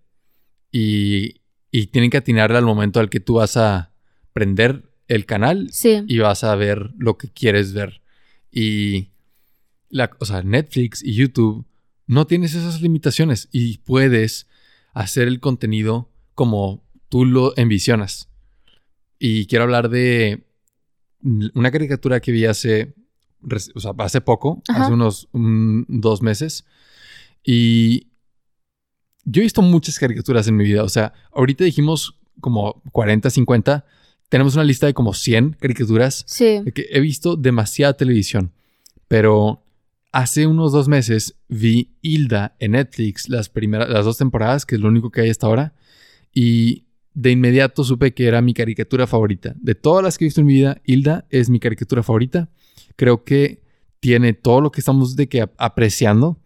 Y, 0.70 1.40
y 1.72 1.88
tienen 1.88 2.10
que 2.10 2.18
atinarle 2.18 2.58
al 2.58 2.64
momento 2.64 3.00
al 3.00 3.10
que 3.10 3.18
tú 3.18 3.34
vas 3.34 3.56
a 3.56 3.90
prender 4.32 4.84
el 5.08 5.26
canal 5.26 5.70
Sí. 5.72 6.04
y 6.06 6.18
vas 6.18 6.44
a 6.44 6.54
ver 6.54 6.92
lo 6.98 7.18
que 7.18 7.32
quieres 7.32 7.72
ver. 7.72 8.00
Y 8.48 9.08
la, 9.88 10.12
o 10.20 10.24
sea, 10.24 10.42
Netflix 10.44 11.02
y 11.02 11.14
YouTube 11.14 11.66
no 12.12 12.26
tienes 12.26 12.54
esas 12.54 12.80
limitaciones 12.80 13.48
y 13.52 13.78
puedes 13.78 14.46
hacer 14.92 15.28
el 15.28 15.40
contenido 15.40 16.10
como 16.34 16.82
tú 17.08 17.24
lo 17.24 17.56
envisionas. 17.56 18.28
Y 19.18 19.46
quiero 19.46 19.64
hablar 19.64 19.88
de 19.88 20.44
una 21.54 21.70
caricatura 21.70 22.20
que 22.20 22.32
vi 22.32 22.44
hace, 22.46 22.94
o 23.74 23.80
sea, 23.80 23.92
hace 23.98 24.20
poco, 24.20 24.62
Ajá. 24.68 24.84
hace 24.84 24.92
unos 24.92 25.28
un- 25.32 25.86
dos 25.88 26.20
meses. 26.22 26.64
Y 27.44 28.08
yo 29.24 29.40
he 29.40 29.44
visto 29.44 29.62
muchas 29.62 29.98
caricaturas 29.98 30.48
en 30.48 30.56
mi 30.56 30.64
vida. 30.64 30.82
O 30.82 30.88
sea, 30.88 31.12
ahorita 31.32 31.64
dijimos 31.64 32.18
como 32.40 32.82
40, 32.92 33.30
50. 33.30 33.84
Tenemos 34.28 34.54
una 34.54 34.64
lista 34.64 34.86
de 34.86 34.94
como 34.94 35.14
100 35.14 35.52
caricaturas 35.60 36.24
Sí. 36.26 36.60
de 36.64 36.72
que 36.72 36.86
he 36.90 37.00
visto 37.00 37.36
demasiada 37.36 37.92
televisión, 37.96 38.52
pero 39.06 39.61
hace 40.12 40.46
unos 40.46 40.72
dos 40.72 40.88
meses 40.88 41.36
vi 41.48 41.96
Hilda 42.02 42.54
en 42.60 42.72
Netflix, 42.72 43.28
las 43.28 43.48
primeras, 43.48 43.88
las 43.88 44.04
dos 44.04 44.18
temporadas, 44.18 44.66
que 44.66 44.74
es 44.76 44.80
lo 44.80 44.88
único 44.88 45.10
que 45.10 45.22
hay 45.22 45.30
hasta 45.30 45.46
ahora, 45.46 45.74
y 46.32 46.84
de 47.14 47.30
inmediato 47.30 47.82
supe 47.82 48.14
que 48.14 48.26
era 48.26 48.40
mi 48.40 48.54
caricatura 48.54 49.06
favorita. 49.06 49.54
De 49.58 49.74
todas 49.74 50.04
las 50.04 50.16
que 50.16 50.24
he 50.24 50.26
visto 50.26 50.40
en 50.40 50.46
mi 50.46 50.54
vida, 50.54 50.80
Hilda 50.84 51.26
es 51.30 51.50
mi 51.50 51.60
caricatura 51.60 52.02
favorita. 52.02 52.50
Creo 52.96 53.24
que 53.24 53.62
tiene 54.00 54.32
todo 54.32 54.60
lo 54.60 54.70
que 54.70 54.80
estamos 54.80 55.16
de 55.16 55.28
que 55.28 55.42
ap- 55.42 55.54
apreciando, 55.58 56.38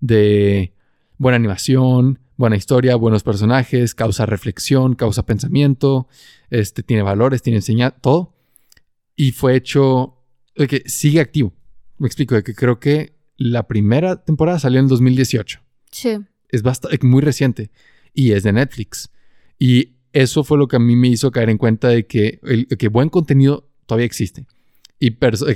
de 0.00 0.74
buena 1.18 1.36
animación, 1.36 2.18
buena 2.36 2.56
historia, 2.56 2.96
buenos 2.96 3.22
personajes, 3.22 3.94
causa 3.94 4.26
reflexión, 4.26 4.94
causa 4.94 5.24
pensamiento, 5.24 6.08
este, 6.50 6.82
tiene 6.82 7.02
valores, 7.02 7.42
tiene 7.42 7.58
enseñanza, 7.58 7.96
todo. 8.00 8.34
Y 9.16 9.32
fue 9.32 9.56
hecho 9.56 10.18
que 10.54 10.82
sigue 10.86 11.20
activo. 11.20 11.54
Me 11.98 12.06
explico, 12.06 12.34
de 12.34 12.42
que 12.42 12.54
creo 12.54 12.78
que 12.80 13.16
la 13.36 13.66
primera 13.66 14.16
temporada 14.24 14.58
salió 14.58 14.80
en 14.80 14.88
2018. 14.88 15.60
Sí. 15.90 16.18
Es 16.48 16.62
bastante, 16.62 16.98
muy 17.06 17.22
reciente 17.22 17.70
y 18.14 18.32
es 18.32 18.42
de 18.42 18.52
Netflix. 18.52 19.10
Y 19.58 19.96
eso 20.12 20.44
fue 20.44 20.58
lo 20.58 20.68
que 20.68 20.76
a 20.76 20.78
mí 20.78 20.96
me 20.96 21.08
hizo 21.08 21.30
caer 21.30 21.50
en 21.50 21.58
cuenta 21.58 21.88
de 21.88 22.06
que, 22.06 22.40
el, 22.42 22.66
que 22.66 22.88
buen 22.88 23.08
contenido 23.08 23.68
todavía 23.86 24.06
existe. 24.06 24.46
Y 24.98 25.10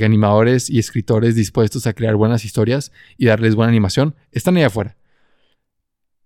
animadores 0.05 0.69
y 0.69 0.79
escritores 0.79 1.35
dispuestos 1.35 1.87
a 1.87 1.95
crear 1.95 2.17
buenas 2.17 2.45
historias 2.45 2.93
y 3.17 3.27
darles 3.27 3.55
buena 3.55 3.71
animación 3.71 4.15
están 4.33 4.57
ahí 4.57 4.63
afuera. 4.65 4.97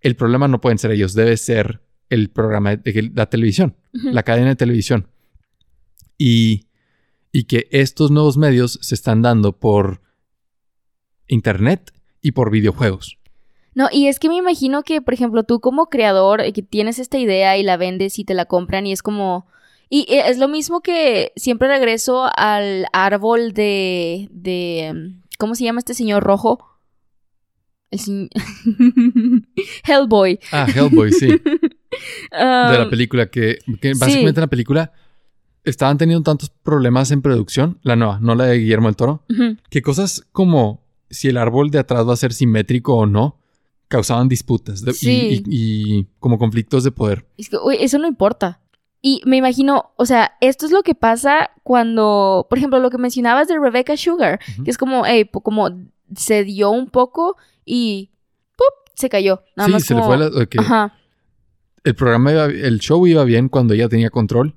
El 0.01 0.15
problema 0.15 0.47
no 0.47 0.59
pueden 0.59 0.77
ser 0.77 0.91
ellos, 0.91 1.13
debe 1.13 1.37
ser 1.37 1.81
el 2.09 2.29
programa 2.29 2.75
de 2.75 2.93
que- 2.93 3.11
la 3.15 3.27
televisión 3.29 3.75
la 3.93 4.23
cadena 4.23 4.49
de 4.49 4.55
televisión. 4.57 5.07
Y, 6.17 6.67
y 7.31 7.45
que 7.45 7.67
estos 7.71 8.11
nuevos 8.11 8.37
medios 8.37 8.77
se 8.81 8.95
están 8.95 9.21
dando 9.21 9.57
por 9.57 10.01
internet 11.27 11.91
y 12.21 12.31
por 12.31 12.51
videojuegos. 12.51 13.17
No, 13.73 13.89
y 13.91 14.07
es 14.07 14.19
que 14.19 14.29
me 14.29 14.35
imagino 14.37 14.83
que, 14.83 15.01
por 15.01 15.13
ejemplo, 15.13 15.43
tú 15.43 15.59
como 15.59 15.87
creador, 15.87 16.41
eh, 16.41 16.53
que 16.53 16.61
tienes 16.61 16.97
esta 16.99 17.17
idea 17.17 17.57
y 17.57 17.63
la 17.63 17.75
vendes 17.77 18.17
y 18.19 18.23
te 18.23 18.33
la 18.33 18.45
compran 18.45 18.87
y 18.87 18.91
es 18.93 19.01
como... 19.03 19.47
Y 19.89 20.01
eh, 20.09 20.23
es 20.27 20.37
lo 20.39 20.47
mismo 20.47 20.81
que 20.81 21.31
siempre 21.35 21.67
regreso 21.67 22.29
al 22.37 22.85
árbol 22.93 23.53
de... 23.53 24.29
de 24.31 24.85
em, 24.85 25.21
¿Cómo 25.37 25.55
se 25.55 25.65
llama 25.65 25.79
este 25.79 25.93
señor 25.93 26.23
rojo? 26.23 26.59
El 27.91 27.99
señ- 27.99 28.29
Hellboy. 29.85 30.39
Ah, 30.51 30.67
Hellboy, 30.73 31.11
sí. 31.11 31.27
de 32.31 32.37
la 32.39 32.83
Um, 32.83 32.89
película 32.89 33.27
que, 33.27 33.59
que 33.81 33.93
sí. 33.93 33.99
básicamente 33.99 34.39
en 34.39 34.43
la 34.43 34.47
película 34.47 34.91
estaban 35.63 35.97
teniendo 35.97 36.23
tantos 36.23 36.49
problemas 36.49 37.11
en 37.11 37.21
producción, 37.21 37.79
la 37.83 37.95
nueva, 37.95 38.19
no 38.21 38.35
la 38.35 38.45
de 38.45 38.57
Guillermo 38.59 38.87
del 38.87 38.95
Toro, 38.97 39.23
que 39.69 39.81
cosas 39.81 40.25
como 40.31 40.84
si 41.15 41.27
el 41.29 41.37
árbol 41.37 41.71
de 41.71 41.79
atrás 41.79 42.07
va 42.07 42.13
a 42.13 42.17
ser 42.17 42.33
simétrico 42.33 42.95
o 42.95 43.05
no, 43.05 43.37
causaban 43.87 44.27
disputas 44.27 44.81
de- 44.83 44.91
y- 44.91 44.95
Sí. 44.95 45.43
y- 45.47 45.99
y 45.99 46.07
como 46.19 46.37
conflictos 46.37 46.83
de 46.83 46.91
poder. 46.91 47.25
Es 47.37 47.49
que, 47.49 47.57
uy, 47.57 47.77
eso 47.79 47.97
no 47.99 48.07
importa. 48.07 48.59
Y 49.01 49.21
me 49.25 49.37
imagino, 49.37 49.91
o 49.97 50.05
sea, 50.07 50.31
esto 50.41 50.65
es 50.65 50.71
lo 50.71 50.81
que 50.81 50.95
pasa 50.95 51.51
cuando, 51.63 52.47
por 52.49 52.57
ejemplo, 52.57 52.79
lo 52.79 52.89
que 52.89 52.97
mencionabas 52.97 53.47
de 53.47 53.59
Rebecca 53.59 53.95
Sugar, 53.97 54.39
que 54.63 54.71
es 54.71 54.77
como, 54.79 55.05
hey, 55.05 55.29
como 55.43 55.69
se 56.15 56.43
dio 56.43 56.71
un 56.71 56.89
poco 56.89 57.37
y 57.63 58.09
¡pup! 58.57 58.91
se 58.95 59.07
cayó. 59.09 59.43
Nada 59.55 59.67
sí, 59.67 59.73
más 59.73 59.83
se 59.83 59.93
le 59.93 60.01
fue 60.01 60.17
la, 60.17 60.29
Ajá, 60.57 60.93
el 61.83 61.93
programa, 61.93 62.31
iba- 62.31 62.45
el 62.45 62.79
show 62.79 63.05
iba 63.05 63.23
bien 63.23 63.47
cuando 63.49 63.75
ella 63.75 63.87
tenía 63.89 64.09
control. 64.09 64.55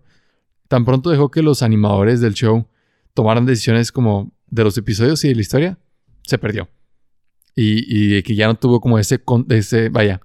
Tan 0.68 0.84
pronto 0.86 1.11
dejó 1.11 1.30
que 1.30 1.42
los 1.42 1.62
animadores 1.62 2.20
del 2.22 2.32
show 2.34 2.66
tomaran 3.12 3.44
decisiones 3.44 3.92
como 3.92 4.30
de 4.50 4.64
los 4.64 4.78
episodios 4.78 5.22
y 5.24 5.28
de 5.28 5.34
la 5.34 5.40
historia, 5.42 5.78
se 6.28 6.38
perdió. 6.38 6.68
Y, 7.56 8.16
y 8.18 8.22
que 8.22 8.34
ya 8.36 8.46
no 8.46 8.54
tuvo 8.54 8.80
como 8.80 8.98
ese, 8.98 9.18
ese, 9.48 9.88
vaya, 9.88 10.20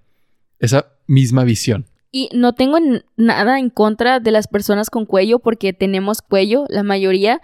esa 0.60 0.86
misma 1.08 1.44
visión. 1.46 1.86
Y 2.12 2.30
no 2.34 2.54
tengo 2.54 2.78
nada 3.16 3.58
en 3.58 3.70
contra 3.72 4.20
de 4.20 4.32
las 4.32 4.48
personas 4.48 4.90
con 4.90 5.06
cuello 5.08 5.40
porque 5.40 5.74
tenemos 5.74 6.22
cuello, 6.22 6.66
la 6.70 6.84
mayoría. 6.84 7.42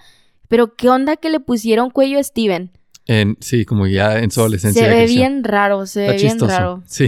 Pero 0.47 0.76
¿qué 0.76 0.89
onda 0.89 1.16
que 1.16 1.30
le 1.30 1.39
pusieron 1.39 1.89
cuello 1.89 2.20
a 2.20 2.24
Steven? 2.24 2.72
En, 3.07 3.38
sí, 3.39 3.66
como 3.66 3.88
ya 3.88 4.20
en 4.20 4.30
su 4.30 4.41
adolescencia. 4.41 4.84
Se 4.84 4.89
ve 4.89 5.07
bien 5.07 5.43
raro, 5.43 5.88
se 5.88 6.01
Está 6.01 6.12
ve 6.12 6.18
bien 6.18 6.30
chistoso. 6.34 6.51
raro. 6.51 6.84
Sí. 6.86 7.07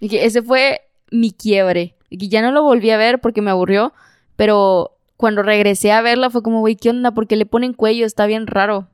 Y 0.00 0.08
que 0.08 0.24
ese 0.24 0.40
fue 0.40 0.80
mi 1.10 1.32
quiebre. 1.32 1.96
Y 2.08 2.16
que 2.16 2.28
ya 2.28 2.40
no 2.40 2.52
lo 2.52 2.62
volví 2.62 2.90
a 2.90 2.96
ver 2.96 3.20
porque 3.20 3.42
me 3.42 3.50
aburrió, 3.50 3.92
pero 4.36 4.96
cuando 5.16 5.42
regresé 5.42 5.92
a 5.92 6.00
verla 6.00 6.30
fue 6.30 6.42
como, 6.42 6.60
güey, 6.60 6.76
¿qué 6.76 6.90
onda? 6.90 7.12
¿Por 7.12 7.26
qué 7.26 7.36
le 7.36 7.44
ponen 7.44 7.72
cuello? 7.74 8.06
Está 8.06 8.24
bien 8.26 8.46
raro. 8.46 8.88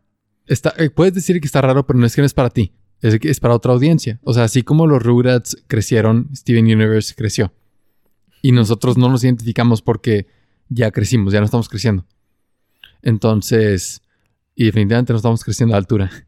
Está, 0.50 0.74
eh, 0.78 0.90
puedes 0.90 1.14
decir 1.14 1.40
que 1.40 1.46
está 1.46 1.60
raro, 1.60 1.86
pero 1.86 1.96
no 1.96 2.06
es 2.06 2.14
que 2.16 2.22
no 2.22 2.26
es 2.26 2.34
para 2.34 2.50
ti. 2.50 2.72
Es 3.02 3.20
que 3.20 3.30
es 3.30 3.38
para 3.38 3.54
otra 3.54 3.72
audiencia. 3.72 4.18
O 4.24 4.34
sea, 4.34 4.42
así 4.42 4.62
como 4.62 4.88
los 4.88 5.00
Rugrats 5.00 5.56
crecieron, 5.68 6.28
Steven 6.34 6.64
Universe 6.64 7.14
creció. 7.16 7.54
Y 8.42 8.50
nosotros 8.50 8.98
no 8.98 9.08
nos 9.08 9.22
identificamos 9.22 9.80
porque 9.80 10.26
ya 10.68 10.90
crecimos, 10.90 11.32
ya 11.32 11.38
no 11.38 11.44
estamos 11.44 11.68
creciendo. 11.68 12.04
Entonces, 13.00 14.02
y 14.56 14.64
definitivamente 14.64 15.12
no 15.12 15.18
estamos 15.18 15.44
creciendo 15.44 15.74
a 15.74 15.78
altura. 15.78 16.10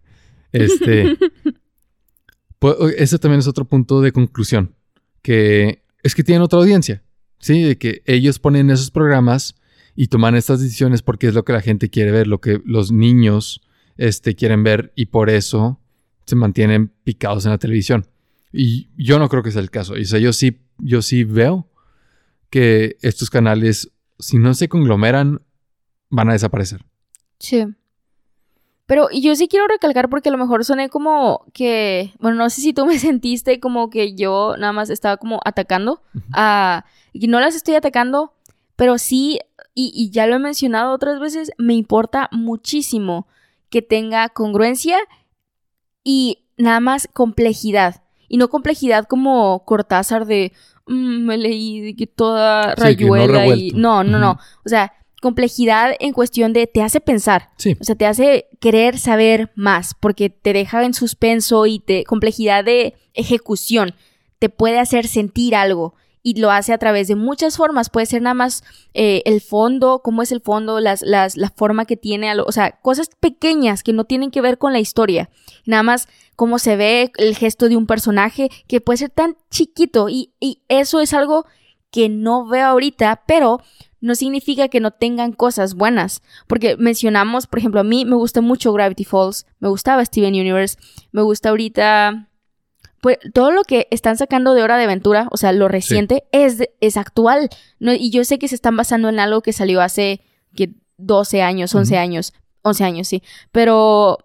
Este, 0.54 1.16
ese 2.98 3.18
también 3.18 3.38
es 3.38 3.48
otro 3.48 3.64
punto 3.64 4.02
de 4.02 4.12
conclusión, 4.12 4.74
que 5.22 5.82
es 6.02 6.14
que 6.14 6.22
tienen 6.22 6.42
otra 6.42 6.58
audiencia, 6.58 7.02
¿sí? 7.38 7.62
De 7.62 7.78
que 7.78 8.02
ellos 8.04 8.38
ponen 8.38 8.68
esos 8.68 8.90
programas 8.90 9.54
y 9.96 10.08
toman 10.08 10.34
estas 10.34 10.60
decisiones 10.60 11.00
porque 11.00 11.28
es 11.28 11.32
lo 11.32 11.46
que 11.46 11.54
la 11.54 11.62
gente 11.62 11.88
quiere 11.88 12.10
ver, 12.10 12.26
lo 12.26 12.42
que 12.42 12.60
los 12.66 12.92
niños 12.92 13.62
este, 14.03 14.34
quieren 14.34 14.64
ver 14.64 14.92
y 14.96 15.07
por 15.07 15.30
eso 15.30 15.78
se 16.26 16.34
mantienen 16.34 16.88
picados 17.05 17.44
en 17.44 17.53
la 17.53 17.59
televisión. 17.59 18.09
Y 18.53 18.88
yo 18.96 19.20
no 19.20 19.28
creo 19.28 19.44
que 19.44 19.53
sea 19.53 19.62
el 19.62 19.70
caso. 19.70 19.94
O 19.94 20.05
sea, 20.05 20.18
yo 20.18 20.32
sí, 20.32 20.61
yo 20.78 21.03
sí 21.03 21.22
veo 21.22 21.68
que 22.50 22.96
estos 23.00 23.30
canales, 23.30 23.92
si 24.18 24.38
no 24.38 24.55
se 24.55 24.68
conglomeran, 24.68 25.40
van 26.11 26.30
a 26.30 26.32
desaparecer. 26.32 26.84
Sí. 27.38 27.64
Pero 28.86 29.09
yo 29.12 29.36
sí 29.36 29.46
quiero 29.46 29.68
recalcar 29.68 30.11
porque 30.11 30.30
a 30.30 30.32
lo 30.32 30.38
mejor 30.38 30.64
soné 30.64 30.88
como 30.88 31.46
que, 31.55 32.12
bueno, 32.18 32.36
no 32.36 32.50
sé 32.50 32.61
si 32.61 32.72
tú 32.72 32.84
me 32.86 32.98
sentiste 32.98 33.61
como 33.61 33.88
que 33.88 34.16
yo 34.16 34.57
nada 34.59 34.72
más 34.72 34.90
estaba 34.90 35.16
como 35.16 35.40
atacando 35.44 36.03
a... 36.32 36.86
Y 37.12 37.28
no 37.28 37.38
las 37.38 37.55
estoy 37.55 37.76
atacando, 37.76 38.34
pero 38.74 38.98
sí, 38.98 39.38
y, 39.74 39.92
y 39.94 40.11
ya 40.11 40.26
lo 40.26 40.34
he 40.34 40.38
mencionado 40.40 40.92
otras 40.92 41.20
veces, 41.20 41.53
me 41.57 41.74
importa 41.74 42.28
muchísimo 42.32 43.28
que 43.72 43.82
tenga 43.82 44.28
congruencia 44.28 44.98
y 46.04 46.44
nada 46.56 46.78
más 46.78 47.08
complejidad. 47.12 48.02
Y 48.28 48.36
no 48.36 48.48
complejidad 48.48 49.06
como 49.06 49.64
Cortázar 49.64 50.26
de 50.26 50.52
"Mm, 50.86 51.24
me 51.26 51.36
leí 51.38 51.80
de 51.80 51.96
que 51.96 52.06
toda 52.06 52.76
Sí, 52.76 52.96
que 52.96 53.06
no 53.06 53.14
rayuela 53.14 53.46
y. 53.48 53.70
No, 53.72 54.04
no. 54.04 54.38
O 54.64 54.68
sea, 54.68 54.92
complejidad 55.20 55.94
en 56.00 56.12
cuestión 56.12 56.52
de 56.52 56.66
te 56.66 56.82
hace 56.82 57.00
pensar. 57.00 57.48
Sí. 57.56 57.76
O 57.80 57.84
sea, 57.84 57.94
te 57.94 58.06
hace 58.06 58.46
querer 58.60 58.98
saber 58.98 59.50
más 59.54 59.94
porque 59.98 60.30
te 60.30 60.52
deja 60.52 60.84
en 60.84 60.94
suspenso 60.94 61.66
y 61.66 61.78
te 61.80 62.04
complejidad 62.04 62.64
de 62.64 62.94
ejecución 63.14 63.94
te 64.38 64.48
puede 64.48 64.80
hacer 64.80 65.06
sentir 65.06 65.54
algo 65.54 65.94
y 66.22 66.40
lo 66.40 66.50
hace 66.50 66.72
a 66.72 66.78
través 66.78 67.08
de 67.08 67.16
muchas 67.16 67.56
formas. 67.56 67.90
Puede 67.90 68.06
ser 68.06 68.22
nada 68.22 68.34
más 68.34 68.62
eh, 68.94 69.22
el 69.24 69.40
fondo, 69.40 70.00
cómo 70.02 70.22
es 70.22 70.32
el 70.32 70.40
fondo, 70.40 70.80
las, 70.80 71.02
las, 71.02 71.36
la 71.36 71.50
forma 71.50 71.84
que 71.84 71.96
tiene, 71.96 72.32
o 72.40 72.52
sea, 72.52 72.72
cosas 72.80 73.10
pequeñas 73.20 73.82
que 73.82 73.92
no 73.92 74.04
tienen 74.04 74.30
que 74.30 74.40
ver 74.40 74.58
con 74.58 74.72
la 74.72 74.80
historia. 74.80 75.30
Nada 75.66 75.82
más 75.82 76.08
cómo 76.36 76.58
se 76.58 76.76
ve 76.76 77.12
el 77.16 77.36
gesto 77.36 77.68
de 77.68 77.76
un 77.76 77.86
personaje 77.86 78.50
que 78.66 78.80
puede 78.80 78.98
ser 78.98 79.10
tan 79.10 79.36
chiquito 79.50 80.08
y, 80.08 80.32
y 80.40 80.62
eso 80.68 81.00
es 81.00 81.12
algo 81.14 81.46
que 81.90 82.08
no 82.08 82.46
veo 82.46 82.66
ahorita, 82.66 83.22
pero 83.26 83.60
no 84.00 84.14
significa 84.14 84.68
que 84.68 84.80
no 84.80 84.90
tengan 84.90 85.32
cosas 85.32 85.74
buenas. 85.74 86.22
Porque 86.46 86.76
mencionamos, 86.76 87.46
por 87.46 87.58
ejemplo, 87.58 87.80
a 87.80 87.84
mí 87.84 88.04
me 88.04 88.16
gusta 88.16 88.40
mucho 88.40 88.72
Gravity 88.72 89.04
Falls, 89.04 89.46
me 89.60 89.68
gustaba 89.68 90.04
Steven 90.04 90.34
Universe, 90.34 90.76
me 91.12 91.22
gusta 91.22 91.50
ahorita. 91.50 92.28
Pues 93.03 93.18
todo 93.34 93.50
lo 93.50 93.64
que 93.64 93.88
están 93.90 94.16
sacando 94.16 94.55
de 94.55 94.62
Hora 94.62 94.78
de 94.78 94.84
Aventura, 94.84 95.26
o 95.32 95.36
sea, 95.36 95.53
lo 95.53 95.66
reciente, 95.66 96.22
es, 96.30 96.62
es 96.80 96.96
actual. 96.96 97.48
¿no? 97.80 97.92
Y 97.92 98.11
yo 98.12 98.22
sé 98.22 98.38
que 98.38 98.46
se 98.46 98.55
están 98.55 98.76
basando 98.76 99.09
en 99.09 99.18
algo 99.18 99.40
que 99.40 99.53
salió 99.53 99.80
hace 99.80 100.20
que 100.55 100.70
12 100.98 101.42
años, 101.42 101.74
11 101.74 101.94
Ujú. 101.94 102.00
años, 102.00 102.32
11 102.62 102.84
años, 102.84 103.09
sí. 103.09 103.24
Pero, 103.50 104.18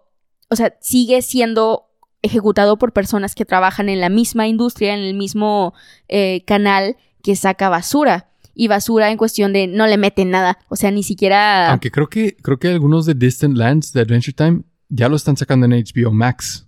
o 0.48 0.54
sea, 0.56 0.76
sigue 0.80 1.22
siendo 1.22 1.88
ejecutado 2.22 2.78
por 2.78 2.92
personas 2.92 3.34
que 3.34 3.44
trabajan 3.44 3.88
en 3.88 4.00
la 4.00 4.10
misma 4.10 4.46
industria, 4.46 4.94
en 4.94 5.00
el 5.00 5.14
mismo 5.14 5.74
eh, 6.06 6.44
canal 6.46 6.96
que 7.20 7.34
saca 7.34 7.68
basura. 7.68 8.30
Y 8.54 8.68
basura 8.68 9.10
en 9.10 9.18
cuestión 9.18 9.52
de 9.52 9.66
no 9.66 9.88
le 9.88 9.98
meten 9.98 10.30
nada. 10.30 10.58
O 10.68 10.76
sea, 10.76 10.92
ni 10.92 11.02
siquiera. 11.02 11.70
Aunque 11.70 11.90
creo 11.90 12.08
que, 12.08 12.36
creo 12.36 12.60
que 12.60 12.68
algunos 12.68 13.06
de 13.06 13.14
Distant 13.14 13.56
Lands 13.56 13.92
de 13.92 14.02
Adventure 14.02 14.34
Time 14.34 14.62
ya 14.88 15.08
lo 15.08 15.16
están 15.16 15.36
sacando 15.36 15.66
en 15.66 15.72
HBO 15.72 16.12
Max. 16.12 16.67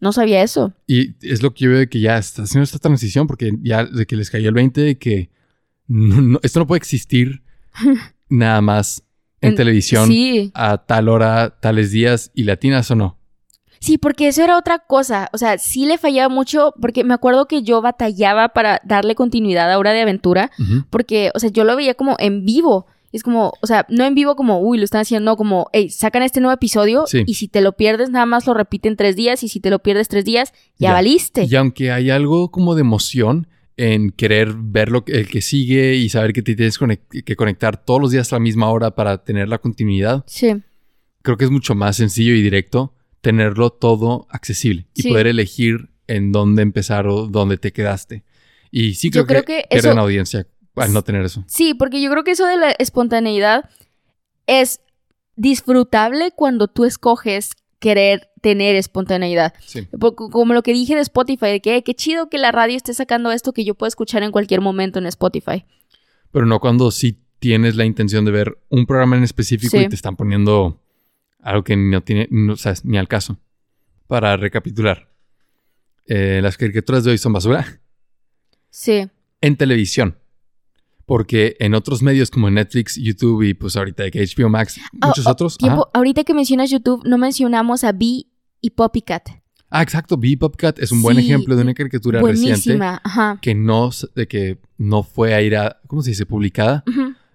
No 0.00 0.12
sabía 0.12 0.42
eso. 0.42 0.72
Y 0.86 1.14
es 1.22 1.42
lo 1.42 1.52
que 1.52 1.64
yo 1.64 1.70
veo 1.70 1.78
de 1.80 1.88
que 1.88 2.00
ya 2.00 2.16
está 2.18 2.42
haciendo 2.42 2.64
esta 2.64 2.78
transición 2.78 3.26
porque 3.26 3.52
ya 3.62 3.84
de 3.84 4.06
que 4.06 4.16
les 4.16 4.30
cayó 4.30 4.48
el 4.48 4.54
20 4.54 4.80
de 4.80 4.98
que 4.98 5.30
no- 5.86 6.20
no- 6.20 6.40
esto 6.42 6.58
no 6.60 6.66
puede 6.66 6.78
existir 6.78 7.42
nada 8.28 8.60
más 8.60 9.02
en, 9.40 9.50
En- 9.50 9.54
televisión 9.56 10.06
Sí. 10.08 10.50
a 10.54 10.78
tal 10.78 11.08
hora, 11.08 11.58
tales 11.60 11.90
días 11.90 12.30
y 12.34 12.44
latinas 12.44 12.90
o 12.90 12.94
no. 12.94 13.18
Sí, 13.82 13.96
porque 13.96 14.28
eso 14.28 14.44
era 14.44 14.58
otra 14.58 14.80
cosa. 14.80 15.30
O 15.32 15.38
sea, 15.38 15.56
sí 15.56 15.86
le 15.86 15.96
fallaba 15.96 16.28
mucho 16.28 16.74
porque 16.82 17.02
me 17.02 17.14
acuerdo 17.14 17.46
que 17.46 17.62
yo 17.62 17.80
batallaba 17.80 18.50
para 18.50 18.80
darle 18.84 19.14
continuidad 19.14 19.72
a 19.72 19.78
Hora 19.78 19.92
de 19.92 20.02
Aventura. 20.02 20.50
Porque, 20.90 21.30
o 21.34 21.38
sea, 21.40 21.48
yo 21.48 21.64
lo 21.64 21.74
veía 21.76 21.94
como 21.94 22.14
en 22.18 22.44
vivo. 22.44 22.86
Y 23.12 23.16
Es 23.16 23.22
como, 23.22 23.52
o 23.60 23.66
sea, 23.66 23.86
no 23.88 24.04
en 24.04 24.14
vivo 24.14 24.36
como, 24.36 24.60
uy, 24.60 24.78
lo 24.78 24.84
están 24.84 25.00
haciendo, 25.00 25.30
no, 25.30 25.36
como, 25.36 25.68
hey, 25.72 25.90
sacan 25.90 26.22
este 26.22 26.40
nuevo 26.40 26.54
episodio 26.54 27.04
Sí. 27.06 27.24
y 27.26 27.34
si 27.34 27.48
te 27.48 27.60
lo 27.60 27.72
pierdes, 27.76 28.10
nada 28.10 28.24
más 28.26 28.46
lo 28.46 28.54
repiten 28.54 28.96
tres 28.96 29.16
días 29.16 29.42
y 29.42 29.48
si 29.48 29.58
te 29.60 29.70
lo 29.70 29.80
pierdes 29.80 30.08
tres 30.08 30.24
días, 30.24 30.52
ya, 30.78 30.88
Ya. 30.88 30.92
valiste. 30.92 31.44
Y 31.44 31.54
aunque 31.56 31.90
hay 31.90 32.10
algo 32.10 32.50
como 32.50 32.74
de 32.74 32.82
emoción 32.82 33.48
en 33.76 34.10
querer 34.10 34.54
ver 34.56 34.90
lo 34.90 35.04
que, 35.04 35.12
el 35.12 35.28
que 35.28 35.40
sigue 35.40 35.96
y 35.96 36.08
saber 36.10 36.32
que 36.32 36.42
te 36.42 36.54
tienes 36.54 36.78
que 36.78 37.36
conectar 37.36 37.82
todos 37.84 38.00
los 38.00 38.10
días 38.10 38.32
a 38.32 38.36
la 38.36 38.40
misma 38.40 38.70
hora 38.70 38.94
para 38.94 39.24
tener 39.24 39.48
la 39.48 39.58
continuidad, 39.58 40.22
Sí, 40.26 40.62
creo 41.22 41.36
que 41.36 41.46
es 41.46 41.50
mucho 41.50 41.74
más 41.74 41.96
sencillo 41.96 42.34
y 42.34 42.42
directo 42.42 42.94
tenerlo 43.22 43.70
todo 43.70 44.26
accesible 44.30 44.86
y 44.94 45.02
Sí. 45.02 45.08
poder 45.08 45.26
elegir 45.26 45.90
en 46.06 46.30
dónde 46.32 46.62
empezar 46.62 47.06
o 47.06 47.26
dónde 47.26 47.56
te 47.58 47.72
quedaste. 47.72 48.22
Y 48.70 48.94
sí 48.94 49.10
creo, 49.10 49.24
Yo 49.24 49.26
creo 49.26 49.44
que, 49.44 49.64
que 49.68 49.76
eso- 49.78 49.90
audiencia 49.98 50.46
al 50.84 50.92
no 50.92 51.02
tener 51.02 51.24
eso. 51.24 51.44
sí, 51.46 51.74
porque 51.74 52.00
yo 52.02 52.10
creo 52.10 52.24
que 52.24 52.32
eso 52.32 52.46
de 52.46 52.56
la 52.56 52.70
espontaneidad 52.78 53.68
es 54.46 54.80
disfrutable 55.36 56.32
cuando 56.32 56.68
tú 56.68 56.84
escoges 56.84 57.52
querer 57.78 58.28
tener 58.42 58.76
espontaneidad. 58.76 59.54
Sí. 59.60 59.86
Como 60.14 60.52
lo 60.54 60.62
que 60.62 60.72
dije 60.72 60.94
de 60.94 61.00
Spotify, 61.00 61.46
de 61.46 61.60
que 61.60 61.76
"Eh, 61.76 61.82
qué 61.82 61.94
chido 61.94 62.28
que 62.28 62.38
la 62.38 62.52
radio 62.52 62.76
esté 62.76 62.92
sacando 62.94 63.32
esto 63.32 63.52
que 63.52 63.64
yo 63.64 63.74
puedo 63.74 63.88
escuchar 63.88 64.22
en 64.22 64.32
cualquier 64.32 64.60
momento 64.60 64.98
en 64.98 65.06
Spotify. 65.06 65.64
Pero 66.30 66.46
no 66.46 66.60
cuando 66.60 66.90
sí 66.90 67.18
tienes 67.38 67.76
la 67.76 67.84
intención 67.86 68.24
de 68.26 68.30
ver 68.32 68.58
un 68.68 68.84
programa 68.86 69.16
en 69.16 69.24
específico 69.24 69.76
Sí. 69.76 69.84
y 69.84 69.88
te 69.88 69.94
están 69.94 70.16
poniendo 70.16 70.82
algo 71.42 71.64
que 71.64 71.74
no 71.76 72.02
tiene, 72.02 72.28
no, 72.30 72.52
o 72.52 72.56
sea, 72.56 72.74
ni 72.84 72.98
al 72.98 73.08
caso. 73.08 73.38
Para 74.06 74.36
recapitular, 74.36 75.08
eh, 76.06 76.40
las 76.42 76.58
caricaturas 76.58 77.04
de 77.04 77.12
hoy 77.12 77.18
son 77.18 77.32
basura 77.32 77.80
Sí. 78.70 79.08
en 79.40 79.56
televisión. 79.56 80.16
Porque 81.10 81.56
en 81.58 81.74
otros 81.74 82.04
medios 82.04 82.30
como 82.30 82.48
Netflix, 82.50 82.94
YouTube 82.94 83.42
y 83.42 83.54
pues 83.54 83.74
ahorita 83.74 84.08
que 84.12 84.24
HBO 84.24 84.48
Max, 84.48 84.78
Ah, 85.00 85.08
muchos 85.08 85.26
ah, 85.26 85.32
otros. 85.32 85.58
Tiempo, 85.58 85.82
ajá. 85.82 85.90
ahorita 85.94 86.22
que 86.22 86.34
mencionas 86.34 86.70
YouTube, 86.70 87.02
no 87.04 87.18
mencionamos 87.18 87.82
a 87.82 87.90
Bee 87.90 88.28
y 88.60 88.70
Poppycat. 88.70 89.28
Ah, 89.70 89.82
exacto. 89.82 90.16
Bebopcat 90.16 90.78
es 90.78 90.92
un 90.92 91.02
buen 91.02 91.18
ejemplo 91.18 91.56
de 91.56 91.62
una 91.62 91.74
caricatura 91.74 92.22
reciente 92.22 92.78
ajá. 92.80 93.40
que 93.42 93.56
no, 93.56 93.90
de 94.14 94.28
que 94.28 94.60
no 94.78 95.02
fue 95.02 95.34
a 95.34 95.42
ir 95.42 95.56
a, 95.56 95.80
¿cómo 95.88 96.00
se 96.00 96.10
dice? 96.10 96.26
Publicada. 96.26 96.84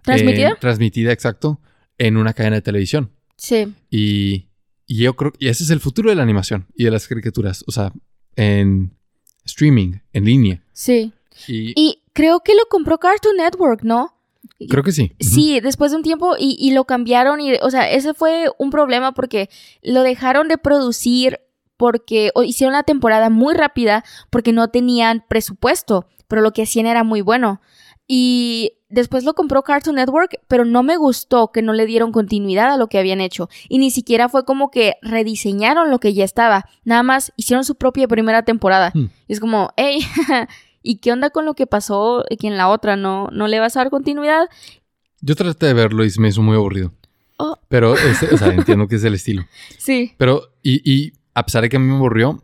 ¿Transmitida? 0.04 0.56
Transmitida, 0.56 1.12
exacto, 1.12 1.60
en 1.98 2.16
una 2.16 2.32
cadena 2.32 2.56
de 2.56 2.62
televisión. 2.62 3.12
Sí. 3.36 3.74
Y, 3.92 4.48
y 4.88 5.00
yo 5.00 5.18
creo 5.18 5.34
y 5.38 5.50
ese 5.50 5.66
es 5.66 5.70
el 5.70 5.82
futuro 5.82 6.10
de 6.10 6.16
la 6.16 6.24
animación 6.24 6.66
y 6.78 6.86
de 6.86 6.92
las 6.92 7.10
caricaturas. 7.10 7.62
O 7.68 7.74
sea, 7.74 7.92
en 8.38 8.94
streaming, 9.44 9.96
en 10.14 10.24
línea. 10.24 10.64
Sí. 10.72 11.12
Y, 11.48 11.74
Y 11.76 12.02
creo 12.14 12.42
que 12.42 12.54
lo 12.54 12.66
compró 12.70 12.98
Cartoon 13.00 13.38
Network, 13.38 13.84
¿no? 13.84 14.12
creo 14.70 14.84
que 14.84 14.92
sí. 14.92 15.12
Sí, 15.20 15.60
después 15.60 15.92
de 15.92 15.98
un 15.98 16.04
tiempo 16.04 16.36
y, 16.40 16.56
y 16.58 16.72
lo 16.72 16.86
cambiaron 16.86 17.42
y, 17.42 17.56
o 17.62 17.70
sea, 17.70 17.90
ese 17.92 18.14
fue 18.14 18.46
un 18.58 18.70
problema 18.70 19.14
porque 19.14 19.50
lo 19.82 20.02
dejaron 20.02 20.48
de 20.48 20.58
producir 20.58 21.40
porque 21.78 22.32
o 22.36 22.44
hicieron 22.44 22.74
la 22.74 22.84
temporada 22.84 23.30
muy 23.30 23.54
rápida 23.54 24.04
porque 24.30 24.54
no 24.54 24.70
tenían 24.70 25.26
presupuesto, 25.28 26.08
pero 26.28 26.42
lo 26.42 26.52
que 26.52 26.64
hacían 26.64 26.86
era 26.86 27.04
muy 27.04 27.22
bueno. 27.22 27.62
Y 28.08 28.74
después 28.88 29.24
lo 29.24 29.34
compró 29.34 29.64
Cartoon 29.64 29.96
Network, 29.96 30.40
pero 30.48 30.64
no 30.64 30.84
me 30.84 30.96
gustó 30.96 31.52
que 31.52 31.64
no 31.64 31.74
le 31.74 31.86
dieron 31.88 32.12
continuidad 32.12 32.72
a 32.72 32.78
lo 32.78 32.88
que 32.88 33.00
habían 33.00 33.20
hecho. 33.20 33.50
Y 33.68 33.80
ni 33.80 33.90
siquiera 33.90 34.30
fue 34.30 34.46
como 34.46 34.70
que 34.70 34.94
rediseñaron 35.02 35.90
lo 35.90 36.00
que 36.00 36.14
ya 36.14 36.24
estaba. 36.24 36.66
Nada 36.84 37.02
más 37.02 37.34
hicieron 37.36 37.66
su 37.66 37.76
propia 37.76 38.08
primera 38.08 38.44
temporada. 38.44 38.92
Hmm. 38.94 39.08
Y 39.28 39.34
es 39.34 39.40
como, 39.40 39.72
hey, 39.76 40.00
¿y 40.86 40.98
qué 41.00 41.12
onda 41.12 41.30
con 41.32 41.44
lo 41.46 41.54
que 41.56 41.68
pasó 41.68 42.24
que 42.40 42.48
en 42.48 42.56
la 42.58 42.70
otra? 42.70 42.96
¿No, 42.96 43.28
no 43.32 43.48
le 43.48 43.60
vas 43.60 43.76
a 43.76 43.80
dar 43.82 43.90
continuidad? 43.90 44.48
Yo 45.22 45.36
traté 45.36 45.66
de 45.66 45.74
verlo 45.74 46.06
y 46.06 46.10
se 46.12 46.22
me 46.22 46.30
hizo 46.30 46.42
muy 46.42 46.56
aburrido. 46.56 46.94
Oh. 47.38 47.58
Pero, 47.68 47.94
o 48.32 48.38
sea, 48.38 48.54
entiendo 48.54 48.88
que 48.88 48.96
es 48.96 49.04
el 49.04 49.14
estilo. 49.16 49.44
Sí. 49.78 50.14
Pero, 50.18 50.54
y, 50.64 50.82
y 50.90 51.14
a 51.34 51.44
pesar 51.46 51.64
de 51.64 51.70
que 51.70 51.76
a 51.76 51.80
mí 51.80 51.88
me 51.88 51.96
aburrió, 51.96 52.44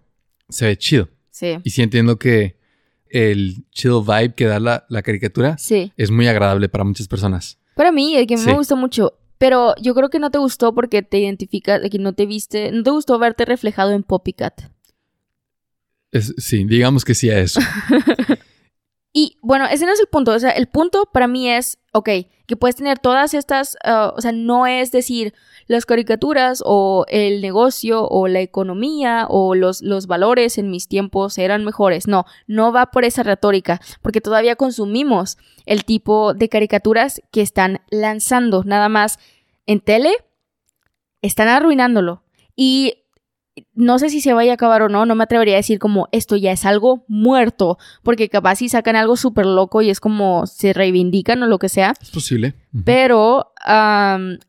se 0.50 0.66
ve 0.66 0.78
chido. 0.78 1.08
Sí. 1.30 1.60
Y 1.64 1.70
sí 1.70 1.82
entiendo 1.82 2.18
que 2.20 2.58
el 3.10 3.66
chill 3.72 4.02
vibe 4.06 4.34
que 4.36 4.46
da 4.46 4.60
la, 4.60 4.86
la 4.90 5.02
caricatura 5.02 5.58
Sí. 5.58 5.92
es 5.98 6.12
muy 6.12 6.28
agradable 6.28 6.70
para 6.70 6.84
muchas 6.84 7.08
personas. 7.08 7.60
Para 7.76 7.92
mí, 7.92 8.16
el 8.16 8.28
que 8.28 8.34
a 8.36 8.38
mí 8.38 8.44
Sí. 8.44 8.50
me 8.50 8.56
gustó 8.56 8.76
mucho. 8.76 9.18
Pero 9.38 9.74
yo 9.82 9.96
creo 9.96 10.10
que 10.10 10.20
no 10.20 10.30
te 10.30 10.38
gustó 10.38 10.74
porque 10.76 11.02
te 11.02 11.18
identificas, 11.18 11.82
de 11.82 11.90
que 11.90 11.98
no 11.98 12.14
te 12.14 12.26
viste, 12.28 12.72
no 12.72 12.84
te 12.84 12.92
gustó 12.92 13.18
verte 13.18 13.44
reflejado 13.46 13.92
en 13.92 14.04
Poppycat. 14.04 14.70
Es, 16.12 16.34
sí, 16.38 16.64
digamos 16.66 17.06
que 17.06 17.16
sí 17.16 17.30
a 17.30 17.40
eso. 17.40 17.62
Y 19.14 19.38
bueno, 19.42 19.66
ese 19.66 19.86
no 19.86 19.92
es 19.92 20.00
el 20.00 20.08
punto. 20.08 20.32
O 20.32 20.40
sea, 20.40 20.52
el 20.52 20.68
punto 20.68 21.06
para 21.12 21.28
mí 21.28 21.50
es, 21.50 21.80
ok, 21.92 22.10
que 22.48 22.56
puedes 22.56 22.78
tener 22.78 22.98
todas 23.00 23.34
estas, 23.34 23.78
ah, 23.84 24.14
o 24.16 24.22
sea, 24.22 24.32
no 24.32 24.68
es 24.68 24.92
decir 24.92 25.34
las 25.68 25.86
caricaturas 25.86 26.64
o 26.66 27.06
el 27.10 27.42
negocio 27.42 28.08
o 28.08 28.28
la 28.28 28.40
economía 28.40 29.28
o 29.30 29.54
los, 29.56 29.82
los 29.82 30.08
valores 30.08 30.58
en 30.58 30.72
mis 30.72 30.88
tiempos 30.88 31.38
eran 31.38 31.66
mejores. 31.66 32.08
No, 32.08 32.26
no 32.48 32.72
va 32.72 32.92
por 32.92 33.04
esa 33.04 33.24
retórica, 33.24 33.82
porque 34.02 34.22
todavía 34.22 34.56
consumimos 34.56 35.38
el 35.66 35.84
tipo 35.84 36.34
de 36.34 36.48
caricaturas 36.48 37.22
que 37.32 37.42
están 37.42 37.82
lanzando 37.90 38.64
nada 38.64 38.88
más 38.88 39.20
en 39.66 39.82
tele, 39.82 40.14
están 41.22 41.50
arruinándolo. 41.50 42.24
Y 42.56 43.01
no 43.74 44.00
sé 44.00 44.10
si 44.10 44.22
se 44.22 44.34
vaya 44.34 44.52
a 44.52 44.56
acabar 44.56 44.82
o 44.82 44.90
no, 44.90 45.06
no 45.06 45.16
me 45.16 45.24
atrevería 45.24 45.56
a 45.56 45.58
decir 45.58 45.80
como 45.80 46.08
esto 46.12 46.36
ya 46.36 46.52
es 46.52 46.66
algo 46.66 47.04
muerto, 47.08 47.78
porque 48.04 48.30
capaz 48.30 48.58
si 48.58 48.70
sacan 48.70 48.96
algo 48.96 49.16
súper 49.16 49.46
loco 49.46 49.82
y 49.82 49.90
es 49.90 50.00
como 50.00 50.46
se 50.48 50.74
reivindican 50.74 51.42
o 51.44 51.48
lo 51.48 51.60
que 51.60 51.70
sea, 51.70 51.94
Es 52.02 52.12
posible. 52.12 52.56
Pero 52.86 53.52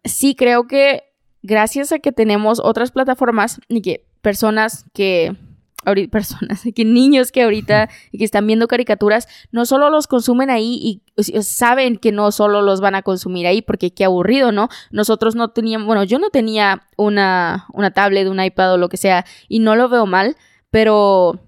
sí 0.04 0.34
creo 0.34 0.66
que 0.66 1.04
gracias 1.42 1.92
a 1.92 1.98
que 1.98 2.12
tenemos 2.12 2.60
otras 2.62 2.92
plataformas 2.92 3.60
y 3.68 3.82
que 3.82 4.06
personas 4.20 4.84
que 4.92 5.36
personas 6.10 6.62
que 6.74 6.84
niños 6.84 7.32
que 7.32 7.42
ahorita 7.42 7.88
que 8.12 8.24
están 8.24 8.46
viendo 8.46 8.68
caricaturas 8.68 9.28
no 9.50 9.66
solo 9.66 9.90
los 9.90 10.06
consumen 10.06 10.50
ahí 10.50 10.78
y 10.80 11.02
o 11.16 11.22
sea, 11.22 11.42
saben 11.42 11.96
que 11.96 12.12
no 12.12 12.32
solo 12.32 12.62
los 12.62 12.80
van 12.80 12.94
a 12.94 13.02
consumir 13.02 13.46
ahí 13.46 13.62
porque 13.62 13.92
qué 13.92 14.04
aburrido 14.04 14.52
no 14.52 14.68
nosotros 14.90 15.34
no 15.34 15.50
teníamos 15.50 15.86
bueno 15.86 16.04
yo 16.04 16.18
no 16.18 16.30
tenía 16.30 16.88
una 16.96 17.66
una 17.72 17.90
tablet 17.90 18.28
un 18.28 18.42
iPad 18.42 18.74
o 18.74 18.78
lo 18.78 18.88
que 18.88 18.96
sea 18.96 19.24
y 19.48 19.58
no 19.58 19.76
lo 19.76 19.88
veo 19.88 20.06
mal 20.06 20.36
pero 20.70 21.40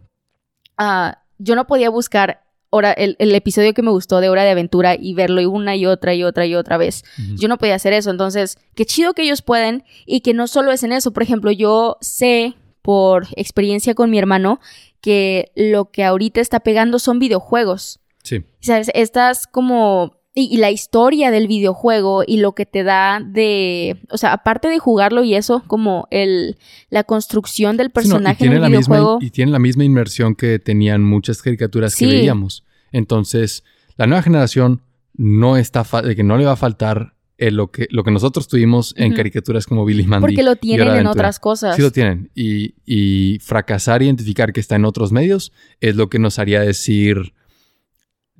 ah, 0.76 1.18
yo 1.38 1.54
no 1.54 1.66
podía 1.66 1.90
buscar 1.90 2.44
hora, 2.74 2.92
el, 2.92 3.16
el 3.20 3.34
episodio 3.34 3.72
que 3.72 3.82
me 3.82 3.90
gustó 3.90 4.20
de 4.20 4.28
Hora 4.28 4.42
de 4.42 4.50
Aventura 4.50 4.96
y 4.98 5.14
verlo 5.14 5.48
una 5.48 5.76
y 5.76 5.86
otra 5.86 6.14
y 6.14 6.24
otra 6.24 6.44
y 6.44 6.54
otra 6.54 6.76
vez. 6.76 7.04
Yo 7.36 7.46
no 7.46 7.56
podía 7.56 7.76
hacer 7.76 7.92
eso. 7.92 8.10
Entonces, 8.10 8.58
qué 8.74 8.84
chido 8.84 9.14
que 9.14 9.22
ellos 9.22 9.42
pueden 9.42 9.84
y 10.06 10.20
que 10.20 10.34
no 10.34 10.48
solo 10.48 10.72
es 10.72 10.82
en 10.82 10.92
eso. 10.92 11.12
Por 11.12 11.22
ejemplo, 11.22 11.52
yo 11.52 11.98
sé 12.00 12.56
por 12.84 13.26
experiencia 13.36 13.94
con 13.94 14.10
mi 14.10 14.18
hermano 14.18 14.60
que 15.00 15.50
lo 15.56 15.90
que 15.90 16.04
ahorita 16.04 16.42
está 16.42 16.60
pegando 16.60 16.98
son 16.98 17.18
videojuegos. 17.18 17.98
Sí. 18.22 18.44
¿Sabes? 18.60 18.90
Estas 18.94 19.46
como... 19.46 20.22
Y, 20.36 20.52
y 20.52 20.56
la 20.58 20.70
historia 20.72 21.30
del 21.30 21.46
videojuego 21.46 22.24
y 22.26 22.38
lo 22.38 22.52
que 22.56 22.66
te 22.66 22.82
da 22.82 23.20
de... 23.24 24.02
O 24.10 24.18
sea, 24.18 24.32
aparte 24.34 24.68
de 24.68 24.78
jugarlo 24.80 25.22
y 25.24 25.34
eso, 25.34 25.62
como 25.66 26.08
el, 26.10 26.58
la 26.90 27.04
construcción 27.04 27.76
del 27.78 27.86
Sí, 27.86 27.92
no, 27.94 28.00
y 28.00 28.02
personaje 28.02 28.36
tiene 28.38 28.56
en 28.56 28.64
el 28.64 28.70
la 28.72 28.78
misma- 28.78 29.18
y 29.20 29.30
tiene 29.30 29.52
la 29.52 29.58
misma 29.60 29.84
inmersión 29.84 30.34
que 30.34 30.58
tenían 30.58 31.02
muchas 31.04 31.40
caricaturas 31.40 31.94
Sí. 31.94 32.04
que 32.08 32.16
veíamos. 32.16 32.64
Entonces, 32.92 33.62
la 33.96 34.06
nueva 34.06 34.22
generación 34.22 34.82
no 35.14 35.56
está 35.56 35.84
de 36.02 36.16
que 36.16 36.24
no 36.24 36.36
le 36.36 36.44
va 36.44 36.52
a 36.52 36.56
faltar 36.56 37.13
eh, 37.36 37.50
lo, 37.50 37.70
que, 37.70 37.88
lo 37.90 38.04
que 38.04 38.10
nosotros 38.10 38.46
tuvimos 38.46 38.94
en 38.96 39.12
caricaturas 39.14 39.66
como 39.66 39.84
Billy 39.84 40.04
Mandy. 40.04 40.26
Porque 40.26 40.42
lo 40.42 40.56
tienen 40.56 40.86
en 40.86 40.92
Aventura. 40.92 41.12
otras 41.12 41.40
cosas. 41.40 41.76
Sí 41.76 41.82
lo 41.82 41.90
tienen. 41.90 42.30
Y, 42.34 42.74
y 42.84 43.38
fracasar 43.40 44.02
identificar 44.02 44.52
que 44.52 44.60
está 44.60 44.76
en 44.76 44.84
otros 44.84 45.10
medios 45.12 45.52
es 45.80 45.96
lo 45.96 46.08
que 46.08 46.18
nos 46.18 46.38
haría 46.38 46.60
decir, 46.60 47.34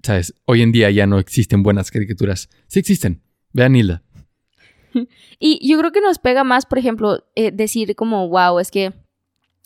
¿sabes? 0.03 0.35
Hoy 0.45 0.63
en 0.63 0.73
día 0.73 0.91
ya 0.91 1.07
no 1.07 1.19
existen 1.19 1.63
buenas 1.63 1.91
caricaturas. 1.91 2.49
Sí 2.69 2.79
existen. 2.79 3.23
Vean 3.53 3.77
Hilda. 3.77 4.03
Y 5.41 5.69
yo 5.69 5.77
creo 5.79 5.91
que 5.91 6.01
nos 6.01 6.19
pega 6.19 6.45
más, 6.45 6.65
por 6.65 6.79
ejemplo, 6.79 7.25
eh, 7.35 7.51
decir 7.51 7.95
como, 7.97 8.29
wow, 8.29 8.61
es 8.61 8.71
que 8.71 8.95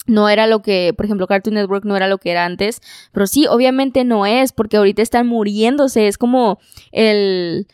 no 0.06 0.28
era 0.28 0.46
lo 0.46 0.62
que, 0.62 0.94
por 0.96 1.04
ejemplo, 1.04 1.26
Cartoon 1.26 1.54
Network 1.54 1.84
no 1.84 1.96
era 1.96 2.08
lo 2.08 2.18
que 2.18 2.30
era 2.30 2.46
antes, 2.46 2.80
pero 3.12 3.26
sí, 3.26 3.46
obviamente 3.46 4.04
no 4.04 4.26
es, 4.26 4.52
porque 4.52 4.78
ahorita 4.78 5.02
están 5.02 5.26
muriéndose, 5.26 6.08
es 6.08 6.16
como 6.16 6.58
el 6.90 7.68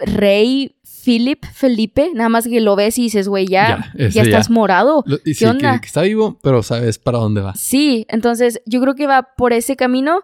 rey 0.00 0.76
Philip, 1.04 1.44
Felipe, 1.52 2.10
nada 2.14 2.28
más 2.28 2.46
que 2.46 2.60
lo 2.60 2.76
ves 2.76 2.98
y 2.98 3.02
dices, 3.02 3.26
güey, 3.28 3.46
ya, 3.46 3.68
Ya, 3.68 3.92
ya, 3.98 4.06
ese 4.06 4.16
ya. 4.16 4.22
estás 4.22 4.50
morado. 4.50 5.02
Lo- 5.06 5.18
y 5.24 5.34
sí, 5.34 5.44
onda? 5.46 5.74
Que, 5.74 5.80
que 5.82 5.86
está 5.86 6.02
vivo, 6.02 6.38
pero 6.42 6.62
sabes 6.62 6.98
para 6.98 7.18
dónde 7.18 7.40
va. 7.40 7.54
Sí, 7.54 8.04
entonces 8.10 8.60
yo 8.66 8.80
creo 8.82 8.94
que 8.94 9.06
va 9.06 9.22
por 9.36 9.52
ese 9.54 9.76
camino 9.76 10.20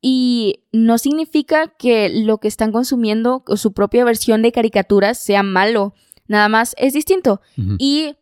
y 0.00 0.60
no 0.72 0.98
significa 0.98 1.68
que 1.78 2.08
lo 2.10 2.38
que 2.38 2.48
están 2.48 2.70
consumiendo 2.72 3.42
su 3.56 3.72
propia 3.72 4.04
versión 4.04 4.40
de 4.42 4.52
caricaturas 4.52 5.18
sea 5.18 5.42
malo, 5.42 5.94
nada 6.28 6.48
más 6.48 6.74
es 6.78 6.92
distinto. 6.94 7.40
Ujú. 7.58 7.74
Y 7.78 8.14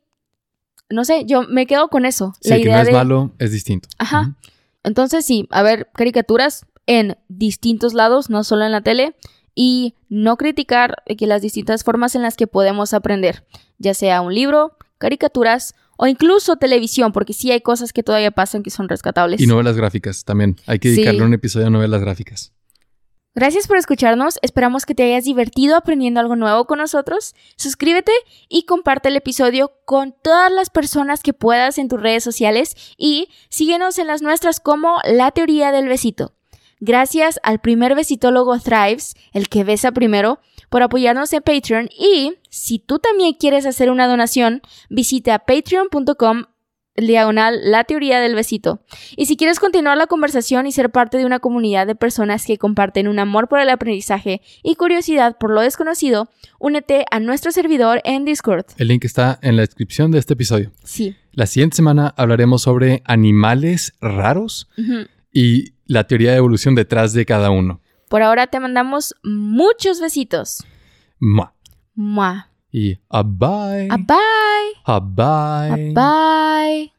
no 0.91 1.05
sé, 1.05 1.25
yo 1.27 1.43
me 1.43 1.67
quedo 1.67 1.89
con 1.89 2.07
eso. 2.07 2.33
Sí, 2.41 2.49
la 2.49 2.57
que 2.57 2.63
idea 2.63 2.75
no 2.77 2.81
es 2.81 2.87
de. 2.87 2.93
malo, 2.95 3.35
es 3.39 3.53
distinto. 3.53 3.89
Ajá. 3.99 4.23
Ujú. 4.23 4.35
Entonces, 4.83 5.27
sí, 5.27 5.47
a 5.51 5.63
ver, 5.63 5.91
caricaturas 5.95 6.65
en 6.87 7.19
distintos 7.29 7.93
lados, 7.93 8.31
no 8.31 8.43
solo 8.45 8.65
en 8.65 8.73
la 8.73 8.81
tele. 8.81 9.15
Y 9.61 9.97
no 10.09 10.37
criticar 10.37 11.03
que 11.19 11.27
las 11.27 11.43
distintas 11.43 11.83
formas 11.83 12.15
en 12.15 12.23
las 12.23 12.37
que 12.37 12.47
podemos 12.47 12.95
aprender, 12.95 13.45
ya 13.79 13.93
sea 13.93 14.21
un 14.21 14.33
libro, 14.33 14.77
caricaturas 14.99 15.75
o 15.97 16.07
incluso 16.07 16.55
televisión, 16.59 17.11
porque 17.11 17.33
sí 17.33 17.51
hay 17.51 17.61
cosas 17.61 17.93
que 17.93 18.05
todavía 18.05 18.31
pasan 18.31 18.63
que 18.63 18.71
son 18.71 18.89
rescatables. 18.89 19.41
Y 19.41 19.49
novelas 19.49 19.77
gráficas 19.77 20.25
también. 20.25 20.55
Hay 20.69 20.79
que 20.79 20.91
Sí. 20.91 20.95
dedicarle 20.95 21.25
un 21.25 21.35
episodio 21.35 21.67
a 21.67 21.71
novelas 21.71 22.01
gráficas. 22.01 22.53
Gracias 23.35 23.67
por 23.67 23.79
escucharnos, 23.79 24.39
esperamos 24.43 24.87
que 24.87 24.95
te 24.95 25.03
hayas 25.03 25.25
divertido 25.25 25.75
aprendiendo 25.75 26.21
algo 26.21 26.37
nuevo 26.37 26.67
con 26.67 26.79
nosotros. 26.79 27.35
Suscríbete 27.57 28.13
y 28.49 28.63
comparte 28.63 29.09
el 29.09 29.17
episodio 29.17 29.73
con 29.85 30.15
todas 30.23 30.53
las 30.53 30.71
personas 30.71 31.21
que 31.25 31.33
puedas 31.33 31.79
en 31.79 31.89
tus 31.89 32.01
redes 32.01 32.23
sociales 32.23 32.77
y 32.97 33.29
síguenos 33.49 33.99
en 33.99 34.07
las 34.07 34.23
nuestras 34.23 34.61
como 34.61 34.99
La 35.05 35.33
Teoría 35.33 35.73
del 35.73 35.89
Besito. 35.89 36.35
Gracias 36.81 37.41
al 37.43 37.61
primer 37.61 37.95
besitólogo 37.95 38.59
Thrives, 38.59 39.15
el 39.33 39.49
que 39.49 39.65
besa 39.65 39.93
primero, 39.93 40.41
por 40.69 40.83
apoyarnos 40.83 41.33
en 41.33 41.43
Patreon 41.43 41.89
y 41.99 42.35
si 42.51 42.79
tú 42.79 42.99
también 42.99 43.35
quieres 43.35 43.67
hacer 43.67 43.91
una 43.91 44.07
donación, 44.07 44.63
visita 44.89 45.39
patreon.com 45.41 46.45
diagonal 47.07 47.61
la 47.71 47.85
teoría 47.85 48.21
del 48.21 48.35
besito. 48.35 48.81
Y 49.17 49.27
si 49.27 49.37
quieres 49.37 49.61
continuar 49.61 49.97
la 49.97 50.07
conversación 50.07 50.67
y 50.67 50.73
ser 50.73 50.91
parte 50.91 51.17
de 51.19 51.25
una 51.25 51.39
comunidad 51.39 51.87
de 51.87 51.95
personas 51.95 52.45
que 52.45 52.59
comparten 52.59 53.09
un 53.09 53.19
amor 53.19 53.49
por 53.49 53.61
el 53.61 53.71
aprendizaje 53.71 54.43
y 54.63 54.75
curiosidad 54.75 55.37
por 55.39 55.53
lo 55.53 55.61
desconocido, 55.61 56.29
únete 56.59 57.05
a 57.11 57.21
nuestro 57.21 57.53
servidor 57.53 58.01
en 58.05 58.25
Discord. 58.25 58.67
El 58.77 58.89
link 58.89 59.05
está 59.05 59.39
en 59.43 59.57
la 59.57 59.63
descripción 59.63 60.11
de 60.11 60.19
este 60.19 60.35
episodio. 60.35 60.73
Sí. 60.83 61.17
La 61.33 61.47
siguiente 61.47 61.77
semana 61.77 62.15
hablaremos 62.17 62.63
sobre 62.63 63.03
animales 63.05 63.95
raros 64.01 64.69
y 65.33 65.75
la 65.89 66.07
teoría 66.07 66.31
de 66.31 66.37
evolución 66.37 66.77
detrás 66.77 67.13
de 67.13 67.27
cada 67.27 67.51
uno. 67.51 67.81
Por 68.09 68.23
ahora 68.23 68.47
te 68.47 68.61
mandamos 68.61 69.15
muchos 69.25 70.01
besitos. 70.01 70.65
Mua. 71.19 71.55
Mua. 71.95 72.51
Y 72.71 72.99
a 73.09 73.23
bye. 73.23 73.89
A 73.91 73.97
bye. 73.97 74.19
A 74.85 75.01
bye. 75.01 75.95
A 75.97 76.63
bye. 76.65 76.98